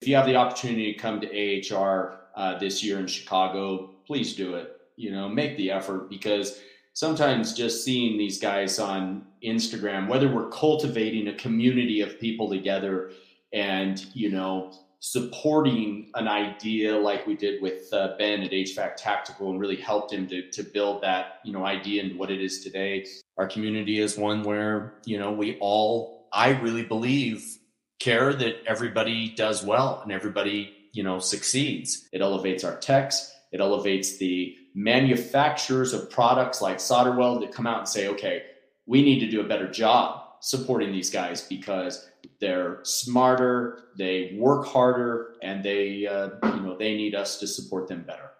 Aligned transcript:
If 0.00 0.08
you 0.08 0.16
have 0.16 0.24
the 0.24 0.36
opportunity 0.36 0.94
to 0.94 0.98
come 0.98 1.20
to 1.20 1.74
AHR 1.76 2.20
uh, 2.34 2.58
this 2.58 2.82
year 2.82 2.98
in 2.98 3.06
Chicago, 3.06 3.90
please 4.06 4.34
do 4.34 4.54
it. 4.54 4.80
You 4.96 5.12
know, 5.12 5.28
make 5.28 5.58
the 5.58 5.70
effort 5.70 6.08
because 6.08 6.60
sometimes 6.94 7.52
just 7.52 7.84
seeing 7.84 8.16
these 8.16 8.40
guys 8.40 8.78
on 8.78 9.26
Instagram, 9.44 10.08
whether 10.08 10.32
we're 10.32 10.48
cultivating 10.48 11.28
a 11.28 11.34
community 11.34 12.00
of 12.00 12.18
people 12.18 12.48
together 12.48 13.10
and, 13.52 14.06
you 14.14 14.30
know, 14.30 14.72
supporting 15.00 16.10
an 16.14 16.28
idea 16.28 16.96
like 16.96 17.26
we 17.26 17.36
did 17.36 17.60
with 17.60 17.92
uh, 17.92 18.16
Ben 18.16 18.42
at 18.42 18.52
HVAC 18.52 18.96
Tactical 18.96 19.50
and 19.50 19.60
really 19.60 19.76
helped 19.76 20.14
him 20.14 20.26
to, 20.28 20.50
to 20.50 20.62
build 20.62 21.02
that, 21.02 21.40
you 21.44 21.52
know, 21.52 21.66
idea 21.66 22.02
and 22.02 22.18
what 22.18 22.30
it 22.30 22.40
is 22.40 22.64
today. 22.64 23.06
Our 23.36 23.46
community 23.46 23.98
is 23.98 24.16
one 24.16 24.44
where, 24.44 24.94
you 25.04 25.18
know, 25.18 25.30
we 25.30 25.58
all, 25.60 26.28
I 26.32 26.50
really 26.60 26.84
believe, 26.84 27.58
care 28.00 28.32
that 28.32 28.64
everybody 28.66 29.32
does 29.36 29.64
well 29.64 30.00
and 30.02 30.10
everybody, 30.10 30.74
you 30.92 31.02
know, 31.02 31.18
succeeds. 31.18 32.08
It 32.12 32.20
elevates 32.20 32.64
our 32.64 32.76
techs. 32.76 33.32
It 33.52 33.60
elevates 33.60 34.16
the 34.16 34.56
manufacturers 34.74 35.92
of 35.92 36.10
products 36.10 36.60
like 36.60 36.78
Solderweld 36.78 37.40
that 37.40 37.52
come 37.52 37.66
out 37.66 37.78
and 37.78 37.88
say, 37.88 38.08
okay, 38.08 38.44
we 38.86 39.02
need 39.02 39.20
to 39.20 39.30
do 39.30 39.40
a 39.40 39.44
better 39.44 39.70
job 39.70 40.22
supporting 40.40 40.90
these 40.90 41.10
guys 41.10 41.42
because 41.42 42.08
they're 42.40 42.80
smarter, 42.82 43.84
they 43.96 44.36
work 44.38 44.66
harder, 44.66 45.34
and 45.42 45.62
they 45.62 46.06
uh, 46.06 46.30
you 46.54 46.62
know 46.62 46.76
they 46.76 46.96
need 46.96 47.14
us 47.14 47.38
to 47.38 47.46
support 47.46 47.86
them 47.86 48.02
better. 48.06 48.30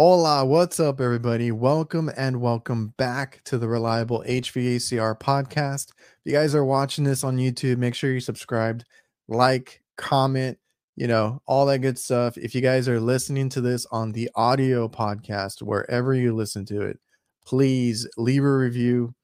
Hola, 0.00 0.44
what's 0.44 0.78
up, 0.78 1.00
everybody? 1.00 1.50
Welcome 1.50 2.08
and 2.16 2.40
welcome 2.40 2.94
back 2.98 3.42
to 3.46 3.58
the 3.58 3.66
Reliable 3.66 4.22
HVACR 4.28 5.18
podcast. 5.18 5.88
If 5.98 6.20
you 6.24 6.30
guys 6.30 6.54
are 6.54 6.64
watching 6.64 7.02
this 7.02 7.24
on 7.24 7.36
YouTube, 7.36 7.78
make 7.78 7.96
sure 7.96 8.12
you're 8.12 8.20
subscribed, 8.20 8.84
like, 9.26 9.82
comment, 9.96 10.56
you 10.94 11.08
know, 11.08 11.42
all 11.46 11.66
that 11.66 11.80
good 11.80 11.98
stuff. 11.98 12.38
If 12.38 12.54
you 12.54 12.60
guys 12.60 12.88
are 12.88 13.00
listening 13.00 13.48
to 13.48 13.60
this 13.60 13.86
on 13.86 14.12
the 14.12 14.30
audio 14.36 14.86
podcast, 14.86 15.62
wherever 15.62 16.14
you 16.14 16.32
listen 16.32 16.64
to 16.66 16.82
it, 16.82 17.00
please 17.44 18.06
leave 18.16 18.44
a 18.44 18.56
review, 18.56 19.16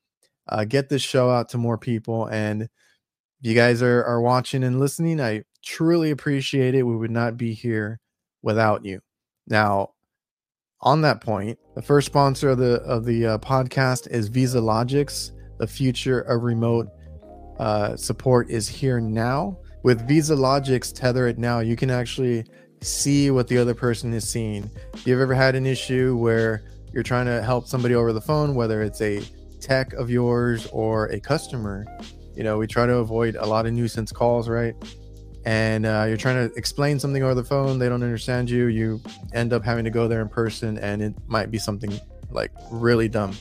uh, 0.48 0.64
get 0.64 0.88
this 0.88 1.02
show 1.02 1.30
out 1.30 1.50
to 1.50 1.56
more 1.56 1.78
people. 1.78 2.26
And 2.26 2.62
if 2.62 2.68
you 3.42 3.54
guys 3.54 3.80
are, 3.80 4.02
are 4.02 4.20
watching 4.20 4.64
and 4.64 4.80
listening, 4.80 5.20
I 5.20 5.44
truly 5.64 6.10
appreciate 6.10 6.74
it. 6.74 6.82
We 6.82 6.96
would 6.96 7.12
not 7.12 7.36
be 7.36 7.54
here 7.54 8.00
without 8.42 8.84
you. 8.84 9.02
Now, 9.46 9.93
on 10.84 11.00
that 11.00 11.20
point, 11.20 11.58
the 11.74 11.82
first 11.82 12.06
sponsor 12.06 12.50
of 12.50 12.58
the 12.58 12.74
of 12.82 13.04
the 13.04 13.26
uh, 13.26 13.38
podcast 13.38 14.08
is 14.10 14.30
Vizalogix. 14.30 15.32
The 15.58 15.66
future 15.66 16.20
of 16.20 16.42
remote 16.42 16.88
uh, 17.58 17.96
support 17.96 18.50
is 18.50 18.68
here 18.68 19.00
now. 19.00 19.58
With 19.82 20.06
Vizalogix, 20.08 20.92
tether 20.94 21.26
it 21.26 21.38
now. 21.38 21.60
You 21.60 21.76
can 21.76 21.90
actually 21.90 22.44
see 22.82 23.30
what 23.30 23.48
the 23.48 23.58
other 23.58 23.74
person 23.74 24.12
is 24.12 24.28
seeing. 24.28 24.70
If 24.92 25.06
you've 25.06 25.20
ever 25.20 25.34
had 25.34 25.54
an 25.54 25.66
issue 25.66 26.16
where 26.16 26.64
you're 26.92 27.02
trying 27.02 27.26
to 27.26 27.42
help 27.42 27.66
somebody 27.66 27.94
over 27.94 28.12
the 28.12 28.20
phone, 28.20 28.54
whether 28.54 28.82
it's 28.82 29.00
a 29.00 29.22
tech 29.60 29.92
of 29.94 30.10
yours 30.10 30.66
or 30.72 31.06
a 31.06 31.20
customer, 31.20 31.86
you 32.36 32.42
know, 32.42 32.58
we 32.58 32.66
try 32.66 32.86
to 32.86 32.96
avoid 32.96 33.36
a 33.36 33.46
lot 33.46 33.66
of 33.66 33.72
nuisance 33.72 34.12
calls, 34.12 34.48
right? 34.48 34.74
And 35.46 35.84
uh, 35.84 36.06
you're 36.08 36.16
trying 36.16 36.48
to 36.48 36.54
explain 36.56 36.98
something 36.98 37.22
over 37.22 37.34
the 37.34 37.44
phone, 37.44 37.78
they 37.78 37.88
don't 37.88 38.02
understand 38.02 38.48
you. 38.48 38.66
You 38.66 39.00
end 39.34 39.52
up 39.52 39.62
having 39.64 39.84
to 39.84 39.90
go 39.90 40.08
there 40.08 40.22
in 40.22 40.28
person, 40.28 40.78
and 40.78 41.02
it 41.02 41.14
might 41.26 41.50
be 41.50 41.58
something 41.58 41.98
like 42.30 42.50
really 42.70 43.08
dumb. 43.08 43.36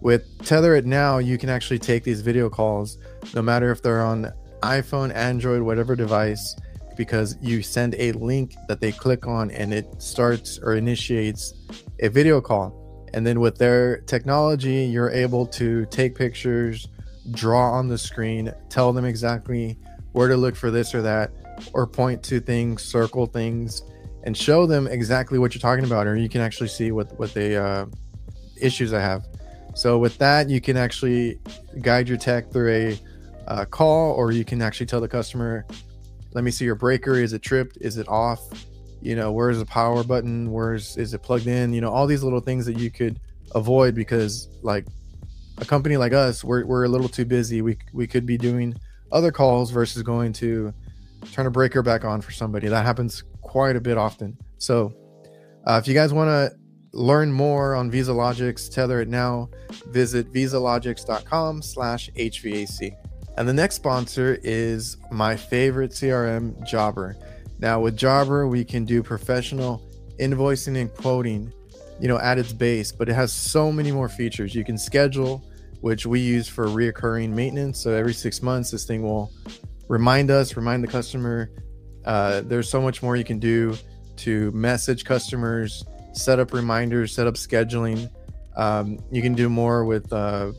With 0.00 0.38
TethrIT 0.38 0.84
Now, 0.84 1.18
you 1.18 1.38
can 1.38 1.48
actually 1.48 1.78
take 1.78 2.04
these 2.04 2.20
video 2.20 2.50
calls, 2.50 2.98
no 3.34 3.42
matter 3.42 3.70
if 3.70 3.80
they're 3.80 4.02
on 4.02 4.32
iPhone, 4.62 5.14
Android, 5.14 5.62
whatever 5.62 5.94
device, 5.94 6.56
because 6.96 7.36
you 7.40 7.62
send 7.62 7.94
a 7.96 8.12
link 8.12 8.54
that 8.68 8.80
they 8.80 8.92
click 8.92 9.26
on 9.26 9.50
and 9.50 9.72
it 9.72 9.86
starts 10.02 10.58
or 10.58 10.74
initiates 10.74 11.54
a 12.00 12.08
video 12.08 12.40
call. 12.40 13.08
And 13.14 13.26
then 13.26 13.40
with 13.40 13.56
their 13.56 13.98
technology, 14.02 14.84
you're 14.84 15.10
able 15.10 15.46
to 15.46 15.86
take 15.86 16.14
pictures, 16.14 16.88
draw 17.30 17.72
on 17.72 17.88
the 17.88 17.98
screen, 17.98 18.52
tell 18.68 18.92
them 18.92 19.04
exactly 19.04 19.78
where 20.14 20.28
to 20.28 20.36
look 20.36 20.56
for 20.56 20.70
this 20.70 20.94
or 20.94 21.02
that, 21.02 21.30
or 21.74 21.86
point 21.86 22.22
to 22.22 22.40
things, 22.40 22.82
circle 22.82 23.26
things, 23.26 23.82
and 24.22 24.36
show 24.36 24.64
them 24.64 24.86
exactly 24.86 25.38
what 25.38 25.54
you're 25.54 25.60
talking 25.60 25.84
about, 25.84 26.06
or 26.06 26.16
you 26.16 26.28
can 26.28 26.40
actually 26.40 26.68
see 26.68 26.92
what 26.92 27.18
what 27.18 27.34
the 27.34 27.62
uh, 27.62 27.86
issues 28.60 28.92
I 28.92 29.00
have. 29.00 29.26
So 29.74 29.98
with 29.98 30.16
that, 30.18 30.48
you 30.48 30.60
can 30.60 30.76
actually 30.76 31.40
guide 31.82 32.08
your 32.08 32.16
tech 32.16 32.52
through 32.52 32.70
a 32.70 33.00
uh, 33.48 33.64
call, 33.66 34.12
or 34.12 34.30
you 34.30 34.44
can 34.44 34.62
actually 34.62 34.86
tell 34.86 35.00
the 35.00 35.08
customer, 35.08 35.66
"Let 36.32 36.44
me 36.44 36.50
see 36.52 36.64
your 36.64 36.76
breaker. 36.76 37.14
Is 37.14 37.32
it 37.32 37.42
tripped? 37.42 37.76
Is 37.80 37.98
it 37.98 38.08
off? 38.08 38.40
You 39.02 39.16
know, 39.16 39.32
where's 39.32 39.58
the 39.58 39.66
power 39.66 40.04
button? 40.04 40.50
Where's 40.52 40.96
is 40.96 41.12
it 41.12 41.22
plugged 41.22 41.48
in? 41.48 41.72
You 41.72 41.80
know, 41.80 41.90
all 41.90 42.06
these 42.06 42.22
little 42.22 42.40
things 42.40 42.66
that 42.66 42.78
you 42.78 42.90
could 42.90 43.18
avoid 43.54 43.96
because 43.96 44.48
like 44.62 44.86
a 45.58 45.64
company 45.64 45.96
like 45.96 46.12
us, 46.12 46.44
we're 46.44 46.64
we're 46.64 46.84
a 46.84 46.88
little 46.88 47.08
too 47.08 47.24
busy. 47.24 47.62
We 47.62 47.78
we 47.92 48.06
could 48.06 48.26
be 48.26 48.38
doing 48.38 48.76
other 49.14 49.32
calls 49.32 49.70
versus 49.70 50.02
going 50.02 50.32
to 50.34 50.74
turn 51.32 51.46
a 51.46 51.50
breaker 51.50 51.82
back 51.82 52.04
on 52.04 52.20
for 52.20 52.32
somebody. 52.32 52.68
That 52.68 52.84
happens 52.84 53.22
quite 53.40 53.76
a 53.76 53.80
bit 53.80 53.96
often. 53.96 54.36
So, 54.58 54.92
uh, 55.66 55.80
if 55.80 55.88
you 55.88 55.94
guys 55.94 56.12
want 56.12 56.28
to 56.28 56.54
learn 56.92 57.32
more 57.32 57.74
on 57.74 57.90
Vizalogix, 57.90 58.70
tether 58.70 59.00
it 59.00 59.08
now, 59.08 59.48
visit 59.86 60.30
vizalogix.com 60.32 61.62
slash 61.62 62.10
HVAC. 62.10 62.96
And 63.36 63.48
the 63.48 63.52
next 63.52 63.76
sponsor 63.76 64.38
is 64.42 64.96
my 65.10 65.36
favorite 65.36 65.92
CRM, 65.92 66.68
Jobber. 66.68 67.16
Now, 67.58 67.80
with 67.80 67.96
Jobber, 67.96 68.48
we 68.48 68.64
can 68.64 68.84
do 68.84 69.02
professional 69.02 69.82
invoicing 70.20 70.80
and 70.80 70.92
quoting, 70.94 71.52
you 72.00 72.08
know, 72.08 72.18
at 72.18 72.38
its 72.38 72.52
base, 72.52 72.92
but 72.92 73.08
it 73.08 73.14
has 73.14 73.32
so 73.32 73.72
many 73.72 73.90
more 73.90 74.08
features. 74.08 74.54
You 74.54 74.64
can 74.64 74.76
schedule 74.76 75.44
which 75.84 76.06
we 76.06 76.18
use 76.18 76.48
for 76.48 76.64
reoccurring 76.68 77.28
maintenance. 77.28 77.78
So 77.78 77.90
every 77.90 78.14
six 78.14 78.40
months, 78.40 78.70
this 78.70 78.86
thing 78.86 79.02
will 79.02 79.30
remind 79.86 80.30
us, 80.30 80.56
remind 80.56 80.82
the 80.82 80.88
customer. 80.88 81.50
Uh, 82.06 82.40
there's 82.40 82.70
so 82.70 82.80
much 82.80 83.02
more 83.02 83.16
you 83.16 83.24
can 83.24 83.38
do 83.38 83.76
to 84.16 84.50
message 84.52 85.04
customers, 85.04 85.84
set 86.14 86.38
up 86.38 86.54
reminders, 86.54 87.14
set 87.14 87.26
up 87.26 87.34
scheduling. 87.34 88.10
Um, 88.56 88.98
you 89.12 89.20
can 89.20 89.34
do 89.34 89.50
more 89.50 89.84
with 89.84 90.10
uh, 90.10 90.52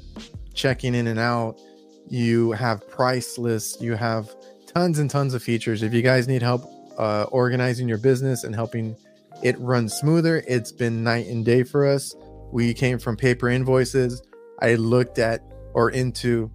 checking 0.53 0.93
in 0.93 1.07
and 1.07 1.17
out. 1.17 1.59
You 2.07 2.51
have 2.51 2.87
price 2.87 3.39
lists. 3.39 3.81
You 3.81 3.95
have 3.95 4.29
tons 4.67 4.99
and 4.99 5.09
tons 5.09 5.33
of 5.33 5.41
features. 5.41 5.81
If 5.81 5.91
you 5.91 6.03
guys 6.03 6.27
need 6.27 6.43
help 6.43 6.69
uh, 6.99 7.23
organizing 7.31 7.89
your 7.89 7.97
business 7.97 8.43
and 8.43 8.53
helping 8.53 8.95
it 9.41 9.59
run 9.59 9.89
smoother, 9.89 10.43
it's 10.47 10.71
been 10.71 11.03
night 11.03 11.25
and 11.25 11.43
day 11.43 11.63
for 11.63 11.83
us. 11.83 12.13
We 12.51 12.75
came 12.75 12.99
from 12.99 13.17
paper 13.17 13.49
invoices 13.49 14.21
I 14.61 14.75
looked 14.75 15.19
at 15.19 15.41
or 15.73 15.91
into 15.91 16.51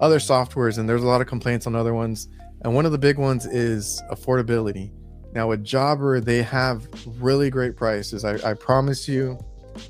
other 0.00 0.18
softwares, 0.18 0.78
and 0.78 0.88
there's 0.88 1.02
a 1.02 1.06
lot 1.06 1.20
of 1.20 1.26
complaints 1.26 1.66
on 1.66 1.74
other 1.74 1.94
ones. 1.94 2.28
And 2.62 2.74
one 2.74 2.86
of 2.86 2.92
the 2.92 2.98
big 2.98 3.18
ones 3.18 3.46
is 3.46 4.02
affordability. 4.10 4.90
Now, 5.32 5.48
with 5.48 5.64
Jobber, 5.64 6.20
they 6.20 6.42
have 6.42 6.88
really 7.20 7.50
great 7.50 7.76
prices. 7.76 8.24
I, 8.24 8.50
I 8.50 8.54
promise 8.54 9.08
you, 9.08 9.38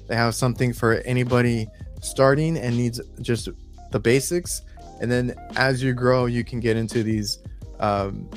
they 0.06 0.17
have 0.17 0.35
something 0.35 0.73
for 0.73 0.95
anybody 1.05 1.67
starting 2.03 2.59
and 2.59 2.77
needs 2.77 3.00
just 3.21 3.49
the 3.91 4.00
basics. 4.00 4.62
And 5.00 5.11
then 5.11 5.35
as 5.56 5.83
you 5.83 5.95
grow, 5.95 6.27
you 6.27 6.45
can 6.45 6.61
get 6.61 6.77
into 6.77 7.03
these 7.03 7.39
um, 7.81 8.29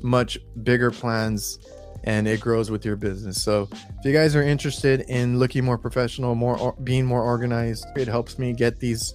much 0.00 0.38
bigger 0.62 0.90
plans 0.90 1.58
and 2.04 2.28
it 2.28 2.40
grows 2.40 2.70
with 2.70 2.84
your 2.84 2.96
business. 2.96 3.42
So 3.42 3.68
if 3.72 4.04
you 4.04 4.12
guys 4.12 4.36
are 4.36 4.42
interested 4.42 5.00
in 5.08 5.38
looking 5.38 5.64
more 5.64 5.78
professional, 5.78 6.34
more 6.34 6.74
being 6.84 7.04
more 7.04 7.22
organized, 7.22 7.86
it 7.96 8.08
helps 8.08 8.38
me 8.38 8.52
get 8.52 8.78
these 8.78 9.14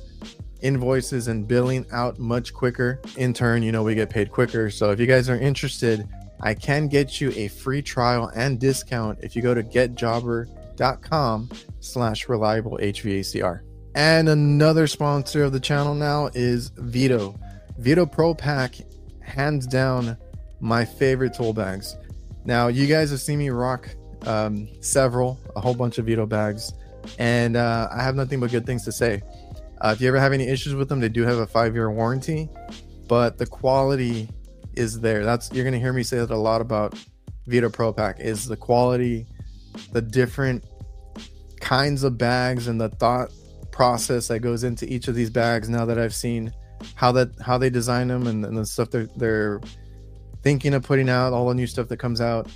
invoices 0.62 1.28
and 1.28 1.48
billing 1.48 1.86
out 1.92 2.20
much 2.20 2.54
quicker. 2.54 3.00
In 3.18 3.34
turn, 3.34 3.64
you 3.64 3.72
know, 3.72 3.84
we 3.84 3.96
get 3.96 4.10
paid 4.10 4.32
quicker. 4.32 4.70
So 4.70 4.92
if 4.92 5.00
you 5.00 5.06
guys 5.06 5.30
are 5.30 5.38
interested, 5.38 6.08
I 6.42 6.54
can 6.54 6.88
get 6.88 7.22
you 7.22 7.32
a 7.36 7.48
free 7.48 7.82
trial 7.82 8.32
and 8.36 8.60
discount 8.60 9.20
if 9.22 9.36
you 9.36 9.42
go 9.42 9.54
to 9.54 9.64
getjobber.com 9.64 11.50
slash 11.80 12.30
reliable 12.30 12.78
HVACR. 12.82 13.62
And 13.96 14.30
another 14.30 14.88
sponsor 14.88 15.44
of 15.44 15.52
the 15.52 15.60
channel 15.60 15.96
now 15.96 16.30
is 16.34 16.70
Veto. 16.78 17.36
Veto 17.78 18.06
Pro 18.06 18.34
Pac 18.34 18.76
hands 19.22 19.68
down 19.68 20.18
my 20.60 20.86
favorite 20.86 21.34
tool 21.34 21.54
bags. 21.54 21.96
Now, 22.50 22.68
you 22.68 22.88
guys 22.88 23.12
have 23.12 23.20
seen 23.20 23.38
me 23.38 23.52
rock 23.52 23.88
um, 24.26 24.68
several, 24.82 25.40
a 25.56 25.62
whole 25.62 25.76
bunch 25.76 26.00
of 26.00 26.08
Veto 26.08 26.26
bags, 26.26 26.74
and 27.20 27.56
uh, 27.56 27.88
I 27.96 28.02
have 28.02 28.16
nothing 28.16 28.40
but 28.40 28.50
good 28.50 28.66
things 28.66 28.84
to 28.86 28.92
say. 28.92 29.22
Uh, 29.82 29.92
if 29.96 30.02
you 30.02 30.08
ever 30.08 30.20
have 30.20 30.34
any 30.34 30.48
issues 30.48 30.74
with 30.74 30.90
them, 30.90 31.00
they 31.00 31.10
do 31.10 31.22
have 31.22 31.38
a 31.38 31.46
five 31.46 31.76
year 31.76 31.92
warranty, 31.92 32.50
but 33.08 33.38
the 33.38 33.46
quality 33.46 34.28
is 34.74 35.00
there. 35.00 35.24
That's 35.24 35.52
you're 35.54 35.64
gonna 35.64 35.78
hear 35.78 35.94
me 35.94 36.02
say 36.02 36.18
that 36.18 36.32
a 36.32 36.36
lot 36.36 36.60
about 36.60 36.98
Veto 37.46 37.70
Pro 37.70 37.94
Pac 37.94 38.20
is 38.20 38.48
the 38.48 38.58
quality, 38.58 39.28
the 39.92 40.02
different 40.02 40.64
kinds 41.62 42.02
of 42.04 42.18
bags, 42.18 42.68
and 42.68 42.82
the 42.82 42.90
thought 42.90 43.32
process 43.72 44.28
that 44.30 44.40
goes 44.40 44.64
into 44.64 44.92
each 44.92 45.08
of 45.08 45.14
these 45.14 45.30
bags. 45.30 45.70
Now 45.70 45.86
that 45.86 46.00
I've 46.00 46.16
seen 46.16 46.52
how 46.96 47.12
that 47.12 47.30
how 47.46 47.60
they 47.60 47.70
design 47.70 48.08
them 48.08 48.26
and, 48.26 48.44
and 48.44 48.58
the 48.58 48.66
stuff 48.66 48.90
they're 48.90 49.08
they're 49.18 49.62
thinking 50.44 50.74
of 50.74 50.84
putting 50.84 51.10
out, 51.10 51.34
all 51.34 51.48
the 51.48 51.56
new 51.56 51.68
stuff 51.68 51.88
that 51.90 51.98
comes 51.98 52.22
out, 52.22 52.48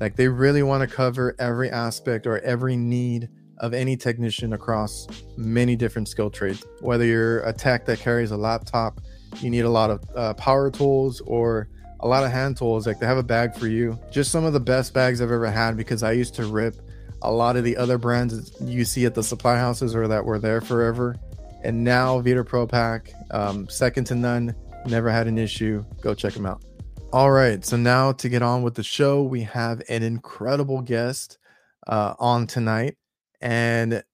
like 0.00 0.16
they 0.16 0.28
really 0.28 0.62
want 0.62 0.88
to 0.88 0.94
cover 0.94 1.34
every 1.38 1.70
aspect 1.70 2.26
or 2.26 2.38
every 2.40 2.76
need 2.76 3.28
of 3.58 3.74
any 3.74 3.96
technician 3.96 4.52
across 4.52 5.06
many 5.36 5.74
different 5.74 6.08
skill 6.08 6.30
trades. 6.30 6.64
Whether 6.80 7.04
you're 7.04 7.40
a 7.40 7.52
tech 7.52 7.86
that 7.86 7.98
carries 7.98 8.30
a 8.30 8.36
laptop, 8.36 9.00
you 9.40 9.50
need 9.50 9.64
a 9.64 9.70
lot 9.70 9.90
of 9.90 10.04
uh, 10.14 10.34
power 10.34 10.70
tools 10.70 11.20
or 11.22 11.68
a 12.00 12.06
lot 12.06 12.22
of 12.22 12.30
hand 12.30 12.56
tools, 12.56 12.86
like 12.86 13.00
they 13.00 13.06
have 13.06 13.18
a 13.18 13.22
bag 13.22 13.56
for 13.56 13.66
you. 13.66 13.98
Just 14.10 14.30
some 14.30 14.44
of 14.44 14.52
the 14.52 14.60
best 14.60 14.94
bags 14.94 15.20
I've 15.20 15.32
ever 15.32 15.50
had 15.50 15.76
because 15.76 16.02
I 16.04 16.12
used 16.12 16.34
to 16.36 16.46
rip 16.46 16.76
a 17.22 17.32
lot 17.32 17.56
of 17.56 17.64
the 17.64 17.76
other 17.76 17.98
brands 17.98 18.52
you 18.60 18.84
see 18.84 19.04
at 19.04 19.14
the 19.14 19.24
supply 19.24 19.56
houses 19.56 19.96
or 19.96 20.06
that 20.06 20.24
were 20.24 20.38
there 20.38 20.60
forever. 20.60 21.16
And 21.64 21.82
now 21.82 22.20
Veto 22.20 22.44
Pro 22.44 22.68
Pac, 22.68 23.12
um, 23.32 23.68
second 23.68 24.04
to 24.04 24.14
none, 24.14 24.54
never 24.86 25.10
had 25.10 25.26
an 25.26 25.38
issue. 25.38 25.84
Go 26.00 26.14
check 26.14 26.34
them 26.34 26.46
out. 26.46 26.62
All 27.10 27.30
right, 27.30 27.64
so 27.64 27.78
now 27.78 28.12
to 28.12 28.28
get 28.28 28.42
on 28.42 28.62
with 28.62 28.74
the 28.74 28.82
show, 28.82 29.22
we 29.22 29.40
have 29.40 29.80
an 29.88 30.02
incredible 30.02 30.82
guest 30.82 31.38
uh, 31.86 32.12
on 32.18 32.46
tonight. 32.46 32.98
And 33.40 34.04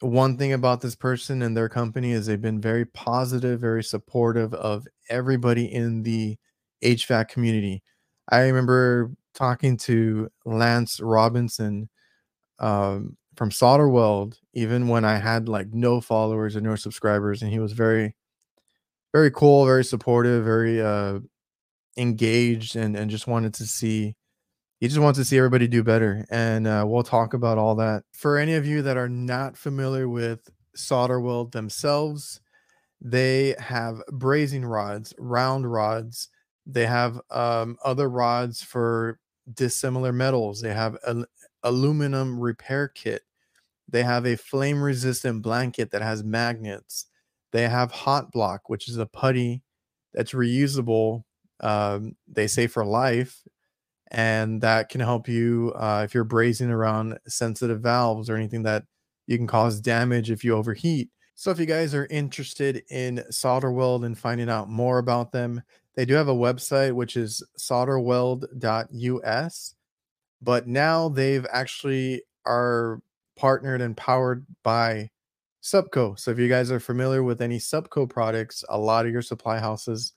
one 0.00 0.38
thing 0.38 0.54
about 0.54 0.80
this 0.80 0.94
person 0.94 1.42
and 1.42 1.54
their 1.54 1.68
company 1.68 2.12
is 2.12 2.24
they've 2.24 2.40
been 2.40 2.58
very 2.58 2.86
positive, 2.86 3.60
very 3.60 3.84
supportive 3.84 4.54
of 4.54 4.88
everybody 5.10 5.70
in 5.70 6.04
the 6.04 6.38
HVAC 6.82 7.28
community. 7.28 7.82
I 8.30 8.44
remember 8.44 9.12
talking 9.34 9.76
to 9.78 10.30
Lance 10.46 11.00
Robinson 11.00 11.90
um, 12.58 13.18
from 13.36 13.50
Solderweld, 13.50 14.38
even 14.54 14.88
when 14.88 15.04
I 15.04 15.18
had 15.18 15.50
like 15.50 15.74
no 15.74 16.00
followers 16.00 16.56
or 16.56 16.62
no 16.62 16.76
subscribers, 16.76 17.42
and 17.42 17.52
he 17.52 17.58
was 17.58 17.72
very, 17.72 18.16
very 19.12 19.30
cool, 19.30 19.66
very 19.66 19.84
supportive, 19.84 20.46
very 20.46 20.80
uh, 20.80 21.18
engaged, 21.96 22.76
and 22.76 22.96
and 22.96 23.10
just 23.10 23.26
wanted 23.26 23.54
to 23.54 23.66
see 23.66 24.14
he 24.82 24.88
just 24.88 25.00
wants 25.00 25.16
to 25.20 25.24
see 25.24 25.38
everybody 25.38 25.68
do 25.68 25.84
better. 25.84 26.26
And 26.28 26.66
uh, 26.66 26.84
we'll 26.84 27.04
talk 27.04 27.34
about 27.34 27.56
all 27.56 27.76
that. 27.76 28.02
For 28.12 28.36
any 28.36 28.54
of 28.54 28.66
you 28.66 28.82
that 28.82 28.96
are 28.96 29.08
not 29.08 29.56
familiar 29.56 30.08
with 30.08 30.50
Solder 30.74 31.20
Solderweld 31.20 31.52
themselves, 31.52 32.40
they 33.00 33.54
have 33.60 34.02
brazing 34.10 34.68
rods, 34.68 35.14
round 35.18 35.70
rods. 35.70 36.30
They 36.66 36.86
have 36.86 37.20
um, 37.30 37.76
other 37.84 38.10
rods 38.10 38.60
for 38.60 39.20
dissimilar 39.54 40.12
metals. 40.12 40.60
They 40.60 40.74
have 40.74 40.96
an 41.06 41.26
aluminum 41.62 42.40
repair 42.40 42.88
kit. 42.88 43.22
They 43.88 44.02
have 44.02 44.26
a 44.26 44.36
flame 44.36 44.82
resistant 44.82 45.42
blanket 45.42 45.92
that 45.92 46.02
has 46.02 46.24
magnets. 46.24 47.06
They 47.52 47.68
have 47.68 47.92
hot 47.92 48.32
block, 48.32 48.68
which 48.68 48.88
is 48.88 48.96
a 48.96 49.06
putty 49.06 49.62
that's 50.12 50.32
reusable. 50.32 51.22
Um, 51.62 52.16
they 52.26 52.46
say 52.46 52.66
for 52.66 52.84
life 52.84 53.42
and 54.12 54.60
that 54.60 54.90
can 54.90 55.00
help 55.00 55.26
you 55.26 55.72
uh, 55.74 56.02
if 56.04 56.14
you're 56.14 56.24
brazing 56.24 56.70
around 56.70 57.18
sensitive 57.26 57.80
valves 57.80 58.28
or 58.28 58.36
anything 58.36 58.62
that 58.64 58.84
you 59.26 59.38
can 59.38 59.46
cause 59.46 59.80
damage 59.80 60.30
if 60.30 60.44
you 60.44 60.54
overheat. 60.54 61.08
So 61.34 61.50
if 61.50 61.58
you 61.58 61.64
guys 61.66 61.94
are 61.94 62.06
interested 62.10 62.82
in 62.90 63.24
solder 63.30 63.72
weld 63.72 64.04
and 64.04 64.18
finding 64.18 64.50
out 64.50 64.68
more 64.68 64.98
about 64.98 65.32
them, 65.32 65.62
they 65.94 66.04
do 66.04 66.14
have 66.14 66.28
a 66.28 66.34
website 66.34 66.92
which 66.92 67.16
is 67.16 67.42
solderweld.us, 67.58 69.74
but 70.42 70.66
now 70.66 71.08
they've 71.08 71.46
actually 71.50 72.22
are 72.44 73.00
partnered 73.36 73.80
and 73.80 73.96
powered 73.96 74.44
by 74.62 75.08
subco 75.62 76.18
So 76.18 76.32
if 76.32 76.38
you 76.38 76.48
guys 76.48 76.70
are 76.70 76.80
familiar 76.80 77.22
with 77.22 77.40
any 77.40 77.58
subco 77.58 78.10
products, 78.10 78.62
a 78.68 78.78
lot 78.78 79.06
of 79.06 79.12
your 79.12 79.22
supply 79.22 79.58
houses 79.58 80.12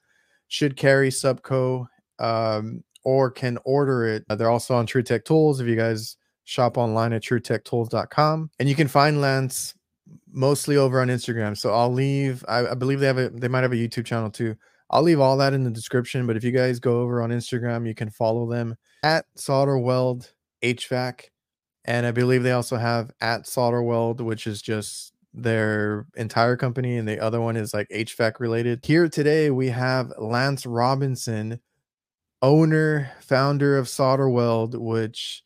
should 0.48 0.76
carry 0.76 1.10
Subco 1.10 1.88
Um, 2.20 2.84
or 3.06 3.30
can 3.32 3.58
order 3.64 4.06
it. 4.06 4.26
They're 4.28 4.50
also 4.50 4.76
on 4.76 4.86
True 4.86 5.04
Tech 5.04 5.24
Tools 5.24 5.62
if 5.62 5.68
you 5.68 5.76
guys 5.76 6.18
shop 6.44 6.78
online 6.78 7.14
at 7.14 7.22
truetechtools.com. 7.22 8.50
And 8.60 8.68
you 8.68 8.76
can 8.76 8.88
find 8.88 9.22
Lance 9.22 9.76
mostly 10.32 10.76
over 10.76 11.00
on 11.00 11.08
Instagram. 11.08 11.58
So 11.58 11.74
I'll 11.74 11.94
leave, 11.94 12.44
I, 12.48 12.68
I, 12.68 12.74
believe 12.74 13.00
they 13.00 13.08
have 13.08 13.18
a, 13.18 13.30
they 13.30 13.48
might 13.48 13.62
have 13.62 13.72
a 13.72 13.76
YouTube 13.76 14.06
channel 14.06 14.30
too. 14.30 14.56
I'll 14.90 15.02
leave 15.02 15.20
all 15.20 15.38
that 15.38 15.54
in 15.54 15.64
the 15.64 15.72
description. 15.72 16.28
But 16.28 16.36
if 16.36 16.44
you 16.44 16.52
guys 16.52 16.80
go 16.80 17.02
over 17.02 17.22
on 17.22 17.30
Instagram, 17.30 17.88
you 17.88 17.96
can 17.96 18.10
follow 18.10 18.50
them 18.50 18.76
at 19.04 19.26
Solder 19.36 19.80
Weld 19.80 20.32
HVAC. 20.64 21.26
And 21.86 22.06
I 22.06 22.12
believe 22.12 22.44
they 22.44 22.52
also 22.52 22.78
have 22.78 23.12
at 23.22 23.48
Solder 23.48 23.84
Weld, 23.84 24.22
which 24.22 24.48
is 24.48 24.62
just 24.62 25.14
their 25.36 26.08
entire 26.16 26.56
company. 26.56 26.98
And 26.98 27.08
the 27.08 27.20
other 27.20 27.42
one 27.42 27.58
is 27.58 27.74
like 27.74 27.90
HVAC 27.90 28.40
related. 28.40 28.84
Here 28.84 29.10
today, 29.10 29.52
we 29.52 29.70
have 29.70 30.14
Lance 30.18 30.66
Robinson 30.66 31.60
owner, 32.42 33.12
founder 33.22 33.78
of 33.78 33.90
Solder 33.90 34.30
Weld, 34.30 34.76
which 34.76 35.44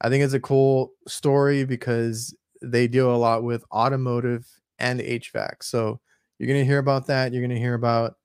I 0.00 0.08
think 0.08 0.22
is 0.22 0.34
a 0.34 0.40
cool 0.40 0.92
story 1.08 1.64
because 1.64 2.34
they 2.62 2.86
deal 2.86 3.14
a 3.14 3.16
lot 3.16 3.42
with 3.42 3.64
automotive 3.72 4.46
and 4.78 5.00
HVAC. 5.00 5.62
So 5.62 6.00
you're 6.38 6.48
going 6.48 6.60
to 6.60 6.66
hear 6.66 6.78
about 6.78 7.06
that. 7.06 7.32
You're 7.32 7.42
going 7.42 7.50
to 7.50 7.58
hear 7.58 7.74
about 7.74 8.16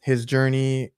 his 0.00 0.24
journey, 0.24 0.92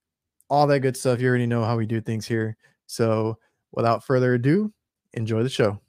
all 0.49 0.67
that 0.67 0.81
good 0.81 0.97
stuff. 0.97 1.21
You 1.21 1.29
already 1.29 1.47
know 1.47 1.65
how 1.65 1.77
we 1.77 1.87
do 1.87 2.01
things 2.01 2.27
here. 2.27 2.57
So 2.87 3.39
without 3.73 4.05
further 4.05 4.35
ado, 4.35 4.73
enjoy 5.13 5.43
the 5.43 5.49
show. 5.49 5.81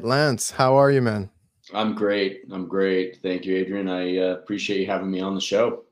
Lance, 0.00 0.50
how 0.50 0.76
are 0.76 0.92
you, 0.92 1.02
man? 1.02 1.30
I'm 1.74 1.94
great. 1.94 2.42
I'm 2.50 2.66
great. 2.68 3.18
Thank 3.22 3.44
you, 3.44 3.56
Adrian. 3.56 3.88
I 3.88 4.18
uh, 4.18 4.34
appreciate 4.34 4.80
you 4.80 4.86
having 4.86 5.10
me 5.10 5.20
on 5.20 5.34
the 5.34 5.40
show. 5.40 5.84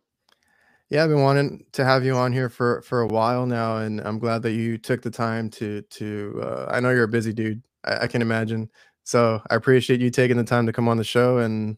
Yeah, 0.89 1.03
I've 1.03 1.11
been 1.11 1.23
wanting 1.23 1.65
to 1.73 1.85
have 1.85 2.05
you 2.05 2.15
on 2.15 2.33
here 2.33 2.49
for 2.49 2.81
for 2.83 3.01
a 3.01 3.07
while 3.09 3.45
now, 3.45 3.79
and 3.79 4.01
I'm 4.01 4.19
glad 4.19 4.43
that 4.43 4.53
you 4.53 4.79
took 4.79 5.03
the 5.03 5.11
time 5.11 5.51
to 5.51 5.83
to. 5.83 6.41
Uh, 6.43 6.67
I 6.71 6.81
know 6.81 6.91
you're 6.91 7.05
a 7.05 7.09
busy 7.09 7.33
dude. 7.33 7.63
I, 7.85 8.05
I 8.05 8.07
can 8.07 8.23
imagine. 8.23 8.71
So 9.05 9.41
I 9.51 9.55
appreciate 9.55 10.01
you 10.01 10.11
taking 10.11 10.37
the 10.37 10.45
time 10.45 10.67
to 10.67 10.73
come 10.73 10.89
on 10.89 10.97
the 10.97 11.05
show 11.05 11.39
and 11.39 11.77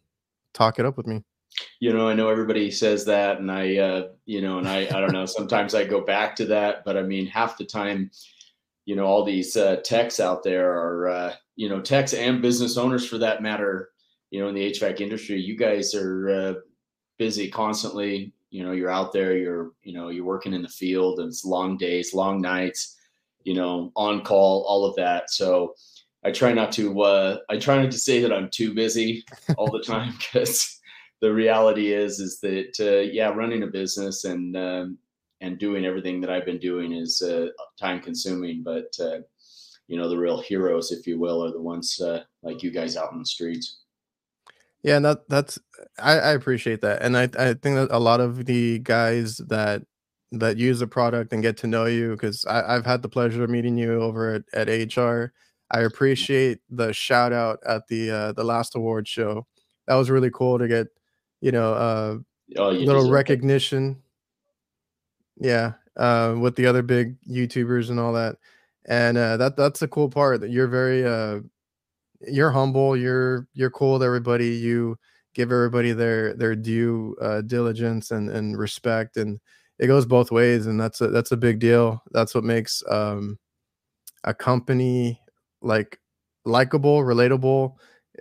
talk 0.54 0.78
it 0.78 0.87
up 0.87 0.96
with 0.96 1.06
me. 1.06 1.22
You 1.80 1.92
know, 1.92 2.08
I 2.08 2.14
know 2.14 2.28
everybody 2.28 2.70
says 2.70 3.04
that, 3.06 3.38
and 3.38 3.50
I, 3.50 3.76
uh, 3.76 4.08
you 4.26 4.40
know, 4.40 4.58
and 4.58 4.68
I, 4.68 4.80
I 4.87 5.00
don't 5.00 5.12
know. 5.12 5.26
Sometimes 5.26 5.75
I 5.75 5.84
go 5.84 6.00
back 6.00 6.37
to 6.37 6.46
that, 6.46 6.84
but 6.84 6.96
I 6.96 7.02
mean, 7.02 7.26
half 7.26 7.58
the 7.58 7.64
time, 7.64 8.11
you 8.84 8.96
know, 8.96 9.04
all 9.04 9.25
these 9.25 9.56
uh, 9.56 9.76
techs 9.84 10.20
out 10.20 10.42
there 10.42 10.70
are, 10.70 11.08
uh, 11.08 11.34
you 11.56 11.68
know, 11.68 11.80
techs 11.80 12.14
and 12.14 12.40
business 12.40 12.76
owners 12.76 13.06
for 13.06 13.18
that 13.18 13.42
matter. 13.42 13.90
You 14.30 14.40
know, 14.40 14.49
in 14.49 14.54
the 14.54 14.70
HVAC 14.70 15.00
industry, 15.00 15.40
you 15.40 15.56
guys 15.56 15.94
are 15.94 16.28
uh, 16.28 16.54
busy 17.18 17.50
constantly. 17.50 18.32
You 18.50 18.64
know 18.64 18.73
you're 18.73 18.90
out 18.90 19.12
there 19.12 19.37
you're 19.37 19.73
you 19.82 19.92
know 19.92 20.08
you're 20.08 20.25
working 20.25 20.54
in 20.54 20.62
the 20.62 20.68
field 20.68 21.18
and 21.18 21.28
it's 21.28 21.44
long 21.44 21.76
days 21.76 22.14
long 22.14 22.40
nights 22.40 22.97
you 23.44 23.52
know 23.52 23.92
on 23.94 24.23
call 24.23 24.64
all 24.66 24.87
of 24.87 24.97
that. 24.97 25.30
So 25.30 25.75
i 26.25 26.30
try 26.30 26.52
not 26.52 26.73
to 26.73 27.00
uh 27.02 27.38
i 27.49 27.56
try 27.56 27.80
not 27.80 27.90
to 27.90 27.99
say 27.99 28.20
that 28.20 28.32
i'm 28.32 28.49
too 28.50 28.75
busy 28.75 29.25
all 29.56 29.70
the 29.70 29.82
time 29.82 30.12
because 30.18 30.80
the 31.20 31.32
reality 31.32 31.92
is 31.92 32.20
is 32.20 32.40
that 32.40 32.75
uh, 32.80 33.00
yeah 33.12 33.28
running 33.28 33.62
a 33.62 33.66
business 33.66 34.25
and 34.25 34.56
um, 34.56 34.99
and 35.40 35.58
doing 35.58 35.85
everything 35.85 36.20
that 36.20 36.30
i've 36.30 36.44
been 36.44 36.58
doing 36.58 36.92
is 36.92 37.23
uh, 37.23 37.47
time 37.78 38.00
consuming 38.00 38.62
but 38.62 38.92
uh, 39.00 39.18
you 39.87 39.97
know 39.97 40.08
the 40.08 40.18
real 40.18 40.40
heroes 40.40 40.92
if 40.92 41.06
you 41.06 41.18
will 41.18 41.44
are 41.44 41.52
the 41.52 41.61
ones 41.61 42.00
uh, 42.00 42.23
like 42.42 42.62
you 42.62 42.70
guys 42.70 42.97
out 42.97 43.12
in 43.12 43.18
the 43.18 43.26
streets 43.26 43.80
yeah, 44.82 44.97
and 44.97 45.04
that 45.04 45.28
that's 45.28 45.58
I, 45.99 46.18
I 46.18 46.32
appreciate 46.32 46.80
that, 46.82 47.02
and 47.02 47.16
I 47.16 47.25
I 47.38 47.54
think 47.54 47.76
that 47.76 47.88
a 47.90 47.99
lot 47.99 48.20
of 48.20 48.47
the 48.47 48.78
guys 48.80 49.38
that 49.49 49.82
that 50.32 50.58
use 50.58 50.78
the 50.78 50.87
product 50.87 51.32
and 51.32 51.42
get 51.42 51.56
to 51.58 51.66
know 51.66 51.87
you 51.87 52.12
because 52.12 52.44
I've 52.47 52.85
had 52.85 53.02
the 53.02 53.08
pleasure 53.08 53.42
of 53.42 53.50
meeting 53.50 53.78
you 53.78 54.00
over 54.00 54.35
at, 54.35 54.42
at 54.52 54.99
AHR. 54.99 55.32
I 55.70 55.80
appreciate 55.80 56.61
the 56.70 56.92
shout 56.92 57.32
out 57.32 57.58
at 57.66 57.87
the 57.88 58.11
uh, 58.11 58.32
the 58.32 58.44
last 58.44 58.75
award 58.75 59.08
show. 59.08 59.47
That 59.87 59.94
was 59.94 60.11
really 60.11 60.30
cool 60.30 60.58
to 60.58 60.68
get, 60.68 60.88
you 61.40 61.52
know, 61.52 61.75
uh, 61.75 62.16
oh, 62.56 62.70
you 62.70 62.87
little 62.87 63.11
recognition. 63.11 64.02
It. 65.40 65.47
Yeah, 65.47 65.73
uh, 65.97 66.37
with 66.38 66.56
the 66.56 66.66
other 66.66 66.82
big 66.82 67.16
YouTubers 67.28 67.90
and 67.90 68.00
all 68.00 68.12
that, 68.14 68.37
and 68.87 69.16
uh, 69.16 69.37
that 69.38 69.56
that's 69.56 69.80
the 69.80 69.88
cool 69.88 70.08
part 70.08 70.40
that 70.40 70.50
you're 70.50 70.68
very 70.68 71.04
uh, 71.06 71.40
you're 72.20 72.50
humble 72.50 72.96
you're 72.96 73.46
you're 73.54 73.70
cool 73.70 73.94
with 73.94 74.02
everybody 74.02 74.48
you 74.48 74.96
give 75.34 75.52
everybody 75.52 75.92
their 75.92 76.34
their 76.34 76.56
due 76.56 77.16
uh, 77.20 77.40
diligence 77.42 78.10
and 78.10 78.28
and 78.30 78.58
respect 78.58 79.16
and 79.16 79.38
it 79.78 79.87
goes 79.87 80.06
both 80.06 80.30
ways, 80.30 80.66
and 80.66 80.80
that's 80.80 81.00
a 81.00 81.08
that's 81.08 81.32
a 81.32 81.37
big 81.37 81.60
deal. 81.60 82.02
That's 82.10 82.34
what 82.34 82.44
makes 82.44 82.82
um, 82.88 83.38
a 84.25 84.34
company 84.34 85.20
like 85.62 86.00
likable, 86.44 87.00
relatable. 87.00 87.75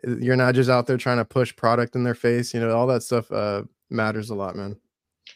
Uh, 0.08 0.18
you're 0.18 0.36
not 0.36 0.56
just 0.56 0.70
out 0.70 0.86
there 0.86 0.98
trying 0.98 1.18
to 1.18 1.25
push 1.25 1.56
product 1.56 1.96
in 1.96 2.04
their 2.04 2.16
face. 2.16 2.54
You 2.54 2.60
know, 2.60 2.75
all 2.75 2.88
that 2.88 3.04
stuff 3.04 3.32
uh, 3.32 3.63
matters 3.89 4.30
a 4.30 4.36
lot, 4.36 4.56
man. 4.56 4.77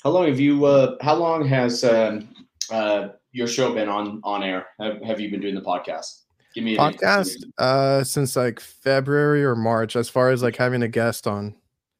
How 0.03 0.11
long 0.11 0.27
have 0.27 0.39
you? 0.39 0.65
Uh, 0.65 0.95
how 1.01 1.15
long 1.15 1.47
has 1.47 1.83
um, 1.83 2.29
uh, 2.71 3.09
your 3.31 3.47
show 3.47 3.73
been 3.73 3.89
on 3.89 4.21
on 4.23 4.43
air? 4.43 4.67
Have, 4.79 5.01
have 5.01 5.19
you 5.19 5.31
been 5.31 5.41
doing 5.41 5.55
the 5.55 5.61
podcast? 5.61 6.20
Give 6.53 6.63
me 6.63 6.75
podcast 6.75 7.35
uh, 7.57 8.03
since 8.03 8.35
like 8.35 8.59
February 8.59 9.43
or 9.43 9.55
March. 9.55 9.95
As 9.95 10.09
far 10.09 10.31
as 10.31 10.43
like 10.43 10.55
having 10.55 10.83
a 10.83 10.87
guest 10.87 11.27
on. 11.27 11.55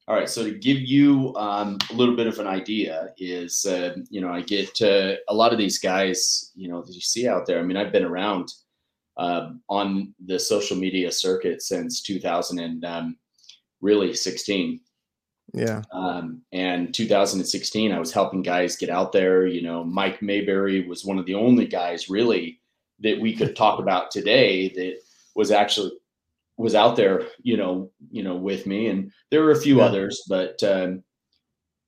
All 0.08 0.16
right. 0.16 0.30
So 0.30 0.44
to 0.44 0.52
give 0.52 0.80
you 0.80 1.34
um, 1.38 1.78
a 1.90 1.94
little 1.94 2.16
bit 2.16 2.28
of 2.28 2.40
an 2.40 2.48
idea, 2.48 3.14
is 3.18 3.66
uh, 3.66 3.96
you 4.10 4.20
know 4.20 4.30
I 4.30 4.42
get 4.42 4.82
uh, 4.82 5.16
a 5.30 5.34
lot 5.34 5.54
of 5.54 5.58
these 5.58 5.80
guys 5.80 6.52
you 6.56 6.68
know 6.68 6.82
that 6.82 6.94
you 6.94 7.02
see 7.02 7.28
out 7.28 7.46
there. 7.46 7.60
I 7.60 7.64
mean, 7.64 7.78
I've 7.78 7.92
been 7.92 8.04
around 8.04 8.52
uh, 9.18 9.52
on 9.70 10.14
the 10.26 10.40
social 10.40 10.78
media 10.78 11.12
circuit 11.12 11.62
since 11.62 12.02
2000 12.02 12.60
and 12.60 12.86
um, 12.86 13.18
really 13.82 14.14
16. 14.14 14.80
Yeah. 15.54 15.82
Um, 15.92 16.42
and 16.54 16.94
2016, 16.94 17.92
I 17.92 18.00
was 18.00 18.14
helping 18.14 18.42
guys 18.42 18.78
get 18.78 18.90
out 18.90 19.12
there. 19.12 19.46
You 19.46 19.62
know, 19.62 19.84
Mike 19.84 20.22
Mayberry 20.22 20.88
was 20.88 21.04
one 21.04 21.20
of 21.20 21.26
the 21.26 21.36
only 21.36 21.68
guys 21.68 22.10
really 22.10 22.61
that 23.02 23.20
we 23.20 23.36
could 23.36 23.56
talk 23.56 23.80
about 23.80 24.12
today 24.12 24.70
that 24.70 24.96
was 25.36 25.52
actually 25.52 25.92
was 26.58 26.76
out 26.76 26.96
there. 26.96 27.28
You 27.42 27.58
know, 27.58 27.92
you 28.10 28.24
know, 28.24 28.36
with 28.36 28.66
me, 28.66 28.88
and 28.88 29.12
there 29.30 29.44
were 29.44 29.52
a 29.52 29.62
few 29.62 29.78
yeah. 29.78 29.86
others, 29.86 30.24
but 30.28 30.62
um, 30.64 31.04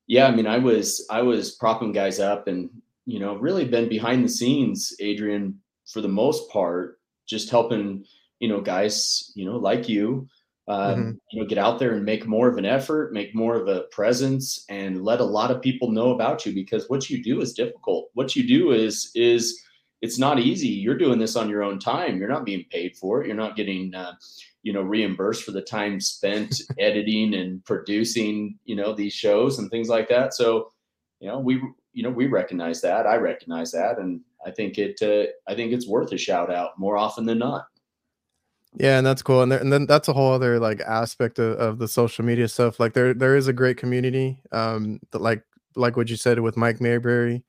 yeah, 0.07 0.27
I 0.27 0.31
mean, 0.31 0.47
I 0.47 0.57
was 0.57 1.05
I 1.09 1.21
was 1.21 1.51
propping 1.55 1.91
guys 1.91 2.19
up, 2.19 2.47
and 2.47 2.69
you 3.05 3.19
know, 3.19 3.35
really 3.35 3.65
been 3.65 3.89
behind 3.89 4.23
the 4.23 4.29
scenes, 4.29 4.93
Adrian, 4.99 5.59
for 5.85 6.01
the 6.01 6.07
most 6.07 6.49
part, 6.49 6.99
just 7.25 7.49
helping 7.49 8.05
you 8.43 8.49
know 8.49 8.59
guys 8.59 9.31
you 9.35 9.45
know 9.45 9.55
like 9.55 9.87
you 9.87 10.27
um, 10.67 10.79
mm-hmm. 10.79 11.11
you 11.31 11.41
know 11.41 11.47
get 11.47 11.57
out 11.57 11.79
there 11.79 11.93
and 11.95 12.03
make 12.03 12.27
more 12.27 12.49
of 12.49 12.57
an 12.57 12.65
effort 12.65 13.13
make 13.13 13.33
more 13.33 13.55
of 13.55 13.69
a 13.69 13.83
presence 13.83 14.65
and 14.67 15.03
let 15.05 15.21
a 15.21 15.23
lot 15.23 15.49
of 15.49 15.61
people 15.61 15.91
know 15.91 16.11
about 16.11 16.45
you 16.45 16.53
because 16.53 16.89
what 16.89 17.09
you 17.09 17.23
do 17.23 17.39
is 17.39 17.53
difficult 17.53 18.09
what 18.15 18.35
you 18.35 18.45
do 18.45 18.71
is 18.71 19.11
is 19.15 19.63
it's 20.03 20.19
not 20.19 20.39
easy 20.39 20.67
you're 20.67 20.97
doing 20.97 21.17
this 21.17 21.35
on 21.35 21.49
your 21.49 21.63
own 21.63 21.79
time 21.79 22.17
you're 22.17 22.29
not 22.29 22.45
being 22.45 22.65
paid 22.69 22.95
for 22.95 23.21
it 23.21 23.27
you're 23.27 23.35
not 23.35 23.55
getting 23.55 23.93
uh, 23.95 24.13
you 24.61 24.71
know 24.71 24.81
reimbursed 24.81 25.43
for 25.43 25.51
the 25.51 25.61
time 25.61 25.99
spent 25.99 26.55
editing 26.79 27.33
and 27.33 27.63
producing 27.65 28.57
you 28.65 28.75
know 28.75 28.93
these 28.93 29.13
shows 29.13 29.59
and 29.59 29.71
things 29.71 29.89
like 29.89 30.07
that 30.09 30.33
so 30.33 30.71
you 31.19 31.27
know 31.27 31.39
we 31.39 31.61
you 31.93 32.03
know 32.03 32.09
we 32.09 32.27
recognize 32.27 32.81
that 32.81 33.07
i 33.07 33.15
recognize 33.15 33.71
that 33.71 33.97
and 33.97 34.21
I 34.45 34.51
think 34.51 34.77
it 34.77 35.01
uh, 35.01 35.31
I 35.49 35.55
think 35.55 35.71
it's 35.71 35.87
worth 35.87 36.11
a 36.11 36.17
shout 36.17 36.51
out 36.51 36.77
more 36.77 36.97
often 36.97 37.25
than 37.25 37.39
not. 37.39 37.67
Yeah, 38.75 38.97
and 38.97 39.05
that's 39.05 39.21
cool. 39.21 39.43
And, 39.43 39.51
there, 39.51 39.59
and 39.59 39.71
then 39.71 39.85
that's 39.85 40.07
a 40.07 40.13
whole 40.13 40.33
other 40.33 40.59
like 40.59 40.81
aspect 40.81 41.37
of, 41.37 41.57
of 41.59 41.77
the 41.77 41.87
social 41.87 42.25
media 42.25 42.47
stuff. 42.47 42.79
Like 42.79 42.93
there 42.93 43.13
there 43.13 43.35
is 43.35 43.47
a 43.47 43.53
great 43.53 43.77
community. 43.77 44.41
Um 44.51 44.99
that 45.11 45.21
like 45.21 45.43
like 45.75 45.97
what 45.97 46.09
you 46.09 46.15
said 46.15 46.39
with 46.39 46.57
Mike 46.57 46.81
Mayberry, 46.81 47.43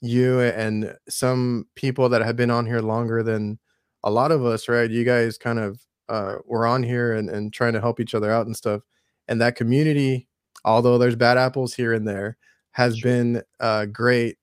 you 0.00 0.40
and 0.40 0.96
some 1.08 1.66
people 1.74 2.08
that 2.08 2.22
have 2.22 2.36
been 2.36 2.50
on 2.50 2.66
here 2.66 2.80
longer 2.80 3.22
than 3.22 3.58
a 4.02 4.10
lot 4.10 4.32
of 4.32 4.44
us, 4.44 4.68
right? 4.68 4.90
You 4.90 5.04
guys 5.04 5.36
kind 5.36 5.58
of 5.58 5.80
uh 6.08 6.36
were 6.46 6.66
on 6.66 6.82
here 6.82 7.12
and, 7.12 7.28
and 7.28 7.52
trying 7.52 7.74
to 7.74 7.80
help 7.80 8.00
each 8.00 8.14
other 8.14 8.30
out 8.30 8.46
and 8.46 8.56
stuff. 8.56 8.82
And 9.28 9.40
that 9.40 9.56
community, 9.56 10.26
although 10.64 10.98
there's 10.98 11.16
bad 11.16 11.38
apples 11.38 11.74
here 11.74 11.92
and 11.92 12.08
there, 12.08 12.36
has 12.72 12.98
sure. 12.98 13.10
been 13.10 13.42
uh 13.60 13.86
great 13.86 14.38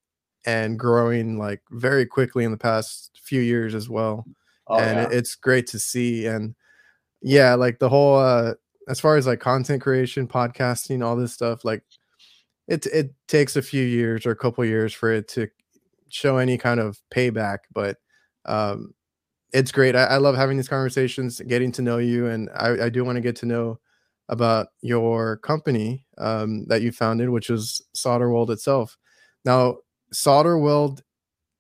and 0.46 0.80
growing 0.80 1.38
like 1.38 1.62
very 1.72 2.06
quickly 2.06 2.44
in 2.44 2.52
the 2.52 2.58
past 2.58 3.20
few 3.22 3.42
years 3.42 3.76
as 3.76 3.90
well. 3.90 4.26
Oh, 4.68 4.80
and 4.80 5.12
yeah. 5.12 5.18
it's 5.18 5.36
great 5.36 5.68
to 5.68 5.80
see. 5.80 6.28
And 6.28 6.56
yeah, 7.22 7.56
like 7.56 7.80
the 7.80 7.90
whole 7.90 8.18
uh 8.18 8.54
as 8.88 9.00
far 9.00 9.18
as 9.18 9.28
like 9.28 9.40
content 9.40 9.82
creation, 9.82 10.28
podcasting, 10.28 11.04
all 11.04 11.16
this 11.16 11.34
stuff, 11.34 11.66
like 11.66 11.84
it 12.68 12.86
it 12.88 13.14
takes 13.28 13.56
a 13.56 13.62
few 13.62 13.84
years 13.86 14.26
or 14.26 14.32
a 14.32 14.36
couple 14.36 14.64
years 14.66 14.94
for 14.94 15.12
it 15.12 15.28
to 15.30 15.48
show 16.10 16.38
any 16.38 16.58
kind 16.58 16.80
of 16.80 17.00
payback, 17.14 17.60
but 17.74 17.98
um 18.46 18.94
it's 19.54 19.72
great. 19.72 19.96
I, 19.96 20.04
I 20.06 20.18
love 20.18 20.36
having 20.36 20.58
these 20.58 20.68
conversations, 20.70 21.42
getting 21.48 21.72
to 21.74 21.82
know 21.82 21.98
you, 22.00 22.28
and 22.28 22.50
I, 22.56 22.86
I 22.86 22.90
do 22.90 23.06
want 23.06 23.16
to 23.18 23.22
get 23.22 23.36
to 23.38 23.46
know 23.46 23.80
about 24.30 24.68
your 24.82 25.38
company 25.38 26.06
um, 26.18 26.66
that 26.68 26.82
you 26.82 26.92
founded, 26.92 27.30
which 27.30 27.50
is 27.50 27.82
Solderweld 27.96 28.50
itself. 28.50 28.98
Now, 29.46 29.78
solder 30.12 30.58
weld 30.58 31.04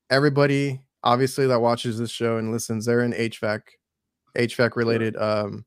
everybody 0.09 0.81
obviously 1.03 1.47
that 1.47 1.61
watches 1.61 1.97
this 1.97 2.11
show 2.11 2.37
and 2.37 2.51
listens 2.51 2.85
they're 2.85 3.01
in 3.01 3.11
hvac 3.13 3.61
hvac 4.37 4.75
related 4.75 5.15
um 5.17 5.65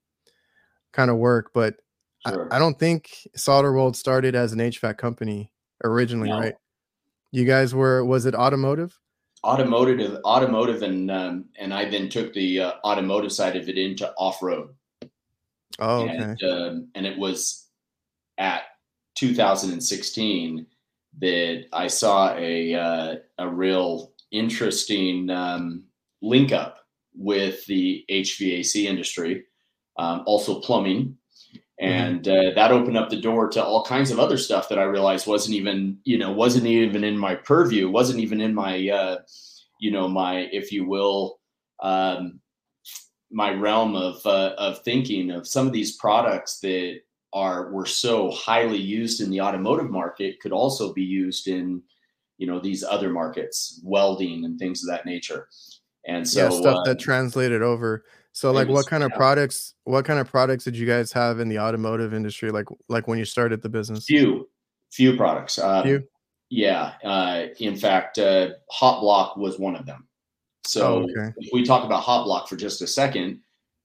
kind 0.93 1.11
of 1.11 1.17
work 1.17 1.51
but 1.53 1.75
sure. 2.27 2.49
I, 2.53 2.57
I, 2.57 2.59
don't 2.59 2.79
think 2.79 3.29
solder 3.35 3.73
weld 3.73 3.97
started 3.97 4.35
as 4.35 4.53
an 4.53 4.59
hvac 4.59 4.99
company 4.99 5.53
originally 5.85 6.29
no. 6.29 6.39
right 6.39 6.55
you 7.33 7.45
guys 7.45 7.75
were 7.75 8.05
was 8.05 8.27
it 8.27 8.35
automotive 8.35 8.99
automotive 9.45 10.19
automotive 10.25 10.83
and 10.83 11.11
um, 11.11 11.47
and 11.59 11.73
i 11.73 11.89
then 11.89 12.09
took 12.09 12.33
the 12.35 12.61
uh, 12.61 12.73
automotive 12.85 13.33
side 13.33 13.57
of 13.57 13.69
it 13.69 13.79
into 13.79 14.11
off-road 14.19 14.69
oh 15.79 16.03
okay. 16.03 16.17
and, 16.17 16.43
uh, 16.43 16.75
and 16.95 17.07
it 17.07 17.19
was 17.19 17.69
at 18.39 18.63
2016 19.17 20.67
that 21.19 21.67
I 21.73 21.87
saw 21.87 22.35
a 22.37 22.75
uh, 22.75 23.17
a 23.39 23.49
real 23.49 24.13
interesting 24.31 25.29
um, 25.31 25.85
link 26.23 26.53
up 26.53 26.79
with 27.15 27.67
the 27.67 28.05
HVAC 28.11 28.85
industry, 28.85 29.45
um, 29.99 30.23
also 30.27 30.61
plumbing. 30.61 31.17
And 31.81 32.29
uh, 32.29 32.51
that 32.55 32.73
opened 32.73 32.99
up 32.99 33.09
the 33.09 33.21
door 33.21 33.49
to 33.49 33.65
all 33.65 33.85
kinds 33.85 34.11
of 34.11 34.21
other 34.21 34.37
stuff 34.37 34.69
that 34.69 34.79
I 34.79 34.85
realized 34.85 35.27
wasn't 35.27 35.57
even 35.57 35.99
you 36.05 36.19
know 36.19 36.31
wasn't 36.31 36.67
even 36.67 37.03
in 37.03 37.17
my 37.17 37.35
purview, 37.35 37.91
wasn't 37.91 38.21
even 38.21 38.41
in 38.41 38.55
my 38.55 38.89
uh, 38.89 39.19
you 39.81 39.91
know 39.91 40.07
my 40.07 40.49
if 40.53 40.71
you 40.71 40.87
will. 40.87 41.41
Um, 41.83 42.41
my 43.33 43.53
realm 43.53 43.97
of 43.97 44.25
uh, 44.27 44.55
of 44.59 44.83
thinking 44.83 45.31
of 45.31 45.47
some 45.47 45.67
of 45.67 45.73
these 45.73 45.97
products 45.97 46.59
that 46.61 47.01
are 47.33 47.71
were 47.71 47.87
so 47.87 48.31
highly 48.31 48.79
used 48.79 49.21
in 49.21 49.31
the 49.31 49.41
automotive 49.41 49.91
market 49.91 50.41
could 50.41 50.53
also 50.53 50.93
be 50.93 51.05
used 51.05 51.49
in 51.49 51.83
you 52.39 52.47
know 52.47 52.59
these 52.59 52.83
other 52.83 53.11
markets 53.11 53.81
welding 53.85 54.45
and 54.45 54.59
things 54.59 54.83
of 54.83 54.91
that 54.91 55.07
nature 55.07 55.49
and 56.07 56.29
so 56.29 56.45
yeah, 56.45 56.61
stuff 56.61 56.85
that 56.85 56.99
translated 56.99 57.63
over 57.63 58.05
so 58.33 58.53
like 58.53 58.69
what 58.69 58.87
kind 58.87 59.03
of 59.03 59.11
products 59.13 59.75
what 59.85 60.05
kind 60.05 60.19
of 60.19 60.29
products 60.29 60.65
did 60.65 60.77
you 60.77 60.87
guys 60.87 61.13
have 61.13 61.41
in 61.41 61.49
the 61.49 61.59
automotive 61.59 62.15
industry 62.15 62.51
like 62.51 62.67
like 62.89 63.09
when 63.09 63.19
you 63.19 63.25
started 63.25 63.61
the 63.63 63.69
business 63.69 64.05
few 64.05 64.49
few 64.93 65.17
products 65.17 65.59
uh, 65.59 65.83
few? 65.83 66.03
yeah 66.49 66.93
uh, 67.05 67.47
in 67.59 67.77
fact 67.77 68.19
uh, 68.19 68.51
hot 68.71 69.01
block 69.01 69.37
was 69.37 69.59
one 69.59 69.77
of 69.77 69.87
them 69.87 70.07
so 70.65 70.99
oh, 70.99 71.03
okay. 71.03 71.35
if 71.39 71.51
we 71.53 71.65
talk 71.65 71.85
about 71.85 72.03
hot 72.03 72.25
block 72.25 72.49
for 72.49 72.57
just 72.57 72.83
a 72.83 72.87
second 72.87 73.41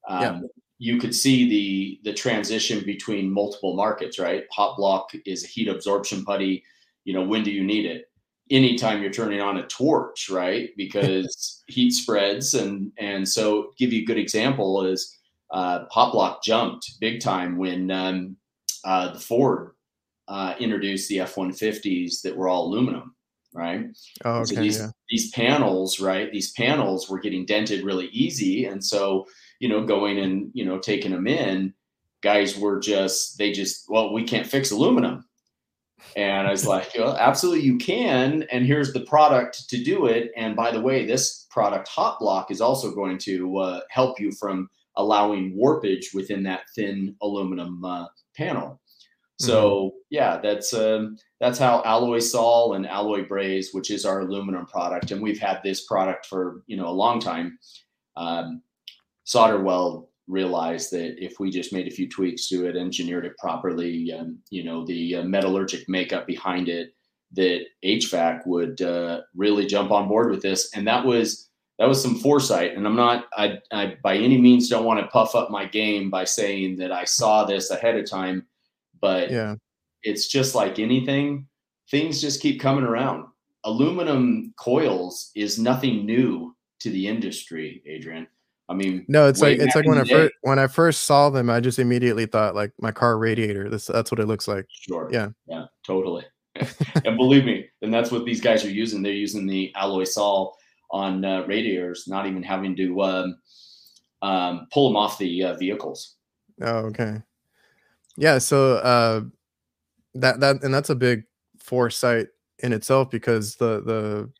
um, 0.08 0.22
yeah 0.22 0.40
you 0.78 0.98
could 0.98 1.14
see 1.14 1.48
the 1.48 2.10
the 2.10 2.14
transition 2.14 2.84
between 2.84 3.32
multiple 3.32 3.74
markets, 3.74 4.18
right? 4.18 4.44
Hot 4.52 4.76
block 4.76 5.10
is 5.24 5.44
a 5.44 5.46
heat 5.46 5.68
absorption 5.68 6.24
putty. 6.24 6.62
You 7.04 7.14
know, 7.14 7.22
when 7.22 7.42
do 7.42 7.50
you 7.50 7.64
need 7.64 7.86
it? 7.86 8.10
Anytime 8.50 9.02
you're 9.02 9.12
turning 9.12 9.40
on 9.40 9.58
a 9.58 9.66
torch, 9.66 10.30
right? 10.30 10.70
Because 10.76 11.62
heat 11.68 11.90
spreads, 11.92 12.54
and 12.54 12.92
and 12.98 13.28
so 13.28 13.72
give 13.78 13.92
you 13.92 14.02
a 14.02 14.04
good 14.04 14.18
example 14.18 14.84
is 14.84 15.16
uh, 15.50 15.84
hot 15.90 16.12
block 16.12 16.42
jumped 16.42 17.00
big 17.00 17.20
time 17.20 17.56
when 17.56 17.90
um, 17.90 18.36
uh, 18.84 19.12
the 19.12 19.20
Ford 19.20 19.72
uh, 20.28 20.54
introduced 20.58 21.08
the 21.08 21.20
F-150s 21.20 22.22
that 22.22 22.36
were 22.36 22.48
all 22.48 22.66
aluminum, 22.66 23.14
right? 23.52 23.86
Oh, 24.24 24.40
okay, 24.40 24.54
so 24.54 24.60
these 24.60 24.78
yeah. 24.78 24.90
these 25.10 25.30
panels, 25.32 26.00
right? 26.00 26.30
These 26.30 26.52
panels 26.52 27.08
were 27.08 27.18
getting 27.18 27.46
dented 27.46 27.84
really 27.84 28.06
easy, 28.06 28.66
and 28.66 28.84
so 28.84 29.26
you 29.58 29.68
know, 29.68 29.84
going 29.84 30.18
and, 30.18 30.50
you 30.52 30.64
know, 30.64 30.78
taking 30.78 31.12
them 31.12 31.26
in, 31.26 31.72
guys 32.22 32.58
were 32.58 32.78
just, 32.78 33.38
they 33.38 33.52
just, 33.52 33.88
well, 33.88 34.12
we 34.12 34.24
can't 34.24 34.46
fix 34.46 34.70
aluminum. 34.70 35.24
And 36.14 36.46
I 36.46 36.50
was 36.50 36.66
like, 36.66 36.92
well, 36.96 37.16
absolutely 37.16 37.64
you 37.64 37.78
can. 37.78 38.44
And 38.52 38.64
here's 38.64 38.92
the 38.92 39.00
product 39.00 39.68
to 39.68 39.82
do 39.82 40.06
it. 40.06 40.30
And 40.36 40.54
by 40.54 40.70
the 40.70 40.80
way, 40.80 41.04
this 41.04 41.46
product, 41.50 41.88
Hot 41.88 42.18
Block, 42.18 42.50
is 42.50 42.60
also 42.60 42.94
going 42.94 43.18
to 43.18 43.58
uh, 43.58 43.80
help 43.90 44.20
you 44.20 44.30
from 44.32 44.68
allowing 44.96 45.56
warpage 45.56 46.14
within 46.14 46.42
that 46.44 46.62
thin 46.74 47.16
aluminum 47.22 47.84
uh, 47.84 48.06
panel. 48.36 48.80
So 49.38 49.70
mm-hmm. 49.70 49.96
yeah, 50.10 50.38
that's 50.38 50.72
um, 50.72 51.16
that's 51.40 51.58
how 51.58 51.82
Alloy 51.84 52.20
Sol 52.20 52.74
and 52.74 52.86
Alloy 52.86 53.26
Braze, 53.26 53.70
which 53.72 53.90
is 53.90 54.06
our 54.06 54.20
aluminum 54.20 54.66
product, 54.66 55.10
and 55.10 55.20
we've 55.20 55.38
had 55.38 55.60
this 55.62 55.84
product 55.84 56.26
for 56.26 56.62
you 56.66 56.76
know 56.76 56.88
a 56.88 56.90
long 56.90 57.20
time. 57.20 57.58
Um, 58.16 58.62
Solderweld 59.26 60.06
realized 60.28 60.90
that 60.92 61.22
if 61.24 61.38
we 61.38 61.50
just 61.50 61.72
made 61.72 61.86
a 61.86 61.94
few 61.94 62.08
tweaks 62.08 62.48
to 62.48 62.66
it, 62.66 62.76
engineered 62.76 63.24
it 63.26 63.36
properly, 63.38 64.12
um, 64.12 64.38
you 64.50 64.64
know, 64.64 64.84
the 64.84 65.16
uh, 65.16 65.22
metallurgic 65.22 65.84
makeup 65.88 66.26
behind 66.26 66.68
it, 66.68 66.94
that 67.32 67.64
HVAC 67.84 68.46
would 68.46 68.80
uh, 68.82 69.20
really 69.34 69.66
jump 69.66 69.90
on 69.90 70.08
board 70.08 70.30
with 70.30 70.42
this, 70.42 70.70
and 70.74 70.86
that 70.86 71.04
was 71.04 71.48
that 71.78 71.88
was 71.88 72.00
some 72.02 72.14
foresight. 72.16 72.76
And 72.76 72.86
I'm 72.86 72.96
not 72.96 73.26
I, 73.36 73.58
I 73.72 73.96
by 74.02 74.16
any 74.16 74.38
means 74.40 74.68
don't 74.68 74.84
want 74.84 75.00
to 75.00 75.06
puff 75.08 75.34
up 75.34 75.50
my 75.50 75.66
game 75.66 76.08
by 76.10 76.24
saying 76.24 76.76
that 76.78 76.92
I 76.92 77.04
saw 77.04 77.44
this 77.44 77.70
ahead 77.70 77.96
of 77.96 78.08
time, 78.08 78.46
but 79.00 79.30
Yeah. 79.30 79.56
it's 80.02 80.28
just 80.28 80.54
like 80.54 80.78
anything, 80.78 81.46
things 81.90 82.20
just 82.20 82.40
keep 82.40 82.60
coming 82.60 82.84
around. 82.84 83.26
Aluminum 83.64 84.54
coils 84.58 85.30
is 85.34 85.58
nothing 85.58 86.06
new 86.06 86.56
to 86.80 86.90
the 86.90 87.08
industry, 87.08 87.82
Adrian. 87.86 88.26
I 88.68 88.74
mean, 88.74 89.04
No, 89.08 89.28
it's 89.28 89.40
like 89.40 89.58
it's 89.58 89.76
like 89.76 89.86
when 89.86 89.98
I 89.98 90.04
first 90.04 90.34
when 90.42 90.58
I 90.58 90.66
first 90.66 91.04
saw 91.04 91.30
them, 91.30 91.48
I 91.48 91.60
just 91.60 91.78
immediately 91.78 92.26
thought 92.26 92.54
like 92.54 92.72
my 92.80 92.90
car 92.90 93.16
radiator. 93.18 93.70
This 93.70 93.86
that's 93.86 94.10
what 94.10 94.18
it 94.18 94.26
looks 94.26 94.48
like. 94.48 94.66
Sure. 94.68 95.08
Yeah. 95.12 95.28
Yeah, 95.46 95.66
totally. 95.84 96.24
and 97.04 97.16
believe 97.16 97.44
me, 97.44 97.66
and 97.82 97.92
that's 97.92 98.10
what 98.10 98.24
these 98.24 98.40
guys 98.40 98.64
are 98.64 98.70
using. 98.70 99.02
They're 99.02 99.12
using 99.12 99.46
the 99.46 99.72
alloy 99.74 100.04
sol 100.04 100.56
on 100.90 101.24
uh, 101.24 101.44
radiators, 101.46 102.08
not 102.08 102.26
even 102.26 102.42
having 102.42 102.74
to 102.76 103.02
um, 103.02 103.38
um, 104.22 104.66
pull 104.72 104.88
them 104.88 104.96
off 104.96 105.18
the 105.18 105.44
uh, 105.44 105.56
vehicles. 105.56 106.16
Oh, 106.62 106.86
okay. 106.86 107.22
Yeah, 108.16 108.38
so 108.38 108.76
uh 108.76 109.20
that 110.14 110.40
that 110.40 110.62
and 110.62 110.72
that's 110.72 110.90
a 110.90 110.94
big 110.94 111.24
foresight 111.58 112.28
in 112.60 112.72
itself 112.72 113.10
because 113.10 113.56
the 113.56 113.82
the 113.82 114.30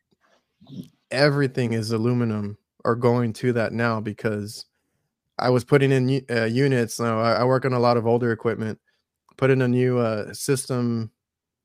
everything 1.11 1.73
is 1.73 1.91
aluminum 1.91 2.57
or 2.85 2.95
going 2.95 3.33
to 3.33 3.53
that 3.53 3.73
now 3.73 3.99
because 3.99 4.65
I 5.39 5.49
was 5.49 5.63
putting 5.63 5.91
in 5.91 6.25
uh, 6.29 6.45
units. 6.45 6.99
Now 6.99 7.19
I, 7.19 7.33
I 7.33 7.43
work 7.43 7.65
on 7.65 7.73
a 7.73 7.79
lot 7.79 7.97
of 7.97 8.07
older 8.07 8.31
equipment. 8.31 8.79
Put 9.37 9.51
in 9.51 9.61
a 9.61 9.67
new 9.67 9.99
uh, 9.99 10.33
system 10.33 11.11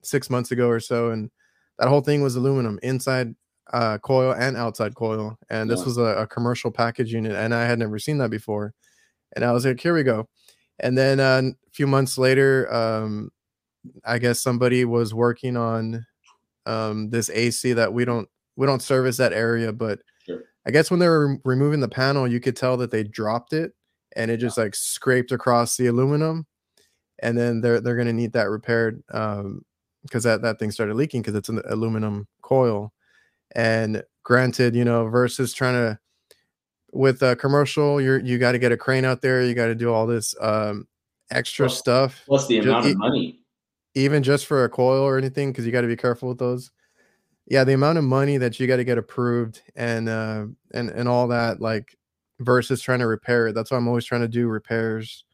six 0.03 0.29
months 0.29 0.51
ago 0.51 0.69
or 0.69 0.81
so, 0.81 1.11
and 1.11 1.31
that 1.79 1.89
whole 1.89 2.03
thing 2.03 2.23
was 2.23 2.37
aluminum 2.37 2.79
inside 2.83 3.35
uh, 3.73 3.97
coil 3.99 4.33
and 4.33 4.57
outside 4.57 4.95
coil. 4.95 5.39
And 5.49 5.71
this 5.71 5.81
Yeah. 5.81 5.85
was 5.87 5.97
a, 5.97 6.03
a 6.03 6.27
commercial 6.27 6.71
package 6.71 7.13
unit, 7.15 7.33
and 7.33 7.55
I 7.55 7.65
had 7.65 7.79
never 7.79 7.99
seen 7.99 8.19
that 8.19 8.31
before. 8.31 8.75
And 9.35 9.45
I 9.45 9.53
was 9.53 9.65
like, 9.65 9.81
here 9.81 9.95
we 9.95 10.03
go. 10.03 10.29
And 10.81 10.99
then 10.99 11.19
uh, 11.21 11.43
a 11.45 11.71
few 11.71 11.87
months 11.87 12.19
later, 12.19 12.71
um, 12.73 13.31
I 14.05 14.19
guess 14.19 14.43
somebody 14.43 14.85
was 14.85 15.15
working 15.15 15.57
on 15.57 16.05
um, 16.67 17.09
this 17.09 17.31
AC 17.31 17.73
that 17.73 17.93
we 17.95 18.05
don't 18.05 18.29
we 18.57 18.67
don't 18.67 18.83
service 18.83 19.17
that 19.17 19.33
area, 19.33 19.73
but. 19.73 20.01
I 20.67 20.71
guess 20.71 20.91
when 20.91 21.01
they 21.01 21.09
were 21.09 21.27
rem- 21.29 21.41
removing 21.45 21.81
the 21.81 21.89
panel, 21.89 22.27
you 22.29 22.41
could 22.41 22.57
tell 22.57 22.77
that 22.79 22.91
they 22.91 23.03
dropped 23.03 23.53
it 23.53 23.73
and 24.17 24.31
it 24.31 24.37
just 24.37 24.59
like 24.59 24.75
scraped 24.75 25.33
across 25.33 25.77
the 25.77 25.87
aluminum, 25.89 26.47
and 27.21 27.37
then 27.37 27.61
they're 27.61 27.81
they're 27.81 27.97
gonna 27.97 28.13
need 28.13 28.33
that 28.35 28.49
repaired 28.51 29.03
um, 29.13 29.65
because 30.03 30.25
that 30.25 30.43
that 30.43 30.59
thing 30.59 30.71
started 30.71 30.95
leaking 30.95 31.23
because 31.23 31.35
it's 31.35 31.49
an 31.49 31.61
aluminum 31.69 32.27
coil. 32.43 32.93
And 33.55 34.03
granted, 34.23 34.75
you 34.75 34.85
know, 34.85 35.07
versus 35.09 35.53
trying 35.53 35.75
to 35.75 35.99
with 36.93 37.23
a 37.23 37.35
commercial, 37.37 38.01
you're 38.01 38.21
you 38.21 38.39
got 38.39 38.53
to 38.53 38.59
get 38.59 38.71
a 38.73 38.77
crane 38.77 39.05
out 39.05 39.23
there, 39.23 39.43
you 39.45 39.55
got 39.55 39.67
to 39.67 39.75
do 39.75 39.93
all 39.93 40.07
this 40.07 40.35
um, 40.41 40.87
extra 41.31 41.67
Plus- 41.67 41.79
stuff 41.79 42.23
Plus 42.27 42.47
the 42.47 42.59
amount 42.59 42.87
e- 42.87 42.91
of 42.91 42.99
money. 42.99 43.41
even 43.95 44.23
just 44.23 44.47
for 44.47 44.65
a 44.65 44.69
coil 44.69 45.03
or 45.03 45.17
anything 45.17 45.51
because 45.51 45.65
you 45.67 45.73
got 45.73 45.81
to 45.81 45.87
be 45.89 45.97
careful 45.97 46.29
with 46.29 46.39
those 46.39 46.71
yeah 47.47 47.65
the 47.65 47.73
amount 47.73 47.99
of 47.99 48.05
money 48.05 48.37
that 48.39 48.59
you 48.59 48.67
got 48.67 48.77
to 48.77 48.85
get 48.85 48.99
approved 48.99 49.63
and 49.77 50.09
uh 50.09 50.47
and 50.75 50.91
and 50.91 51.09
all 51.09 51.29
that 51.29 51.61
like 51.61 51.97
versus 52.41 52.81
trying 52.81 52.99
to 52.99 53.07
repair 53.07 53.49
it 53.49 53.55
that's 53.55 53.71
why 53.71 53.77
i'm 53.77 53.89
always 53.89 54.05
trying 54.05 54.21
to 54.21 54.29
do 54.29 54.49
repairs 54.49 55.25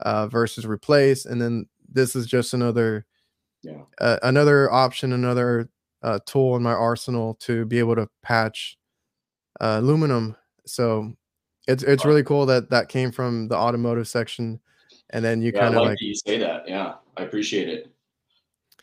uh 0.00 0.26
versus 0.26 0.66
replace 0.66 1.26
and 1.26 1.40
then 1.40 1.66
this 1.92 2.14
is 2.16 2.26
just 2.26 2.54
another 2.54 3.04
Yeah. 3.62 3.82
uh, 4.00 4.18
another 4.22 4.70
option 4.70 5.12
another 5.12 5.68
uh, 6.02 6.18
tool 6.24 6.56
in 6.56 6.62
my 6.62 6.72
arsenal 6.72 7.34
to 7.40 7.66
be 7.66 7.78
able 7.78 7.94
to 7.96 8.08
patch 8.22 8.78
uh, 9.60 9.76
aluminum 9.80 10.34
so 10.64 11.12
it's 11.68 11.82
it's 11.82 12.06
really 12.06 12.22
cool 12.22 12.46
that 12.46 12.70
that 12.70 12.88
came 12.88 13.12
from 13.12 13.48
the 13.48 13.54
automotive 13.54 14.08
section 14.08 14.58
and 15.10 15.24
then 15.24 15.42
you 15.42 15.52
Yeah, 15.52 15.60
kind 15.60 15.74
of 15.74 15.82
like, 15.82 15.90
like 15.90 16.00
you 16.00 16.14
say 16.14 16.38
that. 16.38 16.68
Yeah, 16.68 16.94
I 17.16 17.22
appreciate 17.24 17.68
it. 17.68 17.92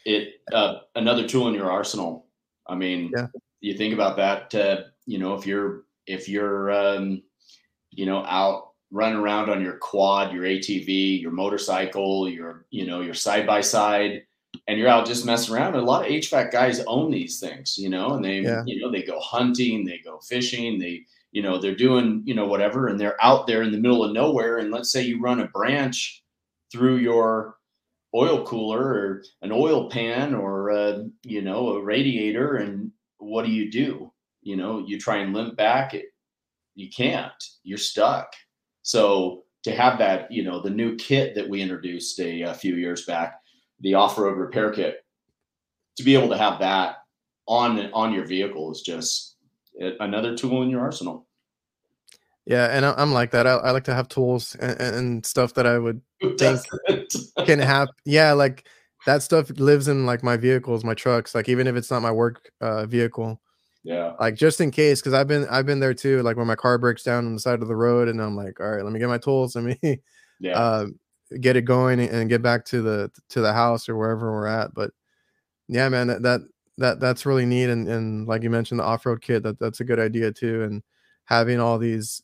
It 0.05 0.41
uh, 0.53 0.79
another 0.95 1.27
tool 1.27 1.47
in 1.47 1.53
your 1.53 1.71
arsenal. 1.71 2.26
I 2.69 2.75
mean, 2.75 3.11
Yeah. 3.15 3.27
you 3.61 3.75
think 3.77 3.93
about 3.93 4.17
that. 4.17 4.53
Uh, 4.53 4.83
you 5.05 5.17
know, 5.19 5.35
if 5.35 5.45
you're 5.47 5.83
if 6.05 6.29
you're 6.29 6.71
um, 6.71 7.21
you 7.91 8.05
know 8.05 8.23
out 8.25 8.71
running 8.91 9.17
around 9.19 9.49
on 9.49 9.61
your 9.61 9.77
quad, 9.77 10.33
your 10.33 10.43
ATV, 10.43 11.21
your 11.21 11.31
motorcycle, 11.31 12.29
your 12.29 12.65
you 12.69 12.85
know 12.85 13.01
your 13.01 13.13
side 13.13 13.45
by 13.45 13.61
side, 13.61 14.23
and 14.67 14.79
you're 14.79 14.87
out 14.89 15.05
just 15.05 15.25
messing 15.25 15.55
around. 15.55 15.75
A 15.75 15.81
lot 15.81 16.05
of 16.05 16.11
HVAC 16.11 16.51
guys 16.51 16.79
own 16.87 17.11
these 17.11 17.39
things, 17.39 17.77
you 17.77 17.89
know, 17.89 18.13
and 18.15 18.23
they 18.23 18.39
Yeah. 18.41 18.63
you 18.65 18.79
know 18.81 18.91
they 18.91 19.03
go 19.03 19.19
hunting, 19.19 19.85
they 19.85 19.97
go 19.99 20.19
fishing, 20.19 20.79
they 20.79 21.05
you 21.31 21.41
know 21.41 21.57
they're 21.59 21.75
doing 21.75 22.21
you 22.25 22.33
know 22.35 22.47
whatever, 22.47 22.87
and 22.87 22.99
they're 22.99 23.21
out 23.23 23.47
there 23.47 23.61
in 23.63 23.71
the 23.71 23.77
middle 23.79 24.03
of 24.03 24.11
nowhere. 24.13 24.57
And 24.59 24.71
let's 24.71 24.91
say 24.91 25.01
you 25.03 25.19
run 25.19 25.41
a 25.41 25.47
branch 25.47 26.23
through 26.71 26.97
your 26.97 27.56
oil 28.17 28.43
cooler 28.45 28.81
or 28.81 29.23
an 29.43 29.51
oil 29.51 29.89
pan 29.89 30.33
or 30.33 30.71
uh, 30.71 31.03
you 31.23 31.41
know 31.41 31.75
a 31.75 31.83
radiator 31.83 32.55
and 32.55 32.91
what 33.19 33.45
do 33.45 33.51
you 33.51 33.69
do? 33.71 34.11
You 34.41 34.55
know 34.55 34.79
you 34.79 34.99
try 34.99 35.17
and 35.17 35.33
limp 35.33 35.55
back 35.55 35.93
it 35.93 36.05
you 36.75 36.89
can't 36.89 37.31
you're 37.63 37.77
stuck. 37.77 38.33
So 38.83 39.43
to 39.63 39.75
have 39.75 39.97
that 39.99 40.31
you 40.31 40.43
know 40.43 40.61
the 40.61 40.69
new 40.69 40.95
kit 40.95 41.35
that 41.35 41.49
we 41.49 41.61
introduced 41.61 42.19
a, 42.19 42.41
a 42.41 42.53
few 42.53 42.75
years 42.75 43.05
back 43.05 43.39
the 43.81 43.93
off-road 43.93 44.37
repair 44.37 44.71
kit 44.71 45.03
to 45.97 46.03
be 46.03 46.15
able 46.15 46.29
to 46.29 46.37
have 46.37 46.59
that 46.59 46.97
on 47.47 47.91
on 47.91 48.13
your 48.13 48.25
vehicle 48.25 48.71
is 48.71 48.81
just 48.81 49.35
another 49.99 50.35
tool 50.35 50.63
in 50.63 50.69
your 50.69 50.81
arsenal 50.81 51.26
Yeah, 52.47 52.67
and 52.67 52.85
I, 52.85 52.93
I'm 52.97 53.11
like 53.11 53.31
that. 53.31 53.45
I, 53.45 53.51
I 53.55 53.71
like 53.71 53.83
to 53.85 53.93
have 53.93 54.07
tools 54.07 54.55
and, 54.59 54.79
and- 54.79 55.25
stuff 55.25 55.53
that 55.55 55.67
I 55.67 55.77
would 55.77 56.01
think 56.39 56.61
can 57.45 57.59
happen. 57.59 57.93
Yeah, 58.05 58.31
like 58.33 58.67
that 59.05 59.21
stuff 59.21 59.49
lives 59.59 59.87
in 59.87 60.05
like 60.05 60.23
my 60.23 60.37
vehicles, 60.37 60.83
my 60.83 60.93
trucks. 60.93 61.35
Like 61.35 61.49
even 61.49 61.67
if 61.67 61.75
it's 61.75 61.91
not 61.91 62.01
my 62.01 62.11
work 62.11 62.49
uh, 62.61 62.85
vehicle, 62.85 63.41
yeah 63.83 64.13
like 64.19 64.35
just 64.35 64.59
in 64.61 64.71
case, 64.71 65.01
because 65.01 65.13
I've 65.13 65.27
been 65.27 65.45
I've 65.49 65.65
been 65.65 65.79
there 65.81 65.93
too. 65.93 66.21
Like 66.23 66.37
when 66.37 66.47
my 66.47 66.55
car 66.55 66.77
breaks 66.77 67.03
down 67.03 67.25
on 67.25 67.33
the 67.33 67.39
side 67.39 67.61
of 67.61 67.67
the 67.67 67.75
road, 67.75 68.07
and 68.07 68.21
I'm 68.21 68.35
like, 68.35 68.59
all 68.59 68.69
right, 68.69 68.83
let 68.83 68.91
me 68.93 68.99
get 68.99 69.09
my 69.09 69.17
tools. 69.17 69.55
Let 69.55 69.65
me 69.65 69.77
yeah 70.39 70.57
uh, 70.57 70.85
get 71.41 71.55
it 71.57 71.63
going 71.63 71.99
and- 71.99 72.09
and 72.09 72.29
get 72.29 72.41
back 72.41 72.63
to 72.65 72.81
the 72.81 73.11
to 73.29 73.41
the 73.41 73.51
house 73.53 73.89
or 73.89 73.97
wherever 73.97 74.31
we're 74.31 74.47
at. 74.47 74.73
But 74.73 74.91
yeah, 75.67 75.89
man, 75.89 76.07
that 76.07 76.21
that, 76.23 76.41
that 76.77 76.99
that's 77.01 77.25
really 77.25 77.45
neat. 77.45 77.69
And 77.69 77.87
and 77.89 78.25
like 78.27 78.43
you 78.43 78.49
mentioned, 78.49 78.79
the 78.79 78.85
off 78.85 79.05
road 79.05 79.21
kit, 79.21 79.43
that 79.43 79.59
that's 79.59 79.81
a 79.81 79.85
good 79.85 79.99
idea 79.99 80.31
too. 80.31 80.63
And 80.63 80.81
having 81.25 81.59
all 81.59 81.77
these, 81.77 82.21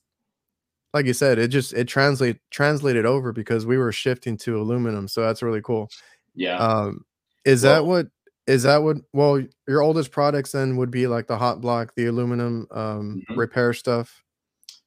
like 0.93 1.05
you 1.05 1.13
said, 1.13 1.39
it 1.39 1.47
just 1.49 1.73
it 1.73 1.85
translate 1.87 2.37
translated 2.51 3.05
over 3.05 3.31
because 3.33 3.65
we 3.65 3.77
were 3.77 3.91
shifting 3.91 4.37
to 4.37 4.57
aluminum, 4.59 5.07
so 5.07 5.21
that's 5.21 5.41
really 5.41 5.61
cool. 5.61 5.89
yeah 6.35 6.57
Um, 6.57 7.05
is 7.45 7.61
that 7.63 7.85
what 7.85 8.07
is 8.47 8.63
that 8.63 8.83
what? 8.83 8.97
Well, 9.13 9.41
your 9.67 9.81
oldest 9.81 10.11
products 10.11 10.51
then 10.51 10.75
would 10.77 10.91
be 10.91 11.07
like 11.07 11.27
the 11.27 11.37
hot 11.37 11.61
block, 11.61 11.93
the 11.95 12.07
aluminum 12.07 12.67
um, 12.71 13.23
Mhm. 13.29 13.37
repair 13.37 13.73
stuff. 13.73 14.21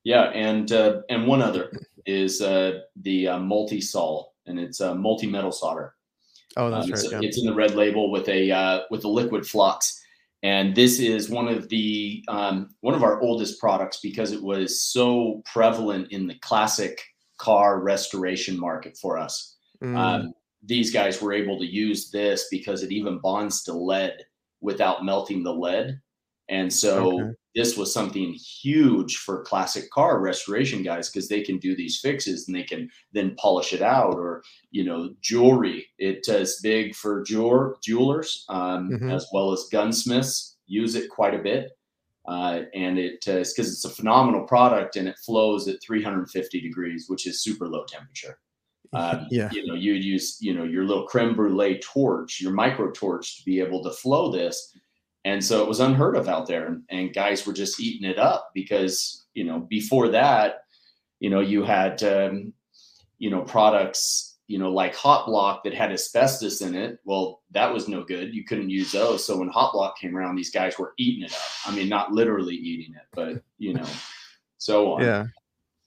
Yeah, 0.05 0.25
and 0.25 0.71
uh, 0.73 1.01
and 1.09 1.27
one 1.27 1.43
other 1.43 1.73
is 2.05 2.41
uh, 2.41 2.81
the 3.03 3.29
uh, 3.29 3.39
multi-sol, 3.41 4.35
and 4.47 4.61
it's 4.61 4.81
a 4.81 4.95
multi-metal 4.95 5.51
solder. 5.53 5.95
Oh, 6.57 6.71
that's 6.71 6.87
Um, 6.87 6.93
it's, 6.93 7.03
right. 7.05 7.13
Yeah. 7.23 7.29
it's 7.29 7.39
in 7.41 7.47
the 7.47 7.55
red 7.55 7.75
label 7.75 8.11
with 8.13 8.29
a 8.29 8.51
uh, 8.53 8.81
with 8.91 9.05
a 9.05 9.09
liquid 9.09 9.47
flux, 9.47 10.01
and 10.47 10.77
this 10.77 11.01
is 11.01 11.29
one 11.29 11.49
of 11.49 11.69
the 11.71 12.25
um, 12.29 12.71
one 12.81 12.95
of 12.95 13.03
our 13.03 13.21
oldest 13.21 13.59
products 13.59 13.99
because 14.01 14.31
it 14.31 14.41
was 14.41 14.81
so 14.81 15.43
prevalent 15.45 16.13
in 16.13 16.29
the 16.29 16.39
classic 16.39 17.03
car 17.37 17.81
restoration 17.81 18.59
market 18.59 18.97
for 18.97 19.19
us. 19.19 19.57
Mm, 19.83 19.97
Um, 19.97 20.33
these 20.63 20.93
guys 20.93 21.21
were 21.21 21.33
able 21.33 21.59
to 21.59 21.67
use 21.67 22.13
this 22.13 22.47
because 22.49 22.85
it 22.85 22.93
even 22.93 23.19
bonds 23.19 23.65
to 23.65 23.73
lead 23.73 24.15
without 24.61 25.05
melting 25.05 25.43
the 25.43 25.53
lead. 25.53 26.01
And 26.49 26.73
so 26.73 27.21
Okay. 27.23 27.33
This 27.57 27.77
was 27.77 27.93
something 27.93 28.35
huge 28.35 29.17
for 29.17 29.43
classic 29.43 29.91
car 29.91 30.21
restoration 30.21 30.83
guys 30.83 31.09
because 31.11 31.29
they 31.29 31.43
can 31.43 31.59
do 31.59 31.75
these 31.75 31.99
fixes 31.99 32.47
and 32.47 32.55
they 32.57 32.63
can 32.63 32.89
then 33.13 33.35
polish 33.39 33.73
it 33.73 33.83
out 33.83 34.15
or, 34.15 34.43
you 34.71 34.85
know, 34.85 35.15
jewelry. 35.23 35.87
It 35.99 36.29
is 36.29 36.61
big 36.63 36.95
for 36.95 37.23
jewel- 37.25 37.75
jewelers 37.83 38.45
um, 38.51 38.91
Mhm. 38.91 39.13
as 39.13 39.27
well 39.33 39.53
as 39.53 39.69
gunsmiths 39.73 40.59
use 40.67 40.95
it 40.95 41.09
quite 41.11 41.35
a 41.35 41.39
bit. 41.43 41.71
Uh, 42.29 42.63
and 42.75 42.99
it 42.99 43.27
is 43.27 43.55
because 43.55 43.73
it's 43.73 43.85
a 43.85 43.89
phenomenal 43.91 44.45
product 44.47 44.97
and 44.97 45.09
it 45.09 45.17
flows 45.25 45.67
at 45.69 45.81
350 45.83 46.61
degrees, 46.61 47.07
which 47.09 47.27
is 47.27 47.43
super 47.43 47.67
low 47.69 47.85
temperature. 47.85 48.39
Um, 48.93 49.27
yeah. 49.33 49.51
you 49.53 49.67
know, 49.67 49.75
you'd 49.75 50.05
use, 50.05 50.39
you 50.41 50.55
know, 50.55 50.63
your 50.63 50.85
little 50.85 51.07
creme 51.09 51.35
brulee 51.35 51.81
torch, 51.81 52.41
your 52.41 52.53
micro 52.53 52.93
torch 52.93 53.37
to 53.39 53.45
be 53.45 53.59
able 53.61 53.83
to 53.83 53.91
flow 53.91 54.31
this. 54.31 54.73
And 55.27 55.45
so 55.45 55.61
it 55.61 55.69
was 55.69 55.81
unheard 55.81 56.17
of 56.17 56.29
out 56.29 56.47
there. 56.47 56.79
And, 56.89 57.13
guys 57.13 57.47
were 57.47 57.53
just 57.53 57.81
eating 57.81 58.09
it 58.09 58.19
up 58.19 58.51
because, 58.55 59.27
you 59.35 59.45
know, 59.45 59.59
before 59.59 60.09
that, 60.09 60.63
you 61.21 61.29
know, 61.29 61.41
you 61.41 61.65
had, 61.65 62.03
um, 62.03 62.55
you 63.19 63.31
know, 63.31 63.43
products 63.43 64.37
you 64.49 64.59
know, 64.59 64.71
like 64.71 64.95
Hot 64.95 65.27
Block 65.27 65.65
that 65.65 65.75
had 65.75 65.93
asbestos 65.93 66.61
in 66.61 66.75
it. 66.75 66.99
Well, 67.05 67.43
that 67.51 67.73
was 67.73 67.89
no 67.89 68.05
good. 68.05 68.33
You 68.33 68.45
couldn't 68.45 68.71
use 68.71 68.93
those. 68.93 69.25
So 69.25 69.37
when 69.39 69.49
Hot 69.49 69.73
Block 69.73 69.99
came 69.99 70.17
around, 70.17 70.37
these 70.37 70.53
guys 70.53 70.79
were 70.79 70.95
eating 70.99 71.25
it 71.25 71.33
up. 71.33 71.41
I 71.67 71.75
mean, 71.75 71.89
not 71.89 72.13
literally 72.13 72.55
eating 72.55 72.95
it, 72.95 73.07
but 73.13 73.43
you 73.59 73.75
know, 73.75 73.87
so 74.59 74.93
on. 74.93 75.03
Yeah. 75.03 75.25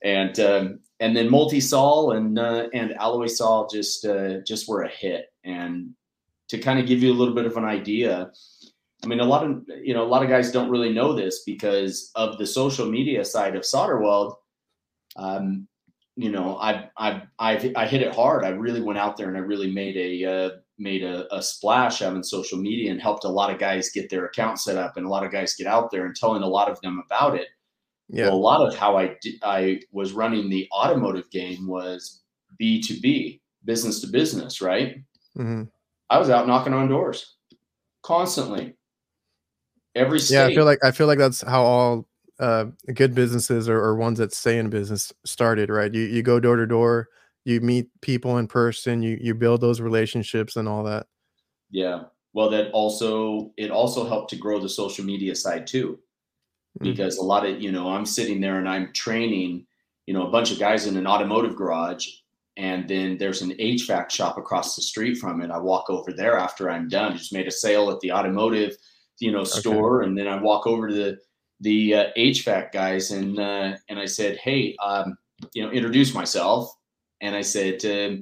And 0.02 0.38
um, 0.40 0.80
and 0.98 1.16
then 1.16 1.30
multi-sol 1.30 2.12
and 2.12 2.38
uh, 2.38 2.68
and 2.74 2.92
alloy 2.94 3.26
sol 3.26 3.68
just 3.68 4.04
uh, 4.04 4.40
just 4.46 4.68
were 4.68 4.82
a 4.82 4.88
hit. 4.88 5.32
And 5.44 5.94
to 6.48 6.58
kind 6.58 6.78
of 6.78 6.86
give 6.86 7.02
you 7.02 7.12
a 7.12 7.16
little 7.16 7.34
bit 7.34 7.46
of 7.46 7.56
an 7.56 7.64
idea, 7.64 8.30
I 9.02 9.06
mean, 9.06 9.20
a 9.20 9.24
lot 9.24 9.44
of 9.44 9.62
you 9.82 9.94
know 9.94 10.04
a 10.04 10.08
lot 10.08 10.22
of 10.22 10.28
guys 10.28 10.52
don't 10.52 10.70
really 10.70 10.92
know 10.92 11.12
this 11.12 11.42
because 11.44 12.10
of 12.14 12.38
the 12.38 12.46
social 12.46 12.86
media 12.86 13.24
side 13.24 13.56
of 13.56 13.64
Solder 13.64 14.00
Weld. 14.00 14.34
Um, 15.16 15.66
you 16.16 16.30
know, 16.30 16.58
I 16.58 16.90
I 16.96 17.22
I 17.38 17.72
I 17.76 17.86
hit 17.86 18.02
it 18.02 18.14
hard. 18.14 18.44
I 18.44 18.50
really 18.50 18.82
went 18.82 18.98
out 18.98 19.16
there 19.16 19.28
and 19.28 19.36
I 19.36 19.40
really 19.40 19.70
made 19.70 19.96
a 19.96 20.30
uh, 20.30 20.50
made 20.78 21.02
a, 21.02 21.32
a, 21.34 21.42
splash 21.42 22.00
having 22.00 22.22
social 22.22 22.58
media 22.58 22.90
and 22.90 23.00
helped 23.00 23.24
a 23.24 23.28
lot 23.28 23.52
of 23.52 23.58
guys 23.58 23.90
get 23.90 24.08
their 24.08 24.24
account 24.24 24.58
set 24.58 24.76
up 24.76 24.96
and 24.96 25.04
a 25.04 25.08
lot 25.08 25.24
of 25.24 25.30
guys 25.30 25.54
get 25.54 25.66
out 25.66 25.90
there 25.90 26.06
and 26.06 26.16
telling 26.16 26.42
a 26.42 26.48
lot 26.48 26.70
of 26.70 26.80
them 26.80 27.02
about 27.04 27.34
it. 27.34 27.48
Yeah. 28.08 28.26
Well, 28.26 28.34
a 28.34 28.36
lot 28.36 28.66
of 28.66 28.74
how 28.74 28.96
I 28.96 29.16
did, 29.20 29.34
I 29.42 29.80
was 29.92 30.12
running 30.12 30.48
the 30.48 30.68
automotive 30.72 31.30
game 31.30 31.66
was 31.66 32.22
B 32.58 32.82
two 32.82 32.98
B, 33.00 33.40
business 33.64 34.00
to 34.00 34.08
business, 34.08 34.60
right? 34.60 34.96
Mm-hmm. 35.38 35.64
I 36.08 36.18
was 36.18 36.28
out 36.28 36.46
knocking 36.46 36.74
on 36.74 36.88
doors 36.88 37.36
constantly. 38.02 38.74
Every 39.94 40.20
state. 40.20 40.36
yeah, 40.36 40.46
I 40.46 40.54
feel 40.54 40.64
like 40.64 40.78
I 40.84 40.90
feel 40.92 41.06
like 41.06 41.18
that's 41.18 41.42
how 41.42 41.62
all 41.62 42.06
uh, 42.38 42.66
good 42.94 43.14
businesses 43.14 43.68
or, 43.68 43.78
or 43.78 43.96
ones 43.96 44.18
that 44.18 44.32
stay 44.32 44.58
in 44.58 44.70
business 44.70 45.12
started, 45.24 45.68
right? 45.68 45.92
You 45.92 46.02
you 46.02 46.22
go 46.22 46.40
door 46.40 46.56
to 46.56 46.66
door, 46.66 47.08
you 47.44 47.60
meet 47.60 47.88
people 48.00 48.38
in 48.38 48.46
person, 48.46 49.02
you 49.02 49.18
you 49.20 49.34
build 49.34 49.60
those 49.60 49.80
relationships 49.80 50.56
and 50.56 50.68
all 50.68 50.84
that. 50.84 51.06
Yeah. 51.70 52.04
Well, 52.32 52.50
that 52.50 52.70
also 52.70 53.52
it 53.56 53.70
also 53.70 54.08
helped 54.08 54.30
to 54.30 54.36
grow 54.36 54.60
the 54.60 54.68
social 54.68 55.04
media 55.04 55.34
side 55.34 55.66
too, 55.66 55.98
mm. 56.80 56.84
because 56.84 57.16
mm-hmm. 57.16 57.24
a 57.24 57.28
lot 57.28 57.46
of 57.46 57.60
you 57.60 57.72
know 57.72 57.88
I'm 57.88 58.06
sitting 58.06 58.40
there 58.40 58.58
and 58.58 58.68
I'm 58.68 58.92
training 58.92 59.66
you 60.06 60.14
know 60.14 60.26
a 60.26 60.30
bunch 60.30 60.52
of 60.52 60.58
guys 60.58 60.86
in 60.86 60.96
an 60.96 61.06
automotive 61.06 61.56
garage, 61.56 62.06
and 62.56 62.88
then 62.88 63.18
there's 63.18 63.42
an 63.42 63.50
HVAC 63.52 64.10
shop 64.10 64.38
across 64.38 64.76
the 64.76 64.82
street 64.82 65.18
from 65.18 65.42
it. 65.42 65.50
I 65.50 65.58
walk 65.58 65.90
over 65.90 66.12
there 66.12 66.38
after 66.38 66.70
I'm 66.70 66.88
done. 66.88 67.16
Just 67.16 67.32
made 67.32 67.48
a 67.48 67.52
sale 67.52 67.90
at 67.90 68.00
the 68.00 68.12
automotive 68.12 68.76
you 69.20 69.30
know 69.30 69.44
store, 69.44 70.00
okay. 70.00 70.08
and 70.08 70.18
then 70.18 70.26
I 70.26 70.40
walk 70.40 70.66
over 70.66 70.88
to 70.88 70.94
the 70.94 71.18
the 71.60 71.94
uh, 71.94 72.04
HVAC 72.16 72.72
guys 72.72 73.10
and 73.10 73.38
uh, 73.38 73.76
and 73.88 73.98
I 73.98 74.06
said, 74.06 74.38
hey, 74.38 74.76
um, 74.82 75.16
you 75.54 75.62
know, 75.62 75.70
introduce 75.70 76.14
myself, 76.14 76.74
and 77.20 77.36
I 77.36 77.42
said, 77.42 77.76
uh, 77.84 78.16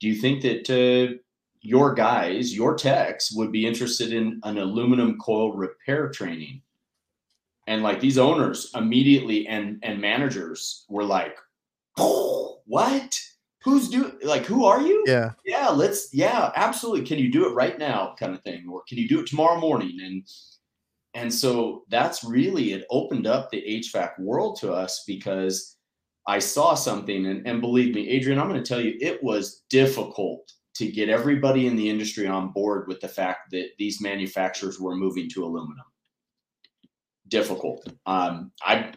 do 0.00 0.08
you 0.08 0.14
think 0.14 0.42
that 0.42 0.70
uh, 0.70 1.14
your 1.60 1.94
guys, 1.94 2.54
your 2.54 2.74
techs, 2.74 3.32
would 3.32 3.52
be 3.52 3.66
interested 3.66 4.12
in 4.12 4.40
an 4.44 4.58
aluminum 4.58 5.18
coil 5.18 5.52
repair 5.52 6.08
training? 6.08 6.62
And 7.66 7.82
like 7.82 8.00
these 8.00 8.16
owners 8.16 8.70
immediately 8.74 9.46
and 9.46 9.78
and 9.82 10.00
managers 10.00 10.86
were 10.88 11.04
like, 11.04 11.36
oh, 11.98 12.60
what? 12.66 13.18
Who's 13.64 13.88
doing 13.88 14.12
like 14.22 14.44
who 14.44 14.64
are 14.64 14.80
you? 14.80 15.04
Yeah. 15.06 15.32
Yeah, 15.44 15.68
let's 15.68 16.10
yeah, 16.12 16.52
absolutely. 16.54 17.04
Can 17.04 17.18
you 17.18 17.30
do 17.30 17.48
it 17.48 17.54
right 17.54 17.78
now? 17.78 18.14
kind 18.18 18.34
of 18.34 18.42
thing. 18.42 18.66
Or 18.70 18.82
can 18.88 18.98
you 18.98 19.08
do 19.08 19.20
it 19.20 19.26
tomorrow 19.26 19.58
morning? 19.58 19.98
And 20.02 20.24
and 21.14 21.32
so 21.32 21.84
that's 21.88 22.22
really, 22.22 22.72
it 22.72 22.86
opened 22.90 23.26
up 23.26 23.50
the 23.50 23.62
HVAC 23.62 24.20
world 24.20 24.56
to 24.60 24.72
us 24.72 25.02
because 25.06 25.76
I 26.26 26.38
saw 26.38 26.74
something. 26.74 27.26
And, 27.26 27.46
and 27.46 27.60
believe 27.60 27.94
me, 27.94 28.08
Adrian, 28.08 28.38
I'm 28.38 28.48
going 28.48 28.62
to 28.62 28.68
tell 28.68 28.80
you, 28.80 28.96
it 29.00 29.22
was 29.22 29.62
difficult 29.70 30.52
to 30.76 30.86
get 30.86 31.08
everybody 31.08 31.66
in 31.66 31.74
the 31.74 31.90
industry 31.90 32.28
on 32.28 32.52
board 32.52 32.86
with 32.86 33.00
the 33.00 33.08
fact 33.08 33.50
that 33.50 33.70
these 33.78 34.00
manufacturers 34.00 34.78
were 34.78 34.94
moving 34.94 35.28
to 35.30 35.44
aluminum. 35.44 35.86
Difficult. 37.26 37.84
Um, 38.06 38.52
I 38.62 38.92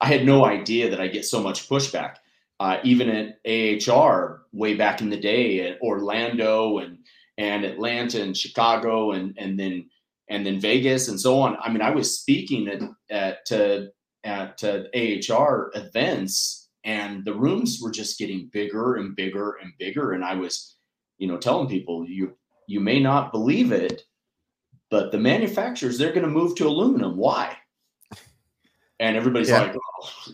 I 0.00 0.06
had 0.06 0.26
no 0.26 0.44
idea 0.44 0.90
that 0.90 1.00
I 1.00 1.06
get 1.06 1.24
so 1.24 1.40
much 1.40 1.68
pushback. 1.68 2.16
Uh, 2.58 2.78
even 2.84 3.10
at 3.10 3.38
AHR 3.46 4.46
way 4.52 4.74
back 4.74 5.02
in 5.02 5.10
the 5.10 5.20
day 5.20 5.68
at 5.68 5.80
Orlando 5.82 6.78
and 6.78 6.98
and 7.38 7.64
Atlanta 7.64 8.22
and 8.22 8.36
Chicago 8.36 9.12
and 9.12 9.34
and 9.38 9.58
then 9.58 9.90
and 10.28 10.44
then 10.44 10.60
Vegas 10.60 11.08
and 11.08 11.20
so 11.20 11.38
on. 11.40 11.56
I 11.60 11.70
mean, 11.70 11.82
I 11.82 11.90
was 11.90 12.18
speaking 12.18 12.68
at 12.68 12.82
at 13.10 13.52
uh, 13.52 13.86
at 14.24 14.62
uh, 14.64 14.84
AHR 14.94 15.70
events, 15.74 16.68
and 16.84 17.24
the 17.24 17.34
rooms 17.34 17.78
were 17.82 17.90
just 17.90 18.18
getting 18.18 18.50
bigger 18.52 18.96
and 18.96 19.14
bigger 19.14 19.58
and 19.62 19.72
bigger. 19.78 20.12
And 20.12 20.24
I 20.24 20.34
was, 20.34 20.76
you 21.18 21.28
know, 21.28 21.36
telling 21.36 21.68
people 21.68 22.06
you 22.08 22.36
you 22.66 22.80
may 22.80 23.00
not 23.00 23.32
believe 23.32 23.72
it, 23.72 24.02
but 24.90 25.12
the 25.12 25.18
manufacturers 25.18 25.98
they're 25.98 26.12
going 26.12 26.22
to 26.26 26.28
move 26.28 26.56
to 26.56 26.66
aluminum. 26.66 27.16
Why? 27.16 27.56
And 28.98 29.16
everybody's 29.16 29.50
yeah. 29.50 29.60
like, 29.60 29.76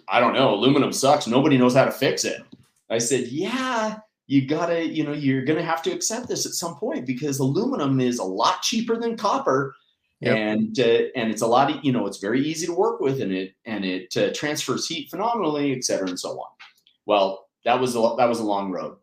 I 0.09 0.21
don't 0.21 0.35
know, 0.35 0.55
aluminum 0.55 0.93
sucks. 0.93 1.27
Nobody 1.27 1.59
knows 1.59 1.75
how 1.75 1.85
to 1.85 1.93
fix 1.93 2.25
it. 2.25 2.43
I 2.91 2.99
said, 2.99 3.29
yeah, 3.29 3.99
you 4.27 4.47
gotta, 4.47 4.87
you 4.87 5.05
know, 5.05 5.13
you're 5.13 5.45
gonna 5.45 5.63
have 5.63 5.83
to 5.83 5.93
accept 5.93 6.29
this 6.29 6.47
at 6.47 6.53
some 6.53 6.77
point 6.77 7.07
because 7.07 7.39
aluminum 7.39 8.01
is 8.01 8.19
a 8.19 8.25
lot 8.25 8.63
cheaper 8.63 8.97
than 8.99 9.17
copper 9.17 9.75
Yep. 10.23 10.37
And 10.37 10.79
uh, 10.79 10.99
and 11.17 11.33
it's 11.33 11.43
a 11.43 11.47
lot 11.49 11.69
of 11.69 11.85
you 11.85 11.91
know 11.91 12.07
it's 12.07 12.19
very 12.19 12.41
easy 12.41 12.65
to 12.67 12.73
work 12.73 13.01
with 13.01 13.21
and 13.21 13.33
it 13.33 13.55
and 13.67 13.85
it 13.85 14.17
uh, 14.17 14.33
transfers 14.33 14.87
heat 14.87 15.11
phenomenally, 15.11 15.75
et 15.75 15.83
cetera, 15.83 16.07
and 16.07 16.19
so 16.19 16.41
on. 16.41 16.49
Well, 17.07 17.49
that 17.65 17.81
was 17.81 17.97
a 17.97 18.15
that 18.19 18.29
was 18.29 18.39
a 18.39 18.45
long 18.45 18.71
road, 18.71 18.99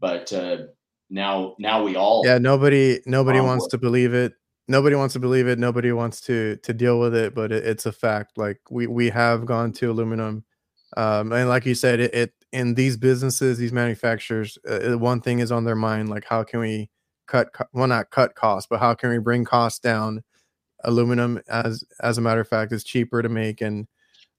but 0.00 0.32
uh, 0.32 0.64
now 1.08 1.54
now 1.60 1.84
we 1.84 1.94
all 1.94 2.26
yeah 2.26 2.38
nobody 2.38 3.00
nobody 3.06 3.38
wants 3.38 3.62
board. 3.62 3.70
to 3.70 3.78
believe 3.78 4.12
it. 4.12 4.32
Nobody 4.68 4.96
wants 4.96 5.12
to 5.14 5.20
believe 5.20 5.46
it. 5.46 5.58
Nobody 5.58 5.92
wants 5.92 6.20
to 6.22 6.56
to 6.56 6.72
deal 6.72 6.98
with 6.98 7.14
it, 7.14 7.34
but 7.34 7.52
it, 7.52 7.64
it's 7.66 7.86
a 7.86 7.92
fact. 7.92 8.36
Like 8.36 8.60
we 8.70 8.86
we 8.86 9.10
have 9.10 9.46
gone 9.46 9.72
to 9.74 9.90
aluminum, 9.90 10.44
um, 10.96 11.32
and 11.32 11.48
like 11.48 11.66
you 11.66 11.74
said, 11.74 12.00
it, 12.00 12.14
it 12.14 12.32
in 12.52 12.74
these 12.74 12.96
businesses, 12.96 13.58
these 13.58 13.72
manufacturers, 13.72 14.58
uh, 14.68 14.98
one 14.98 15.20
thing 15.20 15.38
is 15.38 15.52
on 15.52 15.64
their 15.64 15.76
mind: 15.76 16.08
like 16.08 16.24
how 16.24 16.42
can 16.42 16.60
we 16.60 16.90
cut 17.26 17.48
well 17.72 17.86
not 17.86 18.10
cut 18.10 18.34
costs, 18.34 18.66
but 18.68 18.80
how 18.80 18.94
can 18.94 19.10
we 19.10 19.18
bring 19.18 19.44
costs 19.44 19.78
down? 19.78 20.22
aluminum 20.84 21.40
as 21.48 21.84
as 22.00 22.18
a 22.18 22.20
matter 22.20 22.40
of 22.40 22.48
fact 22.48 22.72
is 22.72 22.84
cheaper 22.84 23.22
to 23.22 23.28
make 23.28 23.60
and 23.60 23.86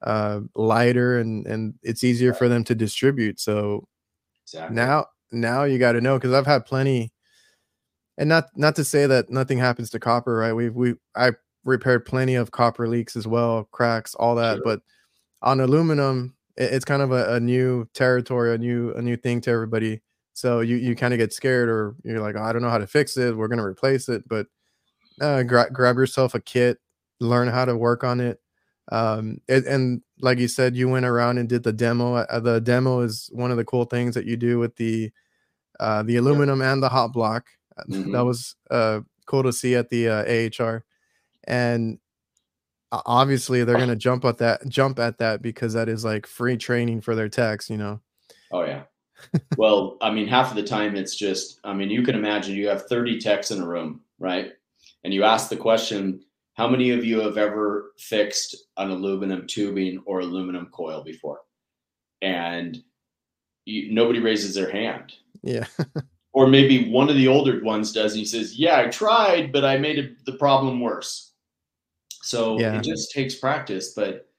uh, 0.01 0.39
lighter 0.55 1.19
and 1.19 1.47
and 1.47 1.73
it's 1.83 2.03
easier 2.03 2.33
for 2.33 2.47
them 2.47 2.63
to 2.63 2.75
distribute 2.75 3.39
so 3.39 3.87
exactly. 4.43 4.75
now 4.75 5.05
now 5.31 5.63
you 5.63 5.79
got 5.79 5.93
to 5.93 6.01
know 6.01 6.17
because 6.17 6.33
i've 6.33 6.45
had 6.45 6.65
plenty 6.65 7.11
and 8.17 8.29
not 8.29 8.45
not 8.55 8.75
to 8.75 8.83
say 8.83 9.05
that 9.05 9.29
nothing 9.29 9.57
happens 9.57 9.89
to 9.89 9.99
copper 9.99 10.35
right 10.35 10.53
we've 10.53 10.75
we 10.75 10.93
i 11.15 11.31
repaired 11.63 12.05
plenty 12.05 12.35
of 12.35 12.51
copper 12.51 12.87
leaks 12.87 13.15
as 13.15 13.27
well 13.27 13.67
cracks 13.71 14.15
all 14.15 14.35
that 14.35 14.55
sure. 14.55 14.63
but 14.63 14.81
on 15.41 15.59
aluminum 15.59 16.35
it, 16.55 16.73
it's 16.73 16.85
kind 16.85 17.01
of 17.01 17.11
a, 17.11 17.35
a, 17.35 17.39
new 17.39 17.85
territory 17.93 18.55
a 18.55 18.57
new 18.57 18.93
a 18.93 19.01
new 19.01 19.17
thing 19.17 19.41
to 19.41 19.51
everybody 19.51 20.01
so 20.33 20.61
you 20.61 20.77
you 20.77 20.95
kind 20.95 21.13
of 21.13 21.17
get 21.17 21.33
scared 21.33 21.67
or 21.67 21.95
you're 22.03 22.21
like 22.21 22.35
oh, 22.37 22.41
i 22.41 22.53
don't 22.53 22.61
know 22.61 22.69
how 22.69 22.77
to 22.77 22.87
fix 22.87 23.17
it 23.17 23.35
we're 23.35 23.49
going 23.49 23.57
to 23.57 23.63
replace 23.65 24.07
it 24.07 24.23
but 24.27 24.47
uh, 25.21 25.43
gra- 25.43 25.71
grab 25.71 25.97
yourself 25.97 26.35
a 26.35 26.39
kit, 26.39 26.79
learn 27.19 27.47
how 27.47 27.65
to 27.65 27.75
work 27.75 28.03
on 28.03 28.19
it. 28.19 28.39
Um, 28.91 29.39
it, 29.47 29.65
and 29.65 30.01
like 30.21 30.39
you 30.39 30.47
said, 30.47 30.75
you 30.75 30.87
went 30.87 31.05
around 31.05 31.37
and 31.37 31.49
did 31.49 31.63
the 31.63 31.73
demo. 31.73 32.15
Uh, 32.15 32.39
the 32.39 32.61
demo 32.61 33.01
is 33.01 33.29
one 33.33 33.51
of 33.51 33.57
the 33.57 33.65
cool 33.65 33.85
things 33.85 34.15
that 34.15 34.25
you 34.25 34.37
do 34.37 34.59
with 34.59 34.75
the 34.77 35.11
uh, 35.79 36.03
the 36.03 36.15
aluminum 36.15 36.61
and 36.61 36.81
the 36.81 36.89
hot 36.89 37.13
block. 37.13 37.47
Mm-hmm. 37.89 38.11
That 38.11 38.25
was 38.25 38.55
uh, 38.69 39.01
cool 39.25 39.43
to 39.43 39.53
see 39.53 39.75
at 39.75 39.89
the 39.89 40.09
uh, 40.09 40.63
AHR, 40.63 40.83
and 41.45 41.99
obviously 42.91 43.63
they're 43.63 43.77
gonna 43.77 43.95
jump 43.95 44.25
at 44.25 44.37
that 44.39 44.67
jump 44.67 44.99
at 44.99 45.17
that 45.19 45.41
because 45.41 45.73
that 45.73 45.89
is 45.89 46.05
like 46.05 46.25
free 46.25 46.57
training 46.57 47.01
for 47.01 47.15
their 47.15 47.29
techs. 47.29 47.69
You 47.69 47.77
know. 47.77 48.01
Oh 48.51 48.63
yeah. 48.63 48.83
well, 49.57 49.97
I 50.01 50.11
mean, 50.11 50.27
half 50.27 50.49
of 50.49 50.55
the 50.55 50.63
time 50.63 50.95
it's 50.95 51.15
just. 51.15 51.59
I 51.63 51.73
mean, 51.73 51.89
you 51.89 52.03
can 52.03 52.15
imagine 52.15 52.55
you 52.55 52.67
have 52.67 52.87
thirty 52.87 53.19
techs 53.19 53.51
in 53.51 53.61
a 53.61 53.67
room, 53.67 54.01
right? 54.19 54.53
and 55.07 55.13
you 55.13 55.23
ask 55.23 55.49
the 55.49 55.55
question, 55.55 56.21
how 56.55 56.67
many 56.67 56.91
of 56.91 57.05
you 57.05 57.21
have 57.21 57.37
ever 57.37 57.93
fixed 57.97 58.55
an 58.77 58.89
aluminum 58.89 59.47
tubing 59.47 60.01
or 60.05 60.19
aluminum 60.19 60.67
coil 60.67 61.03
before? 61.03 61.39
And 62.21 62.77
you, 63.65 63.93
nobody 63.93 64.19
raises 64.19 64.55
their 64.55 64.69
hand. 64.69 65.13
Yeah. 65.43 65.65
or 66.37 66.45
maybe 66.45 66.87
one 66.91 67.09
of 67.09 67.15
the 67.15 67.27
older 67.27 67.63
ones 67.63 67.91
does. 67.91 68.11
And 68.11 68.19
he 68.19 68.25
says, 68.25 68.59
Yeah, 68.59 68.77
I 68.77 68.89
tried, 68.89 69.51
but 69.51 69.65
I 69.65 69.75
made 69.75 69.97
it, 69.97 70.23
the 70.23 70.33
problem 70.33 70.79
worse. 70.79 71.33
So 72.21 72.59
yeah. 72.59 72.77
it 72.77 72.83
just 72.83 73.11
takes 73.11 73.33
practice. 73.33 73.93
But 73.95 74.29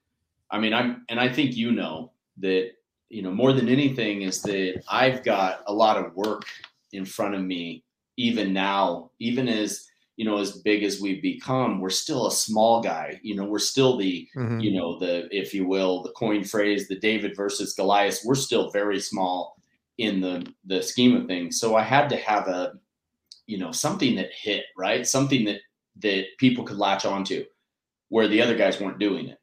I 0.49 0.59
mean, 0.59 0.73
I'm, 0.73 1.03
and 1.09 1.19
I 1.19 1.27
think 1.27 1.57
you 1.57 1.73
know 1.73 2.13
that, 2.37 2.71
you 3.09 3.21
know, 3.21 3.31
more 3.31 3.51
than 3.51 3.67
anything 3.67 4.21
is 4.21 4.41
that 4.43 4.81
I've 4.89 5.23
got 5.25 5.61
a 5.67 5.73
lot 5.73 5.97
of 5.97 6.15
work 6.15 6.45
in 6.93 7.03
front 7.03 7.35
of 7.35 7.41
me, 7.41 7.83
even 8.15 8.53
now, 8.53 9.11
even 9.19 9.49
as, 9.49 9.85
you 10.15 10.25
know 10.25 10.37
as 10.37 10.51
big 10.63 10.83
as 10.83 10.99
we've 10.99 11.21
become 11.21 11.79
we're 11.79 11.89
still 11.89 12.27
a 12.27 12.31
small 12.31 12.83
guy 12.83 13.17
you 13.23 13.37
know 13.37 13.45
we're 13.45 13.57
still 13.57 13.95
the 13.95 14.27
mm-hmm. 14.35 14.59
you 14.59 14.73
know 14.75 14.99
the 14.99 15.29
if 15.31 15.53
you 15.53 15.65
will 15.65 16.03
the 16.03 16.11
coin 16.11 16.43
phrase 16.43 16.89
the 16.89 16.99
david 16.99 17.37
versus 17.37 17.73
goliath 17.73 18.19
we're 18.25 18.35
still 18.35 18.69
very 18.71 18.99
small 18.99 19.58
in 19.99 20.21
the 20.21 20.51
the 20.65 20.81
scheme 20.81 21.15
of 21.15 21.27
things. 21.27 21.59
So 21.59 21.75
I 21.75 21.83
had 21.83 22.09
to 22.09 22.17
have 22.17 22.47
a, 22.47 22.73
you 23.45 23.57
know, 23.57 23.71
something 23.71 24.15
that 24.15 24.31
hit 24.33 24.63
right, 24.77 25.05
something 25.05 25.45
that 25.45 25.59
that 25.97 26.25
people 26.39 26.63
could 26.63 26.77
latch 26.77 27.05
onto, 27.05 27.43
where 28.07 28.27
the 28.27 28.41
other 28.41 28.55
guys 28.55 28.79
weren't 28.79 28.97
doing 28.97 29.27
it. 29.27 29.37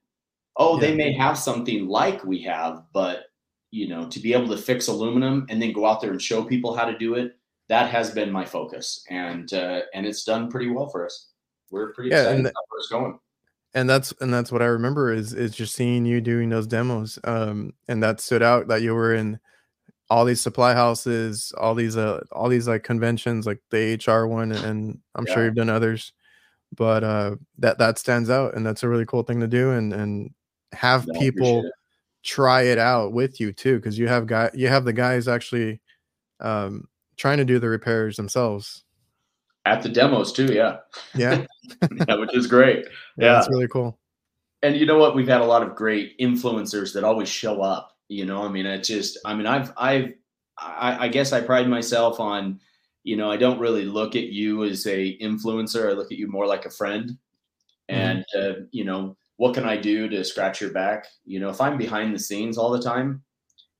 Oh, 0.56 0.80
yeah. 0.80 0.88
they 0.88 0.94
may 0.96 1.12
have 1.12 1.36
something 1.36 1.86
like 1.86 2.24
we 2.24 2.40
have, 2.42 2.84
but 2.94 3.26
you 3.70 3.86
know, 3.86 4.08
to 4.08 4.18
be 4.18 4.32
able 4.32 4.48
to 4.48 4.56
fix 4.56 4.88
aluminum 4.88 5.46
and 5.50 5.60
then 5.60 5.72
go 5.72 5.84
out 5.84 6.00
there 6.00 6.10
and 6.10 6.22
show 6.22 6.42
people 6.42 6.74
how 6.74 6.86
to 6.86 6.96
do 6.96 7.14
it, 7.14 7.36
that 7.68 7.90
has 7.90 8.10
been 8.10 8.32
my 8.32 8.44
focus, 8.44 9.04
and 9.10 9.52
uh, 9.52 9.82
and 9.92 10.06
it's 10.06 10.24
done 10.24 10.50
pretty 10.50 10.70
well 10.70 10.88
for 10.88 11.04
us. 11.04 11.28
We're 11.70 11.92
pretty 11.92 12.10
yeah, 12.10 12.22
excited 12.22 12.40
about 12.40 12.64
where 12.68 12.78
it's 12.78 12.88
going 12.88 13.18
and 13.74 13.90
that's 13.90 14.14
and 14.22 14.32
that's 14.32 14.50
what 14.50 14.62
I 14.62 14.66
remember 14.66 15.12
is 15.12 15.34
is 15.34 15.54
just 15.54 15.74
seeing 15.74 16.06
you 16.06 16.22
doing 16.22 16.48
those 16.48 16.66
demos. 16.66 17.18
Um, 17.24 17.74
and 17.88 18.02
that 18.02 18.22
stood 18.22 18.42
out 18.42 18.68
that 18.68 18.80
you 18.80 18.94
were 18.94 19.14
in 19.14 19.38
all 20.08 20.24
these 20.24 20.40
supply 20.40 20.74
houses, 20.74 21.52
all 21.58 21.74
these 21.74 21.96
uh 21.96 22.20
all 22.32 22.48
these 22.48 22.68
like 22.68 22.84
conventions 22.84 23.46
like 23.46 23.60
the 23.70 23.98
AHR 24.06 24.26
one 24.26 24.52
and 24.52 25.00
I'm 25.14 25.26
yeah. 25.26 25.34
sure 25.34 25.44
you've 25.44 25.54
done 25.54 25.70
others. 25.70 26.12
But 26.74 27.04
uh 27.04 27.36
that 27.58 27.78
that 27.78 27.98
stands 27.98 28.30
out 28.30 28.54
and 28.54 28.64
that's 28.64 28.82
a 28.82 28.88
really 28.88 29.06
cool 29.06 29.22
thing 29.22 29.40
to 29.40 29.48
do 29.48 29.72
and 29.72 29.92
and 29.92 30.30
have 30.72 31.06
yeah, 31.12 31.18
people 31.18 31.68
try 32.22 32.62
it 32.62 32.78
out 32.78 33.12
with 33.12 33.40
you 33.40 33.52
too 33.52 33.76
because 33.76 33.98
you 33.98 34.08
have 34.08 34.26
guy 34.26 34.50
you 34.54 34.68
have 34.68 34.84
the 34.84 34.92
guys 34.92 35.28
actually 35.28 35.80
um 36.40 36.88
trying 37.16 37.38
to 37.38 37.44
do 37.44 37.58
the 37.58 37.68
repairs 37.68 38.16
themselves. 38.16 38.84
At 39.64 39.82
the 39.82 39.88
demos 39.88 40.32
too 40.32 40.52
yeah. 40.52 40.78
Yeah. 41.14 41.44
Yeah 42.08 42.16
which 42.16 42.34
is 42.34 42.46
great. 42.46 42.86
Yeah, 43.18 43.32
that's 43.32 43.48
really 43.48 43.68
cool. 43.68 43.98
And 44.62 44.76
you 44.76 44.86
know 44.86 44.98
what? 44.98 45.14
We've 45.14 45.28
had 45.28 45.40
a 45.40 45.44
lot 45.44 45.62
of 45.62 45.74
great 45.74 46.18
influencers 46.18 46.94
that 46.94 47.04
always 47.04 47.28
show 47.28 47.60
up 47.60 47.95
you 48.08 48.24
know, 48.24 48.42
I 48.44 48.48
mean, 48.48 48.66
it's 48.66 48.88
just, 48.88 49.18
I 49.24 49.34
mean, 49.34 49.46
I've, 49.46 49.72
I've, 49.76 50.12
I, 50.58 51.06
I 51.06 51.08
guess 51.08 51.32
I 51.32 51.40
pride 51.40 51.68
myself 51.68 52.20
on, 52.20 52.60
you 53.04 53.16
know, 53.16 53.30
I 53.30 53.36
don't 53.36 53.60
really 53.60 53.84
look 53.84 54.16
at 54.16 54.28
you 54.28 54.64
as 54.64 54.86
a 54.86 55.16
influencer. 55.18 55.90
I 55.90 55.92
look 55.92 56.10
at 56.10 56.18
you 56.18 56.28
more 56.28 56.46
like 56.46 56.66
a 56.66 56.70
friend. 56.70 57.10
Mm-hmm. 57.90 57.94
And 57.94 58.24
uh, 58.36 58.60
you 58.72 58.84
know, 58.84 59.16
what 59.36 59.54
can 59.54 59.64
I 59.64 59.76
do 59.76 60.08
to 60.08 60.24
scratch 60.24 60.60
your 60.60 60.70
back? 60.70 61.06
You 61.24 61.38
know, 61.38 61.48
if 61.50 61.60
I'm 61.60 61.78
behind 61.78 62.14
the 62.14 62.18
scenes 62.18 62.58
all 62.58 62.70
the 62.70 62.82
time, 62.82 63.22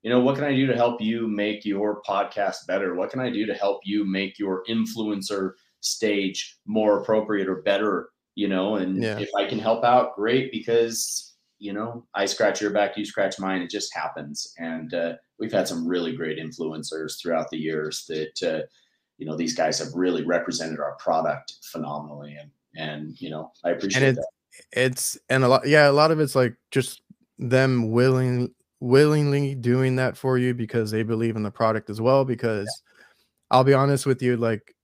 you 0.03 0.11
know, 0.11 0.21
what 0.21 0.37
can 0.37 0.45
I 0.45 0.55
do 0.55 0.67
to 0.67 0.77
help 0.77 1.01
you 1.01 1.27
make 1.27 1.65
your 1.65 2.03
podcast 2.03 2.67
better? 2.69 2.95
What 2.95 3.11
can 3.11 3.21
I 3.21 3.31
do 3.31 3.47
to 3.47 3.55
help 3.55 3.81
you 3.85 4.05
make 4.05 4.39
your 4.39 4.63
influencer 4.69 5.53
stage 5.81 6.59
more 6.67 7.01
appropriate 7.01 7.49
or 7.49 7.63
better? 7.63 8.11
You 8.37 8.49
know, 8.49 8.77
and 8.77 9.03
yeah. 9.03 9.19
if 9.19 9.31
I 9.37 9.47
can 9.47 9.59
help 9.59 9.83
out, 9.83 10.15
great, 10.15 10.53
because 10.53 11.26
you 11.59 11.73
know, 11.73 12.07
I 12.15 12.27
scratch 12.27 12.61
your 12.61 12.71
back, 12.71 12.97
you 12.97 13.05
scratch 13.05 13.39
mine. 13.39 13.63
It 13.63 13.71
just 13.71 13.95
happens. 13.95 14.53
And 14.59 14.93
uh, 14.93 15.15
we've 15.39 15.53
had 15.53 15.67
some 15.67 15.87
really 15.87 16.15
great 16.15 16.39
influencers 16.39 17.21
throughout 17.21 17.51
the 17.51 17.59
years 17.59 18.05
that, 18.09 18.43
uh, 18.43 18.67
you 19.19 19.27
know, 19.27 19.37
these 19.37 19.55
guys 19.55 19.79
have 19.79 19.95
really 19.95 20.25
represented 20.25 20.81
our 20.81 20.97
product 20.97 21.55
phenomenally. 21.73 22.37
And, 22.39 22.51
and, 22.77 23.21
you 23.21 23.31
know, 23.31 23.53
I 23.65 23.71
appreciate 23.71 24.03
and 24.03 24.19
it's, 24.19 24.19
that. 24.19 24.81
It's, 24.81 25.19
and 25.31 25.45
a 25.45 25.49
lot, 25.49 25.67
yeah, 25.67 25.89
a 25.89 25.93
lot 25.93 26.11
of 26.11 26.21
it's 26.21 26.35
like 26.35 26.55
just 26.71 27.01
them 27.39 27.91
willing, 27.91 28.55
willingly 28.81 29.55
doing 29.55 29.97
that 29.97 30.17
for 30.17 30.37
you 30.37 30.53
because 30.53 30.91
they 30.91 31.03
believe 31.03 31.37
in 31.37 31.43
the 31.43 31.51
product 31.51 31.89
as 31.89 32.01
well. 32.03 32.27
Because 32.27 32.67
yeah. 32.67 33.05
I'll 33.51 33.65
be 33.65 33.75
honest 33.75 34.05
with 34.05 34.21
you, 34.21 34.37
like 34.37 34.75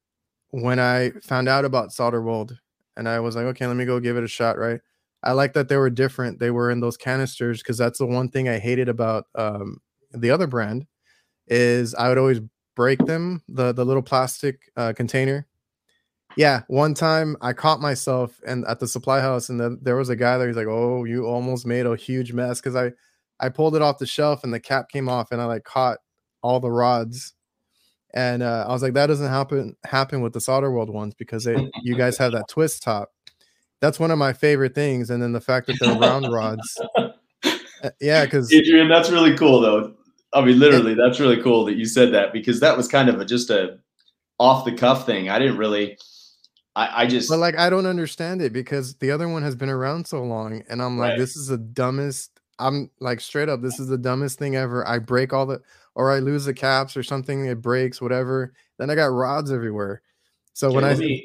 when 0.51 0.79
I 0.79 1.11
found 1.23 1.51
out 1.51 1.67
about 1.67 1.91
Solderweld 1.91 2.57
and 2.97 3.07
I 3.07 3.21
was 3.21 3.37
like, 3.37 3.45
okay, 3.47 3.67
let 3.67 3.77
me 3.77 3.85
go 3.85 4.01
give 4.01 4.17
it 4.17 4.25
a 4.25 4.29
shot. 4.29 4.57
Right 4.57 4.81
I 5.23 5.33
like 5.33 5.53
that 5.55 5.69
they 5.69 5.77
were 5.77 5.91
different. 5.91 6.39
They 6.39 6.51
were 6.51 6.71
in 6.71 6.81
those 6.81 6.97
canisters 6.97 7.63
because 7.63 7.79
that's 7.79 7.99
the 7.99 8.07
one 8.07 8.29
thing 8.29 8.49
I 8.49 8.59
hated 8.59 8.89
about 8.89 9.27
um, 9.35 9.79
the 10.13 10.31
other 10.31 10.47
brand 10.47 10.87
is 11.47 11.95
I 11.95 12.09
would 12.09 12.19
always 12.19 12.41
break 12.75 12.99
them 13.07 13.43
the 13.49 13.73
the 13.73 13.85
little 13.85 14.03
plastic 14.03 14.71
uh, 14.77 14.93
container. 14.95 15.47
Yeah, 16.37 16.63
one 16.69 16.95
time 16.95 17.37
I 17.43 17.53
caught 17.53 17.81
myself 17.81 18.41
and 18.47 18.65
at 18.67 18.81
the 18.81 18.89
supply 18.89 19.21
house 19.21 19.51
and 19.51 19.61
the, 19.61 19.79
there 19.83 19.97
was 19.97 20.09
a 20.09 20.17
guy 20.17 20.39
there. 20.39 20.49
He's 20.49 20.57
like, 20.57 20.67
"Oh, 20.67 21.05
you 21.05 21.27
almost 21.27 21.67
made 21.67 21.87
a 21.87 21.95
huge 21.95 22.33
mess," 22.33 22.61
because 22.61 22.75
I 22.77 22.93
I 23.39 23.49
pulled 23.51 23.77
it 23.77 23.83
off 23.83 23.99
the 23.99 24.07
shelf 24.07 24.45
and 24.45 24.53
the 24.53 24.61
cap 24.61 24.89
came 24.89 25.09
off 25.09 25.31
and 25.31 25.41
I 25.41 25.45
like 25.45 25.65
caught 25.65 25.99
all 26.43 26.61
the 26.61 26.71
rods. 26.71 27.35
And 28.15 28.43
uh, 28.43 28.67
I 28.69 28.73
was 28.73 28.83
like, 28.83 28.95
that 28.95 29.07
doesn't 29.07 29.29
happen 29.29 29.77
happen 29.85 30.21
with 30.21 30.33
the 30.33 30.39
Solderweld 30.39 30.91
ones 30.91 31.15
because 31.15 31.47
you 31.83 31.97
guys 31.97 32.19
have 32.19 32.33
that 32.33 32.49
twist 32.49 32.83
top 32.83 33.11
that's 33.83 34.01
one 34.01 34.13
of 34.13 34.17
my 34.17 34.33
favorite 34.33 34.75
things. 34.75 35.11
And 35.11 35.23
then 35.23 35.33
the 35.33 35.41
fact 35.41 35.67
that 35.67 35.77
they're 35.79 35.95
round 35.95 36.33
rods. 36.33 36.81
Uh, 37.85 37.91
yeah, 38.01 38.25
because 38.25 38.53
Adrian, 38.53 38.89
that's 38.89 39.11
really 39.11 39.37
cool 39.37 39.61
though. 39.61 39.93
I 40.33 40.41
mean, 40.45 40.61
literally, 40.61 40.95
that's 40.95 41.19
really 41.19 41.43
cool 41.43 41.65
that 41.65 41.75
you 41.75 41.85
said 41.85 42.13
that 42.15 42.33
because 42.33 42.61
that 42.61 42.77
was 42.77 42.87
kind 42.87 43.09
of 43.09 43.19
a, 43.21 43.25
just 43.25 43.51
a 43.51 43.77
off 44.39 44.65
the 44.65 44.71
cuff 44.71 45.05
thing. 45.05 45.29
I 45.29 45.41
didn't 45.41 45.57
really. 45.57 45.99
I, 46.77 47.03
I 47.03 47.07
just. 47.09 47.29
But 47.29 47.41
like, 47.41 47.59
I 47.59 47.69
don't 47.71 47.87
understand 47.87 48.41
it 48.41 48.53
because 48.53 48.95
the 48.99 49.11
other 49.11 49.29
one 49.29 49.43
has 49.43 49.57
been 49.57 49.69
around 49.69 50.07
so 50.07 50.23
long, 50.23 50.63
and 50.69 50.81
I'm 50.81 50.97
like, 50.97 51.11
right. 51.11 51.19
this 51.19 51.35
is 51.35 51.49
the 51.49 51.59
dumbest. 51.59 52.39
I'm 52.61 52.89
like 53.01 53.21
straight 53.21 53.49
up, 53.49 53.63
this 53.63 53.81
is 53.81 53.89
the 53.89 53.99
dumbest 53.99 54.39
thing 54.39 54.55
ever. 54.55 54.87
I 54.87 55.01
break 55.01 55.33
all 55.33 55.47
the, 55.47 55.61
or 55.97 56.13
I 56.13 56.21
lose 56.21 56.45
the 56.45 56.55
caps 56.55 56.97
or 56.97 57.03
something, 57.03 57.47
it 57.47 57.61
breaks, 57.61 58.01
whatever. 58.01 58.55
Then 58.79 58.91
I 58.91 58.95
got 58.95 59.07
rods 59.07 59.51
everywhere. 59.51 60.03
So 60.53 60.71
when 60.71 60.85
I 60.85 61.25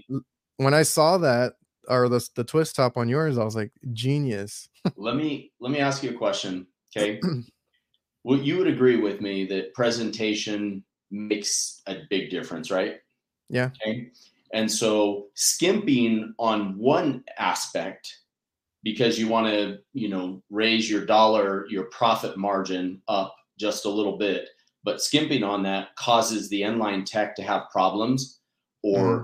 when 0.56 0.74
I 0.74 0.82
saw 0.82 1.20
that, 1.20 1.54
or 1.88 2.10
the 2.10 2.28
the 2.36 2.44
twist 2.44 2.76
top 2.76 2.98
on 2.98 3.10
yours, 3.10 3.38
I 3.38 3.44
was 3.44 3.56
like, 3.56 3.72
genius. 3.94 4.70
let 4.96 5.16
me 5.16 5.52
let 5.60 5.72
me 5.72 5.80
ask 5.80 6.04
you 6.04 6.12
a 6.12 6.18
question. 6.18 6.68
Okay. 6.96 7.20
well, 8.24 8.40
you 8.40 8.58
would 8.58 8.68
agree 8.68 8.98
with 8.98 9.22
me 9.22 9.46
that 9.48 9.74
presentation 9.74 10.84
makes 11.12 11.82
a 11.88 11.98
big 12.10 12.30
difference, 12.30 12.72
right? 12.72 12.96
Yeah. 13.50 13.70
Okay. 13.82 14.12
And 14.54 14.72
so 14.72 15.28
skimping 15.34 16.34
on 16.40 16.78
one 16.78 17.24
aspect 17.38 18.14
because 18.84 19.20
you 19.20 19.28
want 19.28 19.48
to, 19.48 19.80
you 19.94 20.10
know, 20.10 20.42
raise 20.50 20.90
your 20.90 21.06
dollar, 21.06 21.66
your 21.70 21.86
profit 21.86 22.38
margin 22.38 23.02
up 23.08 23.36
just 23.60 23.86
a 23.86 23.90
little 23.90 24.18
bit, 24.18 24.50
but 24.84 25.02
skimping 25.02 25.44
on 25.44 25.64
that 25.64 25.96
causes 25.96 26.48
the 26.50 26.62
inline 26.62 27.06
tech 27.06 27.36
to 27.36 27.44
have 27.44 27.70
problems. 27.72 28.40
Or 28.84 29.20
mm. 29.20 29.24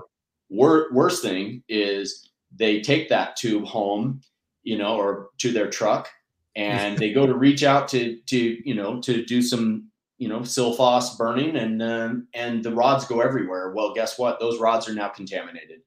wor- 0.49 0.87
worst 0.91 1.21
thing 1.21 1.63
is 1.69 2.31
they 2.55 2.81
take 2.81 3.09
that 3.09 3.35
tube 3.35 3.65
home, 3.65 4.21
you 4.63 4.77
know, 4.77 4.95
or 4.95 5.29
to 5.39 5.51
their 5.51 5.69
truck, 5.69 6.09
and 6.55 6.97
they 6.99 7.13
go 7.13 7.25
to 7.25 7.35
reach 7.35 7.63
out 7.63 7.87
to 7.89 8.17
to 8.27 8.69
you 8.69 8.75
know 8.75 8.99
to 9.01 9.25
do 9.25 9.41
some 9.41 9.89
you 10.17 10.27
know 10.27 10.39
silphos 10.39 11.17
burning, 11.17 11.55
and 11.57 11.81
um, 11.81 12.27
and 12.33 12.63
the 12.63 12.73
rods 12.73 13.05
go 13.05 13.21
everywhere. 13.21 13.71
Well, 13.71 13.93
guess 13.93 14.17
what? 14.17 14.39
Those 14.39 14.59
rods 14.59 14.87
are 14.87 14.95
now 14.95 15.09
contaminated, 15.09 15.81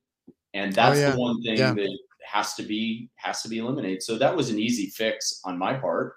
and 0.54 0.72
oh, 0.72 0.76
that's 0.76 0.98
oh, 0.98 1.02
yeah. 1.02 1.10
the 1.10 1.18
one 1.18 1.42
thing 1.42 1.58
yeah. 1.58 1.72
that 1.72 1.98
has 2.24 2.54
to 2.54 2.62
be 2.62 3.08
has 3.16 3.42
to 3.42 3.48
be 3.48 3.58
eliminated. 3.58 4.02
So 4.02 4.18
that 4.18 4.34
was 4.34 4.50
an 4.50 4.58
easy 4.58 4.86
fix 4.86 5.40
on 5.44 5.58
my 5.58 5.74
part, 5.74 6.14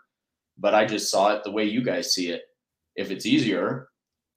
but 0.57 0.73
I 0.73 0.85
just 0.85 1.11
saw 1.11 1.33
it 1.33 1.43
the 1.43 1.51
way 1.51 1.65
you 1.65 1.83
guys 1.83 2.13
see 2.13 2.29
it. 2.29 2.43
If 2.95 3.11
it's 3.11 3.25
easier 3.25 3.89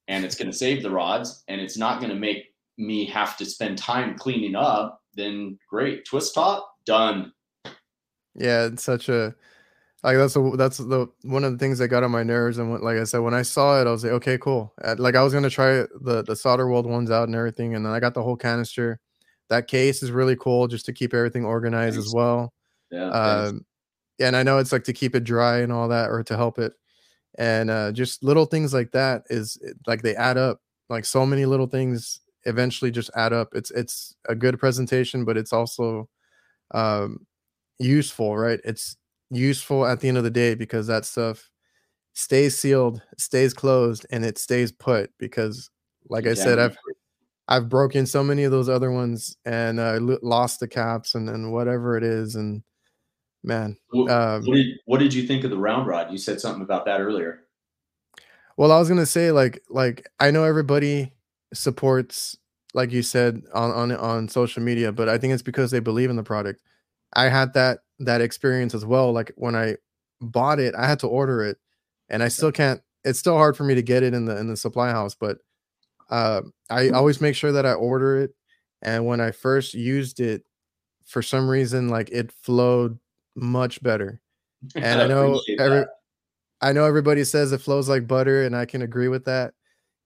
and 0.07 0.23
it's 0.23 0.35
going 0.35 0.49
to 0.49 0.57
save 0.57 0.83
the 0.83 0.91
rods 0.91 1.43
and 1.47 1.59
it's 1.59 1.77
not 1.77 1.99
going 1.99 2.11
to 2.11 2.19
make 2.19 2.53
me 2.77 3.05
have 3.05 3.37
to 3.37 3.45
spend 3.45 3.77
time 3.77 4.17
cleaning 4.17 4.55
up 4.55 5.02
then 5.15 5.57
great. 5.69 6.05
Twist 6.05 6.35
top, 6.35 6.75
done. 6.85 7.31
Yeah, 8.35 8.65
it's 8.65 8.83
such 8.83 9.09
a 9.09 9.35
like 10.03 10.17
that's 10.17 10.35
a, 10.35 10.51
that's 10.55 10.77
the 10.77 11.07
one 11.21 11.43
of 11.43 11.53
the 11.53 11.57
things 11.57 11.79
that 11.79 11.87
got 11.87 12.03
on 12.03 12.11
my 12.11 12.23
nerves. 12.23 12.57
And 12.57 12.71
what, 12.71 12.83
like 12.83 12.97
I 12.97 13.05
said, 13.05 13.19
when 13.19 13.33
I 13.33 13.41
saw 13.41 13.79
it, 13.79 13.87
I 13.87 13.91
was 13.91 14.03
like, 14.03 14.13
okay, 14.13 14.37
cool. 14.37 14.73
Like 14.97 15.15
I 15.15 15.23
was 15.23 15.33
gonna 15.33 15.49
try 15.49 15.85
the 16.01 16.23
the 16.25 16.33
Solderweld 16.33 16.85
ones 16.85 17.09
out 17.09 17.27
and 17.27 17.35
everything, 17.35 17.75
and 17.75 17.85
then 17.85 17.93
I 17.93 17.99
got 17.99 18.13
the 18.13 18.23
whole 18.23 18.35
canister. 18.35 18.99
That 19.49 19.67
case 19.67 20.03
is 20.03 20.11
really 20.11 20.35
cool, 20.35 20.67
just 20.67 20.85
to 20.87 20.93
keep 20.93 21.13
everything 21.13 21.45
organized 21.45 21.97
as 21.97 22.13
well. 22.13 22.53
Yeah. 22.91 23.09
Um, 23.09 23.65
and 24.19 24.35
I 24.35 24.43
know 24.43 24.57
it's 24.57 24.71
like 24.71 24.85
to 24.85 24.93
keep 24.93 25.15
it 25.15 25.23
dry 25.23 25.59
and 25.59 25.71
all 25.71 25.87
that, 25.89 26.09
or 26.09 26.23
to 26.23 26.35
help 26.35 26.59
it. 26.59 26.73
And 27.37 27.69
uh, 27.69 27.91
just 27.91 28.23
little 28.23 28.45
things 28.45 28.73
like 28.73 28.91
that 28.91 29.23
is 29.29 29.57
like 29.87 30.01
they 30.01 30.15
add 30.15 30.37
up. 30.37 30.59
Like 30.89 31.05
so 31.05 31.25
many 31.25 31.45
little 31.45 31.67
things 31.67 32.19
eventually 32.45 32.91
just 32.91 33.09
add 33.15 33.33
up. 33.33 33.49
It's 33.53 33.71
it's 33.71 34.15
a 34.27 34.35
good 34.35 34.59
presentation, 34.59 35.25
but 35.25 35.37
it's 35.37 35.53
also 35.53 36.09
um, 36.71 37.25
useful, 37.79 38.37
right? 38.37 38.59
It's 38.63 38.97
useful 39.29 39.85
at 39.85 39.99
the 39.99 40.07
end 40.07 40.17
of 40.17 40.23
the 40.23 40.31
day 40.31 40.55
because 40.55 40.87
that 40.87 41.05
stuff 41.05 41.49
stays 42.13 42.57
sealed, 42.57 43.01
stays 43.17 43.53
closed, 43.53 44.05
and 44.11 44.23
it 44.25 44.37
stays 44.37 44.71
put. 44.71 45.11
Because, 45.17 45.69
like 46.09 46.27
I 46.27 46.33
said, 46.33 46.59
I've 46.59 46.77
I've 47.47 47.69
broken 47.69 48.05
so 48.05 48.23
many 48.23 48.43
of 48.43 48.51
those 48.51 48.69
other 48.69 48.91
ones 48.91 49.37
and 49.45 49.79
uh, 49.79 49.99
lost 50.21 50.59
the 50.59 50.67
caps 50.67 51.15
and 51.15 51.29
and 51.29 51.51
whatever 51.51 51.97
it 51.97 52.03
is, 52.03 52.35
and 52.35 52.63
man, 53.43 53.77
what, 53.89 54.11
um, 54.11 54.45
what, 54.45 54.55
did 54.55 54.67
what 54.85 54.99
did 54.99 55.13
you 55.13 55.27
think 55.27 55.43
of 55.43 55.49
the 55.49 55.57
round 55.57 55.87
rod? 55.87 56.11
You 56.11 56.17
said 56.17 56.39
something 56.39 56.61
about 56.61 56.85
that 56.85 57.01
earlier. 57.01 57.41
Well, 58.55 58.71
I 58.71 58.79
was 58.79 58.87
gonna 58.87 59.05
say 59.05 59.31
like 59.31 59.61
like 59.69 60.07
I 60.19 60.31
know 60.31 60.43
everybody 60.43 61.11
supports 61.53 62.37
like 62.73 62.91
you 62.91 63.01
said 63.01 63.41
on 63.53 63.71
on 63.71 63.91
on 63.91 64.27
social 64.27 64.63
media 64.63 64.91
but 64.91 65.07
i 65.07 65.17
think 65.17 65.33
it's 65.33 65.43
because 65.43 65.71
they 65.71 65.79
believe 65.79 66.09
in 66.09 66.15
the 66.15 66.23
product 66.23 66.61
i 67.13 67.29
had 67.29 67.53
that 67.53 67.79
that 67.99 68.21
experience 68.21 68.73
as 68.73 68.85
well 68.85 69.11
like 69.11 69.31
when 69.35 69.55
i 69.55 69.75
bought 70.21 70.59
it 70.59 70.73
i 70.75 70.87
had 70.87 70.99
to 70.99 71.07
order 71.07 71.43
it 71.43 71.57
and 72.09 72.23
i 72.23 72.27
still 72.27 72.51
can't 72.51 72.81
it's 73.03 73.19
still 73.19 73.37
hard 73.37 73.57
for 73.57 73.63
me 73.63 73.75
to 73.75 73.81
get 73.81 74.03
it 74.03 74.13
in 74.13 74.25
the 74.25 74.37
in 74.37 74.47
the 74.47 74.57
supply 74.57 74.89
house, 74.91 75.15
but 75.15 75.39
uh, 76.09 76.41
I 76.69 76.89
always 76.89 77.21
make 77.21 77.35
sure 77.35 77.51
that 77.51 77.65
I 77.65 77.73
order 77.73 78.17
it. 78.21 78.31
And 78.81 79.05
when 79.05 79.21
I 79.21 79.31
first 79.31 79.73
used 79.73 80.19
it, 80.19 80.43
for 81.05 81.21
some 81.21 81.49
reason, 81.49 81.89
like 81.89 82.09
it 82.11 82.31
flowed 82.31 82.99
much 83.35 83.81
better. 83.81 84.19
And 84.75 85.01
I 85.01 85.07
know 85.07 85.41
every, 85.59 85.85
I 86.61 86.71
know 86.71 86.85
everybody 86.85 87.25
says 87.25 87.51
it 87.51 87.59
flows 87.59 87.89
like 87.89 88.07
butter, 88.07 88.43
and 88.45 88.55
I 88.55 88.65
can 88.65 88.81
agree 88.81 89.09
with 89.09 89.25
that. 89.25 89.53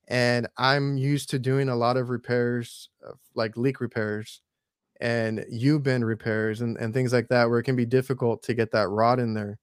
And 0.08 0.48
I'm 0.58 0.98
used 0.98 1.30
to 1.32 1.40
doing 1.40 1.70
a 1.70 1.76
lot 1.76 1.98
of 1.98 2.10
repairs, 2.10 2.90
uh, 3.06 3.14
like 3.36 3.58
leak 3.58 3.82
repairs 3.82 4.42
and 5.02 5.46
U-bend 5.50 6.06
repairs 6.06 6.62
and, 6.62 6.78
and 6.78 6.94
things 6.94 7.12
like 7.12 7.28
that, 7.28 7.50
where 7.50 7.60
it 7.60 7.64
can 7.64 7.76
be 7.76 7.86
difficult 7.86 8.42
to 8.44 8.54
get 8.54 8.72
that 8.72 8.88
rod 8.88 9.20
in 9.20 9.34
there. 9.34 9.60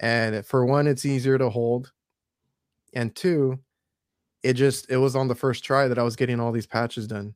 And 0.00 0.46
for 0.46 0.64
one, 0.64 0.86
it's 0.86 1.04
easier 1.04 1.38
to 1.38 1.50
hold. 1.50 1.92
And 2.94 3.14
two, 3.14 3.58
it 4.42 4.52
just 4.54 4.90
it 4.90 4.98
was 4.98 5.16
on 5.16 5.26
the 5.26 5.34
first 5.34 5.64
try 5.64 5.88
that 5.88 5.98
I 5.98 6.02
was 6.02 6.16
getting 6.16 6.38
all 6.38 6.52
these 6.52 6.66
patches 6.66 7.06
done. 7.08 7.34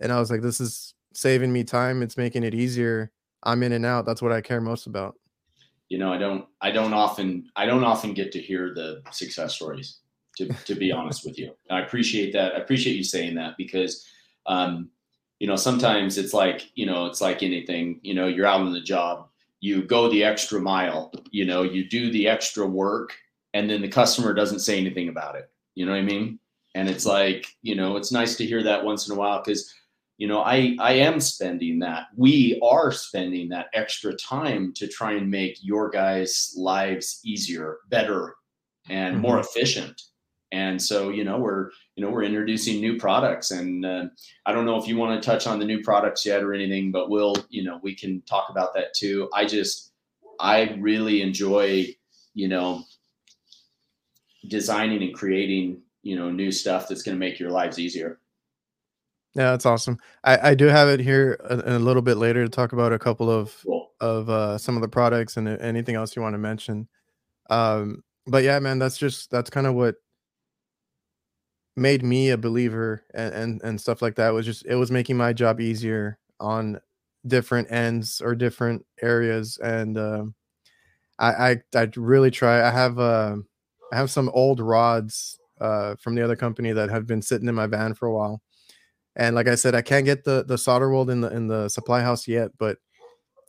And 0.00 0.12
I 0.12 0.20
was 0.20 0.30
like, 0.30 0.42
this 0.42 0.60
is 0.60 0.94
saving 1.12 1.52
me 1.52 1.64
time. 1.64 2.02
It's 2.02 2.16
making 2.16 2.44
it 2.44 2.54
easier. 2.54 3.10
I'm 3.42 3.62
in 3.62 3.72
and 3.72 3.86
out. 3.86 4.04
That's 4.04 4.22
what 4.22 4.32
I 4.32 4.40
care 4.40 4.60
most 4.60 4.86
about. 4.86 5.16
You 5.88 5.98
know, 5.98 6.12
I 6.12 6.18
don't 6.18 6.46
I 6.60 6.70
don't 6.70 6.94
often 6.94 7.50
I 7.56 7.66
don't 7.66 7.84
often 7.84 8.14
get 8.14 8.32
to 8.32 8.40
hear 8.40 8.72
the 8.72 9.02
success 9.10 9.54
stories 9.54 9.98
to 10.36 10.48
to 10.64 10.74
be 10.74 10.92
honest 10.92 11.24
with 11.24 11.38
you. 11.38 11.52
And 11.68 11.78
I 11.78 11.82
appreciate 11.82 12.32
that. 12.32 12.54
I 12.54 12.58
appreciate 12.58 12.96
you 12.96 13.04
saying 13.04 13.34
that 13.36 13.56
because 13.56 14.06
um, 14.46 14.90
you 15.42 15.48
know, 15.48 15.56
sometimes 15.56 16.18
it's 16.18 16.32
like, 16.32 16.70
you 16.76 16.86
know, 16.86 17.06
it's 17.06 17.20
like 17.20 17.42
anything, 17.42 17.98
you 18.02 18.14
know, 18.14 18.28
you're 18.28 18.46
out 18.46 18.60
on 18.60 18.72
the 18.72 18.80
job, 18.80 19.26
you 19.58 19.82
go 19.82 20.08
the 20.08 20.22
extra 20.22 20.60
mile, 20.60 21.12
you 21.32 21.44
know, 21.44 21.64
you 21.64 21.88
do 21.88 22.12
the 22.12 22.28
extra 22.28 22.64
work 22.64 23.12
and 23.52 23.68
then 23.68 23.82
the 23.82 23.88
customer 23.88 24.34
doesn't 24.34 24.60
say 24.60 24.78
anything 24.78 25.08
about 25.08 25.34
it. 25.34 25.50
You 25.74 25.84
know 25.84 25.90
what 25.90 25.98
I 25.98 26.02
mean? 26.02 26.38
And 26.76 26.88
it's 26.88 27.04
like, 27.04 27.48
you 27.62 27.74
know, 27.74 27.96
it's 27.96 28.12
nice 28.12 28.36
to 28.36 28.46
hear 28.46 28.62
that 28.62 28.84
once 28.84 29.08
in 29.08 29.16
a 29.16 29.18
while 29.18 29.42
because, 29.44 29.74
you 30.16 30.28
know, 30.28 30.42
I 30.42 30.76
I 30.78 30.92
am 30.92 31.18
spending 31.18 31.80
that. 31.80 32.06
We 32.16 32.60
are 32.62 32.92
spending 32.92 33.48
that 33.48 33.66
extra 33.74 34.14
time 34.14 34.72
to 34.74 34.86
try 34.86 35.14
and 35.14 35.28
make 35.28 35.58
your 35.60 35.90
guys' 35.90 36.54
lives 36.56 37.18
easier, 37.24 37.78
better, 37.88 38.36
and 38.88 39.14
mm-hmm. 39.14 39.22
more 39.22 39.40
efficient 39.40 40.00
and 40.52 40.80
so 40.80 41.08
you 41.08 41.24
know 41.24 41.38
we're 41.38 41.70
you 41.96 42.04
know 42.04 42.10
we're 42.10 42.22
introducing 42.22 42.80
new 42.80 42.98
products. 42.98 43.50
And 43.50 43.84
uh, 43.84 44.04
i 44.46 44.52
don't 44.52 44.66
know 44.66 44.76
if 44.76 44.86
you 44.86 44.96
want 44.96 45.20
to 45.20 45.26
touch 45.26 45.46
on 45.46 45.58
the 45.58 45.64
new 45.64 45.82
products 45.82 46.24
yet 46.24 46.42
or 46.42 46.52
anything 46.52 46.92
but 46.92 47.10
we'll 47.10 47.34
you 47.48 47.64
know 47.64 47.80
we 47.82 47.94
can 47.94 48.20
talk 48.22 48.48
about 48.50 48.74
that 48.74 48.94
too. 48.94 49.28
I 49.34 49.46
just 49.46 49.92
i 50.38 50.76
really 50.78 51.22
enjoy 51.22 51.86
you 52.34 52.48
know 52.48 52.84
designing 54.48 55.02
and 55.02 55.14
creating 55.14 55.80
you 56.02 56.16
know 56.16 56.30
new 56.30 56.52
stuff 56.52 56.88
that's 56.88 57.02
going 57.02 57.16
to 57.16 57.20
make 57.20 57.38
your 57.38 57.50
lives 57.50 57.78
easier. 57.78 58.18
Yeah 59.34 59.52
that's 59.52 59.66
awesome. 59.66 59.98
I 60.22 60.50
i 60.50 60.54
do 60.54 60.66
have 60.66 60.88
it 60.88 61.00
here 61.00 61.38
a, 61.44 61.76
a 61.76 61.78
little 61.78 62.02
bit 62.02 62.18
later 62.18 62.44
to 62.44 62.50
talk 62.50 62.72
about 62.72 62.92
a 62.92 62.98
couple 62.98 63.30
of 63.30 63.56
cool. 63.64 63.90
of 64.00 64.28
uh 64.28 64.58
some 64.58 64.76
of 64.76 64.82
the 64.82 64.88
products 64.88 65.38
and 65.38 65.48
anything 65.48 65.94
else 65.94 66.14
you 66.14 66.22
want 66.22 66.34
to 66.34 66.38
mention. 66.38 66.88
Um 67.48 68.04
but 68.26 68.44
yeah 68.44 68.58
man 68.60 68.78
that's 68.78 68.98
just 68.98 69.30
that's 69.30 69.50
kind 69.50 69.66
of 69.66 69.74
what 69.74 69.96
made 71.76 72.02
me 72.02 72.30
a 72.30 72.36
believer 72.36 73.02
and, 73.14 73.34
and 73.34 73.62
and 73.62 73.80
stuff 73.80 74.02
like 74.02 74.14
that 74.16 74.30
was 74.30 74.44
just 74.44 74.66
it 74.66 74.76
was 74.76 74.90
making 74.90 75.16
my 75.16 75.32
job 75.32 75.60
easier 75.60 76.18
on 76.40 76.78
different 77.26 77.70
ends 77.70 78.20
or 78.20 78.34
different 78.34 78.84
areas 79.00 79.58
and 79.58 79.96
um, 79.96 80.34
I, 81.18 81.50
I 81.50 81.56
i 81.76 81.88
really 81.96 82.30
try 82.30 82.66
i 82.66 82.70
have 82.70 82.98
uh 82.98 83.36
i 83.92 83.96
have 83.96 84.10
some 84.10 84.30
old 84.34 84.60
rods 84.60 85.38
uh 85.60 85.94
from 85.96 86.14
the 86.14 86.22
other 86.22 86.36
company 86.36 86.72
that 86.72 86.90
have 86.90 87.06
been 87.06 87.22
sitting 87.22 87.48
in 87.48 87.54
my 87.54 87.66
van 87.66 87.94
for 87.94 88.06
a 88.06 88.14
while 88.14 88.42
and 89.16 89.34
like 89.34 89.48
i 89.48 89.54
said 89.54 89.74
i 89.74 89.82
can't 89.82 90.04
get 90.04 90.24
the 90.24 90.44
the 90.46 90.56
Solderweld 90.56 91.10
in 91.10 91.20
the 91.20 91.28
in 91.34 91.46
the 91.48 91.68
supply 91.68 92.02
house 92.02 92.26
yet 92.26 92.50
but 92.58 92.78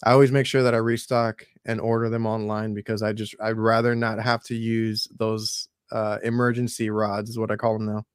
i 0.06 0.12
always 0.12 0.32
make 0.32 0.46
sure 0.46 0.64
that 0.64 0.76
i 0.76 0.78
restock 0.78 1.46
and 1.66 1.82
order 1.82 2.10
them 2.10 2.26
online 2.26 2.74
because 2.74 3.02
i 3.02 3.12
just 3.12 3.36
i'd 3.42 3.58
rather 3.58 3.96
not 3.96 4.20
have 4.22 4.44
to 4.44 4.56
use 4.56 5.08
those 5.18 5.68
uh 5.92 6.20
emergency 6.24 6.90
rods 6.90 7.30
is 7.30 7.40
what 7.40 7.52
i 7.52 7.56
call 7.56 7.74
them 7.74 7.88
now 7.88 8.06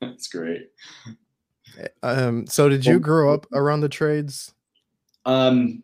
That's 0.00 0.28
great. 0.28 0.70
Um, 2.02 2.46
so 2.46 2.68
did 2.68 2.84
you 2.86 3.00
grow 3.00 3.32
up 3.32 3.46
around 3.52 3.80
the 3.80 3.88
trades? 3.88 4.52
Um, 5.24 5.82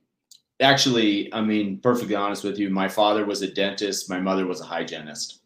actually, 0.60 1.32
I 1.32 1.40
mean, 1.40 1.78
perfectly 1.78 2.14
honest 2.14 2.44
with 2.44 2.58
you, 2.58 2.70
my 2.70 2.88
father 2.88 3.24
was 3.24 3.42
a 3.42 3.52
dentist. 3.52 4.10
My 4.10 4.20
mother 4.20 4.46
was 4.46 4.60
a 4.60 4.64
hygienist. 4.64 5.40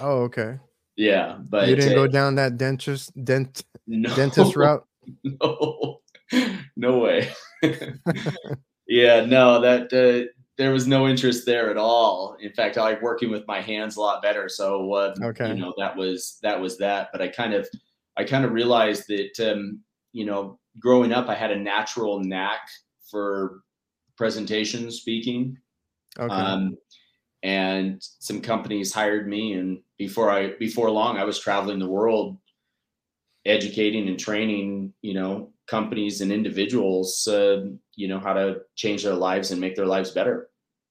Oh, 0.00 0.22
okay. 0.22 0.58
Yeah, 0.96 1.38
but 1.48 1.68
you 1.68 1.76
didn't 1.76 1.98
uh, 1.98 2.02
go 2.02 2.06
down 2.06 2.36
that 2.36 2.56
dentist 2.56 3.12
dent 3.24 3.64
no, 3.86 4.14
dentist 4.14 4.56
route. 4.56 4.86
No, 5.24 6.00
no 6.76 6.98
way. 6.98 7.32
yeah, 8.86 9.24
no, 9.24 9.60
that 9.60 9.92
uh, 9.92 10.30
there 10.56 10.72
was 10.72 10.86
no 10.86 11.08
interest 11.08 11.46
there 11.46 11.70
at 11.70 11.76
all. 11.76 12.36
In 12.40 12.52
fact, 12.52 12.78
I 12.78 12.82
like 12.82 13.02
working 13.02 13.30
with 13.30 13.46
my 13.46 13.60
hands 13.60 13.96
a 13.96 14.00
lot 14.00 14.22
better. 14.22 14.48
So, 14.48 14.92
uh, 14.92 15.14
okay. 15.20 15.48
you 15.48 15.54
know, 15.56 15.74
that 15.78 15.96
was 15.96 16.38
that 16.42 16.60
was 16.60 16.78
that. 16.78 17.08
But 17.12 17.22
I 17.22 17.28
kind 17.28 17.54
of, 17.54 17.68
I 18.16 18.24
kind 18.24 18.44
of 18.44 18.52
realized 18.52 19.04
that, 19.08 19.52
um, 19.52 19.80
you 20.12 20.24
know, 20.24 20.58
growing 20.78 21.12
up, 21.12 21.28
I 21.28 21.34
had 21.34 21.50
a 21.50 21.58
natural 21.58 22.20
knack 22.20 22.68
for 23.10 23.62
presentation 24.16 24.90
speaking. 24.90 25.56
Okay. 26.18 26.32
Um, 26.32 26.76
and 27.42 28.02
some 28.20 28.40
companies 28.40 28.92
hired 28.92 29.28
me, 29.28 29.52
and 29.54 29.80
before 29.98 30.30
I 30.30 30.52
before 30.58 30.90
long, 30.90 31.18
I 31.18 31.24
was 31.24 31.38
traveling 31.38 31.78
the 31.78 31.88
world, 31.88 32.38
educating 33.44 34.08
and 34.08 34.18
training, 34.18 34.94
you 35.02 35.14
know, 35.14 35.52
companies 35.66 36.20
and 36.20 36.32
individuals, 36.32 37.26
uh, 37.28 37.66
you 37.96 38.08
know, 38.08 38.18
how 38.18 38.32
to 38.32 38.62
change 38.74 39.04
their 39.04 39.14
lives 39.14 39.50
and 39.50 39.60
make 39.60 39.76
their 39.76 39.86
lives 39.86 40.10
better. 40.10 40.48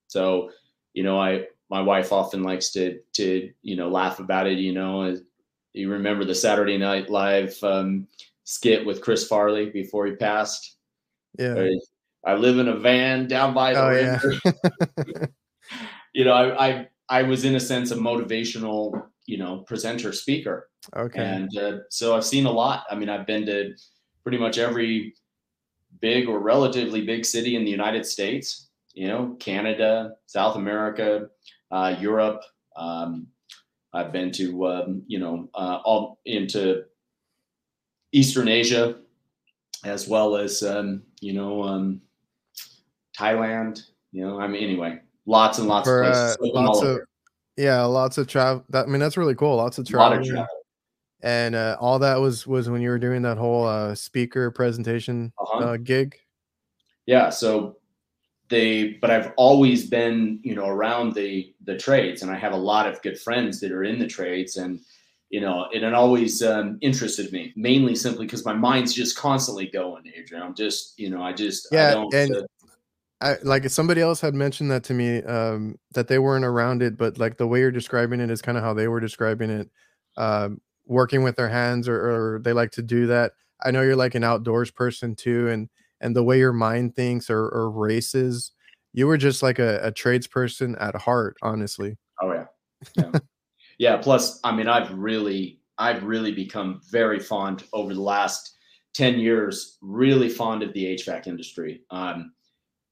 So, 0.07 0.51
you 0.93 1.03
know, 1.03 1.19
I 1.19 1.45
my 1.69 1.81
wife 1.81 2.11
often 2.11 2.43
likes 2.43 2.71
to 2.71 2.99
to 3.13 3.51
you 3.61 3.75
know 3.75 3.89
laugh 3.89 4.19
about 4.19 4.47
it. 4.47 4.59
You 4.59 4.73
know, 4.73 5.17
you 5.73 5.89
remember 5.89 6.25
the 6.25 6.35
Saturday 6.35 6.77
Night 6.77 7.09
Live 7.09 7.57
um, 7.63 8.07
skit 8.43 8.85
with 8.85 9.01
Chris 9.01 9.27
Farley 9.27 9.69
before 9.69 10.05
he 10.05 10.13
passed. 10.13 10.77
Yeah. 11.37 11.69
I 12.25 12.35
live 12.35 12.57
in 12.57 12.69
a 12.69 12.77
van 12.77 13.27
down 13.27 13.53
by 13.53 13.73
the 13.73 13.83
oh, 13.83 13.89
river. 13.89 14.35
Yeah. 14.45 15.25
you 16.13 16.25
know, 16.25 16.33
I, 16.33 16.67
I 16.67 16.87
I 17.09 17.23
was 17.23 17.43
in 17.43 17.55
a 17.55 17.59
sense 17.59 17.91
a 17.91 17.95
motivational, 17.95 19.07
you 19.25 19.37
know, 19.37 19.59
presenter 19.59 20.13
speaker. 20.13 20.69
Okay. 20.95 21.19
And 21.23 21.57
uh, 21.57 21.77
so 21.89 22.15
I've 22.15 22.25
seen 22.25 22.45
a 22.45 22.51
lot. 22.51 22.85
I 22.89 22.95
mean, 22.95 23.09
I've 23.09 23.27
been 23.27 23.45
to 23.47 23.73
pretty 24.21 24.37
much 24.37 24.57
every 24.57 25.15
big 26.03 26.27
or 26.27 26.39
relatively 26.39 27.01
big 27.01 27.23
city 27.25 27.55
in 27.55 27.63
the 27.63 27.71
United 27.71 28.05
States, 28.05 28.67
you 28.93 29.07
know, 29.07 29.37
Canada, 29.39 30.15
South 30.25 30.57
America, 30.57 31.29
uh, 31.71 31.95
Europe. 31.97 32.41
Um, 32.75 33.27
I've 33.93 34.11
been 34.11 34.29
to, 34.33 34.67
um, 34.67 35.03
you 35.07 35.17
know, 35.17 35.47
uh, 35.55 35.79
all 35.85 36.19
into 36.25 36.83
Eastern 38.11 38.49
Asia, 38.49 38.97
as 39.85 40.09
well 40.09 40.35
as, 40.35 40.61
um, 40.61 41.03
you 41.21 41.31
know, 41.31 41.63
um, 41.63 42.01
Thailand. 43.17 43.83
You 44.11 44.25
know, 44.25 44.41
I 44.41 44.47
mean, 44.47 44.61
anyway, 44.61 44.99
lots 45.25 45.57
and 45.57 45.69
lots 45.69 45.87
For, 45.87 46.03
of 46.03 46.11
places. 46.11 46.37
Uh, 46.41 46.61
lots 46.61 46.81
of, 46.81 46.99
yeah, 47.55 47.81
lots 47.83 48.17
of 48.17 48.27
travel. 48.27 48.65
I 48.73 48.85
mean, 48.87 48.99
that's 48.99 49.15
really 49.15 49.35
cool. 49.35 49.55
Lots 49.55 49.77
of 49.77 49.87
travel. 49.87 50.19
Of 50.19 50.25
travel 50.27 50.62
and 51.23 51.55
uh, 51.55 51.77
all 51.79 51.97
that 51.99 52.19
was 52.19 52.45
was 52.45 52.69
when 52.69 52.81
you 52.81 52.89
were 52.89 52.99
doing 52.99 53.21
that 53.23 53.37
whole 53.37 53.65
uh, 53.65 53.95
speaker 53.95 54.51
presentation 54.51 55.31
uh-huh. 55.39 55.59
uh, 55.59 55.77
gig. 55.77 56.15
Yeah, 57.05 57.29
so 57.29 57.77
they, 58.49 58.93
but 59.01 59.09
I've 59.09 59.31
always 59.37 59.89
been, 59.89 60.39
you 60.43 60.53
know, 60.53 60.67
around 60.67 61.13
the 61.13 61.53
the 61.63 61.77
trades, 61.77 62.21
and 62.21 62.31
I 62.31 62.35
have 62.35 62.53
a 62.53 62.57
lot 62.57 62.87
of 62.87 63.01
good 63.01 63.19
friends 63.19 63.59
that 63.61 63.71
are 63.71 63.83
in 63.83 63.99
the 63.99 64.07
trades, 64.07 64.57
and 64.57 64.79
you 65.29 65.41
know, 65.41 65.67
and 65.73 65.83
it 65.83 65.93
always 65.93 66.43
um, 66.43 66.77
interested 66.81 67.31
me, 67.31 67.53
mainly 67.55 67.95
simply 67.95 68.25
because 68.25 68.45
my 68.45 68.53
mind's 68.53 68.93
just 68.93 69.17
constantly 69.17 69.67
going, 69.67 70.03
Adrian. 70.15 70.43
I'm 70.43 70.53
just, 70.53 70.99
you 70.99 71.09
know, 71.09 71.23
I 71.23 71.33
just, 71.33 71.67
yeah, 71.71 71.95
I 71.95 72.15
and. 72.15 72.35
Uh, 72.35 72.41
I, 73.21 73.37
like 73.41 73.69
somebody 73.69 74.01
else 74.01 74.19
had 74.19 74.33
mentioned 74.33 74.69
that 74.71 74.83
to 74.83 74.93
me 74.93 75.23
um, 75.23 75.79
that 75.93 76.09
they 76.09 76.19
weren't 76.19 76.43
around 76.43 76.83
it, 76.83 76.97
but 76.97 77.17
like 77.17 77.37
the 77.37 77.47
way 77.47 77.59
you're 77.61 77.71
describing 77.71 78.19
it 78.19 78.29
is 78.29 78.41
kind 78.41 78.57
of 78.57 78.65
how 78.65 78.73
they 78.73 78.89
were 78.89 78.99
describing 78.99 79.49
it. 79.49 79.69
Um, 80.17 80.59
working 80.85 81.23
with 81.23 81.35
their 81.35 81.49
hands 81.49 81.87
or, 81.87 82.35
or 82.35 82.39
they 82.39 82.53
like 82.53 82.71
to 82.71 82.81
do 82.81 83.07
that. 83.07 83.33
I 83.63 83.71
know 83.71 83.81
you're 83.81 83.95
like 83.95 84.15
an 84.15 84.23
outdoors 84.23 84.71
person 84.71 85.15
too, 85.15 85.47
and 85.49 85.69
and 86.01 86.15
the 86.15 86.23
way 86.23 86.37
your 86.37 86.53
mind 86.53 86.95
thinks 86.95 87.29
or, 87.29 87.45
or 87.45 87.71
races, 87.71 88.51
you 88.91 89.07
were 89.07 89.17
just 89.17 89.41
like 89.41 89.57
a, 89.57 89.79
a 89.79 89.91
tradesperson 89.91 90.75
at 90.81 90.95
heart, 90.95 91.37
honestly. 91.41 91.97
Oh 92.21 92.33
yeah. 92.33 92.45
Yeah. 92.97 93.11
yeah. 93.77 93.97
Plus, 93.97 94.39
I 94.43 94.53
mean, 94.53 94.67
I've 94.67 94.91
really, 94.93 95.61
I've 95.77 96.03
really 96.03 96.33
become 96.33 96.81
very 96.91 97.19
fond 97.19 97.63
over 97.71 97.93
the 97.93 98.01
last 98.01 98.57
10 98.95 99.19
years, 99.19 99.77
really 99.81 100.29
fond 100.29 100.61
of 100.61 100.73
the 100.73 100.95
HVAC 100.95 101.27
industry. 101.27 101.81
Um, 101.89 102.33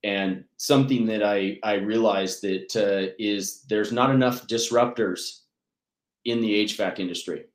and 0.04 0.44
something 0.58 1.06
that 1.06 1.22
I 1.22 1.58
I 1.64 1.74
realized 1.74 2.42
that 2.42 2.76
uh, 2.76 3.14
is 3.20 3.64
there's 3.70 3.92
not 3.92 4.10
enough 4.10 4.48
disruptors 4.48 5.42
in 6.26 6.42
the 6.42 6.66
HVAC 6.66 7.00
industry, 7.00 7.46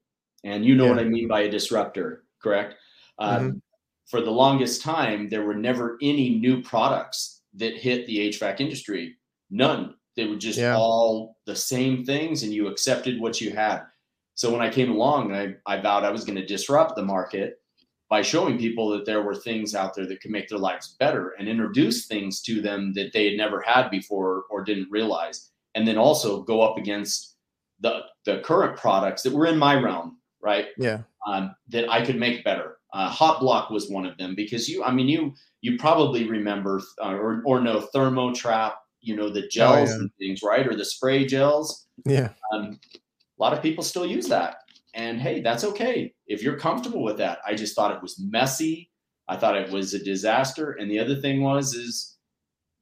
and 0.44 0.64
you 0.64 0.74
know 0.74 0.84
yeah. 0.84 0.90
what 0.90 0.98
I 0.98 1.04
mean 1.04 1.28
by 1.28 1.42
a 1.42 1.50
disruptor, 1.50 2.24
correct? 2.42 2.74
Mm-hmm. 3.20 3.46
Um, 3.46 3.62
for 4.06 4.20
the 4.20 4.30
longest 4.30 4.82
time, 4.82 5.28
there 5.28 5.44
were 5.44 5.54
never 5.54 5.98
any 6.00 6.38
new 6.38 6.62
products 6.62 7.42
that 7.54 7.76
hit 7.76 8.06
the 8.06 8.30
HVAC 8.30 8.60
industry. 8.60 9.16
None. 9.50 9.94
They 10.16 10.26
were 10.26 10.36
just 10.36 10.58
yeah. 10.58 10.76
all 10.76 11.36
the 11.46 11.56
same 11.56 12.04
things, 12.04 12.42
and 12.42 12.52
you 12.52 12.68
accepted 12.68 13.20
what 13.20 13.40
you 13.40 13.50
had. 13.50 13.82
So 14.34 14.50
when 14.52 14.60
I 14.60 14.70
came 14.70 14.90
along, 14.90 15.34
I, 15.34 15.54
I 15.66 15.80
vowed 15.80 16.04
I 16.04 16.10
was 16.10 16.24
going 16.24 16.36
to 16.36 16.46
disrupt 16.46 16.94
the 16.94 17.02
market 17.02 17.58
by 18.08 18.22
showing 18.22 18.58
people 18.58 18.88
that 18.90 19.04
there 19.04 19.22
were 19.22 19.34
things 19.34 19.74
out 19.74 19.94
there 19.94 20.06
that 20.06 20.20
could 20.20 20.30
make 20.30 20.48
their 20.48 20.58
lives 20.58 20.96
better 21.00 21.34
and 21.38 21.48
introduce 21.48 22.06
things 22.06 22.40
to 22.42 22.60
them 22.60 22.92
that 22.94 23.12
they 23.12 23.24
had 23.26 23.36
never 23.36 23.60
had 23.60 23.90
before 23.90 24.44
or 24.50 24.62
didn't 24.62 24.90
realize. 24.90 25.50
And 25.74 25.86
then 25.86 25.98
also 25.98 26.42
go 26.42 26.62
up 26.62 26.78
against 26.78 27.36
the 27.80 28.02
the 28.24 28.40
current 28.40 28.78
products 28.78 29.22
that 29.22 29.34
were 29.34 29.46
in 29.46 29.58
my 29.58 29.74
realm, 29.74 30.18
right? 30.46 30.66
Yeah. 30.78 31.00
Um, 31.26 31.54
that 31.68 31.90
I 31.90 32.06
could 32.06 32.16
make 32.16 32.44
better. 32.44 32.78
Uh, 32.92 33.10
Hot 33.10 33.40
Block 33.40 33.68
was 33.68 33.90
one 33.90 34.06
of 34.06 34.16
them 34.16 34.34
because 34.36 34.68
you, 34.68 34.84
I 34.84 34.92
mean, 34.92 35.08
you 35.08 35.34
you 35.60 35.76
probably 35.76 36.28
remember 36.28 36.80
uh, 37.02 37.14
or 37.14 37.42
or 37.44 37.60
know 37.60 37.86
Thermotrap, 37.92 38.74
you 39.00 39.16
know 39.16 39.28
the 39.28 39.44
oh, 39.44 39.48
gels 39.50 39.90
oh, 39.90 39.92
yeah. 39.92 39.98
and 39.98 40.10
things, 40.18 40.42
right? 40.42 40.66
Or 40.66 40.76
the 40.76 40.84
spray 40.84 41.26
gels. 41.26 41.88
Yeah. 42.06 42.30
Um, 42.52 42.78
a 43.38 43.42
lot 43.42 43.52
of 43.52 43.60
people 43.60 43.82
still 43.82 44.06
use 44.06 44.28
that. 44.28 44.58
And 44.94 45.20
hey, 45.20 45.42
that's 45.42 45.64
okay. 45.64 46.14
If 46.26 46.42
you're 46.42 46.58
comfortable 46.58 47.02
with 47.02 47.18
that. 47.18 47.40
I 47.46 47.54
just 47.54 47.74
thought 47.74 47.94
it 47.94 48.00
was 48.00 48.18
messy. 48.18 48.90
I 49.28 49.36
thought 49.36 49.56
it 49.56 49.70
was 49.70 49.92
a 49.92 50.02
disaster. 50.02 50.72
And 50.72 50.90
the 50.90 50.98
other 50.98 51.16
thing 51.16 51.42
was 51.42 51.74
is 51.74 52.16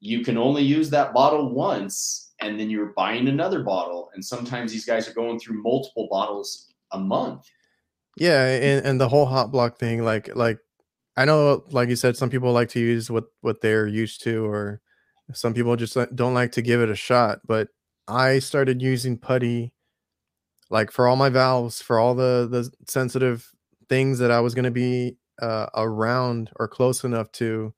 you 0.01 0.23
can 0.23 0.37
only 0.37 0.63
use 0.63 0.91
that 0.91 1.15
bottle 1.15 1.53
once 1.53 2.35
and 2.41 2.61
then 2.61 2.71
you're 2.71 2.93
buying 2.95 3.27
another 3.27 3.63
bottle. 3.65 4.11
And 4.15 4.25
sometimes 4.25 4.71
these 4.71 4.85
guys 4.85 5.09
are 5.09 5.15
going 5.15 5.41
through 5.41 5.63
multiple 5.63 6.09
bottles 6.11 6.74
a 6.95 6.99
month. 6.99 7.47
Yeah, 8.17 8.47
and, 8.47 8.87
and 8.87 9.01
the 9.01 9.09
whole 9.09 9.27
hot 9.27 9.51
block 9.51 9.79
thing, 9.79 10.05
like 10.05 10.35
like 10.37 10.59
I 11.17 11.25
know, 11.25 11.65
like 11.71 11.89
you 11.89 11.97
said, 11.97 12.17
some 12.17 12.31
people 12.31 12.53
like 12.53 12.69
to 12.71 12.81
use 12.81 13.11
what 13.11 13.25
what 13.41 13.61
they're 13.61 13.87
used 13.87 14.23
to, 14.25 14.45
or 14.47 14.81
some 15.33 15.55
people 15.55 15.77
just 15.77 15.97
don't 16.15 16.35
like 16.35 16.53
to 16.53 16.63
give 16.63 16.81
it 16.81 16.91
a 16.91 16.97
shot. 16.97 17.41
But 17.47 17.69
I 18.09 18.39
started 18.39 18.83
using 18.83 19.19
putty 19.19 19.73
like 20.71 20.91
for 20.91 21.07
all 21.09 21.17
my 21.17 21.29
valves, 21.29 21.83
for 21.83 21.99
all 21.99 22.15
the 22.15 22.49
the 22.51 22.71
sensitive 22.89 23.51
things 23.89 24.19
that 24.19 24.31
I 24.31 24.41
was 24.41 24.55
going 24.55 24.65
to 24.65 24.71
be 24.71 25.17
uh, 25.41 25.67
around 25.75 26.51
or 26.57 26.69
close 26.69 27.05
enough 27.05 27.31
to 27.33 27.75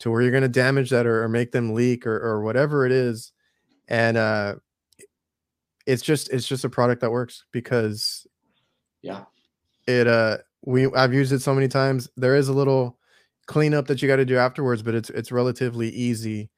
to 0.00 0.10
where 0.10 0.22
you're 0.22 0.30
going 0.30 0.42
to 0.42 0.48
damage 0.48 0.90
that 0.90 1.06
or, 1.06 1.24
or, 1.24 1.28
make 1.28 1.50
them 1.50 1.74
leak 1.74 2.06
or, 2.06 2.16
or 2.16 2.42
whatever 2.42 2.86
it 2.86 2.92
is 2.92 3.32
and 3.88 4.16
uh 4.16 4.54
it's 5.86 6.02
just 6.02 6.30
it's 6.30 6.46
just 6.46 6.64
a 6.64 6.68
product 6.68 7.00
that 7.00 7.10
works 7.10 7.44
because 7.50 8.26
yeah 9.02 9.24
it 9.86 10.06
uh 10.06 10.38
we 10.64 10.86
i've 10.94 11.14
used 11.14 11.32
it 11.32 11.40
so 11.40 11.54
many 11.54 11.68
times 11.68 12.08
there 12.16 12.36
is 12.36 12.48
a 12.48 12.52
little 12.52 12.98
cleanup 13.46 13.86
that 13.86 14.02
you 14.02 14.08
got 14.08 14.16
to 14.16 14.24
do 14.24 14.36
afterwards 14.36 14.82
but 14.82 14.94
it's 14.94 15.10
it's 15.10 15.32
relatively 15.32 15.88
easy 15.90 16.50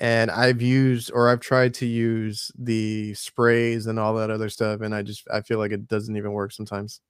and 0.00 0.30
I've 0.30 0.62
used 0.62 1.12
or 1.12 1.28
I've 1.28 1.40
tried 1.40 1.74
to 1.74 1.86
use 1.86 2.50
the 2.58 3.12
sprays 3.14 3.86
and 3.86 3.98
all 3.98 4.14
that 4.14 4.30
other 4.30 4.48
stuff, 4.48 4.80
and 4.80 4.94
I 4.94 5.02
just 5.02 5.28
I 5.30 5.42
feel 5.42 5.58
like 5.58 5.72
it 5.72 5.86
doesn't 5.88 6.16
even 6.16 6.32
work 6.32 6.52
sometimes. 6.52 7.02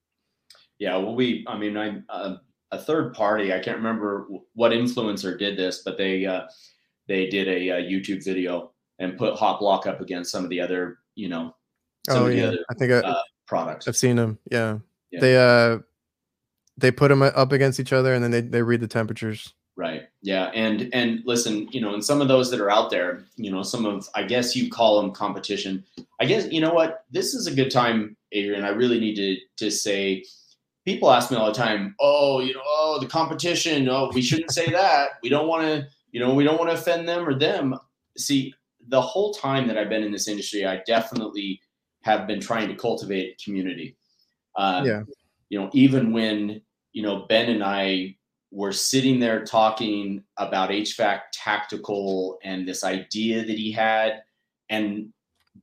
Yeah, 0.78 0.96
well, 0.96 1.14
we 1.14 1.44
I 1.46 1.56
mean 1.56 1.76
I 1.76 1.98
uh, 2.08 2.36
a 2.72 2.78
third 2.78 3.14
party 3.14 3.54
I 3.54 3.60
can't 3.60 3.76
remember 3.76 4.26
what 4.54 4.72
influencer 4.72 5.38
did 5.38 5.56
this, 5.56 5.82
but 5.84 5.98
they 5.98 6.26
uh, 6.26 6.42
they 7.06 7.28
did 7.28 7.46
a, 7.46 7.68
a, 7.68 7.82
YouTube 7.82 8.24
video 8.24 8.72
and 8.98 9.16
put 9.16 9.36
Hot 9.36 9.60
Block 9.60 9.86
up 9.86 10.00
against 10.00 10.32
some 10.32 10.42
of 10.42 10.50
the 10.50 10.60
other 10.60 10.98
you 11.14 11.28
know 11.28 11.54
some 12.08 12.24
oh, 12.24 12.26
of 12.26 12.32
the 12.32 12.38
yeah. 12.38 12.46
other 12.48 12.64
I 12.70 12.74
think 12.74 12.92
I, 12.92 12.96
uh, 12.96 13.22
products. 13.50 13.86
I've 13.86 13.96
seen 13.96 14.16
them. 14.16 14.38
Yeah. 14.50 14.78
yeah, 15.10 15.20
they 15.20 15.36
uh 15.36 15.78
they 16.78 16.90
put 16.90 17.08
them 17.08 17.20
up 17.20 17.52
against 17.52 17.78
each 17.78 17.92
other 17.92 18.14
and 18.14 18.24
then 18.24 18.30
they 18.30 18.40
they 18.40 18.62
read 18.62 18.80
the 18.80 18.88
temperatures. 18.88 19.52
Right. 19.76 20.08
Yeah. 20.22 20.46
And 20.54 20.88
and 20.92 21.22
listen, 21.24 21.68
you 21.72 21.80
know, 21.80 21.94
and 21.94 22.04
some 22.04 22.20
of 22.20 22.28
those 22.28 22.50
that 22.50 22.60
are 22.60 22.70
out 22.70 22.90
there, 22.90 23.24
you 23.36 23.50
know, 23.50 23.62
some 23.62 23.84
of 23.84 24.08
I 24.14 24.22
guess 24.22 24.54
you 24.54 24.70
call 24.70 25.02
them 25.02 25.12
competition. 25.12 25.84
I 26.20 26.26
guess 26.26 26.50
you 26.50 26.60
know 26.60 26.72
what? 26.72 27.04
This 27.10 27.34
is 27.34 27.46
a 27.46 27.54
good 27.54 27.70
time, 27.70 28.16
Adrian. 28.32 28.64
I 28.64 28.68
really 28.68 29.00
need 29.00 29.16
to 29.16 29.36
to 29.64 29.70
say 29.70 30.24
people 30.84 31.10
ask 31.10 31.30
me 31.30 31.36
all 31.36 31.46
the 31.46 31.52
time, 31.52 31.94
oh, 32.00 32.40
you 32.40 32.54
know, 32.54 32.62
oh, 32.64 32.98
the 33.00 33.06
competition. 33.06 33.88
Oh, 33.88 34.10
we 34.14 34.22
shouldn't 34.22 34.52
say 34.52 34.70
that. 34.70 35.10
We 35.22 35.28
don't 35.28 35.48
want 35.48 35.64
to, 35.64 35.86
you 36.12 36.20
know, 36.20 36.34
we 36.34 36.44
don't 36.44 36.58
want 36.58 36.70
to 36.70 36.74
offend 36.74 37.08
them 37.08 37.28
or 37.28 37.38
them. 37.38 37.74
See, 38.16 38.54
the 38.88 39.00
whole 39.00 39.32
time 39.34 39.68
that 39.68 39.78
I've 39.78 39.88
been 39.88 40.02
in 40.02 40.12
this 40.12 40.28
industry, 40.28 40.66
I 40.66 40.82
definitely 40.86 41.60
have 42.02 42.26
been 42.26 42.40
trying 42.40 42.68
to 42.68 42.74
cultivate 42.74 43.40
community. 43.42 43.96
Uh, 44.56 44.82
yeah. 44.84 45.02
You 45.48 45.60
know, 45.60 45.70
even 45.72 46.12
when 46.12 46.62
you 46.92 47.02
know 47.02 47.26
Ben 47.28 47.50
and 47.50 47.62
I 47.62 48.16
were 48.50 48.72
sitting 48.72 49.20
there 49.20 49.44
talking 49.44 50.24
about 50.36 50.70
HVAC 50.70 51.20
tactical 51.32 52.38
and 52.42 52.66
this 52.66 52.82
idea 52.82 53.44
that 53.44 53.56
he 53.58 53.70
had. 53.70 54.22
And 54.68 55.12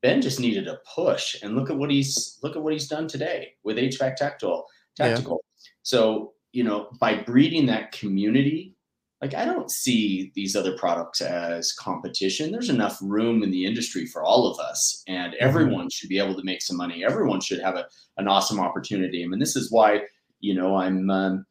Ben 0.02 0.22
just 0.22 0.40
needed 0.40 0.68
a 0.68 0.80
push. 0.96 1.36
And 1.42 1.56
look 1.56 1.70
at 1.70 1.78
what 1.78 1.92
he's 1.92 2.40
look 2.44 2.56
at 2.56 2.62
what 2.62 2.74
he's 2.74 2.88
done 2.88 3.08
today 3.08 3.54
with 3.64 3.78
HVAC 3.78 4.16
tactical 4.16 4.68
tactical. 4.96 5.44
Yeah. 5.44 5.70
So, 5.84 6.34
you 6.52 6.64
know, 6.64 6.90
by 7.00 7.16
breeding 7.16 7.66
that 7.68 7.92
community, 7.92 8.76
like 9.22 9.34
I 9.34 9.46
don't 9.46 9.72
see 9.72 10.32
these 10.36 10.56
other 10.56 10.78
products 10.78 11.22
as 11.22 11.74
competition. 11.74 12.52
There's 12.52 12.70
enough 12.70 13.00
room 13.02 13.42
in 13.42 13.52
the 13.52 13.66
industry 13.66 14.06
for 14.06 14.24
all 14.24 14.48
of 14.48 14.60
us, 14.60 15.04
and 15.08 15.34
mm-hmm. 15.34 15.48
everyone 15.48 15.90
should 15.90 16.10
be 16.10 16.20
able 16.20 16.36
to 16.36 16.44
make 16.44 16.62
some 16.62 16.78
money. 16.78 17.04
Everyone 17.04 17.42
should 17.42 17.60
have 17.60 17.76
a, 17.76 17.88
an 18.18 18.28
awesome 18.28 18.60
opportunity. 18.60 19.24
I 19.24 19.28
mean, 19.28 19.40
this 19.40 19.56
is 19.56 19.72
why, 19.72 20.02
you 20.40 20.54
know, 20.54 20.76
I'm 20.76 21.10
um, 21.10 21.46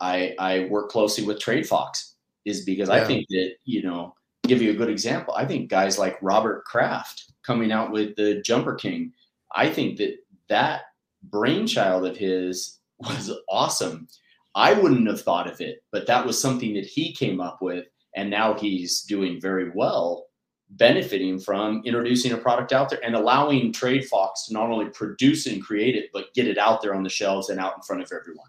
I, 0.00 0.34
I 0.38 0.66
work 0.70 0.90
closely 0.90 1.24
with 1.24 1.38
TradeFox 1.38 2.12
is 2.44 2.64
because 2.64 2.88
yeah. 2.88 2.96
I 2.96 3.04
think 3.04 3.26
that, 3.30 3.54
you 3.64 3.82
know, 3.82 4.14
give 4.44 4.62
you 4.62 4.70
a 4.70 4.76
good 4.76 4.90
example. 4.90 5.34
I 5.34 5.44
think 5.44 5.70
guys 5.70 5.98
like 5.98 6.18
Robert 6.22 6.64
Kraft 6.64 7.32
coming 7.44 7.72
out 7.72 7.90
with 7.90 8.14
the 8.16 8.42
Jumper 8.42 8.74
King, 8.74 9.12
I 9.54 9.70
think 9.70 9.98
that 9.98 10.16
that 10.48 10.82
brainchild 11.22 12.06
of 12.06 12.16
his 12.16 12.78
was 12.98 13.32
awesome. 13.48 14.08
I 14.56 14.72
wouldn't 14.72 15.06
have 15.06 15.20
thought 15.20 15.48
of 15.48 15.60
it, 15.60 15.84
but 15.92 16.08
that 16.08 16.26
was 16.26 16.40
something 16.40 16.74
that 16.74 16.86
he 16.86 17.12
came 17.12 17.40
up 17.40 17.58
with. 17.60 17.86
And 18.16 18.30
now 18.30 18.54
he's 18.54 19.02
doing 19.02 19.40
very 19.40 19.70
well, 19.74 20.26
benefiting 20.70 21.38
from 21.38 21.82
introducing 21.84 22.32
a 22.32 22.38
product 22.38 22.72
out 22.72 22.90
there 22.90 23.04
and 23.04 23.14
allowing 23.14 23.72
TradeFox 23.72 24.46
to 24.46 24.54
not 24.54 24.70
only 24.70 24.86
produce 24.86 25.46
and 25.46 25.62
create 25.62 25.94
it, 25.94 26.10
but 26.12 26.32
get 26.34 26.48
it 26.48 26.58
out 26.58 26.82
there 26.82 26.94
on 26.94 27.04
the 27.04 27.10
shelves 27.10 27.50
and 27.50 27.60
out 27.60 27.74
in 27.76 27.82
front 27.82 28.02
of 28.02 28.10
everyone 28.10 28.48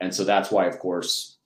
and 0.00 0.14
so 0.14 0.24
that's 0.24 0.50
why, 0.50 0.66
of 0.66 0.78
course, 0.78 1.38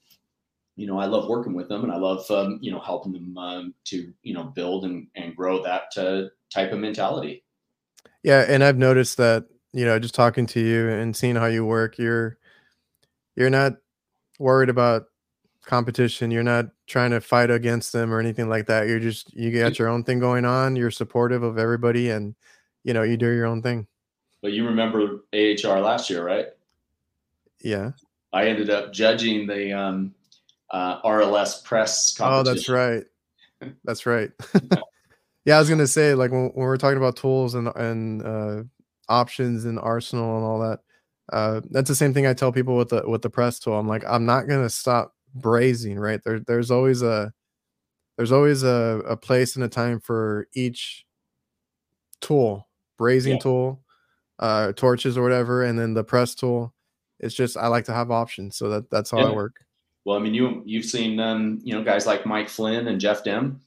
you 0.76 0.86
know, 0.86 0.98
I 0.98 1.06
love 1.06 1.28
working 1.28 1.54
with 1.54 1.68
them 1.68 1.84
and 1.84 1.92
I 1.92 1.96
love, 1.96 2.28
um, 2.30 2.58
you 2.60 2.72
know, 2.72 2.80
helping 2.80 3.12
them 3.12 3.36
um, 3.38 3.74
to, 3.86 4.12
you 4.22 4.34
know, 4.34 4.44
build 4.44 4.84
and, 4.84 5.06
and 5.14 5.36
grow 5.36 5.62
that 5.62 5.84
uh, 5.96 6.28
type 6.52 6.72
of 6.72 6.78
mentality. 6.78 7.44
Yeah. 8.22 8.44
And 8.48 8.64
I've 8.64 8.78
noticed 8.78 9.16
that, 9.18 9.46
you 9.72 9.84
know, 9.84 9.98
just 9.98 10.14
talking 10.14 10.46
to 10.46 10.60
you 10.60 10.88
and 10.88 11.14
seeing 11.14 11.36
how 11.36 11.46
you 11.46 11.64
work, 11.64 11.98
you're, 11.98 12.38
you're 13.40 13.50
not 13.50 13.76
worried 14.38 14.68
about 14.68 15.04
competition. 15.64 16.30
You're 16.30 16.42
not 16.42 16.66
trying 16.86 17.10
to 17.12 17.20
fight 17.20 17.50
against 17.50 17.92
them 17.92 18.12
or 18.12 18.20
anything 18.20 18.48
like 18.48 18.66
that. 18.66 18.86
You're 18.86 19.00
just, 19.00 19.34
you 19.34 19.50
got 19.50 19.78
your 19.78 19.88
own 19.88 20.04
thing 20.04 20.20
going 20.20 20.44
on. 20.44 20.76
You're 20.76 20.90
supportive 20.90 21.42
of 21.42 21.58
everybody 21.58 22.10
and, 22.10 22.34
you 22.84 22.92
know, 22.92 23.02
you 23.02 23.16
do 23.16 23.30
your 23.30 23.46
own 23.46 23.62
thing. 23.62 23.86
But 24.42 24.52
you 24.52 24.66
remember 24.66 25.24
AHR 25.32 25.80
last 25.80 26.10
year, 26.10 26.24
right? 26.24 26.46
Yeah. 27.62 27.92
I 28.32 28.46
ended 28.46 28.70
up 28.70 28.92
judging 28.92 29.46
the 29.46 29.72
um, 29.72 30.14
uh, 30.70 31.00
RLS 31.02 31.64
press 31.64 32.14
competition. 32.14 32.50
Oh, 32.50 32.54
that's 32.54 32.68
right. 32.68 33.04
That's 33.84 34.06
right. 34.06 34.30
yeah, 35.44 35.56
I 35.56 35.58
was 35.58 35.68
gonna 35.68 35.86
say 35.86 36.14
like 36.14 36.30
when, 36.30 36.44
when 36.54 36.64
we're 36.64 36.78
talking 36.78 36.96
about 36.96 37.16
tools 37.16 37.54
and 37.54 37.68
and 37.76 38.22
uh, 38.22 38.62
options 39.06 39.66
and 39.66 39.78
arsenal 39.78 40.36
and 40.36 40.46
all 40.46 40.60
that. 40.60 40.80
Uh, 41.32 41.60
that's 41.70 41.88
the 41.88 41.94
same 41.94 42.12
thing 42.12 42.26
I 42.26 42.34
tell 42.34 42.52
people 42.52 42.76
with 42.76 42.90
the 42.90 43.02
with 43.08 43.22
the 43.22 43.30
press 43.30 43.58
tool. 43.58 43.78
I'm 43.78 43.88
like, 43.88 44.04
I'm 44.06 44.26
not 44.26 44.48
gonna 44.48 44.70
stop 44.70 45.14
brazing. 45.38 45.98
Right 45.98 46.20
there, 46.24 46.40
there's 46.40 46.70
always 46.70 47.02
a 47.02 47.32
there's 48.16 48.32
always 48.32 48.62
a, 48.62 49.02
a 49.06 49.16
place 49.16 49.56
and 49.56 49.64
a 49.64 49.68
time 49.68 50.00
for 50.00 50.48
each 50.54 51.06
tool, 52.20 52.68
brazing 52.98 53.34
yeah. 53.34 53.38
tool, 53.38 53.80
uh, 54.38 54.72
torches 54.72 55.16
or 55.16 55.22
whatever, 55.22 55.62
and 55.62 55.78
then 55.78 55.94
the 55.94 56.04
press 56.04 56.34
tool 56.34 56.74
it's 57.20 57.34
just 57.34 57.56
I 57.56 57.68
like 57.68 57.84
to 57.84 57.92
have 57.92 58.10
options, 58.10 58.56
so 58.56 58.68
that 58.70 58.90
that's 58.90 59.10
how 59.10 59.18
yeah. 59.18 59.26
I 59.26 59.30
work. 59.32 59.64
Well, 60.04 60.16
I 60.16 60.20
mean, 60.20 60.34
you 60.34 60.62
you've 60.64 60.86
seen 60.86 61.20
um, 61.20 61.60
you 61.62 61.74
know 61.74 61.84
guys 61.84 62.06
like 62.06 62.26
Mike 62.26 62.48
Flynn 62.48 62.88
and 62.88 63.00
Jeff 63.00 63.22
Dem. 63.22 63.60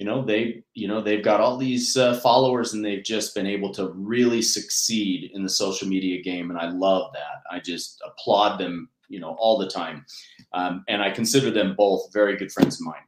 You 0.00 0.06
know 0.06 0.24
they 0.24 0.62
you 0.72 0.88
know 0.88 1.02
they've 1.02 1.22
got 1.22 1.42
all 1.42 1.58
these 1.58 1.94
uh, 1.98 2.18
followers 2.20 2.72
and 2.72 2.82
they've 2.82 3.04
just 3.04 3.34
been 3.34 3.46
able 3.46 3.70
to 3.74 3.90
really 3.90 4.40
succeed 4.40 5.30
in 5.34 5.42
the 5.42 5.48
social 5.50 5.86
media 5.86 6.22
game, 6.22 6.48
and 6.50 6.58
I 6.58 6.70
love 6.70 7.12
that. 7.12 7.42
I 7.54 7.60
just 7.60 8.02
applaud 8.06 8.58
them, 8.58 8.88
you 9.10 9.20
know, 9.20 9.36
all 9.38 9.58
the 9.58 9.68
time, 9.68 10.06
um, 10.54 10.86
and 10.88 11.02
I 11.02 11.10
consider 11.10 11.50
them 11.50 11.74
both 11.76 12.10
very 12.14 12.38
good 12.38 12.50
friends 12.50 12.80
of 12.80 12.86
mine. 12.86 13.04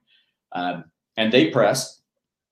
Um, 0.53 0.85
and 1.17 1.33
they 1.33 1.49
press, 1.51 2.03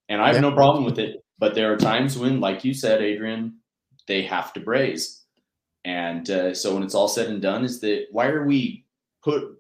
and 0.09 0.23
I 0.23 0.29
have 0.29 0.37
Yeah. 0.37 0.41
no 0.49 0.53
problem 0.53 0.87
with 0.87 0.99
it. 0.99 1.23
But 1.39 1.55
there 1.55 1.71
are 1.71 1.77
times 1.77 2.17
when, 2.17 2.41
like 2.41 2.65
you 2.65 2.73
said, 2.73 3.03
Adrian, 3.03 3.59
they 4.07 4.23
have 4.23 4.55
to 4.55 4.61
braze, 4.61 5.23
and 5.85 6.31
uh, 6.31 6.55
so 6.55 6.73
when 6.73 6.83
it's 6.83 6.95
all 6.95 7.09
said 7.09 7.29
and 7.29 7.43
done, 7.43 7.63
is 7.63 7.79
that 7.83 8.07
why 8.11 8.29
are 8.29 8.47
we 8.47 8.87
put 9.23 9.60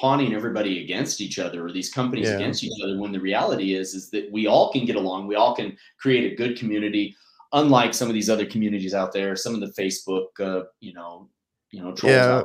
pawning 0.00 0.34
everybody 0.34 0.82
against 0.84 1.20
each 1.20 1.38
other 1.38 1.66
or 1.66 1.72
these 1.72 1.90
companies 1.90 2.28
Yeah. 2.28 2.36
against 2.36 2.62
each 2.64 2.72
other 2.84 2.98
when 2.98 3.12
the 3.12 3.20
reality 3.20 3.74
is 3.74 3.94
is 3.94 4.10
that 4.10 4.30
we 4.30 4.46
all 4.46 4.70
can 4.72 4.84
get 4.84 4.96
along 4.96 5.26
we 5.26 5.34
all 5.34 5.54
can 5.54 5.76
create 5.98 6.32
a 6.32 6.36
good 6.36 6.58
community 6.58 7.16
unlike 7.52 7.94
some 7.94 8.08
of 8.08 8.14
these 8.14 8.30
other 8.30 8.46
communities 8.46 8.94
out 8.94 9.12
there 9.12 9.34
some 9.36 9.54
of 9.54 9.60
the 9.60 9.72
facebook 9.82 10.26
uh, 10.40 10.64
you 10.80 10.92
know 10.94 11.28
you 11.70 11.80
know 11.82 11.92
trolls 11.94 12.12
Yeah, 12.14 12.42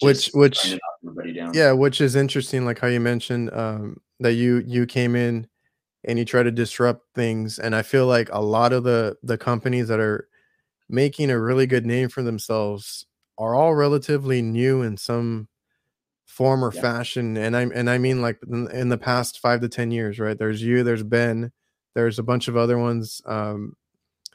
which- 0.00 0.28
which- 0.28 0.60
trying 0.60 0.70
to 0.72 0.80
knock 0.82 0.98
everybody 1.04 1.32
down 1.32 1.52
Yeah, 1.54 1.72
which 1.72 2.00
is 2.00 2.16
interesting, 2.16 2.64
like 2.64 2.78
how 2.78 2.88
you 2.88 3.00
mentioned 3.00 3.52
um, 3.52 4.00
that 4.20 4.32
you 4.34 4.62
you 4.66 4.86
came 4.86 5.14
in 5.16 5.46
and 6.04 6.18
you 6.18 6.24
try 6.24 6.42
to 6.42 6.50
disrupt 6.50 7.02
things, 7.14 7.58
and 7.58 7.74
I 7.76 7.82
feel 7.82 8.06
like 8.06 8.28
a 8.32 8.40
lot 8.40 8.72
of 8.72 8.84
the 8.84 9.16
the 9.22 9.36
companies 9.36 9.88
that 9.88 10.00
are 10.00 10.28
making 10.88 11.30
a 11.30 11.38
really 11.38 11.66
good 11.66 11.84
name 11.86 12.08
for 12.08 12.22
themselves 12.22 13.06
are 13.38 13.54
all 13.54 13.74
relatively 13.74 14.40
new 14.42 14.82
in 14.82 14.96
some 14.96 15.46
form 16.40 16.64
or 16.64 16.72
Yeah. 16.72 16.80
fashion, 16.82 17.36
and 17.38 17.56
I 17.56 17.62
and 17.62 17.90
I 17.90 17.98
mean 17.98 18.22
like 18.22 18.38
in, 18.50 18.70
in 18.72 18.88
the 18.90 18.98
past 18.98 19.40
five 19.40 19.60
to 19.62 19.68
ten 19.68 19.92
years, 19.92 20.18
right? 20.20 20.38
There's 20.38 20.62
you, 20.62 20.84
there's 20.84 21.04
Ben, 21.04 21.52
there's 21.94 22.18
a 22.18 22.24
bunch 22.24 22.48
of 22.48 22.56
other 22.56 22.78
ones. 22.78 23.22
Um, 23.26 23.76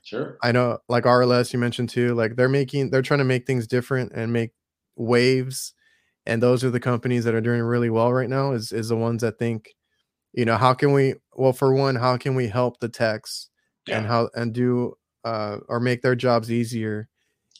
sure 0.03 0.37
I 0.43 0.51
know 0.51 0.79
like 0.89 1.05
RLS 1.05 1.53
you 1.53 1.59
mentioned 1.59 1.89
too, 1.89 2.13
like 2.15 2.35
they're 2.35 2.49
making 2.49 2.89
they're 2.91 3.01
trying 3.01 3.19
to 3.19 3.23
make 3.25 3.47
things 3.47 3.67
different 3.67 4.11
and 4.13 4.31
make 4.33 4.51
waves. 4.95 5.73
And 6.27 6.43
those 6.43 6.63
are 6.63 6.71
the 6.71 6.81
companies 6.81 7.23
that 7.25 7.35
are 7.35 7.41
doing 7.41 7.61
really 7.63 7.89
well 7.89 8.13
right 8.13 8.29
now 8.29 8.53
is 8.53 8.71
is 8.71 8.89
the 8.89 8.97
ones 8.97 9.21
that 9.21 9.39
think, 9.39 9.75
you 10.33 10.45
know, 10.45 10.57
how 10.57 10.73
can 10.73 10.93
we 10.93 11.15
well 11.35 11.53
for 11.53 11.73
one, 11.73 11.95
how 11.95 12.17
can 12.17 12.35
we 12.35 12.47
help 12.49 12.79
the 12.81 12.89
techs 12.89 13.49
and 13.91 14.07
how 14.07 14.29
and 14.35 14.53
do 14.53 14.95
uh 15.25 15.57
or 15.69 15.79
make 15.81 16.01
their 16.03 16.15
jobs 16.15 16.51
easier 16.51 17.09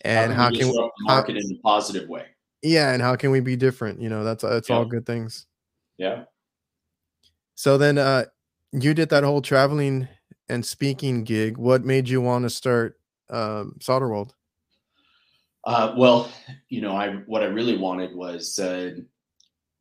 and 0.01 0.31
we 0.31 0.35
how 0.35 0.51
can 0.51 0.67
we 0.69 0.73
the 0.73 0.91
how- 1.07 1.15
market 1.15 1.37
in 1.37 1.43
a 1.51 1.61
positive 1.63 2.09
way 2.09 2.25
yeah, 2.66 2.91
and 2.93 3.01
how 3.01 3.16
can 3.16 3.32
we 3.32 3.39
be 3.39 3.55
different? 3.55 4.01
You 4.01 4.09
know, 4.09 4.24
that's 4.24 4.43
that's 4.43 4.70
all 4.70 4.86
good 4.86 5.05
things. 5.05 5.47
yeah 5.97 6.24
So 7.55 7.78
then 7.78 7.97
uh 7.97 8.26
you 8.72 8.93
did 8.93 9.09
that 9.09 9.24
whole 9.24 9.41
traveling 9.41 10.07
and 10.49 10.66
speaking 10.66 11.24
gig. 11.24 11.57
What 11.57 11.86
made 11.86 12.09
you 12.09 12.22
want 12.22 12.43
to 12.43 12.49
start 12.49 12.99
um 13.30 13.76
Solderweld? 13.80 14.32
Uh, 15.66 15.95
well, 15.97 16.32
you 16.70 16.82
know, 16.82 16.95
I 16.95 17.16
what 17.26 17.41
I 17.41 17.47
really 17.47 17.78
wanted 17.78 18.16
was 18.16 18.59
uh, 18.59 18.91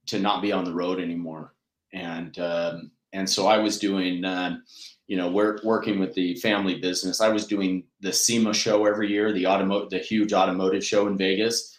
to 0.07 0.19
not 0.19 0.41
be 0.41 0.51
on 0.51 0.65
the 0.65 0.73
road 0.73 0.99
anymore, 0.99 1.55
and 1.93 2.39
um, 2.39 2.91
and 3.13 3.29
so 3.29 3.47
I 3.47 3.59
was 3.59 3.79
doing, 3.79 4.25
um, 4.25 4.65
you 5.07 5.19
know, 5.19 5.31
we're 5.31 5.59
working 5.63 5.99
with 5.99 6.15
the 6.15 6.37
family 6.37 6.81
business. 6.81 7.21
I 7.21 7.29
was 7.29 7.47
doing 7.47 7.85
the 8.01 8.13
SEMA 8.13 8.55
show 8.55 8.87
every 8.87 9.11
year, 9.11 9.33
the 9.33 9.47
automotive, 9.47 9.91
the 9.91 9.99
huge 9.99 10.33
automotive 10.33 10.85
show 10.85 11.07
in 11.07 11.19
Vegas, 11.19 11.77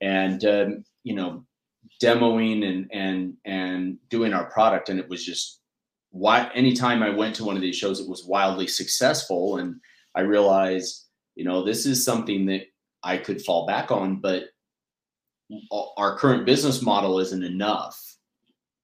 and 0.00 0.44
um, 0.44 0.84
you 1.04 1.14
know, 1.14 1.44
demoing 2.02 2.64
and 2.64 2.90
and 2.92 3.34
and 3.44 3.98
doing 4.08 4.32
our 4.32 4.50
product, 4.50 4.88
and 4.88 4.98
it 4.98 5.08
was 5.08 5.24
just 5.24 5.60
why. 6.10 6.50
Anytime 6.54 7.02
I 7.02 7.10
went 7.10 7.34
to 7.36 7.44
one 7.44 7.56
of 7.56 7.62
these 7.62 7.76
shows, 7.76 8.00
it 8.00 8.08
was 8.08 8.24
wildly 8.24 8.66
successful, 8.66 9.58
and 9.58 9.76
I 10.14 10.20
realized, 10.20 11.04
you 11.34 11.44
know, 11.44 11.64
this 11.64 11.86
is 11.86 12.04
something 12.04 12.46
that 12.46 12.62
I 13.02 13.18
could 13.18 13.42
fall 13.42 13.66
back 13.66 13.90
on, 13.90 14.20
but 14.20 14.44
our 15.96 16.16
current 16.18 16.44
business 16.44 16.82
model 16.82 17.20
isn't 17.20 17.44
enough. 17.44 18.00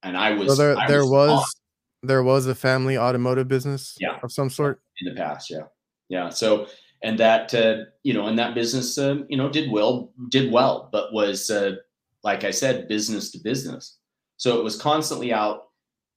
And 0.01 0.15
I 0.17 0.31
was 0.31 0.49
So 0.49 0.55
there 0.55 0.77
I 0.77 0.87
there 0.87 1.05
was 1.05 1.31
was 1.31 1.55
there 2.03 2.23
was 2.23 2.47
a 2.47 2.55
family 2.55 2.97
automotive 2.97 3.47
business 3.47 3.95
Yeah. 3.99 4.19
of 4.23 4.31
some 4.31 4.49
sort. 4.49 4.81
in 5.01 5.13
the 5.13 5.19
past, 5.19 5.49
yeah, 5.49 5.63
yeah. 6.09 6.29
So 6.29 6.67
and 7.03 7.19
that 7.19 7.53
uh, 7.53 7.83
you 8.03 8.13
know, 8.13 8.27
and 8.27 8.39
that 8.39 8.55
business 8.55 8.97
uh, 8.97 9.17
you 9.29 9.37
know 9.37 9.49
did 9.49 9.69
well, 9.71 10.11
did 10.29 10.51
well, 10.51 10.89
but 10.91 11.13
was 11.13 11.49
uh, 11.49 11.75
like 12.23 12.43
I 12.43 12.51
said, 12.51 12.87
business 12.87 13.31
to 13.31 13.39
business. 13.39 13.99
So 14.37 14.57
it 14.57 14.63
was 14.63 14.81
constantly 14.81 15.31
out, 15.31 15.67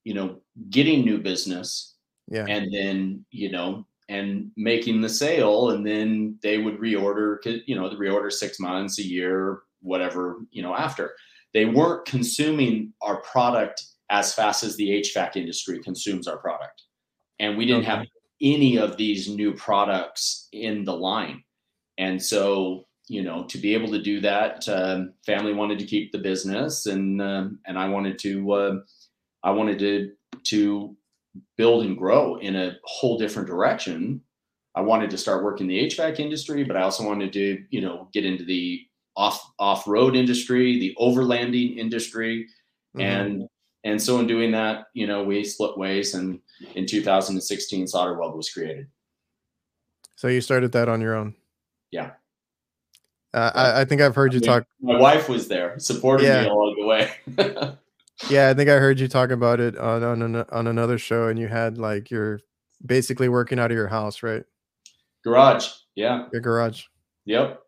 you 0.04 0.14
know, 0.14 0.40
getting 0.70 1.04
new 1.04 1.18
business, 1.18 1.96
Yeah. 2.28 2.46
and 2.48 2.72
then 2.72 3.24
you 3.30 3.50
know 3.50 3.86
and 4.08 4.52
making 4.56 5.00
the 5.00 5.08
sale 5.08 5.70
and 5.70 5.84
then 5.84 6.38
they 6.42 6.58
would 6.58 6.78
reorder 6.78 7.38
you 7.66 7.74
know 7.74 7.88
the 7.88 7.96
reorder 7.96 8.30
six 8.32 8.60
months 8.60 9.00
a 9.00 9.02
year 9.02 9.62
whatever 9.80 10.46
you 10.52 10.62
know 10.62 10.74
after 10.76 11.12
they 11.52 11.64
weren't 11.64 12.04
consuming 12.06 12.92
our 13.02 13.20
product 13.22 13.82
as 14.10 14.32
fast 14.32 14.62
as 14.62 14.76
the 14.76 14.88
hvac 15.00 15.34
industry 15.34 15.80
consumes 15.82 16.28
our 16.28 16.38
product 16.38 16.82
and 17.40 17.56
we 17.58 17.66
didn't 17.66 17.82
have 17.84 18.00
Okay. 18.00 18.10
Any 18.40 18.76
of 18.76 18.96
these 18.96 19.28
new 19.28 19.52
products 19.54 20.48
in 20.52 20.84
the 20.84 20.94
line 20.94 21.42
and 21.98 22.22
so 22.22 22.86
you 23.08 23.22
know 23.22 23.44
to 23.44 23.58
be 23.58 23.72
able 23.74 23.88
to 23.88 24.02
do 24.02 24.20
that 24.20 24.68
um, 24.68 25.14
family 25.24 25.52
wanted 25.54 25.78
to 25.78 25.86
keep 25.86 26.12
the 26.12 26.18
business 26.18 26.86
and 26.86 27.22
um, 27.22 27.58
and 27.66 27.78
i 27.78 27.88
wanted 27.88 28.18
to 28.18 28.52
uh, 28.52 28.76
i 29.42 29.50
wanted 29.50 29.78
to 29.78 30.12
to 30.44 30.96
build 31.56 31.84
and 31.84 31.96
grow 31.96 32.36
in 32.36 32.56
a 32.56 32.76
whole 32.84 33.18
different 33.18 33.48
direction. 33.48 34.20
I 34.74 34.80
wanted 34.82 35.10
to 35.10 35.18
start 35.18 35.44
working 35.44 35.66
the 35.66 35.86
HVAC 35.86 36.20
industry, 36.20 36.64
but 36.64 36.76
I 36.76 36.82
also 36.82 37.04
wanted 37.06 37.32
to, 37.32 37.64
you 37.70 37.80
know, 37.80 38.08
get 38.12 38.24
into 38.24 38.44
the 38.44 38.86
off 39.16 39.40
off 39.58 39.86
road 39.86 40.14
industry, 40.14 40.78
the 40.78 40.94
overlanding 40.98 41.78
industry, 41.78 42.46
Mhm. 42.94 43.00
and 43.02 43.48
and 43.86 44.00
so 44.02 44.18
in 44.20 44.26
doing 44.26 44.50
that, 44.52 44.86
you 44.94 45.06
know, 45.06 45.22
we 45.24 45.44
split 45.44 45.78
ways, 45.78 46.14
and 46.14 46.40
in 46.74 46.86
2016, 46.86 47.86
Solderweld 47.86 48.36
was 48.36 48.50
created. 48.50 48.86
so 50.16 50.28
you 50.28 50.40
started 50.40 50.72
that 50.72 50.88
on 50.88 51.00
your 51.00 51.14
own. 51.14 51.34
Yeah. 51.90 52.12
Uh, 53.34 53.50
I, 53.54 53.80
I 53.82 53.84
think 53.84 54.00
I've 54.00 54.14
heard 54.14 54.32
you 54.32 54.38
I 54.38 54.40
mean, 54.40 54.48
talk. 54.50 54.66
My 54.80 54.98
wife 54.98 55.28
was 55.28 55.46
there, 55.48 55.78
supported 55.78 56.24
Yeah. 56.24 56.42
me 56.42 56.48
along 56.48 56.74
the 56.78 56.86
way. 56.86 57.76
Yeah, 58.30 58.48
I 58.48 58.54
think 58.54 58.70
I 58.70 58.78
heard 58.78 58.98
you 58.98 59.08
talk 59.08 59.30
about 59.30 59.60
it 59.60 59.76
on 59.76 60.02
on, 60.02 60.22
an, 60.22 60.36
on 60.50 60.66
another 60.68 60.96
show, 60.96 61.28
and 61.28 61.38
you 61.38 61.48
had 61.48 61.76
like 61.76 62.10
you're 62.10 62.40
basically 62.86 63.28
working 63.28 63.58
out 63.58 63.70
of 63.70 63.76
your 63.76 63.88
house, 63.88 64.22
right? 64.22 64.42
Garage, 65.22 65.68
yeah, 65.96 66.26
Your 66.32 66.40
garage. 66.40 66.84
Yep. 67.26 67.60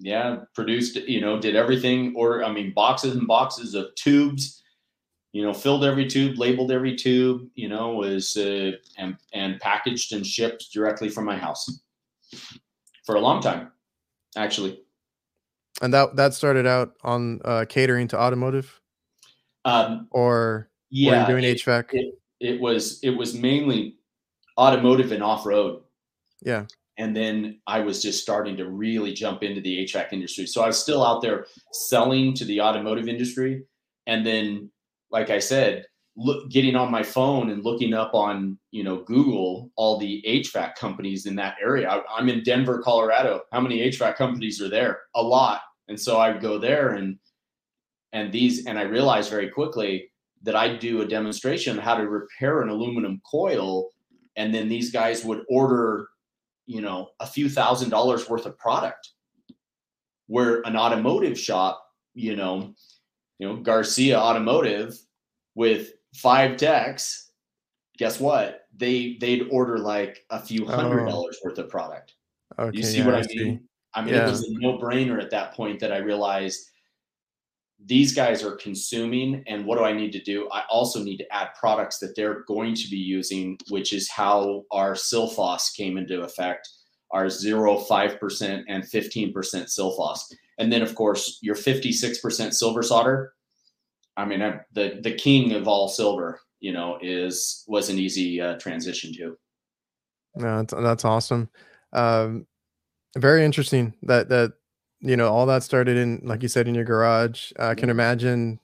Yeah. 0.00 0.38
Produced, 0.56 0.96
you 0.96 1.20
know, 1.20 1.38
did 1.40 1.54
everything, 1.54 2.14
order, 2.16 2.42
I 2.44 2.50
mean, 2.50 2.72
boxes 2.74 3.14
and 3.14 3.28
boxes 3.28 3.74
of 3.76 3.94
tubes, 3.94 4.61
you 5.32 5.42
know, 5.42 5.52
filled 5.54 5.84
every 5.84 6.06
tube, 6.06 6.38
labeled 6.38 6.70
every 6.70 6.94
tube, 6.94 7.48
you 7.54 7.68
know, 7.68 7.94
was, 7.94 8.36
uh, 8.36 8.72
and, 8.98 9.16
and 9.32 9.58
packaged 9.60 10.12
and 10.12 10.26
shipped 10.26 10.72
directly 10.72 11.08
from 11.08 11.24
my 11.24 11.36
house 11.36 11.80
for 13.06 13.16
a 13.16 13.20
long 13.20 13.40
time, 13.42 13.70
actually. 14.36 14.80
And 15.80 15.92
that 15.94 16.14
that 16.16 16.34
started 16.34 16.66
out 16.66 16.92
on 17.02 17.40
uh, 17.44 17.64
catering 17.68 18.08
to 18.08 18.20
automotive, 18.20 18.80
Um, 19.64 20.06
or 20.10 20.28
were 20.30 20.68
yeah. 20.90 21.20
you 21.22 21.26
doing 21.32 21.44
it, 21.44 21.56
HVAC? 21.58 21.84
it, 21.92 22.14
it 22.40 22.60
was, 22.60 23.00
it 23.02 23.10
was 23.10 23.34
mainly 23.34 23.96
automotive 24.58 25.12
and 25.12 25.22
off 25.22 25.46
road. 25.46 25.82
yeah. 26.44 26.66
and 26.98 27.16
then 27.16 27.58
I 27.66 27.80
was 27.80 28.02
just 28.02 28.20
starting 28.22 28.56
to 28.58 28.68
really 28.68 29.14
jump 29.14 29.42
into 29.42 29.62
the 29.62 29.84
HVAC 29.86 30.12
industry. 30.12 30.46
So 30.46 30.62
I 30.62 30.66
was 30.66 30.78
still 30.78 31.02
out 31.02 31.22
there 31.22 31.46
selling 31.72 32.34
to 32.34 32.44
the 32.44 32.60
automotive 32.60 33.08
industry, 33.08 33.64
and 34.06 34.26
then, 34.26 34.70
like 35.12 35.30
I 35.30 35.38
said, 35.38 35.84
look, 36.16 36.50
getting 36.50 36.74
on 36.74 36.90
my 36.90 37.02
phone 37.02 37.50
and 37.50 37.64
looking 37.64 37.94
up 37.94 38.14
on 38.14 38.58
you 38.70 38.82
know 38.82 39.04
Google 39.04 39.70
all 39.76 39.98
the 39.98 40.22
HVAC 40.26 40.74
companies 40.74 41.26
in 41.26 41.36
that 41.36 41.56
area. 41.62 41.88
I, 41.88 42.02
I'm 42.16 42.28
in 42.28 42.42
Denver, 42.42 42.80
Colorado. 42.82 43.42
How 43.52 43.60
many 43.60 43.80
HVAC 43.90 44.16
companies 44.16 44.60
are 44.60 44.68
there? 44.68 45.00
A 45.14 45.22
lot. 45.22 45.60
And 45.88 45.98
so 45.98 46.18
I'd 46.18 46.40
go 46.40 46.58
there 46.58 46.94
and 46.94 47.18
and 48.12 48.32
these 48.32 48.66
and 48.66 48.78
I 48.78 48.82
realized 48.82 49.30
very 49.30 49.48
quickly 49.48 50.10
that 50.42 50.56
I'd 50.56 50.80
do 50.80 51.02
a 51.02 51.06
demonstration 51.06 51.78
on 51.78 51.84
how 51.84 51.94
to 51.94 52.08
repair 52.08 52.62
an 52.62 52.68
aluminum 52.68 53.20
coil, 53.30 53.90
and 54.36 54.52
then 54.52 54.68
these 54.68 54.90
guys 54.90 55.24
would 55.24 55.44
order 55.48 56.08
you 56.66 56.80
know 56.80 57.08
a 57.20 57.26
few 57.26 57.48
thousand 57.48 57.90
dollars 57.90 58.28
worth 58.28 58.46
of 58.46 58.58
product 58.58 59.10
where 60.26 60.60
an 60.62 60.76
automotive 60.76 61.38
shop 61.38 61.82
you 62.14 62.36
know 62.36 62.72
you 63.42 63.48
know 63.48 63.56
garcia 63.56 64.16
automotive 64.16 64.96
with 65.56 65.94
five 66.14 66.56
techs 66.56 67.32
guess 67.98 68.20
what 68.20 68.66
they 68.76 69.16
they'd 69.20 69.48
order 69.50 69.78
like 69.78 70.24
a 70.30 70.38
few 70.38 70.64
oh. 70.64 70.70
hundred 70.76 71.02
Oh. 71.02 71.10
dollars 71.10 71.38
worth 71.44 71.58
of 71.58 71.68
product 71.68 72.14
Okay. 72.58 72.76
you 72.76 72.84
see 72.84 72.98
yeah, 72.98 73.06
what 73.06 73.14
i 73.16 73.22
see. 73.22 73.36
mean 73.36 73.68
i 73.94 74.00
mean 74.00 74.14
Yeah. 74.14 74.26
it 74.28 74.30
was 74.30 74.44
a 74.48 74.52
no-brainer 74.52 75.20
at 75.20 75.30
that 75.30 75.54
point 75.54 75.80
that 75.80 75.92
i 75.92 75.96
realized 75.96 76.68
these 77.84 78.14
guys 78.14 78.44
are 78.44 78.54
consuming 78.54 79.42
and 79.48 79.66
what 79.66 79.76
do 79.76 79.82
i 79.84 79.92
need 79.92 80.12
to 80.12 80.22
do 80.22 80.48
i 80.52 80.62
also 80.70 81.02
need 81.02 81.16
to 81.16 81.34
add 81.34 81.48
products 81.58 81.98
that 81.98 82.14
they're 82.14 82.44
going 82.44 82.76
to 82.76 82.88
be 82.90 82.96
using 83.18 83.58
which 83.70 83.92
is 83.92 84.08
how 84.08 84.62
our 84.70 84.92
silphos 84.92 85.74
came 85.74 85.98
into 85.98 86.22
effect 86.22 86.68
our 87.10 87.28
0 87.28 87.76
5% 87.78 88.64
and 88.68 88.84
15% 88.84 89.34
silphos 89.34 90.20
and 90.62 90.72
then 90.72 90.82
of 90.82 90.94
course 90.94 91.38
your 91.42 91.54
56% 91.56 92.54
silver 92.54 92.82
solder 92.82 93.32
i 94.16 94.24
mean 94.24 94.40
I'm 94.40 94.60
the 94.72 95.00
the 95.02 95.12
king 95.12 95.52
of 95.52 95.66
all 95.66 95.88
silver 95.88 96.40
you 96.62 96.72
know, 96.72 96.96
is 97.02 97.64
was 97.66 97.90
an 97.90 97.98
easy 97.98 98.40
uh, 98.40 98.56
transition 98.58 99.12
to. 99.14 99.36
No, 100.36 100.58
that's, 100.58 100.72
that's 100.72 101.04
awesome. 101.04 101.50
Um, 101.92 102.46
very 103.18 103.44
interesting 103.44 103.94
that 104.04 104.30
that 104.30 104.52
you 105.00 105.16
know 105.16 105.30
all 105.30 105.44
that 105.46 105.64
started 105.64 105.98
in 105.98 106.22
like 106.24 106.40
you 106.40 106.48
said 106.48 106.68
in 106.68 106.74
your 106.74 106.84
garage. 106.84 107.52
I 107.58 107.74
can 107.74 107.90
imagine 107.90 108.60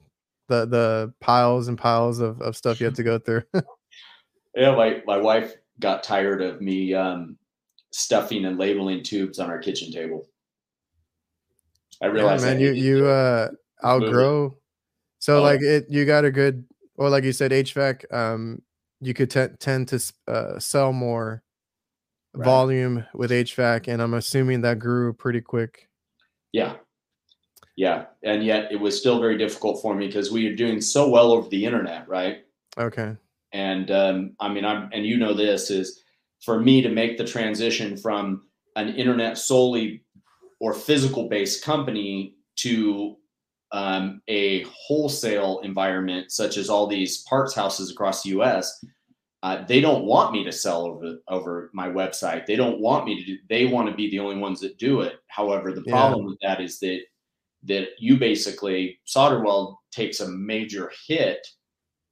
the 0.47 0.65
the 0.65 1.13
piles 1.19 1.67
and 1.67 1.77
piles 1.77 2.19
of, 2.19 2.41
of 2.41 2.55
stuff 2.55 2.79
you 2.79 2.85
had 2.85 2.95
to 2.95 3.03
go 3.03 3.19
through. 3.19 3.43
yeah, 4.55 4.73
my 4.73 5.03
my 5.05 5.17
wife 5.17 5.53
got 5.79 6.01
tired 6.01 6.41
of 6.41 6.61
me 6.61 6.93
um, 6.93 7.37
stuffing 7.91 8.45
and 8.45 8.57
labeling 8.57 9.03
tubes 9.03 9.39
on 9.39 9.49
our 9.49 9.59
kitchen 9.59 9.91
table. 9.91 10.25
I 12.01 12.07
realized, 12.07 12.43
yeah, 12.43 12.51
man, 12.51 12.59
you 12.59 12.71
you 12.71 13.07
uh 13.07 13.49
outgrow. 13.83 14.57
So 15.19 15.39
oh. 15.39 15.41
like 15.41 15.61
it, 15.61 15.85
you 15.89 16.05
got 16.05 16.25
a 16.25 16.31
good, 16.31 16.65
or 16.95 17.09
like 17.09 17.23
you 17.23 17.33
said, 17.33 17.51
HVAC. 17.51 18.11
Um, 18.13 18.61
you 19.01 19.13
could 19.13 19.29
t- 19.29 19.47
tend 19.59 19.87
to 19.89 20.13
uh, 20.27 20.59
sell 20.59 20.93
more 20.93 21.43
right. 22.33 22.45
volume 22.45 23.05
with 23.13 23.31
HVAC, 23.31 23.87
and 23.87 24.01
I'm 24.01 24.13
assuming 24.13 24.61
that 24.61 24.79
grew 24.79 25.13
pretty 25.13 25.41
quick. 25.41 25.87
Yeah, 26.51 26.75
yeah, 27.75 28.05
and 28.23 28.43
yet 28.43 28.71
it 28.71 28.79
was 28.79 28.97
still 28.97 29.19
very 29.19 29.37
difficult 29.37 29.81
for 29.81 29.95
me 29.95 30.07
because 30.07 30.31
we 30.31 30.47
are 30.47 30.55
doing 30.55 30.81
so 30.81 31.09
well 31.09 31.31
over 31.31 31.47
the 31.49 31.65
internet, 31.65 32.07
right? 32.07 32.39
Okay. 32.77 33.15
And 33.51 33.89
um, 33.91 34.35
I 34.39 34.49
mean, 34.49 34.65
I'm 34.65 34.89
and 34.91 35.05
you 35.05 35.17
know 35.17 35.33
this 35.33 35.71
is 35.71 36.03
for 36.41 36.59
me 36.59 36.81
to 36.81 36.89
make 36.89 37.17
the 37.17 37.25
transition 37.25 37.97
from 37.97 38.43
an 38.75 38.95
internet 38.95 39.37
solely 39.37 40.03
or 40.59 40.73
physical 40.73 41.29
based 41.29 41.63
company 41.63 42.35
to 42.57 43.15
um, 43.71 44.21
a 44.27 44.63
wholesale 44.63 45.59
environment, 45.63 46.31
such 46.31 46.57
as 46.57 46.69
all 46.69 46.87
these 46.87 47.23
parts 47.23 47.53
houses 47.53 47.91
across 47.91 48.23
the 48.23 48.29
U.S., 48.29 48.83
uh, 49.41 49.63
they 49.65 49.79
don't 49.79 50.03
want 50.03 50.33
me 50.33 50.43
to 50.43 50.51
sell 50.51 50.85
over 50.85 51.19
over 51.29 51.69
my 51.73 51.87
website. 51.87 52.45
They 52.45 52.57
don't 52.57 52.81
want 52.81 53.05
me 53.05 53.19
to 53.19 53.25
do. 53.25 53.37
They 53.47 53.65
want 53.65 53.87
to 53.89 53.95
be 53.95 54.09
the 54.09 54.19
only 54.19 54.37
ones 54.37 54.59
that 54.59 54.77
do 54.77 55.01
it. 55.01 55.13
However, 55.27 55.71
the 55.71 55.83
problem 55.83 56.21
yeah. 56.21 56.27
with 56.27 56.39
that 56.41 56.61
is 56.61 56.79
that 56.79 56.99
that 57.63 57.89
you 57.99 58.17
basically 58.17 58.99
Solderweld 59.07 59.75
takes 59.91 60.19
a 60.19 60.27
major 60.27 60.91
hit 61.07 61.45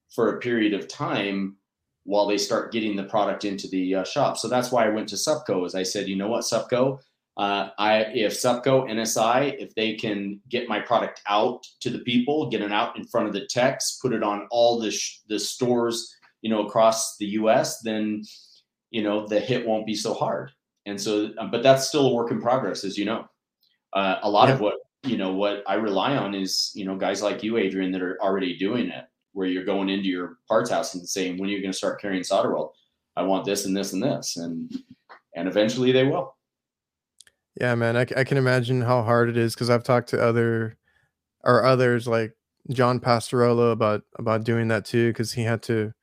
for 0.09 0.35
a 0.35 0.39
period 0.39 0.73
of 0.73 0.87
time 0.87 1.57
while 2.03 2.25
they 2.25 2.37
start 2.37 2.71
getting 2.71 2.95
the 2.95 3.03
product 3.03 3.43
into 3.43 3.67
the 3.67 3.95
uh, 3.95 4.03
shop. 4.05 4.37
So 4.37 4.47
that's 4.47 4.71
why 4.71 4.85
I 4.85 4.89
went 4.89 5.09
to 5.09 5.15
Supco. 5.15 5.65
As 5.65 5.75
I 5.75 5.83
said, 5.83 6.07
you 6.07 6.15
know 6.15 6.29
what, 6.29 6.45
Supco, 6.45 6.99
uh, 7.38 7.69
I 7.77 7.99
if 8.13 8.33
Supco 8.33 8.89
NSI 8.89 9.55
if 9.59 9.73
they 9.75 9.93
can 9.93 10.39
get 10.49 10.67
my 10.67 10.79
product 10.79 11.21
out 11.27 11.63
to 11.81 11.89
the 11.89 11.99
people, 11.99 12.49
get 12.49 12.61
it 12.61 12.71
out 12.71 12.97
in 12.97 13.05
front 13.05 13.27
of 13.27 13.33
the 13.33 13.45
techs, 13.45 13.99
put 14.01 14.13
it 14.13 14.23
on 14.23 14.47
all 14.51 14.79
the 14.79 14.91
sh- 14.91 15.21
the 15.27 15.39
stores 15.39 16.13
you 16.41 16.49
know 16.49 16.65
across 16.65 17.17
the 17.17 17.27
U.S., 17.27 17.81
then 17.81 18.23
you 18.89 19.03
know 19.03 19.27
the 19.27 19.39
hit 19.39 19.65
won't 19.67 19.85
be 19.85 19.95
so 19.95 20.13
hard. 20.13 20.51
And 20.85 20.99
so, 20.99 21.31
um, 21.38 21.51
but 21.51 21.63
that's 21.63 21.88
still 21.88 22.07
a 22.07 22.13
work 22.13 22.31
in 22.31 22.41
progress, 22.41 22.83
as 22.83 22.97
you 22.97 23.05
know. 23.05 23.27
Uh, 23.93 24.19
a 24.23 24.29
lot 24.29 24.47
yeah. 24.47 24.55
of 24.55 24.61
what 24.61 24.75
you 25.03 25.17
know 25.17 25.33
what 25.33 25.63
I 25.67 25.75
rely 25.75 26.15
on 26.15 26.33
is 26.33 26.71
you 26.73 26.85
know 26.85 26.95
guys 26.95 27.21
like 27.21 27.43
you, 27.43 27.57
Adrian, 27.57 27.91
that 27.91 28.01
are 28.01 28.21
already 28.21 28.57
doing 28.57 28.89
it 28.89 29.05
where 29.38 29.47
you're 29.47 29.63
going 29.63 29.88
into 29.88 30.07
your 30.07 30.39
parts 30.47 30.71
house 30.71 30.95
and 30.95 31.07
saying, 31.07 31.38
when 31.38 31.47
are 31.47 31.53
you 31.53 31.61
going 31.61 31.71
to 31.71 31.77
start 31.77 32.01
carrying 32.01 32.23
Solderweld? 32.23 32.71
I 33.15 33.21
want 33.21 33.45
this 33.45 33.65
and 33.65 33.77
this 33.77 33.93
and 33.93 34.01
this. 34.01 34.35
And, 34.38 34.75
and 35.35 35.47
eventually 35.47 35.91
they 35.91 36.05
will. 36.05 36.35
Yeah, 37.60 37.76
man. 37.76 37.97
I, 37.97 38.01
I 38.16 38.24
can 38.24 38.38
imagine 38.38 38.82
how 38.82 39.03
hard 39.03 39.30
it 39.30 39.38
is. 39.38 39.55
Cause 39.55 39.70
I've 39.70 39.84
talked 39.84 40.10
to 40.10 40.22
other 40.22 40.78
or 41.43 41.64
others 41.66 42.08
like 42.08 42.34
John 42.72 42.99
Pastorola 42.99 43.72
about, 43.72 44.03
about 44.20 44.43
doing 44.43 44.68
that 44.70 44.86
too. 44.86 45.14
Cause 45.14 45.32
he 45.34 45.43
had 45.43 45.64
to, 45.64 45.93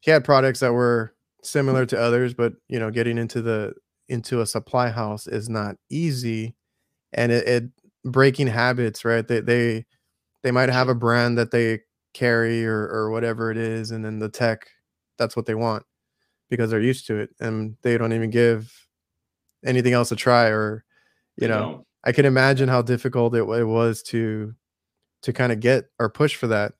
he 0.00 0.10
had 0.10 0.24
products 0.24 0.60
that 0.60 0.72
were 0.72 1.14
similar 1.42 1.86
to 1.86 2.00
others, 2.00 2.34
but 2.34 2.54
you 2.68 2.78
know, 2.78 2.90
getting 2.90 3.18
into 3.18 3.42
the, 3.42 3.74
into 4.08 4.40
a 4.40 4.46
supply 4.46 4.90
house 4.90 5.26
is 5.26 5.48
not 5.48 5.76
easy 5.90 6.54
and 7.12 7.32
it, 7.32 7.48
it 7.48 7.64
breaking 8.04 8.48
habits, 8.48 9.04
right? 9.04 9.26
They, 9.26 9.40
they, 9.40 9.86
they 10.42 10.52
might 10.52 10.70
have 10.70 10.88
a 10.88 10.94
brand 10.94 11.38
that 11.38 11.50
they 11.50 11.80
carry 12.14 12.66
or 12.66 12.88
or 12.88 13.10
whatever 13.10 13.50
it 13.50 13.56
is 13.56 13.92
and 13.92 14.04
then 14.04 14.18
the 14.18 14.28
tech 14.28 14.68
that's 15.16 15.36
what 15.36 15.46
they 15.46 15.54
want 15.54 15.84
because 16.50 16.70
they're 16.70 16.80
used 16.80 17.06
to 17.06 17.16
it 17.16 17.30
and 17.40 17.76
they 17.82 17.96
don't 17.96 18.12
even 18.12 18.30
give 18.30 18.88
anything 19.64 19.92
else 19.92 20.08
to 20.08 20.16
try 20.16 20.46
or 20.46 20.84
you 21.36 21.48
know, 21.48 21.60
know, 21.60 21.86
i 22.04 22.12
can 22.12 22.24
imagine 22.24 22.68
how 22.68 22.82
difficult 22.82 23.34
it, 23.34 23.42
it 23.42 23.64
was 23.64 24.02
to 24.02 24.54
to 25.22 25.32
kind 25.32 25.52
of 25.52 25.60
get 25.60 25.86
or 25.98 26.08
push 26.08 26.34
for 26.34 26.46
that. 26.46 26.72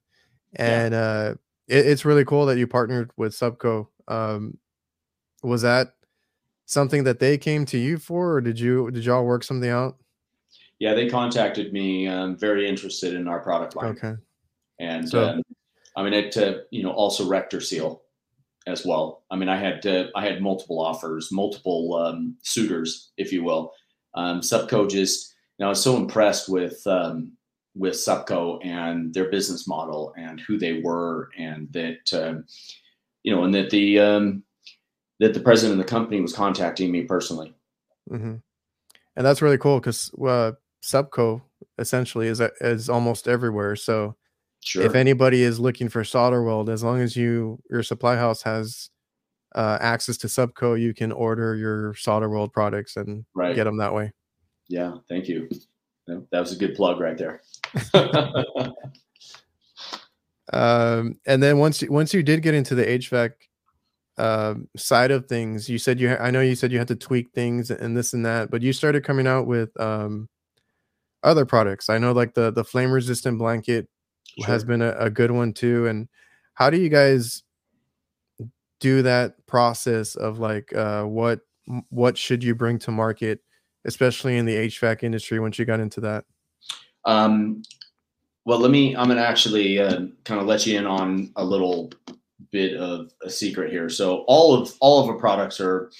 And 0.57 0.93
yeah. 0.93 1.01
uh 1.01 1.35
it, 1.69 1.87
it's 1.87 2.05
really 2.05 2.25
cool 2.25 2.47
that 2.47 2.59
you 2.59 2.67
partnered 2.67 3.11
with 3.17 3.33
Supco. 3.33 3.89
Um 4.09 4.59
was 5.43 5.63
that 5.63 5.95
something 6.67 7.05
that 7.05 7.19
they 7.19 7.37
came 7.37 7.65
to 7.67 7.79
you 7.79 7.99
for 7.99 8.35
or 8.35 8.41
did 8.41 8.59
you 8.59 8.91
did 8.91 9.05
y'all 9.05 9.25
work 9.25 9.45
something 9.45 9.71
out? 9.71 9.97
Yeah 10.79 10.95
they 10.95 11.09
contacted 11.09 11.73
me 11.73 12.07
um, 12.09 12.37
very 12.37 12.69
interested 12.69 13.15
in 13.15 13.29
our 13.29 13.41
product 13.41 13.77
line. 13.77 13.91
Okay. 13.91 14.15
And 14.79 15.07
so, 15.07 15.29
um, 15.29 15.43
I 15.95 16.03
mean, 16.03 16.15
it 16.15 16.33
to 16.33 16.63
you 16.71 16.83
know 16.83 16.91
also 16.91 17.29
RectorSeal 17.29 18.01
as 18.67 18.85
well. 18.85 19.23
I 19.31 19.37
mean, 19.37 19.49
I 19.49 19.57
had 19.57 19.83
to, 19.83 20.11
I 20.15 20.25
had 20.25 20.43
multiple 20.43 20.81
offers, 20.81 21.31
multiple 21.33 21.95
um, 21.95 22.37
suitors, 22.43 23.11
if 23.17 23.33
you 23.33 23.43
will. 23.43 23.73
Um, 24.15 24.41
just, 24.41 25.35
you 25.59 25.65
know, 25.65 25.67
I 25.67 25.69
was 25.71 25.83
so 25.83 25.97
impressed 25.97 26.49
with 26.49 26.87
um, 26.87 27.33
with 27.75 27.95
Supco 27.95 28.65
and 28.65 29.15
their 29.15 29.31
business 29.31 29.69
model 29.69 30.13
and 30.17 30.41
who 30.41 30.59
they 30.59 30.81
were, 30.81 31.31
and 31.39 31.73
that 31.73 32.13
uh, 32.13 32.43
you 33.23 33.35
know, 33.35 33.45
and 33.45 33.55
that 33.55 33.71
the 33.71 33.99
um, 33.99 34.43
that 35.21 35.35
the 35.35 35.41
president 35.41 35.79
of 35.79 35.87
the 35.87 35.91
company 35.91 36.21
was 36.21 36.33
contacting 36.33 36.91
me 36.91 37.03
personally. 37.03 37.55
Mm-hmm. 38.11 38.37
And 39.17 39.27
that's 39.27 39.43
really 39.43 39.59
cool 39.59 39.79
because 39.79 40.11
uh, 40.15 40.53
Supco 40.83 41.43
essentially 41.79 42.27
is 42.27 42.41
is 42.61 42.89
almost 42.89 43.29
everywhere. 43.29 43.77
So 43.77 44.17
Sure. 44.63 44.85
If 44.85 44.95
anybody 44.95 45.43
is 45.43 45.59
looking 45.59 45.89
for 45.89 46.03
Solderweld, 46.03 46.69
as 46.69 46.83
long 46.83 47.01
as 47.01 47.17
you 47.17 47.59
your 47.71 47.83
supply 47.83 48.17
house 48.17 48.43
has 48.43 48.91
uh, 49.55 49.79
access 49.81 50.17
to 50.19 50.27
Supco, 50.27 50.81
you 50.81 50.95
can 50.95 51.13
order 51.13 51.57
your 51.57 51.95
Solderweld 51.95 52.53
products 52.53 52.97
and 52.97 53.25
right. 53.35 53.55
get 53.55 53.65
them 53.65 53.79
that 53.79 53.95
way. 53.95 54.13
Yeah, 54.69 54.95
thank 55.09 55.29
you. 55.29 55.49
That 56.07 56.41
was 56.41 56.53
a 56.53 56.57
good 56.57 56.75
plug 56.75 57.01
right 57.01 57.17
there. 57.17 57.41
um, 60.53 61.19
and 61.27 61.43
then 61.43 61.59
once 61.59 61.83
you, 61.83 61.91
once 61.91 62.13
you 62.13 62.23
did 62.23 62.43
get 62.43 62.55
into 62.55 62.75
the 62.75 62.85
HVAC 62.85 63.33
uh, 64.19 64.55
side 64.77 65.11
of 65.11 65.27
things, 65.27 65.69
you 65.69 65.79
said 65.79 65.99
you 66.01 66.17
I 66.17 66.31
know 66.31 66.41
you 66.41 66.55
said 66.55 66.73
you 66.73 66.79
had 66.79 66.89
to 66.89 66.97
tweak 66.97 67.33
things 67.33 67.71
and 67.71 67.97
this 67.97 68.13
and 68.13 68.27
that, 68.27 68.51
but 68.51 68.63
you 68.63 68.73
started 68.73 69.05
coming 69.05 69.27
out 69.27 69.47
with 69.47 69.71
um, 69.81 70.29
other 71.23 71.47
products. 71.47 71.89
I 71.89 71.99
know 71.99 72.13
like 72.13 72.35
the 72.35 72.51
the 72.51 72.65
flame 72.65 72.93
resistant 72.93 73.39
blanket 73.39 73.89
sure. 74.39 74.47
has 74.47 74.65
been 74.65 74.83
a, 74.83 74.93
a 74.93 75.11
good 75.11 75.31
one 75.31 75.53
too. 75.53 75.87
And 75.87 76.09
how 76.55 76.71
do 76.71 76.79
you 76.79 76.89
guys 76.89 77.43
do 78.81 79.03
that 79.03 79.47
process 79.47 80.15
of 80.15 80.39
like 80.39 80.75
uh, 80.75 81.05
what 81.05 81.41
what 81.91 82.19
should 82.19 82.43
you 82.43 82.55
bring 82.55 82.79
to 82.81 82.91
market, 82.91 83.41
especially 83.85 84.37
in 84.37 84.47
the 84.47 84.57
HVAC 84.57 85.03
industry 85.03 85.39
once 85.39 85.59
you 85.59 85.65
got 85.65 85.81
into 85.81 86.01
that? 86.01 86.25
Um, 87.05 87.63
well, 88.45 88.59
let 88.59 88.71
me. 88.71 88.97
I'm 88.97 89.09
gonna 89.09 89.21
actually 89.21 89.79
uh, 89.79 90.07
kind 90.25 90.41
of 90.41 90.47
let 90.47 90.67
you 90.67 90.79
in 90.79 90.87
on 90.87 91.33
a 91.37 91.45
little 91.45 91.93
bit 92.51 92.77
of 92.77 93.13
a 93.23 93.31
secret 93.31 93.71
here. 93.71 93.89
So 93.89 94.25
all 94.27 94.55
of 94.55 94.73
all 94.81 95.03
of 95.03 95.09
our 95.09 95.19
products 95.19 95.61
are, 95.61 95.91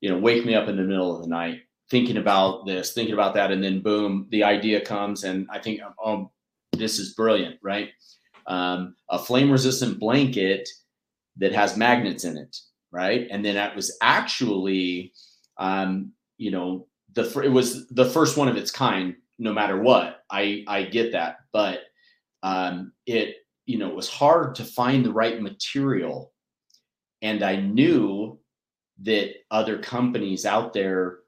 you 0.00 0.10
know, 0.10 0.18
wake 0.18 0.44
me 0.44 0.54
up 0.54 0.68
in 0.68 0.76
the 0.76 0.82
middle 0.82 1.14
of 1.14 1.22
the 1.22 1.28
night 1.28 1.60
thinking 1.90 2.16
about 2.16 2.66
this, 2.66 2.92
thinking 2.92 3.14
about 3.14 3.34
that, 3.34 3.50
and 3.50 3.62
then 3.62 3.80
boom, 3.80 4.26
the 4.30 4.44
idea 4.44 4.80
comes, 4.80 5.24
and 5.24 5.46
I 5.50 5.58
think, 5.58 5.80
oh, 6.02 6.30
this 6.72 6.98
is 6.98 7.14
brilliant, 7.14 7.56
right? 7.62 7.90
Um, 8.46 8.96
a 9.10 9.18
flame 9.18 9.50
resistant 9.50 9.98
blanket 9.98 10.68
that 11.36 11.52
has 11.52 11.76
magnets 11.76 12.24
in 12.24 12.36
it, 12.36 12.56
right? 12.90 13.26
And 13.30 13.44
then 13.44 13.54
that 13.54 13.76
was 13.76 13.96
actually, 14.02 15.12
um, 15.58 16.12
you 16.38 16.50
know, 16.50 16.86
the 17.14 17.40
it 17.40 17.48
was 17.48 17.88
the 17.88 18.04
first 18.04 18.36
one 18.36 18.48
of 18.48 18.56
its 18.56 18.70
kind. 18.70 19.14
No 19.38 19.52
matter 19.52 19.80
what, 19.80 20.22
I 20.30 20.64
I 20.68 20.84
get 20.84 21.12
that, 21.12 21.36
but 21.52 21.80
um, 22.42 22.92
it 23.06 23.36
you 23.66 23.78
know 23.78 23.88
it 23.88 23.96
was 23.96 24.08
hard 24.08 24.54
to 24.56 24.64
find 24.64 25.04
the 25.04 25.12
right 25.12 25.40
material, 25.40 26.32
and 27.22 27.42
I 27.42 27.56
knew 27.56 28.38
that 29.02 29.34
other 29.50 29.78
companies 29.78 30.44
out 30.44 30.72
there 30.72 31.20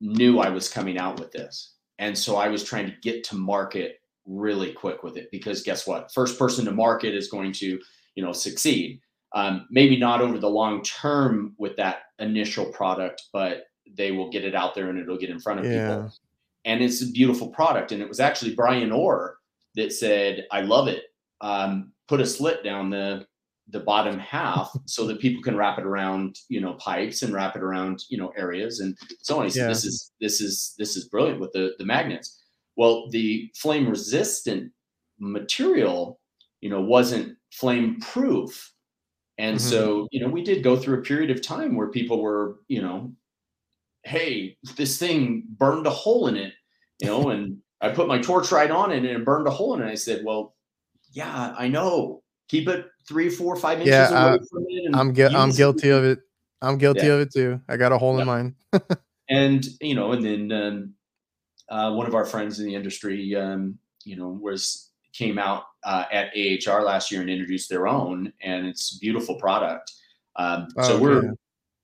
knew 0.00 0.38
I 0.38 0.48
was 0.48 0.68
coming 0.68 0.98
out 0.98 1.18
with 1.18 1.32
this. 1.32 1.74
And 1.98 2.16
so 2.16 2.36
I 2.36 2.48
was 2.48 2.62
trying 2.64 2.86
to 2.86 2.96
get 3.02 3.24
to 3.24 3.36
market 3.36 3.98
really 4.28 4.72
quick 4.72 5.02
with 5.02 5.16
it 5.16 5.28
because 5.32 5.62
guess 5.62 5.86
what? 5.86 6.12
First 6.12 6.38
person 6.38 6.64
to 6.66 6.70
market 6.70 7.14
is 7.14 7.28
going 7.28 7.52
to, 7.54 7.80
you 8.14 8.24
know, 8.24 8.32
succeed. 8.32 9.00
Um, 9.34 9.66
maybe 9.70 9.96
not 9.96 10.20
over 10.20 10.38
the 10.38 10.48
long 10.48 10.82
term 10.82 11.54
with 11.58 11.76
that 11.76 12.02
initial 12.18 12.66
product, 12.66 13.22
but 13.32 13.64
they 13.96 14.12
will 14.12 14.30
get 14.30 14.44
it 14.44 14.54
out 14.54 14.74
there 14.74 14.90
and 14.90 14.98
it'll 14.98 15.18
get 15.18 15.30
in 15.30 15.40
front 15.40 15.60
of 15.60 15.66
yeah. 15.66 15.88
people. 15.88 16.12
And 16.64 16.82
it's 16.82 17.02
a 17.02 17.10
beautiful 17.10 17.48
product. 17.48 17.92
And 17.92 18.02
it 18.02 18.08
was 18.08 18.20
actually 18.20 18.54
Bryan 18.54 18.92
Orr 18.92 19.38
that 19.74 19.92
said, 19.92 20.46
I 20.50 20.62
love 20.62 20.88
it. 20.88 21.04
Um, 21.40 21.92
put 22.08 22.20
a 22.20 22.26
slit 22.26 22.64
down 22.64 22.90
the 22.90 23.26
the 23.70 23.80
bottom 23.80 24.18
half 24.18 24.72
so 24.86 25.06
that 25.06 25.20
people 25.20 25.42
can 25.42 25.56
wrap 25.56 25.78
it 25.78 25.84
around 25.84 26.38
you 26.48 26.60
know 26.60 26.74
pipes 26.74 27.22
and 27.22 27.32
wrap 27.32 27.54
it 27.54 27.62
around 27.62 28.02
you 28.08 28.18
know 28.18 28.32
areas 28.36 28.80
and 28.80 28.96
so 29.20 29.38
on 29.38 29.44
he 29.44 29.50
said 29.50 29.62
Yeah. 29.62 29.68
this 29.68 29.84
is 29.84 30.12
this 30.20 30.40
is 30.40 30.74
this 30.78 30.96
is 30.96 31.08
brilliant 31.08 31.40
with 31.40 31.52
the 31.52 31.74
the 31.78 31.84
magnets 31.84 32.42
well 32.78 33.10
the 33.10 33.50
flame 33.54 33.86
resistant 33.88 34.72
material 35.18 36.18
you 36.62 36.70
know 36.70 36.80
wasn't 36.80 37.36
flame 37.52 38.00
proof 38.00 38.72
and 39.36 39.56
Mhm. 39.58 39.60
so 39.60 40.08
you 40.12 40.20
know 40.20 40.28
we 40.28 40.42
did 40.42 40.62
go 40.62 40.76
through 40.76 40.98
a 40.98 41.02
period 41.02 41.30
of 41.30 41.42
time 41.42 41.76
where 41.76 41.88
people 41.90 42.22
were 42.22 42.60
you 42.68 42.80
know 42.80 43.12
hey 44.04 44.56
this 44.76 44.98
thing 44.98 45.44
burned 45.58 45.86
a 45.86 45.90
hole 45.90 46.28
in 46.28 46.36
it 46.36 46.54
you 47.00 47.06
know 47.08 47.28
and 47.30 47.58
i 47.80 47.88
put 47.88 48.08
my 48.08 48.18
torch 48.18 48.50
right 48.52 48.70
on 48.70 48.90
it 48.92 48.98
and 48.98 49.06
it 49.06 49.24
burned 49.24 49.46
a 49.46 49.50
hole 49.50 49.74
in 49.74 49.82
it 49.82 49.90
i 49.90 49.94
said 49.94 50.24
well 50.24 50.54
yeah 51.12 51.54
i 51.58 51.66
know 51.68 52.22
keep 52.48 52.68
it 52.68 52.86
three 53.08 53.28
four 53.28 53.56
five 53.56 53.78
inches 53.80 53.92
Yeah, 53.92 54.08
away 54.08 54.38
uh, 54.38 54.38
from 54.50 54.64
it 54.68 54.84
and 54.86 54.94
I'm 54.96 55.12
gui- 55.12 55.34
I'm 55.34 55.50
guilty 55.50 55.90
of 55.90 56.04
it. 56.04 56.20
I'm 56.62 56.76
guilty 56.78 57.06
Yeah. 57.06 57.14
of 57.14 57.20
it 57.20 57.30
too. 57.32 57.60
I 57.68 57.76
got 57.76 57.92
a 57.92 57.98
hole 57.98 58.14
Yeah. 58.16 58.22
in 58.22 58.26
mine. 58.26 58.56
and 59.30 59.66
you 59.80 59.94
know 59.94 60.12
and 60.12 60.24
then 60.24 60.52
um, 60.52 60.94
uh, 61.70 61.92
one 61.92 62.06
of 62.06 62.14
our 62.14 62.24
friends 62.24 62.60
in 62.60 62.66
the 62.66 62.74
industry 62.74 63.34
um, 63.34 63.78
you 64.04 64.16
know 64.16 64.28
was 64.28 64.90
came 65.12 65.38
out 65.38 65.64
uh, 65.84 66.04
at 66.12 66.30
ahr 66.36 66.84
last 66.84 67.10
year 67.10 67.20
and 67.20 67.30
introduced 67.30 67.68
their 67.68 67.86
own 67.86 68.32
and 68.42 68.66
it's 68.66 68.96
a 68.96 68.98
beautiful 68.98 69.36
product 69.36 69.92
um, 70.36 70.68
Oh, 70.76 70.82
so 70.82 70.98
we're 70.98 71.34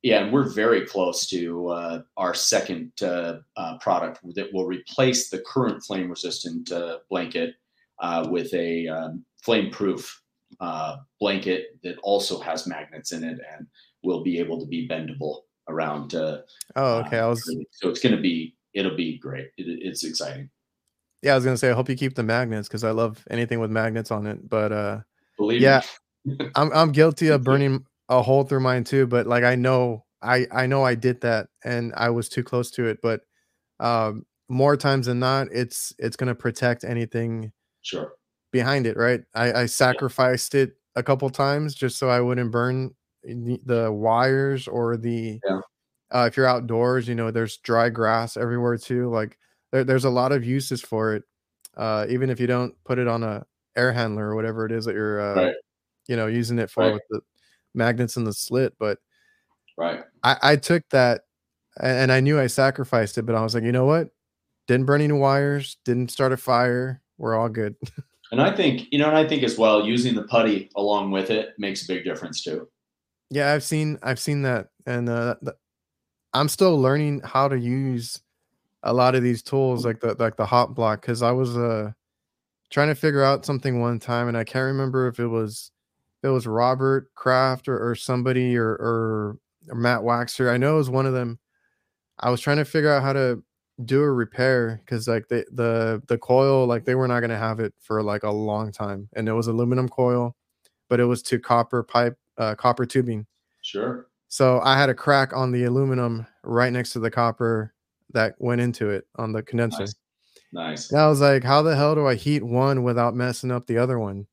yeah 0.03 0.23
and 0.23 0.33
we're 0.33 0.49
very 0.49 0.87
close 0.87 1.27
to 1.31 1.69
uh, 1.69 2.03
our 2.17 2.35
second 2.35 2.93
uh, 3.03 3.39
uh, 3.57 3.79
product 3.79 4.21
that 4.35 4.53
will 4.53 4.67
replace 4.67 5.31
the 5.31 5.41
current 5.41 5.83
flame 5.83 6.09
resistant 6.09 6.71
uh, 6.71 6.99
blanket 7.11 7.55
uh, 8.01 8.27
with 8.31 8.53
a 8.55 8.87
um, 8.89 9.25
flame 9.43 9.71
proof 9.71 10.23
uh, 10.61 10.97
blanket 11.21 11.79
that 11.83 11.99
also 12.03 12.39
has 12.39 12.67
magnets 12.67 13.13
in 13.13 13.25
it 13.25 13.41
and 13.53 13.67
will 14.03 14.23
be 14.23 14.39
able 14.39 14.61
to 14.61 14.67
be 14.67 14.89
bendable 14.89 15.41
around 15.69 16.15
uh, 16.15 16.39
Oh, 16.77 16.99
okay. 16.99 17.19
I 17.19 17.27
was 17.27 17.43
so 17.73 17.89
it's 17.89 18.01
going 18.01 18.15
to 18.15 18.21
be 18.21 18.55
it'll 18.75 18.97
be 18.97 19.19
great. 19.19 19.47
It, 19.57 19.65
it's 19.83 20.05
exciting. 20.05 20.51
yeah, 21.23 21.33
I 21.33 21.37
was 21.37 21.45
gonna 21.45 21.57
say 21.57 21.71
I 21.71 21.75
hope 21.75 21.89
you 21.89 21.97
keep 21.97 22.15
the 22.15 22.23
magnets 22.23 22.69
because 22.69 22.85
I 22.85 22.91
love 22.91 23.25
anything 23.31 23.61
with 23.61 23.71
magnets 23.71 24.11
on 24.11 24.27
it. 24.27 24.49
But 24.49 24.73
uh, 24.73 25.01
Believe 25.39 25.63
Yeah. 25.63 25.81
I'm 26.55 26.73
I'm 26.73 26.93
guilty 26.93 27.29
of 27.29 27.43
burning 27.45 27.85
a 28.09 28.23
hole 28.23 28.45
through 28.45 28.61
mine 28.61 28.85
too. 28.85 29.07
But 29.07 29.27
like 29.27 29.45
I 29.45 29.55
know 29.55 30.05
I 30.23 30.47
I 30.53 30.67
know 30.67 30.85
I 30.85 30.95
did 30.95 31.21
that 31.23 31.49
and 31.65 31.93
I 31.97 32.11
was 32.11 32.29
too 32.29 32.43
close 32.43 32.71
to 32.73 32.87
it. 32.87 32.99
But 33.03 33.23
um, 33.81 34.25
more 34.49 34.77
times 34.77 35.07
than 35.07 35.19
not, 35.19 35.49
it's 35.53 35.93
it's 35.99 36.17
gonna 36.17 36.35
protect 36.35 36.85
anything 36.85 37.53
Sure. 37.83 38.13
behind 38.53 38.87
it, 38.87 38.97
right? 38.97 39.21
I, 39.35 39.53
I 39.53 39.67
sacrificed 39.67 40.55
it 40.55 40.73
a 40.97 41.03
couple 41.03 41.29
times 41.29 41.75
just 41.75 41.99
so 41.99 42.09
I 42.09 42.21
wouldn't 42.21 42.51
burn 42.51 42.95
the, 43.23 43.61
the 43.65 43.93
wires 43.93 44.69
or 44.69 44.97
the. 44.97 45.41
Yeah. 45.47 45.61
Uh, 46.15 46.27
if 46.27 46.37
you're 46.37 46.47
outdoors, 46.47 47.09
you 47.09 47.15
know 47.15 47.31
there's 47.31 47.57
dry 47.59 47.89
grass 47.89 48.37
everywhere 48.37 48.79
too. 48.79 49.11
Like 49.11 49.37
there, 49.73 49.85
there's 49.85 50.05
a 50.05 50.11
lot 50.11 50.33
of 50.33 50.45
uses 50.45 50.81
for 50.81 51.15
it. 51.15 51.25
Uh, 51.77 52.07
even 52.09 52.31
if 52.31 52.39
you 52.39 52.47
don't 52.47 52.73
put 52.85 52.99
it 52.99 53.09
on 53.09 53.25
a 53.25 53.45
air 53.77 53.93
handler 53.93 54.29
or 54.31 54.37
whatever 54.37 54.65
it 54.65 54.71
is 54.73 54.85
that 54.85 54.95
you're, 54.95 55.21
uh, 55.21 55.35
Right. 55.35 55.55
you 56.07 56.15
know, 56.17 56.29
using 56.29 56.59
it 56.61 56.71
for 56.71 56.85
Right. 56.85 56.93
with 56.93 57.03
the 57.11 57.21
magnets 57.75 58.17
in 58.17 58.23
the 58.23 58.33
slit. 58.33 58.75
But 58.79 58.99
Right. 59.77 60.05
I, 60.23 60.37
I 60.43 60.57
took 60.57 60.89
that 60.91 61.23
and 61.81 62.13
I 62.13 62.21
knew 62.21 62.39
I 62.39 62.47
sacrificed 62.47 63.19
it, 63.19 63.23
but 63.23 63.35
I 63.35 63.43
was 63.43 63.55
like, 63.57 63.65
you 63.65 63.73
know 63.73 63.87
what? 63.87 64.11
Didn't 64.69 64.87
burn 64.87 65.01
any 65.01 65.13
wires, 65.13 65.79
didn't 65.85 66.13
start 66.13 66.33
a 66.33 66.37
fire. 66.37 67.03
We're 67.19 67.35
all 67.35 67.49
good. 67.49 67.75
And 68.33 68.41
I 68.41 68.55
think 68.55 68.89
you 68.91 68.99
know, 68.99 69.09
and 69.09 69.17
I 69.17 69.27
think 69.29 69.43
as 69.43 69.59
well, 69.59 69.87
using 69.87 70.15
the 70.15 70.23
putty 70.25 70.71
along 70.77 71.11
with 71.11 71.31
it 71.31 71.51
makes 71.59 71.85
a 71.85 71.89
big 71.89 72.05
difference 72.05 72.43
too. 72.43 72.69
Yeah, 73.31 73.53
I've 73.53 73.63
seen 73.63 73.99
I've 74.03 74.19
seen 74.19 74.43
that, 74.43 74.69
and 74.87 75.09
uh, 75.09 75.37
th- 75.45 75.57
I'm 76.35 76.49
still 76.49 76.79
learning 76.81 77.23
how 77.25 77.49
to 77.49 77.59
use 77.59 78.21
a 78.83 78.93
lot 78.93 79.15
of 79.15 79.23
these 79.23 79.43
tools, 79.43 79.85
like 79.87 80.01
the 80.01 80.17
like 80.19 80.37
the 80.37 80.47
hot 80.47 80.75
block, 80.75 81.01
because 81.03 81.23
I 81.23 81.33
was 81.33 81.57
uh 81.57 81.93
trying 82.71 82.89
to 82.89 82.95
figure 82.95 83.23
out 83.23 83.47
something 83.47 83.81
one 83.81 83.99
time, 84.01 84.29
and 84.29 84.37
I 84.37 84.45
can't 84.45 84.65
remember 84.67 85.09
if 85.09 85.21
it 85.21 85.29
was 85.29 85.71
it 86.23 86.29
was 86.29 86.47
Robert 86.47 87.13
Kraft 87.15 87.69
or, 87.69 87.91
or 87.91 87.95
somebody 87.95 88.57
or, 88.57 88.71
or 88.71 89.39
or 89.71 89.77
Matt 89.77 90.01
Waxer. 90.01 90.51
I 90.53 90.57
know 90.59 90.75
it 90.75 90.79
was 90.79 90.91
one 90.91 91.07
of 91.07 91.15
them. 91.15 91.39
I 92.21 92.31
was 92.31 92.41
trying 92.41 92.59
to 92.59 92.65
figure 92.65 92.93
out 92.93 93.03
how 93.03 93.13
to 93.15 93.43
do 93.85 94.03
a 94.03 94.13
repair 94.13 94.81
because 94.85 95.09
like 95.09 95.29
the 95.29 95.45
the 95.53 96.03
the 96.09 96.19
coil 96.19 96.67
like 96.67 96.85
they 96.85 96.95
were 96.95 97.09
not 97.09 97.21
gonna 97.21 97.39
have 97.39 97.61
it 97.61 97.75
for 97.81 98.03
like 98.03 98.23
a 98.25 98.31
long 98.31 98.73
time, 98.73 99.09
and 99.15 99.29
it 99.29 99.33
was 99.33 99.47
aluminum 99.49 99.89
coil, 99.89 100.37
but 100.89 101.01
it 101.01 101.05
was 101.07 101.23
to 101.25 101.39
copper 101.41 101.83
pipe 101.83 102.19
uh, 102.39 102.55
copper 102.57 102.87
tubing. 102.87 103.27
Sure. 103.63 104.09
So 104.35 104.61
I 104.65 104.77
had 104.77 104.89
a 104.89 104.95
crack 104.95 105.33
on 105.33 105.53
the 105.53 105.63
aluminum 105.63 106.27
right 106.43 106.73
next 106.73 106.91
to 106.95 106.99
the 106.99 107.09
copper 107.09 107.73
that 108.15 108.35
went 108.41 108.61
into 108.61 108.91
it 108.91 109.07
on 109.15 109.31
the 109.31 109.45
condenser. 109.45 109.83
Nice. 109.83 109.95
Nice. 110.53 110.91
And 110.91 111.01
I 111.01 111.07
was 111.07 111.21
like, 111.21 111.45
how 111.45 111.63
the 111.63 111.77
hell 111.77 111.95
do 111.95 112.09
I 112.09 112.17
heat 112.17 112.43
one 112.43 112.83
without 112.83 113.15
messing 113.15 113.53
up 113.53 113.65
the 113.69 113.79
other 113.79 114.01
one? 114.01 114.27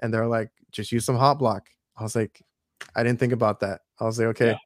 And 0.00 0.12
they're 0.12 0.26
like, 0.26 0.50
just 0.70 0.92
use 0.92 1.06
some 1.06 1.16
hot 1.16 1.38
block. 1.38 1.66
I 1.96 2.02
was 2.02 2.14
like, 2.14 2.42
I 2.94 3.02
didn't 3.02 3.20
think 3.20 3.32
about 3.32 3.60
that. 3.60 3.80
I 3.98 4.04
was 4.04 4.18
like, 4.18 4.28
okay. 4.28 4.48
Yeah. 4.48 4.56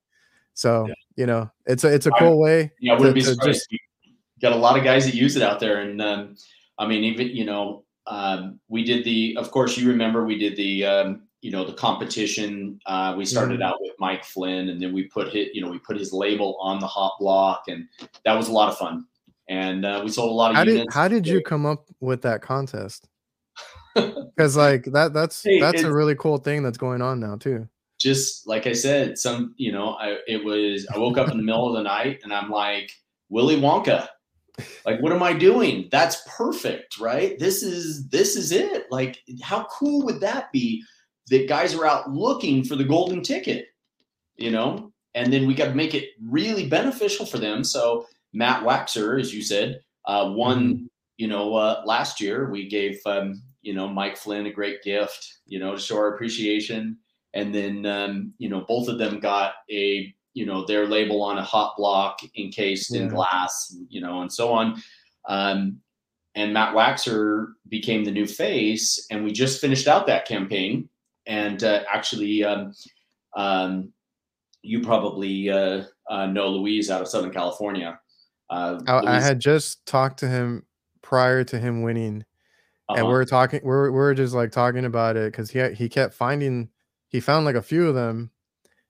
So, 0.55 0.87
Yeah. 0.89 0.95
you 1.15 1.27
know, 1.27 1.49
it's 1.65 1.85
a 1.85 1.95
it's 1.95 2.07
a 2.07 2.15
I- 2.17 2.19
cool 2.19 2.41
way. 2.41 2.73
Yeah, 2.81 2.95
I 2.95 2.99
wouldn't 2.99 3.15
to- 3.15 3.21
be 3.21 3.21
surprised. 3.21 3.61
just- 3.71 3.81
got 4.41 4.51
a 4.51 4.57
lot 4.57 4.77
of 4.77 4.83
guys 4.83 5.05
that 5.05 5.15
use 5.15 5.37
it 5.37 5.45
out 5.45 5.61
there, 5.61 5.83
and 5.83 6.03
um, 6.03 6.35
I 6.77 6.89
mean, 6.89 7.05
even 7.05 7.29
you 7.29 7.45
know, 7.45 7.85
um, 8.09 8.59
we 8.67 8.83
did 8.83 9.05
the. 9.05 9.37
Of 9.39 9.53
course, 9.53 9.79
you 9.79 9.89
remember 9.89 10.25
we 10.25 10.37
did 10.39 10.57
the. 10.57 10.85
Um, 10.85 11.23
you 11.43 11.51
know 11.51 11.65
the 11.65 11.75
competition. 11.75 12.81
Uh, 12.87 13.15
we 13.19 13.25
started 13.27 13.61
Mhm. 13.61 13.65
out 13.65 13.77
with 13.81 13.93
Mike 13.99 14.25
Flynn, 14.25 14.71
and 14.71 14.81
then 14.81 14.93
we 14.93 15.05
put 15.05 15.33
his, 15.33 15.49
you 15.53 15.61
know, 15.63 15.71
we 15.71 15.79
put 15.81 15.99
his 15.99 16.13
label 16.13 16.57
on 16.61 16.79
the 16.79 16.87
hot 16.87 17.15
block, 17.21 17.65
and 17.69 17.87
that 18.25 18.35
was 18.35 18.49
a 18.49 18.53
lot 18.53 18.69
of 18.71 18.79
fun. 18.79 19.05
And 19.49 19.85
uh, 19.85 20.01
we 20.05 20.11
sold 20.11 20.31
a 20.31 20.35
lot 20.35 20.53
of 20.53 20.57
How 20.57 20.65
did 20.65 20.87
how 20.91 21.09
did 21.09 21.27
you 21.27 21.43
come 21.43 21.67
up 21.67 21.89
with 22.01 22.23
that 22.23 22.41
contest? 22.43 23.09
Because 24.35 24.57
like 24.57 24.85
that 24.93 25.13
that's 25.13 25.43
Hey, 25.43 25.61
that's 25.61 25.83
a 25.83 25.93
really 25.93 26.15
cool 26.15 26.39
thing 26.39 26.63
that's 26.63 26.79
going 26.79 27.03
on 27.03 27.21
now 27.21 27.37
too. 27.37 27.69
just 28.01 28.49
like 28.49 28.67
I 28.67 28.73
said, 28.73 29.19
some 29.19 29.55
you 29.59 29.71
know, 29.73 29.91
I 29.95 30.17
it 30.27 30.43
was 30.43 30.87
I 30.95 30.99
woke 30.99 31.19
up 31.19 31.31
in 31.31 31.37
the 31.37 31.43
middle 31.43 31.69
of 31.69 31.75
the 31.75 31.83
night 31.83 32.21
and 32.25 32.33
I'm 32.33 32.51
like 32.51 32.91
Willy 33.29 33.61
Wonka. 33.61 34.09
Like 34.87 35.01
what 35.01 35.13
am 35.13 35.23
I 35.23 35.33
doing? 35.35 35.89
That's 35.93 36.23
perfect, 36.37 36.99
right? 36.99 37.39
This 37.39 37.63
is 37.63 38.09
this 38.09 38.37
is 38.37 38.53
it. 38.53 38.87
Like 38.91 39.19
how 39.43 39.65
cool 39.65 40.03
would 40.07 40.21
that 40.21 40.51
be 40.53 40.83
that 41.29 41.49
guys 41.49 41.75
are 41.75 41.87
out 41.87 42.11
looking 42.11 42.65
for 42.65 42.77
the 42.77 42.85
golden 42.85 43.23
ticket, 43.23 43.67
you 44.37 44.51
know? 44.51 44.93
And 45.15 45.33
then 45.33 45.47
we 45.47 45.55
got 45.55 45.69
to 45.69 45.75
make 45.75 45.95
it 45.95 46.11
really 46.23 46.69
beneficial 46.69 47.27
for 47.27 47.39
them. 47.39 47.65
So 47.65 48.07
Matt 48.33 48.65
Waxer, 48.65 49.21
as 49.21 49.35
you 49.35 49.43
said, 49.43 49.81
uh, 50.07 50.33
won, 50.35 50.89
you 51.19 51.29
know, 51.29 51.55
uh, 51.55 51.83
last 51.85 52.21
year. 52.21 52.51
We 52.51 52.69
gave, 52.69 52.99
um, 53.05 53.43
you 53.61 53.75
know, 53.75 53.89
Mike 53.89 54.17
Flynn 54.17 54.47
a 54.47 54.53
great 54.53 54.83
gift, 54.83 55.41
you 55.47 55.59
know, 55.59 55.73
to 55.73 55.79
show 55.79 55.97
our 55.97 56.15
appreciation. 56.15 56.99
And 57.35 57.55
then 57.55 57.87
um, 57.87 58.35
you 58.39 58.49
know 58.49 58.65
both 58.69 58.89
of 58.89 58.99
them 58.99 59.21
got 59.21 59.55
a 59.71 60.15
you 60.35 60.47
know 60.47 60.65
their 60.65 60.87
label 60.87 61.23
on 61.23 61.39
a 61.39 61.43
hot 61.43 61.75
block 61.77 62.21
encased 62.37 62.95
in 62.95 63.09
glass 63.09 63.75
you 63.89 64.01
know 64.01 64.23
and 64.23 64.33
so 64.33 64.53
on. 64.53 64.83
Um, 65.29 65.81
and 66.35 66.53
matt 66.53 66.75
waxer 66.75 67.53
became 67.69 68.05
the 68.05 68.11
new 68.11 68.27
face 68.27 69.07
and 69.11 69.23
we 69.23 69.33
just 69.33 69.61
finished 69.61 69.87
out 69.87 70.07
that 70.07 70.27
campaign 70.27 70.89
and 71.27 71.63
uh, 71.65 71.83
actually 71.93 72.45
um, 72.45 72.73
um, 73.37 73.93
you 74.63 74.81
probably 74.81 75.51
uh, 75.51 75.85
uh, 76.11 76.27
know 76.27 76.49
louise 76.49 76.91
out 76.91 77.01
of 77.01 77.09
southern 77.09 77.33
california 77.33 77.99
uh, 78.53 78.81
I, 78.87 79.17
I 79.17 79.21
had 79.21 79.41
just 79.41 79.85
talked 79.87 80.19
to 80.19 80.29
him 80.29 80.67
prior 81.01 81.43
to 81.45 81.59
him 81.59 81.83
winning, 81.83 82.25
and 82.89 82.99
uh-huh. 82.99 83.07
we 83.07 83.15
are 83.15 83.25
talking. 83.25 83.61
We're 83.63 83.91
we're 83.91 84.13
just 84.13 84.35
like 84.35 84.51
talking 84.51 84.85
about 84.85 85.17
it 85.17 85.33
because 85.33 85.51
he 85.51 85.59
had- 85.59 85.75
he 85.75 85.89
kept 85.89 86.13
finding. 86.13 86.69
He 87.09 87.21
found 87.21 87.47
like 87.47 87.57
a 87.57 87.63
few 87.63 87.89
of 87.89 87.95
them. 87.95 88.31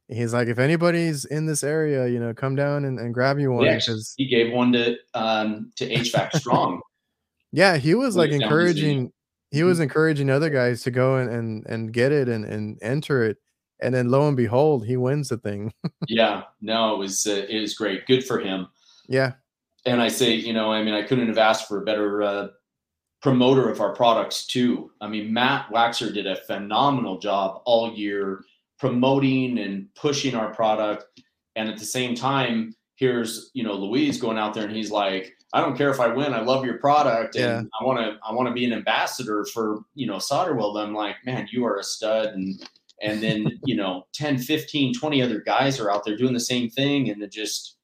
He's 0.09 0.35
like, 0.35 0.49
if 0.49 0.59
anybody's 0.59 1.25
in 1.25 1.47
this 1.47 1.65
area, 1.65 2.07
you 2.09 2.21
know, 2.21 2.35
come 2.35 2.55
down 2.55 2.85
and, 2.85 2.99
and 2.99 3.15
grab 3.15 3.39
you 3.39 3.53
one 3.53 3.65
Yeah, 3.65 3.77
because 3.77 4.15
he 4.17 4.27
gave 4.27 4.53
one 4.53 4.73
to 4.73 4.97
um, 5.15 5.71
to 5.77 5.89
hvac 5.89 6.33
strong 6.37 6.83
yeah, 7.53 7.77
he 7.77 7.95
was 7.95 8.17
like 8.17 8.31
it's 8.31 8.41
down 8.41 8.51
to 8.51 8.55
zero. 8.57 8.61
encouraging. 8.61 9.13
He 9.53 9.63
was 9.63 9.81
encouraging 9.81 10.31
other 10.31 10.51
guys 10.51 10.83
to 10.83 10.91
go 10.91 11.17
and 11.17 11.31
and, 11.31 11.67
and 11.67 11.93
get 11.93 12.13
it 12.13 12.29
and 12.29 12.45
and 12.45 12.79
enter 12.83 13.23
it, 13.23 13.39
and 13.81 13.95
then 13.95 14.09
lo 14.09 14.27
and 14.27 14.37
behold, 14.37 14.87
he 14.87 14.97
wins 14.97 15.29
the 15.29 15.39
thing. 15.39 15.73
yeah 16.09 16.43
no 16.61 16.95
it 16.95 16.99
was 16.99 17.27
uh, 17.27 17.47
it 17.49 17.61
was 17.61 17.75
great 17.75 18.07
good 18.07 18.25
for 18.25 18.41
him 18.41 18.67
yeah, 19.09 19.33
and 19.85 20.01
I 20.01 20.09
say, 20.09 20.35
you 20.35 20.53
know, 20.53 20.73
I 20.73 20.83
mean, 20.83 20.95
I 20.95 21.03
couldn't 21.03 21.29
have 21.29 21.39
asked 21.39 21.69
for 21.69 21.83
a 21.83 21.85
better 21.85 22.23
uh, 22.23 22.49
promoter 23.21 23.69
of 23.69 23.81
our 23.81 23.95
products 23.95 24.47
too. 24.47 24.91
I 25.01 25.09
mean, 25.09 25.33
Matt 25.33 25.69
Waxer 25.69 26.13
did 26.13 26.27
a 26.27 26.37
phenomenal 26.37 27.19
job 27.19 27.63
all 27.65 27.93
year 27.93 28.45
promoting 28.79 29.59
and 29.59 29.93
pushing 29.95 30.35
our 30.35 30.53
product, 30.55 31.21
and 31.57 31.69
at 31.69 31.79
the 31.79 31.85
same 31.85 32.15
time, 32.15 32.75
here's 32.97 33.51
you 33.55 33.65
know 33.65 33.75
Louise 33.75 34.21
going 34.21 34.39
out 34.39 34.55
there 34.55 34.65
and 34.65 34.77
he's 34.77 34.91
like, 34.91 35.37
I 35.55 35.61
don't 35.61 35.77
care 35.77 35.91
if 35.91 36.01
I 36.01 36.09
win. 36.09 36.33
I 36.33 36.41
love 36.41 36.65
your 36.65 36.79
product, 36.79 37.37
and 37.37 37.45
Yeah. 37.45 37.63
I 37.81 37.85
want 37.85 37.99
to 37.99 38.19
I 38.27 38.33
want 38.33 38.49
to 38.49 38.55
be 38.55 38.65
an 38.65 38.73
ambassador 38.73 39.45
for 39.53 39.81
you 39.95 40.07
know 40.07 40.17
Solderweld. 40.17 40.83
I'm 40.83 40.95
like, 40.95 41.17
man, 41.27 41.49
you 41.53 41.65
are 41.67 41.79
a 41.79 41.83
stud, 41.85 42.29
and 42.35 42.63
and 43.03 43.23
then 43.23 43.61
you 43.65 43.77
know 43.77 44.07
10, 44.15 44.39
15, 44.39 44.95
20 44.95 45.23
other 45.23 45.41
guys 45.41 45.79
are 45.81 45.91
out 45.91 46.05
there 46.05 46.17
doing 46.17 46.33
the 46.35 46.41
same 46.41 46.71
thing, 46.71 47.11
and 47.11 47.23
it 47.23 47.31
just 47.33 47.77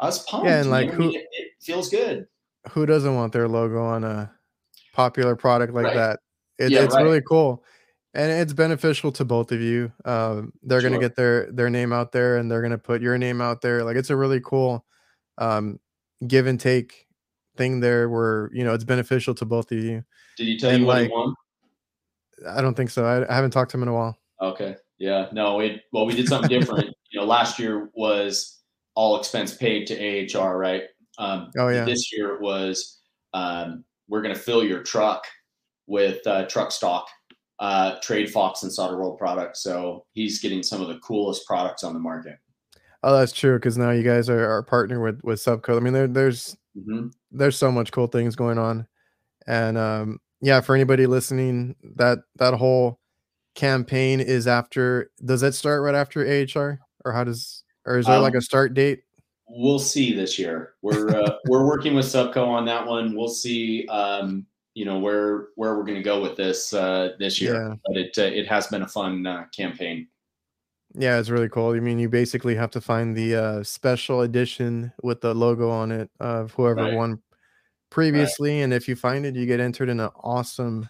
I 0.00 0.06
was 0.06 0.20
pumped. 0.24 0.48
and, 0.48 0.64
you 0.66 0.70
like, 0.72 0.86
know, 0.88 0.92
I 0.92 0.96
who- 0.96 1.02
mean, 1.10 1.20
it, 1.20 1.28
it 1.32 1.48
feels 1.62 1.88
good. 1.88 2.26
Who 2.70 2.86
doesn't 2.86 3.14
want 3.14 3.32
their 3.32 3.46
logo 3.46 3.82
on 3.84 4.04
a 4.04 4.32
popular 4.94 5.36
product 5.36 5.74
like 5.74 5.84
Right. 5.84 5.94
that? 5.96 6.20
It, 6.58 6.72
Yeah, 6.72 6.82
it's 6.82 6.94
right. 6.94 7.02
really 7.04 7.20
cool, 7.20 7.62
and 8.14 8.32
it's 8.32 8.52
beneficial 8.54 9.12
to 9.12 9.24
both 9.24 9.52
of 9.52 9.60
you. 9.60 9.92
Um, 10.04 10.52
they're 10.62 10.80
gonna 10.82 10.98
get 10.98 11.14
their 11.14 11.50
their 11.52 11.68
name 11.70 11.92
out 11.92 12.10
there, 12.12 12.38
and 12.38 12.50
they're 12.50 12.62
gonna 12.62 12.78
put 12.78 13.02
your 13.02 13.18
name 13.18 13.40
out 13.40 13.60
there. 13.60 13.84
Like 13.84 13.96
it's 13.96 14.10
a 14.10 14.16
really 14.16 14.40
cool 14.40 14.84
um, 15.38 15.78
give 16.26 16.46
and 16.46 16.58
take 16.58 17.03
thing 17.56 17.80
there, 17.80 18.08
where 18.08 18.50
you 18.52 18.64
know 18.64 18.74
it's 18.74 18.84
beneficial 18.84 19.34
to 19.36 19.44
both 19.44 19.70
of 19.72 19.78
you. 19.78 20.04
Did 20.36 20.46
he 20.46 20.58
tell 20.58 20.70
and, 20.70 20.80
you 20.80 20.86
what 20.86 20.96
like- 20.96 21.08
he 21.08 21.12
won? 21.12 21.34
I 22.48 22.60
don't 22.60 22.74
think 22.74 22.90
so. 22.90 23.04
I, 23.04 23.30
I 23.30 23.34
haven't 23.34 23.52
talked 23.52 23.70
to 23.70 23.76
him 23.76 23.82
in 23.84 23.88
a 23.88 23.94
while. 23.94 24.18
Okay. 24.40 24.76
Yeah. 24.98 25.28
No. 25.32 25.60
It, 25.60 25.82
well, 25.92 26.04
we 26.04 26.14
did 26.14 26.28
something 26.28 26.48
different. 26.48 26.86
you 27.10 27.20
know, 27.20 27.26
last 27.26 27.58
year 27.58 27.90
was 27.94 28.60
all 28.94 29.18
expense 29.18 29.54
paid 29.54 29.86
to 29.86 30.38
AHR, 30.38 30.58
right? 30.58 30.82
Um, 31.18 31.50
Oh, 31.56 31.68
yeah. 31.68 31.84
This 31.84 32.12
year 32.12 32.34
it 32.34 32.40
was 32.40 33.00
um, 33.32 33.84
we're 34.08 34.22
going 34.22 34.34
to 34.34 34.40
fill 34.40 34.64
your 34.64 34.82
truck 34.82 35.24
with 35.86 36.26
uh, 36.26 36.46
truck 36.46 36.72
stock, 36.72 37.06
uh, 37.60 37.96
Trade 38.02 38.30
Fox 38.30 38.62
and 38.62 38.72
Solderweld 38.72 39.16
products. 39.16 39.62
So 39.62 40.04
he's 40.12 40.40
getting 40.40 40.62
some 40.62 40.82
of 40.82 40.88
the 40.88 40.98
coolest 40.98 41.46
products 41.46 41.84
on 41.84 41.94
the 41.94 42.00
market. 42.00 42.36
Oh, 43.02 43.16
that's 43.16 43.32
true. 43.32 43.56
Because 43.56 43.78
now 43.78 43.90
you 43.90 44.02
guys 44.02 44.28
are, 44.28 44.50
are 44.50 44.62
partnered 44.62 45.02
with 45.02 45.22
with 45.22 45.38
Supco. 45.38 45.76
I 45.76 45.80
mean, 45.80 45.92
there, 45.92 46.08
there's 46.08 46.56
hmm 46.74 47.08
there's 47.30 47.56
so 47.56 47.70
much 47.70 47.90
cool 47.92 48.06
things 48.06 48.36
going 48.36 48.58
on 48.58 48.86
and 49.46 49.76
um 49.78 50.18
yeah 50.40 50.60
for 50.60 50.74
anybody 50.74 51.06
listening 51.06 51.74
that 51.96 52.18
that 52.36 52.54
whole 52.54 53.00
campaign 53.54 54.20
is 54.20 54.46
after 54.46 55.10
does 55.24 55.40
that 55.40 55.54
start 55.54 55.82
right 55.82 55.94
after 55.94 56.20
ahr 56.26 56.80
or 57.04 57.12
how 57.12 57.24
does 57.24 57.64
or 57.86 57.98
is 57.98 58.06
there 58.06 58.18
like 58.18 58.32
Um, 58.34 58.38
a 58.38 58.42
start 58.42 58.74
date 58.74 59.02
We'll 59.46 59.78
see 59.78 60.14
this 60.14 60.38
year. 60.38 60.74
We're 60.82 61.08
uh, 61.10 61.36
we're 61.48 61.66
working 61.66 61.94
with 61.94 62.06
Supco 62.06 62.48
on 62.48 62.64
that 62.64 62.86
one. 62.86 63.14
We'll 63.14 63.28
see. 63.28 63.86
Um, 63.88 64.46
you 64.74 64.84
know 64.84 64.98
where 64.98 65.48
where 65.54 65.76
we're 65.76 65.84
going 65.84 65.98
to 65.98 66.02
go 66.02 66.20
with 66.20 66.36
this 66.36 66.72
uh, 66.72 67.10
this 67.18 67.40
year. 67.40 67.54
yeah 67.54 67.74
But 67.86 67.96
it 67.96 68.18
uh, 68.18 68.22
it 68.22 68.48
has 68.48 68.66
been 68.68 68.82
a 68.82 68.88
fun 68.88 69.26
uh, 69.26 69.44
campaign. 69.54 70.08
Yeah 70.94 71.18
it's 71.18 71.30
really 71.30 71.48
cool 71.48 71.70
i 71.74 71.80
mean 71.80 71.98
you 71.98 72.08
basically 72.08 72.54
have 72.54 72.70
to 72.70 72.80
find 72.80 73.16
the 73.16 73.34
uh 73.34 73.62
special 73.62 74.20
edition 74.22 74.92
with 75.02 75.20
the 75.20 75.34
logo 75.34 75.70
on 75.70 75.90
it 75.90 76.10
of 76.20 76.52
whoever 76.52 76.84
Right. 76.84 76.94
won 76.94 77.22
previously 77.90 78.62
and 78.62 78.72
if 78.72 78.88
you 78.88 78.96
find 78.96 79.26
it 79.26 79.36
you 79.36 79.46
get 79.46 79.60
entered 79.60 79.88
in 79.88 80.00
an 80.00 80.10
awesome 80.22 80.88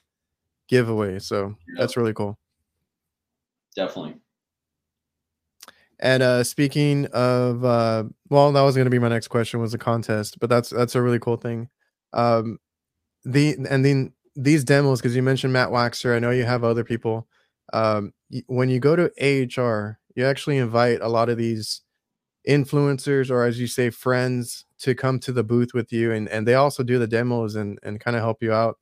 giveaway 0.69 1.19
so 1.19 1.49
Yep. 1.49 1.57
that's 1.79 1.97
really 1.97 2.15
cool 2.15 2.39
Definitely. 3.77 4.21
And 6.01 6.23
uh 6.23 6.45
speaking 6.45 7.07
of 7.07 7.65
uh 7.65 8.05
well 8.29 8.53
that 8.53 8.63
was 8.63 8.75
going 8.75 8.87
to 8.87 8.91
be 8.91 8.99
my 8.99 9.09
next 9.09 9.29
question 9.29 9.61
was 9.61 9.75
a 9.75 9.79
contest, 9.79 10.39
but 10.41 10.51
that's 10.51 10.71
that's 10.71 10.95
a 10.95 11.03
really 11.03 11.19
cool 11.19 11.37
thing. 11.37 11.69
Um 12.13 12.59
the 13.25 13.57
and 13.71 13.85
then 13.85 14.13
these 14.37 14.65
demos 14.65 15.01
cuz 15.03 15.17
you 15.17 15.23
mentioned 15.23 15.53
Matt 15.53 15.71
Waxer, 15.71 16.15
I 16.17 16.19
know 16.19 16.31
you 16.31 16.45
have 16.45 16.65
other 16.65 16.85
people. 16.85 17.29
Um 17.75 18.13
when 18.47 18.69
you 18.71 18.81
go 18.81 18.97
to 18.97 19.11
AHR, 19.21 19.99
you 20.17 20.25
actually 20.25 20.59
invite 20.59 21.01
a 21.03 21.09
lot 21.09 21.29
of 21.29 21.37
these 21.37 21.83
influencers 22.49 23.31
or 23.31 23.45
as 23.45 23.59
you 23.59 23.67
say 23.67 23.91
friends 23.91 24.65
to 24.79 24.95
come 24.95 25.19
to 25.19 25.33
the 25.33 25.43
booth 25.45 25.73
with 25.75 25.91
you 25.93 26.13
and 26.13 26.29
and 26.29 26.47
they 26.47 26.55
also 26.55 26.83
do 26.83 26.99
the 26.99 27.07
demos 27.07 27.55
and 27.57 27.79
and 27.83 28.01
kind 28.01 28.17
of 28.17 28.23
help 28.23 28.43
you 28.43 28.53
out 28.53 28.79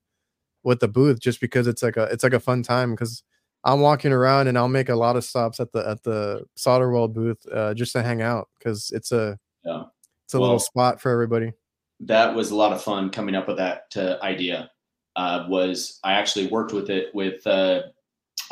with 0.64 0.80
the 0.80 0.88
booth 0.88 1.20
just 1.20 1.40
because 1.40 1.66
it's 1.68 1.82
like 1.82 1.96
a 1.96 2.04
it's 2.04 2.24
like 2.24 2.32
a 2.32 2.40
fun 2.40 2.62
time 2.62 2.96
cuz 2.96 3.22
I'm 3.64 3.80
walking 3.80 4.12
around 4.12 4.48
and 4.48 4.58
I'll 4.58 4.66
make 4.68 4.88
a 4.88 4.96
lot 4.96 5.14
of 5.14 5.22
stops 5.22 5.60
at 5.60 5.70
the 5.70 5.88
at 5.88 6.02
the 6.02 6.44
Solderweld 6.58 7.12
booth 7.12 7.46
uh, 7.52 7.74
just 7.74 7.92
to 7.92 8.02
hang 8.02 8.20
out 8.20 8.48
because 8.58 8.90
it's 8.92 9.12
a 9.12 9.38
Yeah. 9.64 9.84
it's 10.24 10.34
a 10.34 10.40
little 10.40 10.58
spot 10.58 11.00
for 11.00 11.10
everybody. 11.12 11.52
that 12.00 12.34
was 12.34 12.50
a 12.50 12.56
lot 12.56 12.72
of 12.72 12.82
fun 12.82 13.10
coming 13.10 13.36
up 13.36 13.46
with 13.46 13.58
that 13.58 13.84
uh, 13.96 14.16
idea. 14.24 14.68
Uh, 15.14 15.46
was 15.48 16.00
I 16.02 16.14
actually 16.14 16.48
worked 16.48 16.72
with 16.72 16.90
it 16.90 17.14
with 17.14 17.46
uh, 17.46 17.82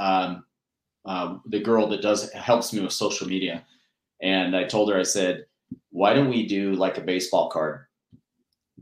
um, 0.01 0.44
uh, 1.05 1.36
the 1.46 1.61
girl 1.61 1.86
that 1.88 2.03
does 2.03 2.32
helps 2.32 2.72
me 2.72 2.80
with 2.80 2.92
social 2.92 3.28
media, 3.28 3.64
and 4.22 4.57
I 4.57 4.64
told 4.64 4.90
her 4.90 4.98
I 4.98 5.05
said, 5.05 5.44
why 5.90 6.14
don't 6.14 6.30
we 6.30 6.46
do 6.46 6.72
like 6.72 6.98
a 6.98 7.03
baseball 7.03 7.48
card 7.51 7.86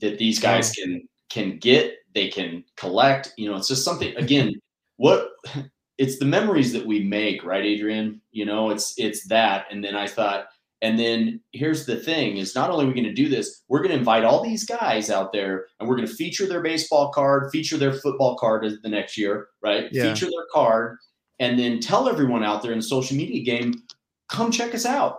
that 0.01 0.19
these 0.19 0.39
guys 0.41 0.73
can 0.73 1.09
can 1.29 1.59
get, 1.59 1.97
they 2.15 2.29
can 2.29 2.65
collect. 2.77 3.35
You 3.37 3.51
know, 3.51 3.57
it's 3.57 3.69
just 3.69 3.85
something 3.85 4.17
again. 4.17 4.55
What 4.97 5.29
it's 5.99 6.19
the 6.19 6.25
memories 6.25 6.73
that 6.73 6.87
we 6.87 7.05
make, 7.05 7.45
right, 7.45 7.65
Adrian? 7.65 8.21
You 8.31 8.47
know, 8.47 8.71
it's 8.71 8.95
it's 8.97 9.27
that, 9.29 9.67
and 9.71 9.85
then 9.85 9.97
I 9.97 10.07
thought. 10.07 10.47
And 10.81 10.99
then 10.99 11.41
here's 11.53 11.87
the 11.87 11.97
thing 11.97 12.37
is 12.37 12.55
not 12.55 12.71
only 12.71 12.85
are 12.85 12.89
we 12.89 12.95
going 12.95 13.05
to 13.05 13.13
do 13.13 13.29
this, 13.29 13.63
we're 13.69 13.81
going 13.81 13.91
to 13.91 13.99
invite 13.99 14.25
all 14.25 14.45
these 14.45 14.65
guys 14.65 15.11
out 15.11 15.33
there 15.33 15.67
and 15.79 15.89
we're 15.89 15.97
going 15.97 16.07
to 16.07 16.15
feature 16.15 16.47
their 16.47 16.63
baseball 16.63 17.11
card, 17.11 17.51
feature 17.51 17.77
their 17.77 17.95
football 17.95 18.37
card 18.37 18.65
the 18.83 18.89
next 18.89 19.19
year, 19.19 19.49
right? 19.61 19.89
Yeah. 19.91 20.13
Feature 20.13 20.27
their 20.27 20.47
card 20.53 20.99
and 21.41 21.59
then 21.59 21.81
tell 21.81 22.09
everyone 22.09 22.45
out 22.45 22.63
there 22.63 22.73
in 22.73 22.79
the 22.79 22.83
social 22.83 23.17
media 23.17 23.43
game, 23.43 23.83
come 24.29 24.51
check 24.51 24.75
us 24.75 24.87
out. 24.87 25.19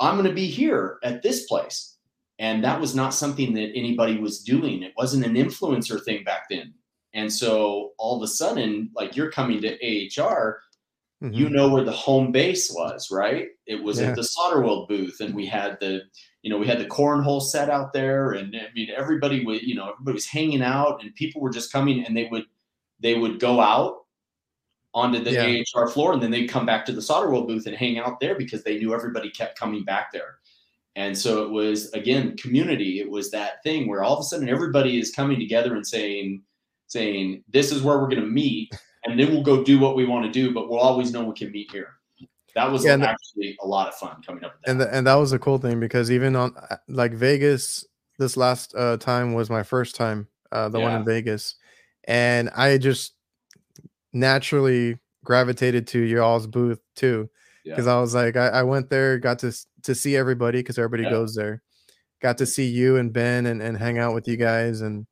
I'm 0.00 0.16
going 0.16 0.28
to 0.28 0.34
be 0.34 0.46
here 0.46 0.98
at 1.02 1.22
this 1.22 1.46
place. 1.46 1.96
And 2.38 2.64
that 2.64 2.80
was 2.80 2.94
not 2.94 3.12
something 3.12 3.52
that 3.54 3.72
anybody 3.74 4.18
was 4.18 4.42
doing. 4.42 4.82
It 4.82 4.94
wasn't 4.96 5.26
an 5.26 5.34
influencer 5.34 6.02
thing 6.02 6.24
back 6.24 6.44
then. 6.50 6.72
And 7.12 7.30
so 7.30 7.92
all 7.98 8.16
of 8.16 8.22
a 8.22 8.28
sudden, 8.28 8.90
like 8.94 9.14
you're 9.14 9.30
coming 9.30 9.60
to 9.60 10.22
AHR, 10.22 10.60
Mhm. 11.22 11.34
you 11.34 11.50
know 11.50 11.68
where 11.68 11.84
the 11.84 11.92
home 11.92 12.32
base 12.32 12.70
was, 12.72 13.10
right? 13.10 13.48
It 13.66 13.82
was 13.82 14.00
Yeah. 14.00 14.08
at 14.08 14.16
the 14.16 14.22
Solderweld 14.22 14.88
booth, 14.88 15.20
and 15.20 15.34
we 15.34 15.46
had 15.46 15.78
the, 15.80 16.02
you 16.42 16.50
know, 16.50 16.56
we 16.56 16.66
had 16.66 16.78
the 16.78 16.86
cornhole 16.86 17.42
set 17.42 17.68
out 17.68 17.92
there, 17.92 18.32
and 18.32 18.56
I 18.56 18.68
mean, 18.74 18.88
everybody 18.96 19.44
was, 19.44 19.62
you 19.62 19.74
know, 19.74 19.90
everybody 19.90 20.14
was 20.14 20.26
hanging 20.26 20.62
out, 20.62 21.02
and 21.02 21.14
people 21.14 21.40
were 21.42 21.50
just 21.50 21.72
coming, 21.72 22.04
and 22.04 22.16
they 22.16 22.24
would, 22.30 22.44
they 23.00 23.14
would 23.16 23.38
go 23.38 23.60
out 23.60 23.96
onto 24.94 25.22
the 25.22 25.32
Yeah. 25.32 25.44
AHR 25.44 25.88
floor, 25.88 26.12
and 26.14 26.22
then 26.22 26.30
they'd 26.30 26.48
come 26.48 26.64
back 26.66 26.84
to 26.86 26.92
the 26.92 27.00
Solderweld 27.02 27.46
booth 27.46 27.66
and 27.66 27.76
hang 27.76 27.98
out 27.98 28.18
there 28.18 28.34
because 28.34 28.64
they 28.64 28.78
knew 28.78 28.94
everybody 28.94 29.30
kept 29.30 29.58
coming 29.58 29.84
back 29.84 30.12
there. 30.12 30.38
And 30.96 31.16
so 31.16 31.44
it 31.44 31.50
was 31.50 31.92
again 31.92 32.36
community. 32.36 32.98
It 32.98 33.08
was 33.08 33.30
that 33.30 33.62
thing 33.62 33.86
where 33.86 34.02
all 34.02 34.14
of 34.14 34.20
a 34.20 34.24
sudden 34.24 34.48
everybody 34.48 34.98
is 34.98 35.12
coming 35.12 35.38
together 35.38 35.76
and 35.76 35.86
saying, 35.86 36.42
saying, 36.88 37.44
"This 37.48 37.70
is 37.70 37.82
where 37.82 37.98
we're 38.00 38.08
going 38.08 38.22
to 38.22 38.26
meet." 38.26 38.74
And 39.04 39.18
then 39.18 39.30
we'll 39.32 39.42
go 39.42 39.62
do 39.64 39.78
what 39.78 39.96
we 39.96 40.04
want 40.04 40.24
to 40.26 40.30
do, 40.32 40.52
but 40.52 40.68
we'll 40.68 40.78
always 40.80 41.12
know 41.12 41.24
we 41.24 41.34
can 41.34 41.50
meet 41.52 41.70
here. 41.70 41.88
That 42.54 42.70
was 42.70 42.84
Yeah, 42.84 42.94
and 42.94 43.02
the- 43.02 43.08
actually 43.10 43.56
a 43.62 43.66
lot 43.66 43.88
of 43.88 43.94
fun 43.94 44.20
coming 44.26 44.44
up 44.44 44.54
with 44.54 44.62
that. 44.64 44.70
and 44.70 44.80
the, 44.80 44.94
and 44.94 45.06
that 45.06 45.14
was 45.14 45.32
a 45.32 45.38
cool 45.38 45.58
thing 45.58 45.78
because 45.80 46.10
even 46.10 46.34
on 46.36 46.54
uh, 46.70 46.76
like 46.88 47.12
Vegas, 47.12 47.86
this 48.18 48.36
last 48.36 48.74
uh, 48.76 48.96
time 48.96 49.32
was 49.34 49.48
my 49.48 49.62
first 49.62 49.94
time, 49.94 50.26
uh, 50.52 50.68
the 50.68 50.80
one 50.80 50.92
in 50.92 51.04
Vegas, 51.04 51.54
and 52.04 52.50
I 52.50 52.76
just 52.78 53.14
naturally 54.12 54.98
gravitated 55.24 55.86
to 55.88 56.00
y'all's 56.00 56.46
booth 56.46 56.80
too 56.96 57.28
Yeah. 57.64 57.74
because 57.74 57.86
I 57.86 58.00
was 58.00 58.14
like, 58.14 58.36
I, 58.36 58.48
I 58.48 58.62
went 58.62 58.90
there, 58.90 59.18
got 59.18 59.38
to 59.40 59.52
to 59.84 59.94
see 59.94 60.16
everybody 60.16 60.58
because 60.58 60.78
everybody 60.78 61.04
Yeah. 61.04 61.10
goes 61.10 61.34
there, 61.34 61.62
got 62.20 62.38
to 62.38 62.46
see 62.46 62.66
you 62.66 62.96
and 62.96 63.12
Ben 63.12 63.46
and 63.46 63.62
and 63.62 63.78
hang 63.78 63.98
out 63.98 64.14
with 64.14 64.26
you 64.28 64.36
guys 64.36 64.80
and 64.80 65.06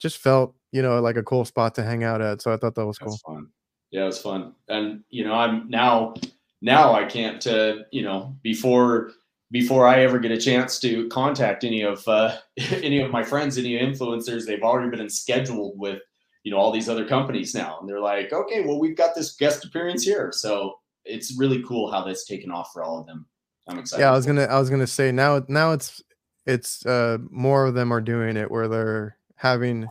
just 0.00 0.18
felt 0.18 0.54
you 0.74 0.82
know 0.82 1.00
like 1.00 1.16
a 1.16 1.22
cool 1.22 1.44
spot 1.44 1.74
to 1.76 1.84
hang 1.84 2.02
out 2.02 2.20
at. 2.20 2.42
So 2.42 2.52
I 2.52 2.56
thought 2.56 2.74
that 2.74 2.84
was 2.84 2.98
cool. 2.98 3.16
Fun. 3.24 3.46
Yeah, 3.92 4.02
it 4.02 4.06
was 4.06 4.20
fun. 4.20 4.54
And 4.68 5.04
you 5.08 5.24
know, 5.24 5.34
I'm 5.34 5.70
now 5.70 6.14
now 6.60 6.92
I 6.92 7.04
can't 7.04 7.46
uh, 7.46 7.76
you 7.92 8.02
know, 8.02 8.36
before 8.42 9.12
before 9.52 9.86
I 9.86 10.02
ever 10.02 10.18
get 10.18 10.32
a 10.32 10.40
chance 10.40 10.80
to 10.80 11.08
contact 11.08 11.62
any 11.62 11.82
of 11.82 12.06
uh, 12.08 12.36
any 12.58 13.00
of 13.00 13.12
my 13.12 13.22
friends, 13.22 13.56
any 13.56 13.78
influencers, 13.78 14.46
they've 14.46 14.64
already 14.64 14.94
been 14.94 15.08
scheduled 15.08 15.78
with 15.78 16.02
you 16.42 16.50
know 16.50 16.58
all 16.58 16.72
these 16.72 16.88
other 16.88 17.06
companies 17.06 17.54
now, 17.54 17.78
and 17.78 17.88
they're 17.88 18.00
like, 18.00 18.32
okay, 18.32 18.64
well, 18.64 18.80
we've 18.80 18.96
got 18.96 19.14
this 19.14 19.36
guest 19.36 19.64
appearance 19.64 20.02
here, 20.02 20.32
so 20.32 20.74
it's 21.04 21.38
really 21.38 21.62
cool 21.62 21.88
how 21.88 22.02
that's 22.02 22.24
taken 22.24 22.50
off 22.50 22.70
for 22.72 22.82
all 22.82 22.98
of 22.98 23.06
them. 23.06 23.26
I'm 23.68 23.78
excited. 23.78 24.02
yeah 24.02 24.10
i 24.10 24.14
was 24.14 24.26
gonna 24.26 24.42
i 24.44 24.58
was 24.58 24.68
gonna 24.68 24.86
say 24.86 25.10
now 25.10 25.42
now 25.48 25.72
it's 25.72 26.02
it's 26.44 26.84
uh 26.84 27.16
more 27.30 27.64
of 27.64 27.72
them 27.72 27.92
are 27.92 28.00
doing 28.02 28.36
it 28.36 28.50
where 28.50 28.68
they're 28.68 29.16
having 29.36 29.88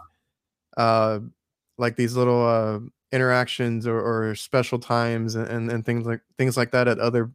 uh 0.78 1.20
like 1.78 1.96
these 1.96 2.16
little 2.16 2.46
uh 2.46 2.80
interactions 3.12 3.86
or, 3.86 4.00
or 4.30 4.34
special 4.36 4.80
times 4.80 5.36
and, 5.36 5.72
and 5.72 5.86
things 5.86 6.06
like 6.06 6.22
things 6.38 6.58
like 6.58 6.72
that 6.72 6.88
at 6.88 7.00
other 7.00 7.32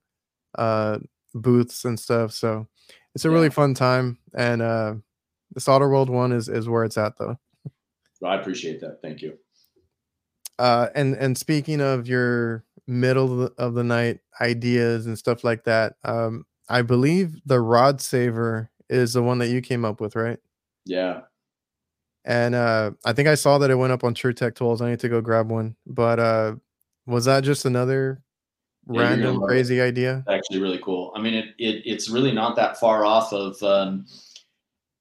uh 0.56 0.98
booths 1.34 1.84
and 1.84 2.00
stuff 2.00 2.32
so 2.32 2.66
it's 3.14 3.24
a 3.24 3.30
really 3.30 3.50
fun 3.50 3.74
time 3.74 4.18
and 4.34 4.60
uh 4.62 4.94
the 5.54 5.60
Solderweld 5.60 6.08
one 6.08 6.32
is 6.32 6.48
is 6.48 6.68
where 6.68 6.84
it's 6.84 6.98
at 6.98 7.16
though 7.18 7.38
I 8.24 8.34
appreciate 8.34 8.80
that. 8.80 8.98
Thank 9.02 9.22
you. 9.22 9.38
uh 10.58 10.88
and 10.94 11.14
and 11.14 11.38
speaking 11.38 11.80
of 11.80 12.08
your 12.08 12.64
middle 12.86 13.30
of 13.32 13.38
the, 13.56 13.62
of 13.62 13.74
the 13.74 13.84
night 13.84 14.20
ideas 14.40 15.06
and 15.06 15.18
stuff 15.18 15.44
like 15.44 15.64
that 15.64 15.94
um 16.04 16.44
i 16.68 16.80
believe 16.82 17.36
the 17.44 17.60
rod 17.60 18.00
saver 18.00 18.70
is 18.88 19.12
the 19.12 19.22
one 19.22 19.38
that 19.38 19.48
you 19.48 19.60
came 19.60 19.84
up 19.84 20.00
with 20.00 20.16
right 20.16 20.38
Yeah. 20.86 21.20
And 22.24 22.54
uh, 22.54 22.92
I 23.04 23.12
think 23.12 23.28
I 23.28 23.34
saw 23.34 23.58
that 23.58 23.70
it 23.70 23.76
went 23.76 23.92
up 23.92 24.04
on 24.04 24.14
TruTech 24.14 24.54
Tools. 24.54 24.82
I 24.82 24.90
need 24.90 25.00
to 25.00 25.08
go 25.08 25.20
grab 25.20 25.50
one. 25.50 25.76
But 25.86 26.18
uh, 26.18 26.56
was 27.06 27.24
that 27.24 27.44
just 27.44 27.64
another 27.64 28.22
Yeah, 28.90 29.00
random 29.00 29.36
love 29.36 29.50
it. 29.50 29.52
crazy 29.52 29.80
idea? 29.80 30.24
It's 30.26 30.28
actually 30.28 30.60
really 30.60 30.80
cool. 30.82 31.12
I 31.16 31.20
mean, 31.20 31.34
it, 31.34 31.54
it 31.58 31.82
it's 31.86 32.10
really 32.10 32.32
not 32.32 32.56
that 32.56 32.78
far 32.78 33.04
off 33.04 33.32
of 33.32 33.62
um, 33.62 34.06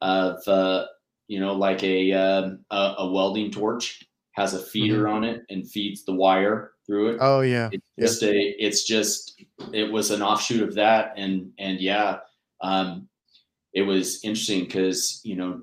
of 0.01 0.47
uh, 0.47 0.85
you 1.27 1.39
know 1.39 1.53
like 1.53 1.83
a, 1.83 2.13
um, 2.13 2.59
a 2.71 2.95
a 2.99 3.11
welding 3.11 3.51
torch 3.51 4.03
has 4.31 4.53
a 4.53 4.59
feeder 4.59 5.07
on 5.07 5.23
it 5.23 5.43
and 5.49 5.69
feeds 5.69 6.05
the 6.05 6.13
wire 6.13 6.73
through 6.85 7.09
it. 7.09 7.13
Mm-hmm. 7.13 7.25
Oh 7.25 7.41
yeah, 7.41 7.69
it's 7.71 7.83
yeah. 7.97 8.05
just 8.05 8.23
a 8.23 8.65
it's 8.65 8.83
just 8.83 9.43
it 9.73 9.91
was 9.91 10.11
an 10.11 10.21
offshoot 10.21 10.61
of 10.61 10.75
that 10.75 11.13
and 11.17 11.51
and 11.57 11.79
yeah 11.79 12.19
um 12.61 13.07
it 13.73 13.81
was 13.81 14.23
interesting 14.23 14.61
because 14.65 15.19
you 15.23 15.35
know 15.35 15.61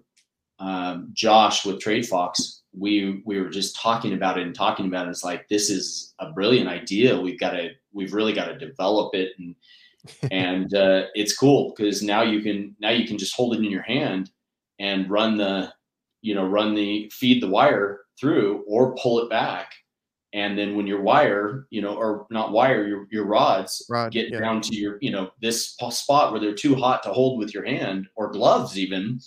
um 0.58 1.10
josh 1.12 1.64
with 1.64 1.80
trade 1.80 2.06
fox 2.06 2.62
we 2.76 3.22
we 3.24 3.40
were 3.40 3.48
just 3.48 3.76
talking 3.76 4.14
about 4.14 4.38
it 4.38 4.46
and 4.46 4.54
talking 4.54 4.86
about 4.86 5.06
it. 5.06 5.10
It's 5.10 5.24
like 5.24 5.48
this 5.48 5.70
is 5.70 6.14
a 6.18 6.32
brilliant 6.32 6.68
idea. 6.68 7.18
We've 7.18 7.38
got 7.38 7.50
to 7.50 7.70
we've 7.92 8.14
really 8.14 8.32
got 8.32 8.46
to 8.46 8.58
develop 8.58 9.14
it 9.14 9.32
and 9.38 9.54
and 10.30 10.74
uh 10.74 11.04
it's 11.14 11.36
cool 11.36 11.72
because 11.74 12.02
now 12.02 12.22
you 12.22 12.42
can 12.42 12.76
now 12.78 12.90
you 12.90 13.06
can 13.06 13.16
just 13.16 13.34
hold 13.34 13.54
it 13.54 13.64
in 13.64 13.70
your 13.70 13.82
hand 13.82 14.30
and 14.78 15.08
run 15.10 15.36
the 15.36 15.72
you 16.20 16.34
know 16.34 16.44
run 16.44 16.74
the 16.74 17.10
feed 17.14 17.42
the 17.42 17.48
wire 17.48 18.00
through 18.18 18.64
or 18.66 18.94
pull 18.96 19.20
it 19.20 19.30
back. 19.30 19.72
And 20.32 20.58
then 20.58 20.76
when 20.76 20.88
your 20.88 21.00
wire 21.00 21.66
you 21.70 21.80
know 21.80 21.94
or 21.94 22.26
not 22.30 22.52
wire 22.52 22.86
your, 22.86 23.06
your 23.10 23.24
rods 23.24 23.86
Rod, 23.88 24.12
get 24.12 24.30
yeah. 24.30 24.40
down 24.40 24.60
to 24.62 24.74
your 24.74 24.98
you 25.00 25.12
know 25.12 25.30
this 25.40 25.76
spot 25.90 26.32
where 26.32 26.40
they're 26.40 26.54
too 26.54 26.74
hot 26.74 27.02
to 27.04 27.12
hold 27.12 27.38
with 27.38 27.54
your 27.54 27.64
hand 27.64 28.08
or 28.16 28.32
gloves 28.32 28.76
even 28.76 29.20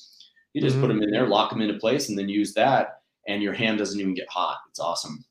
you 0.57 0.61
just 0.69 0.79
put 0.79 0.87
Mhm. 0.87 0.95
them 0.95 1.03
in 1.03 1.11
there 1.11 1.27
lock 1.27 1.51
them 1.51 1.61
into 1.61 1.77
place 1.79 2.09
and 2.09 2.17
then 2.17 2.27
use 2.27 2.53
that 2.53 3.01
and 3.27 3.43
your 3.43 3.53
hand 3.53 3.77
doesn't 3.77 3.99
even 3.99 4.13
get 4.15 4.27
hot 4.29 4.57
it's 4.69 4.79
awesome 4.79 5.23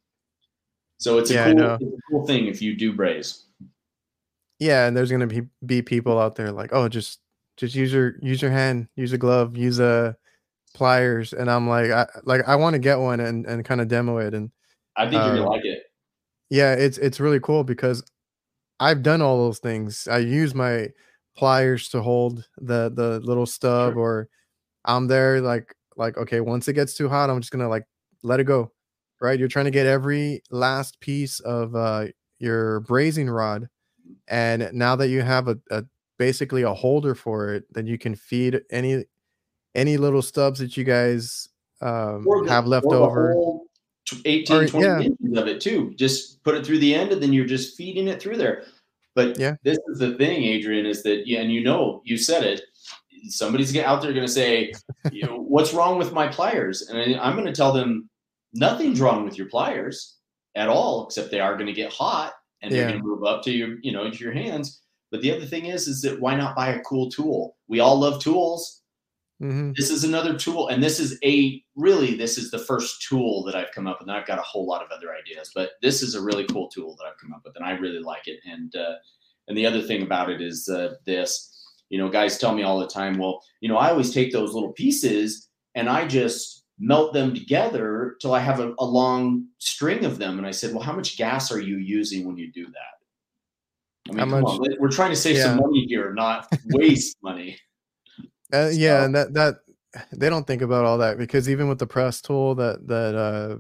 so 0.99 1.19
it's 1.19 1.31
a 1.31 1.35
Yeah, 1.35 1.53
cool 1.53 1.89
it's 1.89 1.99
a 1.99 2.01
cool 2.11 2.27
thing 2.27 2.47
if 2.47 2.63
you 2.63 2.77
do 2.77 2.93
braze 2.93 3.45
Yeah, 4.59 4.87
and 4.87 4.97
there's 4.97 5.11
gonna 5.11 5.27
be 5.27 5.43
be 5.65 5.83
people 5.83 6.19
out 6.19 6.35
there 6.37 6.51
like, 6.53 6.71
oh, 6.73 6.89
just 6.89 7.21
just 7.57 7.75
use 7.75 7.93
your 7.93 8.17
use 8.23 8.41
your 8.41 8.51
hand, 8.51 8.89
use 8.97 9.13
a 9.13 9.19
glove, 9.19 9.57
use 9.57 9.79
a 9.81 10.17
pliers, 10.75 11.33
and 11.33 11.51
I'm 11.51 11.69
like, 11.69 11.91
I 11.91 12.07
like 12.25 12.43
I 12.47 12.57
want 12.57 12.75
to 12.75 12.79
get 12.79 12.99
one 12.99 13.21
and 13.21 13.47
and 13.47 13.65
kind 13.65 13.81
of 13.81 13.89
demo 13.89 14.19
it, 14.19 14.35
and 14.35 14.51
i 14.97 15.09
think 15.09 15.25
you're 15.25 15.35
Um, 15.35 15.41
gonna 15.41 15.51
like 15.51 15.65
it 15.65 15.83
yeah, 16.51 16.75
it's 16.75 16.99
it's 16.99 17.21
really 17.21 17.41
cool 17.41 17.65
because 17.65 18.05
I've 18.81 19.03
done 19.03 19.23
all 19.23 19.39
those 19.39 19.59
things. 19.59 20.09
I 20.09 20.19
use 20.19 20.55
my 20.55 20.91
pliers 21.37 21.89
to 21.91 22.03
hold 22.03 22.47
the 22.59 22.91
the 22.95 23.21
little 23.21 23.47
stub, 23.47 23.95
Sure. 23.95 24.01
or 24.03 24.29
I'm 24.87 25.07
there 25.09 25.41
like 25.41 25.75
like 25.97 26.17
okay, 26.17 26.41
once 26.41 26.69
it 26.69 26.75
gets 26.75 26.95
too 26.95 27.09
hot, 27.09 27.31
I'm 27.31 27.41
just 27.41 27.53
gonna 27.53 27.69
like 27.69 27.85
let 28.23 28.41
it 28.41 28.45
go, 28.45 28.73
right? 29.21 29.39
You're 29.39 29.49
trying 29.49 29.65
to 29.67 29.71
get 29.71 29.87
every 29.87 30.43
last 30.51 31.01
piece 31.01 31.41
of 31.41 31.75
uh 31.75 32.07
your 32.39 32.81
brazing 32.83 33.29
rod, 33.35 33.69
and 34.29 34.71
now 34.73 34.97
that 34.97 35.09
you 35.09 35.23
have 35.23 35.49
a, 35.49 35.59
a 35.71 35.85
basically 36.19 36.63
a 36.63 36.73
holder 36.73 37.15
for 37.15 37.55
it, 37.55 37.65
then 37.73 37.87
you 37.87 37.99
can 37.99 38.15
feed 38.15 38.61
any 38.71 39.05
any 39.75 39.97
little 39.97 40.23
stubs 40.23 40.59
that 40.61 40.77
you 40.77 40.85
guys 40.85 41.49
um, 41.83 42.25
the- 42.25 42.47
have 42.49 42.67
left 42.67 42.87
over. 42.87 43.33
whole 43.35 43.67
tw- 44.07 44.23
18 44.25 44.57
Or- 44.57 44.67
20 44.69 44.87
yeah. 44.87 45.01
inches 45.01 45.37
of 45.39 45.47
it 45.49 45.61
too 45.61 45.93
just 45.97 46.43
put 46.45 46.55
it 46.55 46.65
through 46.65 46.79
the 46.79 46.95
end 46.95 47.13
and 47.13 47.23
then 47.23 47.33
you're 47.35 47.45
just 47.45 47.77
feeding 47.77 48.09
it 48.09 48.19
through 48.23 48.37
there 48.39 48.65
but 49.15 49.39
Yeah. 49.39 49.57
this 49.65 49.77
is 49.89 49.99
the 49.99 50.15
thing 50.15 50.45
adrian 50.45 50.87
is 50.87 51.03
that 51.03 51.27
yeah 51.27 51.41
and 51.41 51.53
you 51.53 51.63
know 51.63 52.01
you 52.05 52.17
said 52.17 52.43
it 52.45 52.63
somebody's 53.29 53.73
get- 53.73 53.87
out 53.87 54.03
there 54.03 54.13
going 54.13 54.27
to 54.27 54.33
say 54.33 54.73
you 55.13 55.25
know, 55.25 55.39
what's 55.39 55.75
wrong 55.75 55.99
with 55.99 56.13
my 56.13 56.29
pliers? 56.29 56.89
And 56.89 56.99
I- 56.99 57.19
i'm 57.23 57.35
going 57.35 57.47
to 57.47 57.53
tell 57.53 57.73
them 57.73 58.09
nothing's 58.55 59.01
wrong 59.01 59.25
with 59.25 59.37
your 59.37 59.49
pliers 59.49 60.17
at 60.55 60.69
all 60.69 61.07
except 61.07 61.31
they 61.31 61.41
are 61.41 61.55
going 61.55 61.67
to 61.67 61.73
get 61.73 61.93
hot 61.93 62.33
and 62.63 62.73
they're 62.73 62.89
going 62.89 63.01
to 63.01 63.07
move 63.07 63.25
up 63.25 63.43
to 63.45 63.51
your 63.51 63.77
you 63.83 63.93
know 63.93 64.11
to 64.11 64.19
your 64.25 64.33
hands. 64.33 64.81
But 65.11 65.21
the 65.21 65.33
other 65.35 65.47
thing 65.47 65.67
is 65.67 65.87
is 65.89 66.03
that 66.03 66.21
why 66.21 66.35
not 66.35 66.57
buy 66.57 66.69
a 66.71 66.81
cool 66.81 67.11
tool? 67.11 67.57
We 67.69 67.81
all 67.81 67.99
love 67.99 68.21
tools. 68.23 68.83
Hmm 69.41 69.73
this 69.77 69.91
is 69.91 70.03
another 70.05 70.37
tool 70.39 70.69
and 70.69 70.83
this 70.83 70.99
is 70.99 71.19
a 71.23 71.63
really 71.75 72.15
this 72.17 72.39
is 72.39 72.51
the 72.51 72.59
first 72.59 73.03
tool 73.03 73.45
that 73.45 73.55
i've 73.55 73.71
come 73.73 73.87
up 73.87 73.99
with 74.01 74.09
and 74.09 74.17
i've 74.17 74.27
got 74.27 74.39
a 74.39 74.43
whole 74.43 74.67
lot 74.67 74.83
of 74.83 74.91
other 74.91 75.15
ideas 75.15 75.51
but 75.55 75.73
this 75.83 76.03
is 76.03 76.15
a 76.15 76.21
really 76.23 76.47
cool 76.47 76.69
tool 76.69 76.97
that 76.97 77.05
i've 77.05 77.19
come 77.19 77.35
up 77.35 77.43
with 77.45 77.55
and 77.57 77.65
i 77.65 77.73
really 77.73 77.99
like 77.99 78.27
it 78.27 78.41
and 78.51 78.75
uh, 78.77 78.95
and 79.49 79.57
the 79.57 79.67
other 79.67 79.83
thing 79.83 80.03
about 80.03 80.31
it 80.31 80.41
is 80.41 80.69
uh, 80.69 80.95
this 81.05 81.66
you 81.89 81.99
know 81.99 82.09
guys 82.09 82.39
tell 82.39 82.55
me 82.55 82.63
all 82.63 82.79
the 82.79 82.87
time 82.87 83.19
well 83.19 83.43
you 83.61 83.69
know 83.69 83.77
i 83.77 83.91
always 83.91 84.13
take 84.13 84.33
those 84.33 84.53
little 84.55 84.73
pieces 84.73 85.49
and 85.75 85.89
i 85.89 86.07
just 86.07 86.65
melt 86.79 87.13
them 87.13 87.35
together 87.35 88.17
till 88.21 88.35
i 88.35 88.41
have 88.41 88.61
a, 88.61 88.75
a 88.79 88.85
long 88.85 89.47
string 89.59 90.05
of 90.05 90.19
them 90.19 90.39
and 90.39 90.47
i 90.47 90.51
said 90.51 90.73
well 90.73 90.83
how 90.83 90.93
much 90.93 91.17
gas 91.17 91.51
are 91.53 91.61
you 91.61 91.77
using 91.79 92.27
when 92.27 92.37
you 92.37 92.51
do 92.53 92.67
that 92.67 94.11
i 94.11 94.13
mean 94.13 94.19
How 94.19 94.25
come 94.37 94.43
much- 94.43 94.61
on 94.61 94.77
we're 94.81 94.91
trying 94.91 95.11
to 95.11 95.17
save 95.17 95.39
some 95.39 95.57
money 95.57 95.87
here 95.89 96.13
not 96.13 96.49
waste 96.67 97.17
money 97.23 97.57
Uh, 98.53 98.71
yeah, 98.73 99.05
and 99.05 99.15
that 99.15 99.35
that 99.35 99.57
they 100.13 100.29
don't 100.29 100.47
think 100.47 100.63
about 100.63 100.85
all 100.85 100.99
that 100.99 101.19
because 101.19 101.49
even 101.51 101.69
with 101.69 101.79
the 101.81 101.87
press 101.87 102.21
tool 102.21 102.55
that 102.55 102.87
that 102.87 103.15
uh 103.17 103.57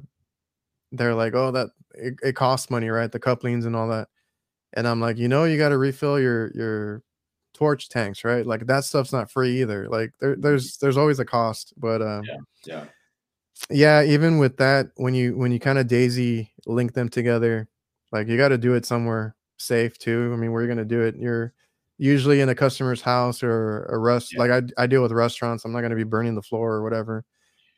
they're 0.93 1.15
like, 1.15 1.35
oh, 1.35 1.51
that 1.51 1.71
it, 1.95 2.15
it 2.23 2.37
costs 2.37 2.71
money, 2.71 2.89
right? 2.89 3.11
The 3.11 3.19
couplings 3.19 3.67
and 3.67 3.75
all 3.75 3.89
that. 3.89 4.07
And 4.75 4.87
I'm 4.87 5.01
like, 5.01 5.17
you 5.19 5.27
know, 5.27 5.43
you 5.43 5.59
got 5.59 5.71
to 5.71 5.79
refill 5.79 6.21
your 6.21 6.53
your 6.55 7.03
torch 7.57 7.89
tanks, 7.89 8.25
right? 8.25 8.47
Like 8.47 8.67
that 8.67 8.85
stuff's 8.85 9.13
not 9.13 9.31
free 9.31 9.63
either. 9.63 9.89
Like 9.89 10.13
there 10.21 10.37
there's 10.37 10.77
there's 10.77 10.97
always 10.97 11.19
a 11.19 11.25
cost, 11.25 11.73
but 11.77 12.03
um 12.03 12.23
yeah 12.65 12.85
yeah, 13.71 14.03
even 14.03 14.39
with 14.39 14.57
that, 14.59 14.89
when 14.97 15.15
you 15.15 15.37
when 15.37 15.53
you 15.53 15.59
kind 15.59 15.79
of 15.79 15.87
daisy 15.87 16.53
link 16.67 16.93
them 16.93 17.09
together, 17.09 17.69
like 18.13 18.29
you 18.29 18.37
got 18.37 18.49
to 18.49 18.59
do 18.59 18.75
it 18.75 18.87
somewhere 18.87 19.35
safe 19.57 19.99
too. 19.99 20.31
I 20.33 20.37
mean, 20.37 20.53
where 20.53 20.63
you're 20.63 20.69
gonna 20.69 20.85
do 20.85 21.03
it, 21.03 21.17
you're 21.17 21.53
usually 21.99 22.41
in 22.41 22.49
a 22.49 22.55
customer's 22.55 23.01
house 23.01 23.43
or 23.43 23.85
a 23.87 23.99
rest. 23.99 24.35
Yeah. 24.35 24.41
Like 24.41 24.51
I 24.51 24.83
I 24.83 24.87
deal 24.87 25.03
with 25.03 25.13
restaurants. 25.13 25.65
I'm 25.65 25.73
not 25.73 25.81
gonna 25.81 25.97
be 25.97 26.05
burning 26.05 26.35
the 26.35 26.43
floor 26.43 26.73
or 26.75 26.83
whatever. 26.83 27.25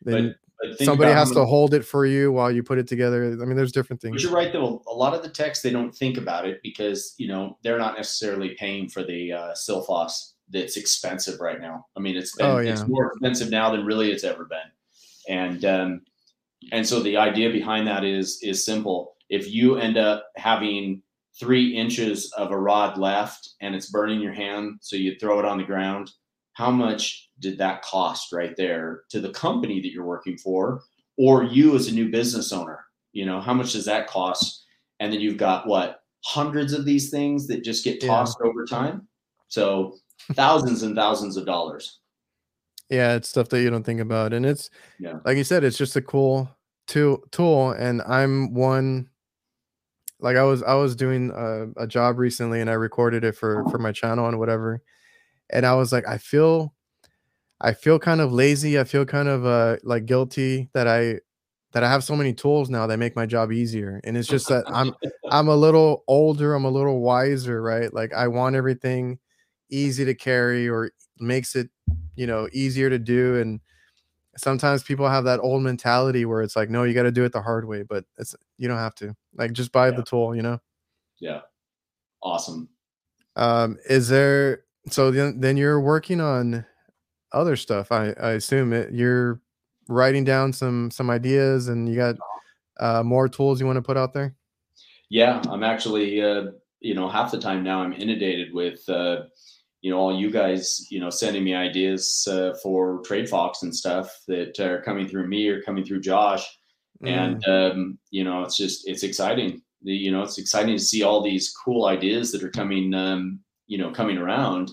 Then 0.03 0.29
But 0.29 0.48
somebody 0.81 1.13
has 1.13 1.31
to 1.33 1.45
hold 1.45 1.75
it 1.75 1.85
for 1.85 2.07
you 2.07 2.33
while 2.33 2.51
you 2.51 2.63
put 2.63 2.79
it 2.79 2.87
together. 2.89 3.25
I 3.41 3.45
mean, 3.45 3.57
there's 3.57 3.73
different 3.73 4.01
But 4.03 4.09
things. 4.11 4.23
you're 4.23 4.33
right, 4.33 4.53
though. 4.53 4.83
A 4.89 4.95
lot 4.95 5.15
of 5.15 5.23
the 5.23 5.29
techs 5.29 5.63
they 5.63 5.71
don't 5.71 5.95
think 5.95 6.17
about 6.17 6.47
it 6.47 6.61
because 6.63 7.15
you 7.19 7.29
know 7.29 7.59
they're 7.63 7.79
not 7.79 7.97
necessarily 7.97 8.55
paying 8.59 8.89
for 8.89 9.05
the 9.05 9.33
uh, 9.33 9.53
Silphos 9.55 10.33
that's 10.51 10.77
expensive 10.77 11.41
right 11.41 11.61
now. 11.61 11.87
I 11.97 12.01
mean, 12.01 12.17
it's 12.17 12.35
been 12.37 12.47
Oh, 12.47 12.57
it's 12.59 12.87
more 12.87 13.09
expensive 13.13 13.51
now 13.51 13.71
than 13.71 13.85
really 13.85 14.11
it's 14.11 14.25
ever 14.25 14.45
been, 14.45 14.71
and 15.29 15.65
um, 15.65 16.01
and 16.73 16.87
so 16.87 17.01
the 17.01 17.17
idea 17.17 17.51
behind 17.51 17.87
that 17.87 18.05
is 18.05 18.41
is 18.43 18.65
simple. 18.65 19.15
If 19.29 19.51
you 19.53 19.77
end 19.77 19.97
up 19.97 20.25
having 20.37 21.03
three 21.39 21.77
inches 21.77 22.33
of 22.33 22.51
a 22.51 22.59
rod 22.59 22.99
left 22.99 23.51
and 23.61 23.75
it's 23.75 23.91
burning 23.91 24.21
your 24.21 24.33
hand, 24.33 24.79
so 24.81 24.97
you 24.97 25.15
throw 25.21 25.39
it 25.39 25.45
on 25.45 25.59
the 25.59 25.65
ground, 25.65 26.11
how 26.55 26.71
much 26.71 27.28
did 27.41 27.59
that 27.59 27.82
cost 27.82 28.32
right 28.32 28.55
there 28.57 29.03
to 29.11 29.20
the 29.20 29.30
company 29.30 29.80
that 29.80 29.93
you're 29.93 30.05
working 30.05 30.36
for, 30.39 30.82
or 31.16 31.45
you 31.45 31.74
as 31.76 31.89
a 31.89 31.95
new 31.95 32.11
business 32.11 32.53
owner? 32.53 32.84
You 33.12 33.26
know, 33.26 33.41
how 33.41 33.55
much 33.55 33.72
does 33.72 33.84
that 33.86 34.07
cost? 34.07 34.64
And 35.01 35.12
then 35.12 35.20
you've 35.20 35.36
got 35.39 35.66
what 35.66 36.01
hundreds 36.24 36.72
of 36.72 36.84
these 36.84 37.11
things 37.11 37.47
that 37.47 37.64
just 37.64 37.84
get 37.84 38.03
Yeah. 38.03 38.09
tossed 38.09 38.41
over 38.43 38.66
time. 38.66 39.09
So 39.49 39.97
thousands 40.34 40.82
and 40.82 40.95
thousands 40.97 41.36
of 41.36 41.47
dollars. 41.47 42.01
Yeah, 42.91 43.14
it's 43.14 43.28
stuff 43.28 43.49
that 43.51 43.61
you 43.61 43.70
don't 43.70 43.84
think 43.84 44.01
about, 44.01 44.32
and 44.32 44.45
it's 44.47 44.70
Yeah. 44.99 45.20
like 45.24 45.36
you 45.36 45.45
said, 45.45 45.62
it's 45.64 45.78
just 45.78 45.97
a 45.97 46.03
cool 46.03 46.51
tool. 46.86 47.22
Tool, 47.30 47.70
and 47.72 48.03
I'm 48.03 48.55
one. 48.55 49.11
Like 50.20 50.36
I 50.36 50.43
was, 50.43 50.64
I 50.64 50.74
was 50.74 50.97
doing 50.97 51.30
a, 51.32 51.68
a 51.82 51.86
job 51.86 52.18
recently, 52.18 52.61
and 52.61 52.68
I 52.68 52.72
recorded 52.72 53.22
it 53.24 53.36
for 53.36 53.64
for 53.70 53.78
my 53.78 53.93
channel 53.93 54.26
and 54.26 54.39
whatever, 54.39 54.82
and 55.51 55.64
I 55.64 55.74
was 55.74 55.93
like, 55.93 56.09
I 56.09 56.18
feel, 56.18 56.74
I 57.61 57.73
feel 57.73 57.99
kind 57.99 58.21
of 58.21 58.33
lazy. 58.33 58.79
I 58.79 58.85
feel 58.85 59.05
kind 59.05 59.29
of 59.29 59.45
uh 59.47 59.77
like 59.83 60.07
guilty 60.07 60.69
that 60.75 60.87
I 60.89 61.21
that 61.73 61.85
I 61.85 61.91
have 61.91 62.03
so 62.05 62.17
many 62.17 62.33
tools 62.33 62.71
now 62.71 62.87
that 62.87 62.99
make 62.99 63.15
my 63.17 63.27
job 63.27 63.53
easier, 63.53 64.01
and 64.05 64.17
it's 64.17 64.29
just 64.29 64.49
that 64.49 64.65
I'm 64.69 64.95
I'm 65.31 65.49
a 65.49 65.57
little 65.57 66.05
older, 66.09 66.55
I'm 66.55 66.65
a 66.65 66.71
little 66.71 67.01
wiser, 67.01 67.61
right? 67.63 67.93
Like 67.93 68.13
I 68.15 68.29
want 68.29 68.57
everything 68.57 69.19
easy 69.71 70.05
to 70.07 70.15
carry 70.15 70.69
or 70.69 70.91
makes 71.19 71.55
it, 71.57 71.69
you 72.17 72.27
know, 72.27 72.49
easier 72.53 72.89
to 72.91 72.99
do 72.99 73.37
and 73.41 73.61
sometimes 74.37 74.83
people 74.85 75.09
have 75.09 75.25
that 75.25 75.41
old 75.41 75.63
mentality 75.63 76.25
where 76.25 76.43
it's 76.43 76.57
like 76.57 76.71
no, 76.71 76.85
you 76.85 76.95
got 76.95 77.03
to 77.05 77.13
do 77.13 77.25
it 77.25 77.33
the 77.33 77.43
hard 77.43 77.67
way, 77.67 77.83
but 77.83 78.05
it's 78.19 78.35
you 78.59 78.69
don't 78.69 78.79
have 78.79 78.95
to. 78.97 79.15
Like 79.37 79.53
just 79.53 79.73
buy 79.73 79.89
Yeah. 79.91 79.97
the 79.97 80.03
tool, 80.05 80.35
you 80.37 80.43
know. 80.43 80.61
Yeah. 81.21 81.41
Awesome. 82.23 82.69
Um 83.37 83.79
is 83.89 84.09
there 84.09 84.65
so 84.91 85.11
then 85.11 85.41
then 85.41 85.57
you're 85.57 85.81
working 85.81 86.21
on 86.21 86.65
other 87.33 87.57
stuff. 87.57 87.93
I 87.93 88.14
I 88.20 88.33
assume 88.33 88.72
it, 88.72 88.93
you're 88.93 89.41
writing 89.89 90.24
down 90.24 90.53
some 90.53 90.91
some 90.91 91.11
ideas 91.11 91.68
and 91.68 91.89
you 91.89 91.97
got 91.97 92.16
uh 92.79 93.03
more 93.03 93.29
tools 93.29 93.61
you 93.61 93.66
want 93.66 93.76
to 93.76 93.83
put 93.83 93.97
out 93.97 94.12
there? 94.12 94.35
Yeah, 95.11 95.41
I'm 95.49 95.62
actually, 95.62 96.22
uh, 96.22 96.51
you 96.81 96.95
know, 96.95 97.09
half 97.09 97.31
the 97.31 97.41
time 97.41 97.62
now 97.62 97.81
I'm 97.81 97.95
inundated 97.95 98.53
with, 98.53 98.87
uh, 98.91 99.22
you 99.81 99.91
know, 99.91 99.97
all 99.97 100.14
you 100.14 100.31
guys, 100.31 100.87
you 100.91 101.01
know, 101.01 101.09
sending 101.09 101.45
me 101.45 101.55
ideas 101.55 102.29
uh, 102.31 102.53
for 102.62 103.01
Trade 103.05 103.26
Fox 103.26 103.62
and 103.62 103.74
stuff 103.74 104.14
that 104.26 104.61
are 104.61 104.83
coming 104.83 105.09
through 105.09 105.26
me 105.26 105.49
or 105.49 105.62
coming 105.62 105.83
through 105.83 106.01
Josh. 106.03 106.47
Mm. 107.03 107.09
And, 107.09 107.49
um, 107.49 107.99
you 108.11 108.22
know, 108.22 108.43
it's 108.43 108.57
just, 108.57 108.87
it's 108.87 109.03
exciting. 109.03 109.62
The, 109.83 109.93
you 109.93 110.11
know, 110.11 110.22
it's 110.22 110.37
exciting 110.37 110.76
to 110.76 110.83
see 110.83 111.03
all 111.03 111.22
these 111.22 111.55
cool 111.64 111.87
ideas 111.87 112.31
that 112.33 112.43
are 112.43 112.51
coming, 112.51 112.93
um, 112.93 113.41
you 113.66 113.79
know, 113.79 113.91
coming 113.91 114.18
around 114.18 114.72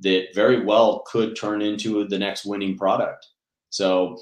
that 0.00 0.28
very 0.34 0.64
well 0.64 1.04
could 1.06 1.36
turn 1.36 1.62
into 1.62 2.06
the 2.06 2.18
next 2.18 2.44
winning 2.44 2.76
product. 2.76 3.26
So 3.70 4.18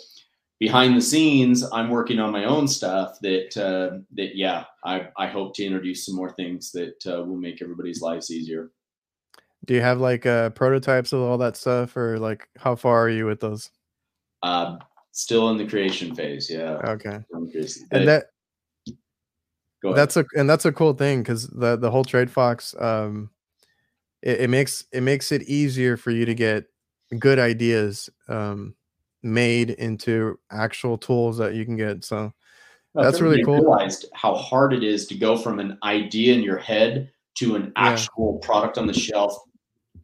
behind 0.61 0.97
the 0.97 1.01
scenes, 1.01 1.65
I'm 1.73 1.91
working 1.91 2.19
on 2.21 2.33
my 2.33 2.45
own 2.45 2.69
stuff 2.69 3.19
that, 3.23 3.57
uh, 3.57 3.99
that, 4.13 4.37
yeah, 4.37 4.65
I, 4.85 5.09
I 5.17 5.27
hope 5.27 5.55
to 5.57 5.65
introduce 5.65 6.07
some 6.07 6.15
more 6.15 6.31
things 6.33 6.71
that 6.73 7.05
uh, 7.07 7.25
will 7.25 7.37
make 7.37 7.61
everybody's 7.61 8.01
lives 8.01 8.31
easier. 8.31 8.71
Do 9.65 9.75
you 9.75 9.81
have 9.81 9.99
like 9.99 10.27
uh, 10.27 10.51
prototypes 10.51 11.13
of 11.13 11.21
all 11.21 11.39
that 11.39 11.57
stuff, 11.57 11.97
or 11.97 12.19
like 12.19 12.49
how 12.59 12.77
far 12.77 13.05
are 13.05 13.11
you 13.11 13.25
with 13.27 13.41
those? 13.41 13.71
Uh, 14.43 14.77
still 15.13 15.49
in 15.51 15.57
the 15.57 15.67
creation 15.67 16.15
phase. 16.15 16.51
Yeah. 16.51 16.81
Okay. 16.85 17.21
And 17.91 18.07
that 18.07 18.27
that's 19.83 20.17
a 20.17 20.25
and 20.37 20.49
that's 20.49 20.65
a 20.65 20.73
cool 20.73 20.93
thing 20.93 21.23
because 21.23 21.47
the 21.49 21.77
the 21.77 21.91
whole 21.91 22.05
trade 22.05 22.31
fox 22.31 22.75
um 22.79 23.31
it, 24.25 24.41
it, 24.41 24.51
makes 24.51 24.85
it 24.91 25.03
makes 25.03 25.31
it 25.31 25.43
easier 25.43 25.97
for 25.97 26.11
you 26.11 26.25
to 26.25 26.35
get 26.35 26.65
good 27.19 27.39
ideas 27.39 28.11
um 28.29 28.75
made 29.23 29.71
into 29.71 30.39
actual 30.51 30.99
tools 30.99 31.39
that 31.39 31.55
you 31.55 31.65
can 31.65 31.77
get 31.77 32.05
so 32.05 32.33
that's 32.95 33.21
really 33.21 33.43
cool 33.45 33.57
realized 33.57 34.07
how 34.15 34.35
hard 34.35 34.73
it 34.73 34.83
is 34.83 35.07
to 35.07 35.15
go 35.15 35.37
from 35.37 35.61
an 35.61 35.79
idea 35.83 36.35
in 36.35 36.43
your 36.43 36.59
head 36.59 37.11
to 37.35 37.57
an 37.57 37.73
actual 37.77 38.39
yeah. 38.41 38.47
product 38.47 38.79
on 38.79 38.87
the 38.87 38.93
shelf 38.93 39.37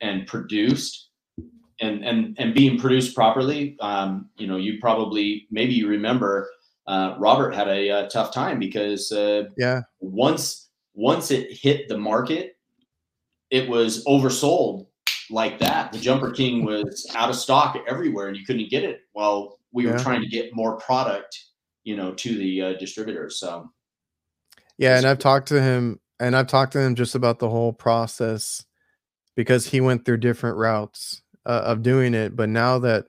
and 0.00 0.26
produced 0.26 1.10
and 1.80 2.04
and 2.04 2.36
and 2.38 2.54
being 2.54 2.78
produced 2.78 3.14
properly 3.14 3.76
um, 3.80 4.28
you 4.36 4.46
know 4.46 4.56
you 4.56 4.78
probably 4.80 5.46
maybe 5.50 5.72
you 5.72 5.88
remember 5.88 6.48
uh, 6.86 7.14
robert 7.18 7.54
had 7.54 7.68
a, 7.68 7.88
a, 7.88 8.08
tough 8.08 8.32
time 8.32 8.58
because 8.58 9.12
uh, 9.12 9.44
yeah 9.56 9.80
once 10.00 10.70
once 10.94 11.30
it 11.30 11.52
hit 11.52 11.88
the 11.88 11.98
market 11.98 12.56
it 13.50 13.68
was 13.68 14.04
oversold 14.04 14.86
like 15.30 15.58
that 15.58 15.92
the 15.92 15.98
jumper 15.98 16.30
king 16.30 16.64
was 16.64 17.06
out 17.14 17.30
of 17.30 17.36
stock 17.36 17.76
everywhere 17.88 18.28
and 18.28 18.36
you 18.36 18.44
couldn't 18.44 18.68
get 18.70 18.84
it 18.84 19.00
while 19.12 19.58
we 19.72 19.86
yeah. 19.86 19.92
were 19.92 19.98
trying 19.98 20.20
to 20.20 20.28
get 20.28 20.54
more 20.54 20.76
product 20.78 21.38
you 21.84 21.96
know 21.96 22.12
to 22.14 22.36
the 22.36 22.62
uh, 22.62 22.72
distributors 22.74 23.38
so 23.38 23.70
yeah 24.78 24.96
and 24.96 25.06
i've 25.06 25.18
talked 25.18 25.48
to 25.48 25.60
him 25.60 26.00
and 26.18 26.34
i've 26.34 26.48
talked 26.48 26.72
to 26.72 26.80
him 26.80 26.94
just 26.94 27.14
about 27.14 27.38
the 27.38 27.48
whole 27.48 27.72
process 27.72 28.64
because 29.36 29.66
he 29.66 29.80
went 29.80 30.04
through 30.04 30.18
different 30.18 30.56
routes 30.56 31.22
uh, 31.46 31.62
of 31.64 31.82
doing 31.82 32.14
it. 32.14 32.36
But 32.36 32.48
now 32.48 32.78
that 32.80 33.06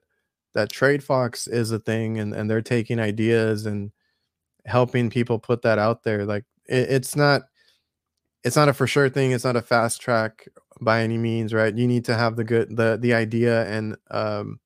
that 0.53 0.69
Trade 0.69 1.03
Fox 1.03 1.47
is 1.47 1.71
a 1.71 1.79
thing 1.79 2.19
and, 2.19 2.33
and 2.33 2.49
they're 2.49 2.61
taking 2.61 2.99
ideas 2.99 3.65
and 3.65 3.91
helping 4.65 5.09
people 5.09 5.39
put 5.39 5.61
that 5.61 5.79
out 5.79 6.03
there, 6.03 6.25
like 6.25 6.43
it, 6.67 6.89
it's 6.89 7.15
not 7.15 7.43
it's 8.43 8.55
not 8.55 8.69
a 8.69 8.73
for 8.73 8.87
sure 8.87 9.09
thing. 9.09 9.31
It's 9.31 9.43
not 9.43 9.55
a 9.55 9.61
fast 9.61 10.01
track 10.01 10.47
by 10.79 11.01
any 11.01 11.17
means, 11.17 11.53
right? 11.53 11.75
You 11.75 11.87
need 11.87 12.05
to 12.05 12.15
have 12.15 12.35
the 12.35 12.43
good 12.43 12.75
the 12.75 12.97
the 12.99 13.13
idea 13.13 13.67
and 13.67 13.95
um, 14.09 14.59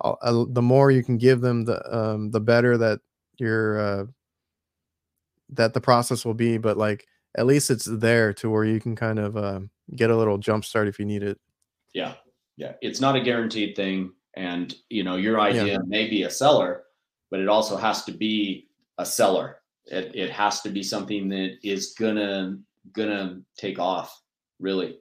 uh, 0.00 0.44
the 0.48 0.62
more 0.62 0.90
you 0.90 1.02
can 1.02 1.18
give 1.18 1.40
them, 1.40 1.64
the 1.64 1.96
um, 1.96 2.30
the 2.30 2.40
better 2.40 2.78
that 2.78 3.00
your 3.38 3.78
uh, 3.78 4.04
that 5.50 5.74
the 5.74 5.80
process 5.80 6.24
will 6.24 6.34
be. 6.34 6.58
But 6.58 6.76
like 6.76 7.06
at 7.36 7.46
least 7.46 7.70
it's 7.70 7.84
there 7.84 8.32
to 8.34 8.50
where 8.50 8.64
you 8.64 8.80
can 8.80 8.96
kind 8.96 9.18
of 9.18 9.36
uh, 9.36 9.60
get 9.94 10.10
a 10.10 10.16
little 10.16 10.38
jump 10.38 10.64
start 10.64 10.88
if 10.88 10.98
you 10.98 11.04
need 11.04 11.22
it. 11.22 11.38
Yeah, 11.94 12.14
yeah. 12.56 12.72
It's 12.80 13.00
not 13.00 13.16
a 13.16 13.20
guaranteed 13.20 13.76
thing, 13.76 14.12
and 14.34 14.74
you 14.88 15.04
know 15.04 15.16
your 15.16 15.40
idea 15.40 15.64
yeah. 15.64 15.78
may 15.86 16.08
be 16.08 16.22
a 16.22 16.30
seller, 16.30 16.84
but 17.30 17.40
it 17.40 17.48
also 17.48 17.76
has 17.76 18.04
to 18.04 18.12
be 18.12 18.68
a 18.96 19.04
seller. 19.04 19.60
It 19.86 20.12
it 20.14 20.30
has 20.30 20.62
to 20.62 20.70
be 20.70 20.82
something 20.82 21.28
that 21.30 21.58
is 21.62 21.94
gonna 21.98 22.58
gonna 22.92 23.40
take 23.56 23.78
off. 23.78 24.20
Really, 24.60 24.98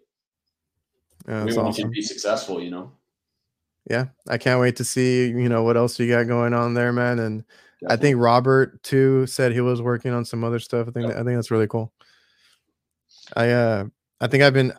yeah, 1.28 1.44
we 1.44 1.56
want 1.56 1.70
awesome. 1.70 1.86
to 1.86 1.90
be 1.90 2.02
successful. 2.02 2.62
You 2.62 2.72
know. 2.72 2.92
Yeah, 3.90 4.08
I 4.28 4.38
can't 4.38 4.60
wait 4.60 4.76
to 4.78 4.84
see 4.84 5.28
you 5.28 5.50
know 5.50 5.64
what 5.64 5.78
else 5.78 6.00
you 6.00 6.10
got 6.10 6.28
going 6.28 6.54
on 6.54 6.74
there, 6.74 6.92
man. 6.92 7.20
And 7.20 7.44
Definitely. 7.82 7.94
I 7.94 8.02
think 8.02 8.18
Robert 8.20 8.84
too 8.84 9.28
said 9.28 9.52
he 9.52 9.62
was 9.62 9.82
working 9.82 10.12
on 10.12 10.26
some 10.26 10.44
other 10.44 10.60
stuff. 10.60 10.88
I 10.88 10.92
think. 10.92 11.08
I 11.08 11.24
think 11.24 11.36
that's 11.38 11.52
really 11.52 11.68
cool. 11.68 11.94
I 13.36 13.50
uh 13.50 13.86
I 14.20 14.28
think 14.28 14.44
I've 14.44 14.54
been 14.54 14.74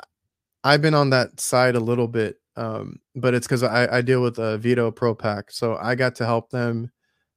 I've 0.64 0.82
been 0.82 0.94
on 0.94 1.10
that 1.10 1.40
side 1.40 1.76
a 1.76 1.80
little 1.80 2.08
bit, 2.08 2.36
um, 2.56 2.98
but 3.14 3.34
it's 3.34 3.46
because 3.46 3.62
I, 3.62 3.98
I 3.98 4.00
deal 4.02 4.22
with 4.22 4.38
a 4.38 4.58
Veto 4.58 4.90
Pro 4.90 5.14
Pac, 5.14 5.50
so 5.50 5.78
I 5.80 5.94
got 5.94 6.16
to 6.16 6.26
help 6.26 6.50
them 6.50 6.90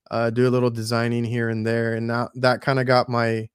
uh, 0.10 0.32
do 0.32 0.48
a 0.48 0.50
little 0.50 0.72
designing 0.72 1.24
here 1.24 1.50
and 1.50 1.66
there, 1.66 1.94
and 1.94 2.08
now 2.08 2.30
that 2.36 2.62
kind 2.62 2.80
of 2.80 2.88
got 2.88 3.08
my 3.08 3.48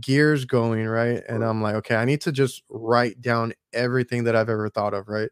gears 0.00 0.44
going 0.44 0.86
right. 0.86 1.22
And 1.28 1.44
I'm 1.44 1.62
like, 1.62 1.74
okay, 1.76 1.96
I 1.96 2.04
need 2.04 2.20
to 2.22 2.32
just 2.32 2.62
write 2.70 3.20
down 3.20 3.52
everything 3.72 4.24
that 4.24 4.36
I've 4.36 4.48
ever 4.48 4.68
thought 4.68 4.94
of, 4.94 5.08
right? 5.08 5.30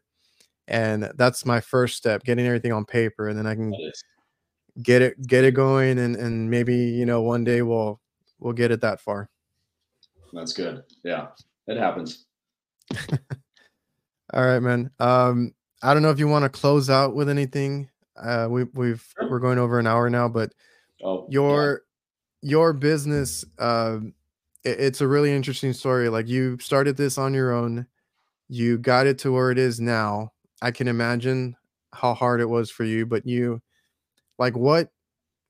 And 0.67 1.11
that's 1.15 1.45
my 1.45 1.61
first 1.61 1.97
step, 1.97 2.23
getting 2.23 2.45
everything 2.45 2.73
on 2.73 2.85
paper, 2.85 3.27
and 3.27 3.37
then 3.37 3.45
I 3.45 3.53
can 3.53 3.71
get 4.81 5.01
it 5.01 5.27
get 5.27 5.43
it 5.43 5.53
going, 5.53 5.99
and 5.99 6.15
and 6.15 6.49
maybe 6.49 6.75
you 6.75 7.05
know 7.05 7.21
one 7.21 7.43
day 7.43 7.61
we'll 7.61 8.01
we'll 8.39 8.53
get 8.53 8.71
it 8.71 8.81
that 8.81 8.99
far. 8.99 9.29
That's 10.33 10.53
good. 10.53 10.83
Yeah, 11.03 11.27
it 11.67 11.77
happens. 11.77 12.25
All 14.33 14.43
right, 14.45 14.59
man. 14.59 14.89
Um, 14.99 15.53
I 15.81 15.93
don't 15.93 16.03
know 16.03 16.09
if 16.09 16.19
you 16.19 16.27
want 16.27 16.43
to 16.43 16.49
close 16.49 16.89
out 16.89 17.15
with 17.15 17.29
anything. 17.29 17.89
Uh, 18.17 18.47
we, 18.49 18.63
we've 18.73 19.05
sure. 19.17 19.29
we're 19.29 19.39
going 19.39 19.59
over 19.59 19.77
an 19.77 19.87
hour 19.87 20.09
now, 20.09 20.27
but 20.27 20.51
oh, 21.03 21.27
your 21.29 21.83
yeah. 22.41 22.49
your 22.49 22.73
business, 22.73 23.45
uh, 23.59 23.99
it's 24.65 25.01
a 25.01 25.07
really 25.07 25.31
interesting 25.31 25.73
story. 25.73 26.09
Like 26.09 26.27
you 26.27 26.57
started 26.59 26.97
this 26.97 27.17
on 27.17 27.33
your 27.33 27.53
own, 27.53 27.87
you 28.49 28.77
got 28.77 29.07
it 29.07 29.19
to 29.19 29.31
where 29.31 29.51
it 29.51 29.57
is 29.57 29.79
now. 29.79 30.31
I 30.61 30.71
can 30.71 30.87
imagine 30.87 31.55
how 31.93 32.13
hard 32.13 32.41
it 32.41 32.49
was 32.49 32.69
for 32.71 32.83
you, 32.83 33.05
but 33.05 33.25
you, 33.25 33.61
like, 34.39 34.55
what? 34.57 34.89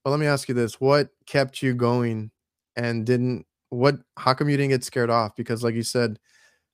Well, 0.04 0.12
let 0.12 0.20
me 0.20 0.28
ask 0.28 0.48
you 0.50 0.56
this: 0.56 0.80
What 0.80 1.10
kept 1.26 1.64
you 1.64 1.74
going, 1.74 2.32
and 2.76 3.06
didn't 3.06 3.46
what? 3.70 3.98
How 4.18 4.34
come 4.34 4.50
you 4.50 4.58
didn't 4.58 4.72
get 4.72 4.84
scared 4.84 5.10
off? 5.10 5.36
Because, 5.36 5.64
like 5.64 5.76
you 5.76 5.84
said 5.84 6.20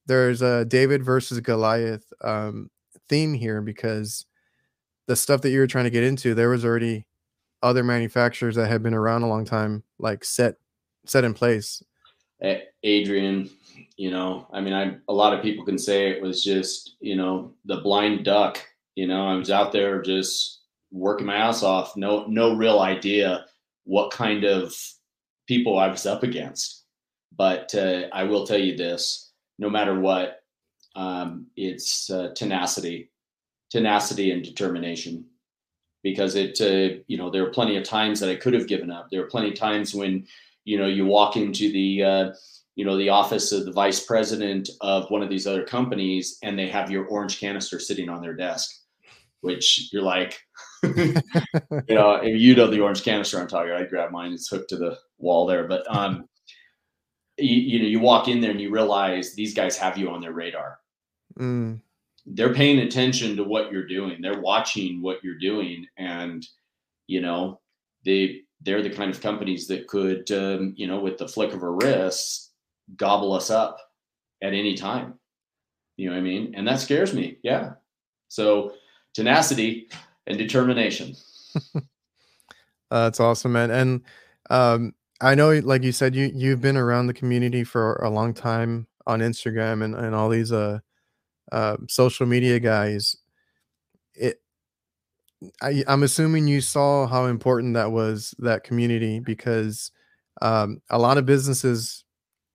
there's 0.05 0.41
a 0.41 0.65
David 0.65 1.03
versus 1.03 1.39
Goliath 1.39 2.11
um, 2.21 2.69
theme 3.09 3.33
here 3.33 3.61
because 3.61 4.25
the 5.07 5.15
stuff 5.15 5.41
that 5.41 5.51
you 5.51 5.59
were 5.59 5.67
trying 5.67 5.85
to 5.85 5.89
get 5.89 6.03
into, 6.03 6.33
there 6.33 6.49
was 6.49 6.65
already 6.65 7.05
other 7.63 7.83
manufacturers 7.83 8.55
that 8.55 8.67
had 8.67 8.81
been 8.83 8.93
around 8.93 9.23
a 9.23 9.29
long 9.29 9.45
time, 9.45 9.83
like 9.99 10.25
set 10.25 10.55
set 11.05 11.23
in 11.23 11.33
place. 11.33 11.83
Adrian, 12.83 13.49
you 13.97 14.11
know, 14.11 14.47
I 14.51 14.61
mean, 14.61 14.73
I 14.73 14.95
a 15.07 15.13
lot 15.13 15.33
of 15.33 15.43
people 15.43 15.65
can 15.65 15.77
say 15.77 16.09
it 16.09 16.21
was 16.21 16.43
just 16.43 16.95
you 16.99 17.15
know 17.15 17.53
the 17.65 17.77
blind 17.77 18.25
duck. 18.25 18.63
You 18.95 19.07
know, 19.07 19.27
I 19.27 19.35
was 19.35 19.51
out 19.51 19.71
there 19.71 20.01
just 20.01 20.61
working 20.91 21.27
my 21.27 21.35
ass 21.35 21.63
off, 21.63 21.95
no 21.95 22.25
no 22.27 22.55
real 22.55 22.79
idea 22.79 23.45
what 23.85 24.11
kind 24.11 24.43
of 24.43 24.75
people 25.47 25.77
I 25.77 25.87
was 25.87 26.05
up 26.05 26.23
against. 26.23 26.83
But 27.37 27.73
uh, 27.75 28.03
I 28.11 28.23
will 28.23 28.45
tell 28.45 28.59
you 28.59 28.75
this 28.75 29.31
no 29.61 29.69
matter 29.69 29.99
what, 29.99 30.43
um, 30.95 31.47
it's 31.55 32.09
uh, 32.09 32.33
tenacity, 32.35 33.11
tenacity 33.69 34.31
and 34.31 34.43
determination. 34.43 35.25
Because 36.03 36.35
it, 36.35 36.59
uh, 36.59 36.99
you 37.07 37.17
know, 37.17 37.29
there 37.29 37.45
are 37.45 37.51
plenty 37.51 37.77
of 37.77 37.83
times 37.83 38.19
that 38.19 38.29
I 38.29 38.35
could 38.35 38.53
have 38.53 38.67
given 38.67 38.89
up. 38.89 39.09
There 39.09 39.21
are 39.21 39.27
plenty 39.27 39.49
of 39.49 39.55
times 39.55 39.93
when, 39.93 40.25
you 40.65 40.77
know, 40.77 40.87
you 40.87 41.05
walk 41.05 41.37
into 41.37 41.71
the, 41.71 42.03
uh, 42.03 42.31
you 42.75 42.85
know, 42.85 42.97
the 42.97 43.09
office 43.09 43.51
of 43.51 43.65
the 43.65 43.71
vice 43.71 44.05
president 44.05 44.69
of 44.81 45.09
one 45.09 45.21
of 45.21 45.29
these 45.29 45.47
other 45.47 45.63
companies, 45.63 46.37
and 46.43 46.57
they 46.57 46.69
have 46.69 46.91
your 46.91 47.05
orange 47.05 47.39
canister 47.39 47.79
sitting 47.79 48.09
on 48.09 48.21
their 48.21 48.35
desk, 48.35 48.69
which 49.41 49.89
you're 49.91 50.03
like, 50.03 50.39
you 50.83 51.13
know, 51.89 52.15
if 52.15 52.39
you 52.39 52.55
know 52.55 52.67
the 52.67 52.79
orange 52.79 53.03
canister 53.03 53.39
I'm 53.39 53.47
talking. 53.47 53.71
I 53.71 53.83
grab 53.83 54.11
mine; 54.11 54.33
it's 54.33 54.49
hooked 54.49 54.69
to 54.69 54.77
the 54.77 54.97
wall 55.17 55.45
there. 55.45 55.67
But 55.67 55.83
um, 55.93 56.27
you, 57.41 57.55
you, 57.55 57.79
know 57.79 57.87
you 57.87 57.99
walk 57.99 58.27
in 58.27 58.41
there 58.41 58.51
and 58.51 58.61
you 58.61 58.71
realize 58.71 59.33
these 59.33 59.53
guys 59.53 59.77
have 59.77 59.97
you 59.97 60.09
on 60.09 60.21
their 60.21 60.33
radar 60.33 60.79
mm. 61.39 61.79
they're 62.25 62.53
paying 62.53 62.79
attention 62.79 63.35
to 63.35 63.43
what 63.43 63.71
you're 63.71 63.87
doing 63.87 64.21
they're 64.21 64.41
watching 64.41 65.01
what 65.01 65.23
you're 65.23 65.37
doing 65.39 65.85
and 65.97 66.45
you 67.07 67.21
know 67.21 67.59
they 68.05 68.41
they're 68.63 68.81
the 68.81 68.89
kind 68.89 69.11
of 69.11 69.21
companies 69.21 69.67
that 69.67 69.87
could 69.87 70.31
um, 70.31 70.73
you 70.75 70.87
know 70.87 70.99
with 70.99 71.17
the 71.17 71.27
flick 71.27 71.53
of 71.53 71.63
a 71.63 71.69
wrist 71.69 72.51
gobble 72.95 73.33
us 73.33 73.49
up 73.49 73.79
at 74.41 74.53
any 74.53 74.75
time. 74.75 75.15
You 75.97 76.09
know 76.09 76.15
what 76.15 76.21
i 76.21 76.23
mean? 76.23 76.53
And 76.55 76.67
that 76.67 76.79
scares 76.79 77.13
me 77.13 77.37
yeah. 77.43 77.73
So 78.27 78.73
tenacity 79.13 79.89
and 80.27 80.37
determination. 80.37 81.15
Uh, 81.75 81.81
that's 82.91 83.19
awesome 83.19 83.51
man. 83.53 83.71
And 83.71 84.01
um 84.49 84.93
I 85.21 85.35
know, 85.35 85.51
like 85.51 85.83
you 85.83 85.91
said, 85.91 86.15
you 86.15 86.31
you've 86.33 86.61
been 86.61 86.77
around 86.77 87.07
the 87.07 87.13
community 87.13 87.63
for 87.63 87.95
a 87.97 88.09
long 88.09 88.33
time 88.33 88.87
on 89.05 89.19
Instagram 89.19 89.83
and, 89.83 89.95
and 89.95 90.15
all 90.15 90.29
these 90.29 90.51
uh, 90.51 90.79
uh 91.51 91.77
social 91.87 92.25
media 92.25 92.59
guys. 92.59 93.15
I, 95.61 95.83
I'm 95.87 96.03
assuming 96.03 96.47
you 96.47 96.61
saw 96.61 97.07
how 97.07 97.25
important 97.25 97.73
that 97.73 97.91
was 97.91 98.35
that 98.39 98.63
community 98.63 99.19
because 99.19 99.91
um, 100.41 100.81
a 100.89 100.99
lot 100.99 101.17
of 101.17 101.25
businesses 101.25 102.03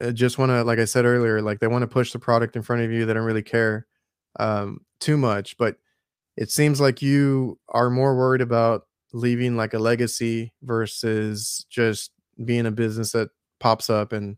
uh, 0.00 0.12
just 0.12 0.38
want 0.38 0.50
to, 0.50 0.62
like 0.62 0.78
I 0.78 0.84
said 0.84 1.04
earlier, 1.04 1.42
like 1.42 1.60
they 1.60 1.66
want 1.66 1.82
to 1.82 1.88
push 1.88 2.12
the 2.12 2.18
product 2.18 2.56
in 2.56 2.62
front 2.62 2.82
of 2.82 2.92
you. 2.92 3.04
They 3.04 3.14
don't 3.14 3.24
really 3.24 3.42
care 3.42 3.86
um, 4.38 4.80
too 5.00 5.16
much, 5.16 5.56
but 5.56 5.76
it 6.36 6.50
seems 6.50 6.80
like 6.80 7.02
you 7.02 7.58
are 7.68 7.90
more 7.90 8.16
worried 8.16 8.42
about 8.42 8.82
leaving 9.12 9.56
like 9.56 9.74
a 9.74 9.78
legacy 9.78 10.52
versus 10.62 11.64
just 11.70 12.10
being 12.44 12.66
a 12.66 12.70
business 12.70 13.12
that 13.12 13.30
pops 13.58 13.88
up 13.88 14.12
and 14.12 14.36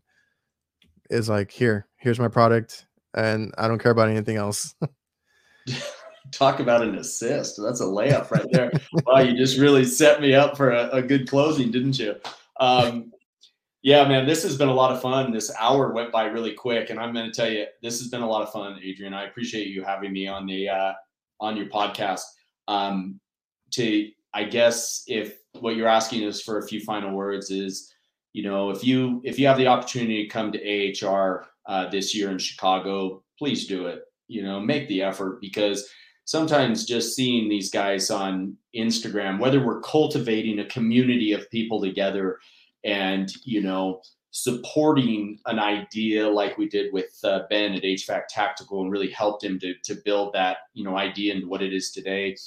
is 1.09 1.27
like, 1.27 1.51
here, 1.51 1.87
here's 1.97 2.19
my 2.19 2.29
product, 2.29 2.85
and 3.13 3.53
I 3.57 3.67
don't 3.67 3.79
care 3.79 3.91
about 3.91 4.09
anything 4.09 4.37
else. 4.37 4.73
talk 6.31 6.59
about 6.59 6.81
an 6.81 6.95
assist. 6.95 7.61
That's 7.61 7.81
a 7.81 7.85
layup 7.85 8.31
right 8.31 8.47
there. 8.51 8.71
wow, 9.05 9.19
you 9.19 9.35
just 9.37 9.57
really 9.57 9.85
set 9.85 10.21
me 10.21 10.33
up 10.33 10.57
for 10.57 10.71
a, 10.71 10.89
a 10.89 11.01
good 11.01 11.29
closing, 11.29 11.71
didn't 11.71 11.99
you? 11.99 12.15
Um, 12.59 13.11
yeah, 13.81 14.05
man, 14.07 14.27
this 14.27 14.43
has 14.43 14.57
been 14.57 14.67
a 14.67 14.73
lot 14.73 14.91
of 14.91 15.01
fun. 15.01 15.31
This 15.31 15.51
hour 15.57 15.93
went 15.93 16.11
by 16.11 16.25
really 16.25 16.53
quick, 16.53 16.89
and 16.89 16.99
I'm 16.99 17.13
going 17.13 17.27
to 17.27 17.31
tell 17.31 17.49
you, 17.49 17.65
this 17.81 17.99
has 17.99 18.09
been 18.09 18.21
a 18.21 18.29
lot 18.29 18.41
of 18.41 18.51
fun, 18.51 18.77
Adrian. 18.83 19.13
I 19.13 19.25
appreciate 19.25 19.67
you 19.67 19.83
having 19.83 20.11
me 20.11 20.27
on 20.27 20.45
the 20.45 20.67
uh, 20.67 20.93
on 21.39 21.55
your 21.55 21.67
podcast. 21.67 22.23
Um, 22.67 23.19
to, 23.71 24.09
I 24.33 24.43
guess, 24.43 25.03
if 25.07 25.37
what 25.59 25.75
you're 25.77 25.87
asking 25.87 26.23
is 26.23 26.41
for 26.41 26.59
a 26.59 26.67
few 26.67 26.81
final 26.81 27.15
words, 27.15 27.51
is 27.51 27.93
you 28.33 28.43
know, 28.43 28.69
if 28.69 28.83
you 28.83 29.21
if 29.23 29.39
you 29.39 29.47
have 29.47 29.57
the 29.57 29.67
opportunity 29.67 30.23
to 30.23 30.29
come 30.29 30.51
to 30.51 31.07
AHR 31.07 31.47
uh, 31.65 31.89
this 31.89 32.13
year 32.13 32.31
in 32.31 32.37
Chicago, 32.37 33.23
please 33.37 33.65
do 33.65 33.87
it. 33.87 34.03
You 34.27 34.43
know, 34.43 34.59
make 34.59 34.89
the 34.89 35.01
effort 35.01 35.39
because 35.39 35.89
sometimes 36.29 36.85
just 36.85 37.15
seeing 37.15 37.49
these 37.49 37.71
guys 37.71 38.11
on 38.11 38.55
Instagram, 38.75 39.39
whether 39.39 39.65
we're 39.65 39.81
cultivating 39.81 40.59
a 40.59 40.65
community 40.65 41.33
of 41.33 41.49
people 41.49 41.81
together 41.81 42.37
and, 42.83 43.31
you 43.45 43.63
know, 43.63 43.99
supporting 44.29 45.39
an 45.47 45.57
idea 45.57 46.29
like 46.29 46.55
we 46.55 46.69
did 46.69 46.93
with 46.93 47.17
uh, 47.23 47.39
Ben 47.49 47.73
at 47.73 47.81
HVAC 47.81 48.27
Tactical 48.29 48.83
and 48.83 48.91
really 48.91 49.09
helped 49.09 49.43
him 49.43 49.59
to, 49.59 49.73
to 49.83 49.95
build 50.05 50.31
that, 50.33 50.57
you 50.75 50.83
know, 50.83 50.97
idea 50.97 51.33
into 51.33 51.47
what 51.47 51.63
it 51.63 51.73
is 51.73 51.89
today. 51.89 52.37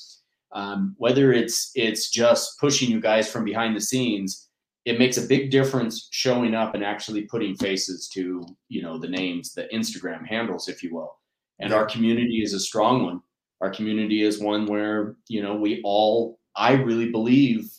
Um, 0.53 0.95
whether 0.99 1.33
it's 1.33 1.73
it's 1.75 2.09
just 2.09 2.61
pushing 2.61 2.89
you 2.89 3.01
guys 3.01 3.29
from 3.29 3.45
behind 3.45 3.75
the 3.75 3.81
scenes, 3.81 4.49
it 4.85 5.01
makes 5.01 5.17
a 5.17 5.27
big 5.27 5.51
difference 5.51 6.07
showing 6.13 6.55
up 6.55 6.77
and 6.77 6.85
actually 6.85 7.23
putting 7.23 7.57
faces 7.57 8.09
to, 8.11 8.47
you 8.69 8.81
know, 8.81 8.97
the 8.97 9.09
names, 9.09 9.55
the 9.55 9.67
Instagram 9.75 10.25
handles, 10.25 10.69
if 10.69 10.85
you 10.85 10.95
will. 10.95 11.17
And 11.59 11.73
our 11.73 11.85
community 11.85 12.43
is 12.45 12.53
a 12.53 12.61
strong 12.61 13.05
one 13.05 13.23
our 13.63 13.71
community 13.71 14.23
is 14.23 14.41
one 14.41 14.67
where 14.67 15.17
you 15.29 15.43
know 15.43 15.55
we 15.55 15.81
all 15.85 16.39
i 16.57 16.73
really 16.73 17.11
believe 17.11 17.73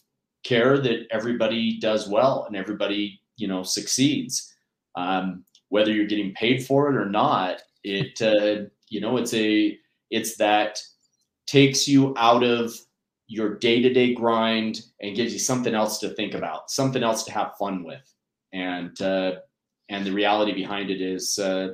care 0.44 0.78
that 0.80 1.06
everybody 1.12 1.80
does 1.80 2.10
well 2.10 2.46
and 2.48 2.56
everybody 2.56 3.22
you 3.38 3.48
know 3.48 3.64
succeeds. 3.64 4.54
Um, 4.96 5.44
whether 5.70 5.92
you're 5.92 6.06
getting 6.06 6.36
paid 6.36 6.64
for 6.64 6.90
it 6.92 6.96
or 6.96 7.10
not 7.10 7.64
it 7.84 8.22
uh, 8.22 8.70
you 8.90 9.02
know 9.02 9.18
it's 9.18 9.34
a 9.34 9.78
it's 10.12 10.38
that 10.38 10.80
takes 11.48 11.88
you 11.88 12.14
out 12.18 12.44
of 12.44 12.74
your 13.28 13.56
day-to-day 13.56 14.14
grind 14.14 14.82
and 15.02 15.16
gives 15.16 15.34
you 15.34 15.40
something 15.40 15.74
else 15.74 15.98
to 16.00 16.10
think 16.10 16.36
about 16.36 16.70
something 16.70 17.04
else 17.04 17.24
to 17.24 17.32
have 17.32 17.58
fun 17.58 17.84
with. 17.84 18.14
And 18.54 19.00
uh, 19.02 19.34
and 19.90 20.06
the 20.06 20.12
reality 20.12 20.54
behind 20.54 20.90
it 20.90 21.02
is 21.02 21.40
uh, 21.40 21.70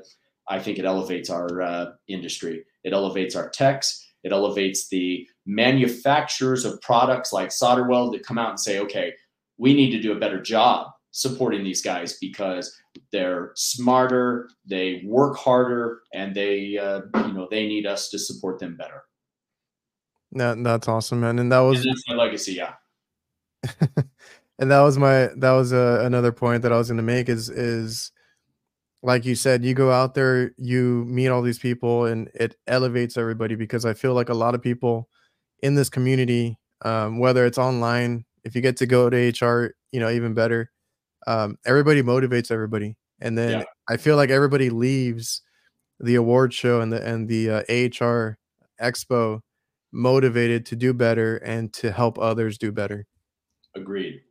i 0.48 0.60
think 0.60 0.80
it 0.80 0.86
elevates 0.86 1.30
our 1.30 1.61
uh, 1.61 1.86
industry 2.07 2.64
it 2.90 2.94
elevates 2.94 3.36
our 3.36 3.49
techs. 3.49 4.03
It 4.24 4.32
elevates 4.32 4.90
the 4.90 5.28
manufacturers 5.45 6.66
of 6.66 6.82
products 6.82 7.32
like 7.32 7.49
Solderweld 7.49 8.14
that 8.14 8.26
come 8.26 8.40
out 8.40 8.49
and 8.49 8.60
say, 8.60 8.80
okay, 8.80 9.14
we 9.60 9.76
need 9.76 9.91
to 9.91 10.02
do 10.02 10.11
a 10.11 10.20
better 10.20 10.41
job 10.41 10.88
supporting 11.11 11.64
these 11.64 11.84
guys 11.84 12.18
because 12.20 12.76
they're 13.11 13.52
smarter, 13.56 14.49
they 14.66 15.03
work 15.06 15.38
harder, 15.38 16.02
and 16.14 16.36
they, 16.36 16.78
uh, 16.78 17.02
you 17.28 17.34
know, 17.34 17.48
they 17.49 17.68
need 17.68 17.86
us 17.86 18.10
to 18.10 18.18
support 18.18 18.60
them 18.60 18.76
better. 18.76 19.03
That 20.32 20.64
that's 20.64 20.88
awesome, 20.88 21.22
man. 21.22 21.38
And 21.40 21.52
that 21.52 21.60
was 21.60 21.86
and 21.86 21.95
my 22.07 22.16
legacy, 22.16 22.53
yeah. 22.53 22.74
and 24.60 24.72
that 24.72 24.82
was 24.82 24.98
my 24.98 25.30
that 25.38 25.52
was 25.52 25.74
uh, 25.74 26.02
another 26.03 26.32
point 26.32 26.64
that 26.64 26.74
I 26.74 26.78
was 26.78 26.88
going 26.88 26.98
to 26.98 27.03
make 27.03 27.30
is 27.30 27.49
is 27.49 28.11
like 29.01 29.26
you 29.26 29.35
said, 29.35 29.63
you 29.63 29.73
go 29.73 29.91
out 29.91 30.13
there, 30.13 30.51
you 30.57 31.05
meet 31.07 31.30
all 31.30 31.41
these 31.41 31.59
people, 31.59 32.05
and 32.05 32.30
it 32.34 32.55
elevates 32.67 33.17
everybody 33.17 33.55
because 33.55 33.85
I 33.85 33.93
feel 33.93 34.13
like 34.13 34.30
a 34.30 34.34
lot 34.34 34.55
of 34.55 34.61
people 34.61 35.07
in 35.61 35.76
this 35.76 35.89
community, 35.89 36.57
um, 36.84 37.19
whether 37.19 37.45
it's 37.45 37.57
online, 37.57 38.26
if 38.43 38.55
you 38.55 38.61
get 38.61 38.77
to 38.77 38.85
go 38.85 39.09
to 39.09 39.17
HR, 39.17 39.76
you 39.91 39.99
know, 39.99 40.09
even 40.09 40.34
better. 40.34 40.71
Um, 41.27 41.57
everybody 41.65 42.01
motivates 42.01 42.51
everybody, 42.51 42.95
and 43.19 43.38
then 43.38 43.59
yeah. 43.59 43.65
I 43.88 43.97
feel 43.97 44.15
like 44.15 44.30
everybody 44.30 44.69
leaves 44.69 45.41
the 45.99 46.15
award 46.15 46.53
show 46.53 46.81
and 46.81 46.91
the 46.91 47.05
and 47.05 47.27
the 47.27 47.49
uh, 47.49 47.63
AHR 47.69 48.38
Expo 48.81 49.41
motivated 49.91 50.65
to 50.67 50.76
do 50.76 50.93
better 50.93 51.38
and 51.38 51.73
to 51.73 51.91
help 51.91 52.17
others 52.17 52.57
do 52.57 52.71
better. 52.71 53.05
Agreed. 53.76 54.21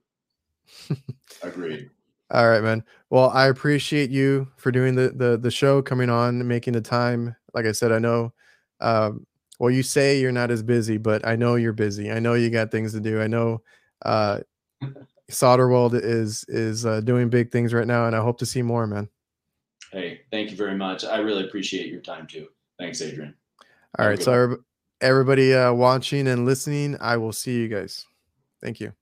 Agreed. 1.43 1.91
All 2.31 2.49
right, 2.49 2.63
man. 2.63 2.85
Well, 3.11 3.31
I 3.31 3.47
appreciate 3.47 4.11
you 4.11 4.49
for 4.57 4.71
doing 4.71 4.95
the 4.95 5.11
the 5.15 5.39
the 5.39 5.51
show, 5.51 5.81
coming 5.81 6.11
on, 6.11 6.47
making 6.47 6.75
the 6.75 6.81
time. 6.81 7.35
Like 7.55 7.67
I 7.67 7.73
said, 7.73 7.91
I 7.91 7.99
know. 7.99 8.33
Um, 8.81 9.27
well, 9.59 9.71
you 9.71 9.83
say 9.83 10.21
you're 10.21 10.31
not 10.33 10.51
as 10.51 10.63
busy, 10.63 10.99
but 10.99 11.27
I 11.27 11.37
know 11.37 11.57
you're 11.57 11.73
busy. 11.73 12.13
I 12.13 12.19
know 12.19 12.35
you 12.35 12.51
got 12.51 12.71
things 12.71 12.93
to 12.93 13.01
do. 13.01 13.21
I 13.21 13.27
know 13.27 13.63
uh, 14.05 14.41
Solderweld 15.31 15.95
is 15.95 16.45
is 16.49 16.85
uh, 16.85 17.01
doing 17.01 17.29
big 17.31 17.51
things 17.51 17.73
right 17.73 17.87
now, 17.87 18.07
and 18.07 18.15
I 18.15 18.21
hope 18.21 18.39
to 18.39 18.47
see 18.47 18.63
more, 18.63 18.87
man. 18.87 19.09
Hey, 19.91 20.21
thank 20.31 20.51
you 20.51 20.57
very 20.57 20.77
much. 20.77 21.05
I 21.05 21.19
really 21.19 21.45
appreciate 21.45 21.87
your 21.87 22.03
time 22.03 22.27
too. 22.27 22.49
Thanks, 22.79 23.01
Adrian. 23.01 23.35
All 23.99 24.05
Have 24.05 24.11
right, 24.11 24.23
so 24.23 24.59
everybody 25.01 25.55
uh, 25.55 25.73
watching 25.73 26.29
and 26.29 26.45
listening, 26.45 26.97
I 27.01 27.17
will 27.17 27.33
see 27.33 27.57
you 27.57 27.69
guys. 27.69 28.05
Thank 28.61 28.81
you. 28.81 28.93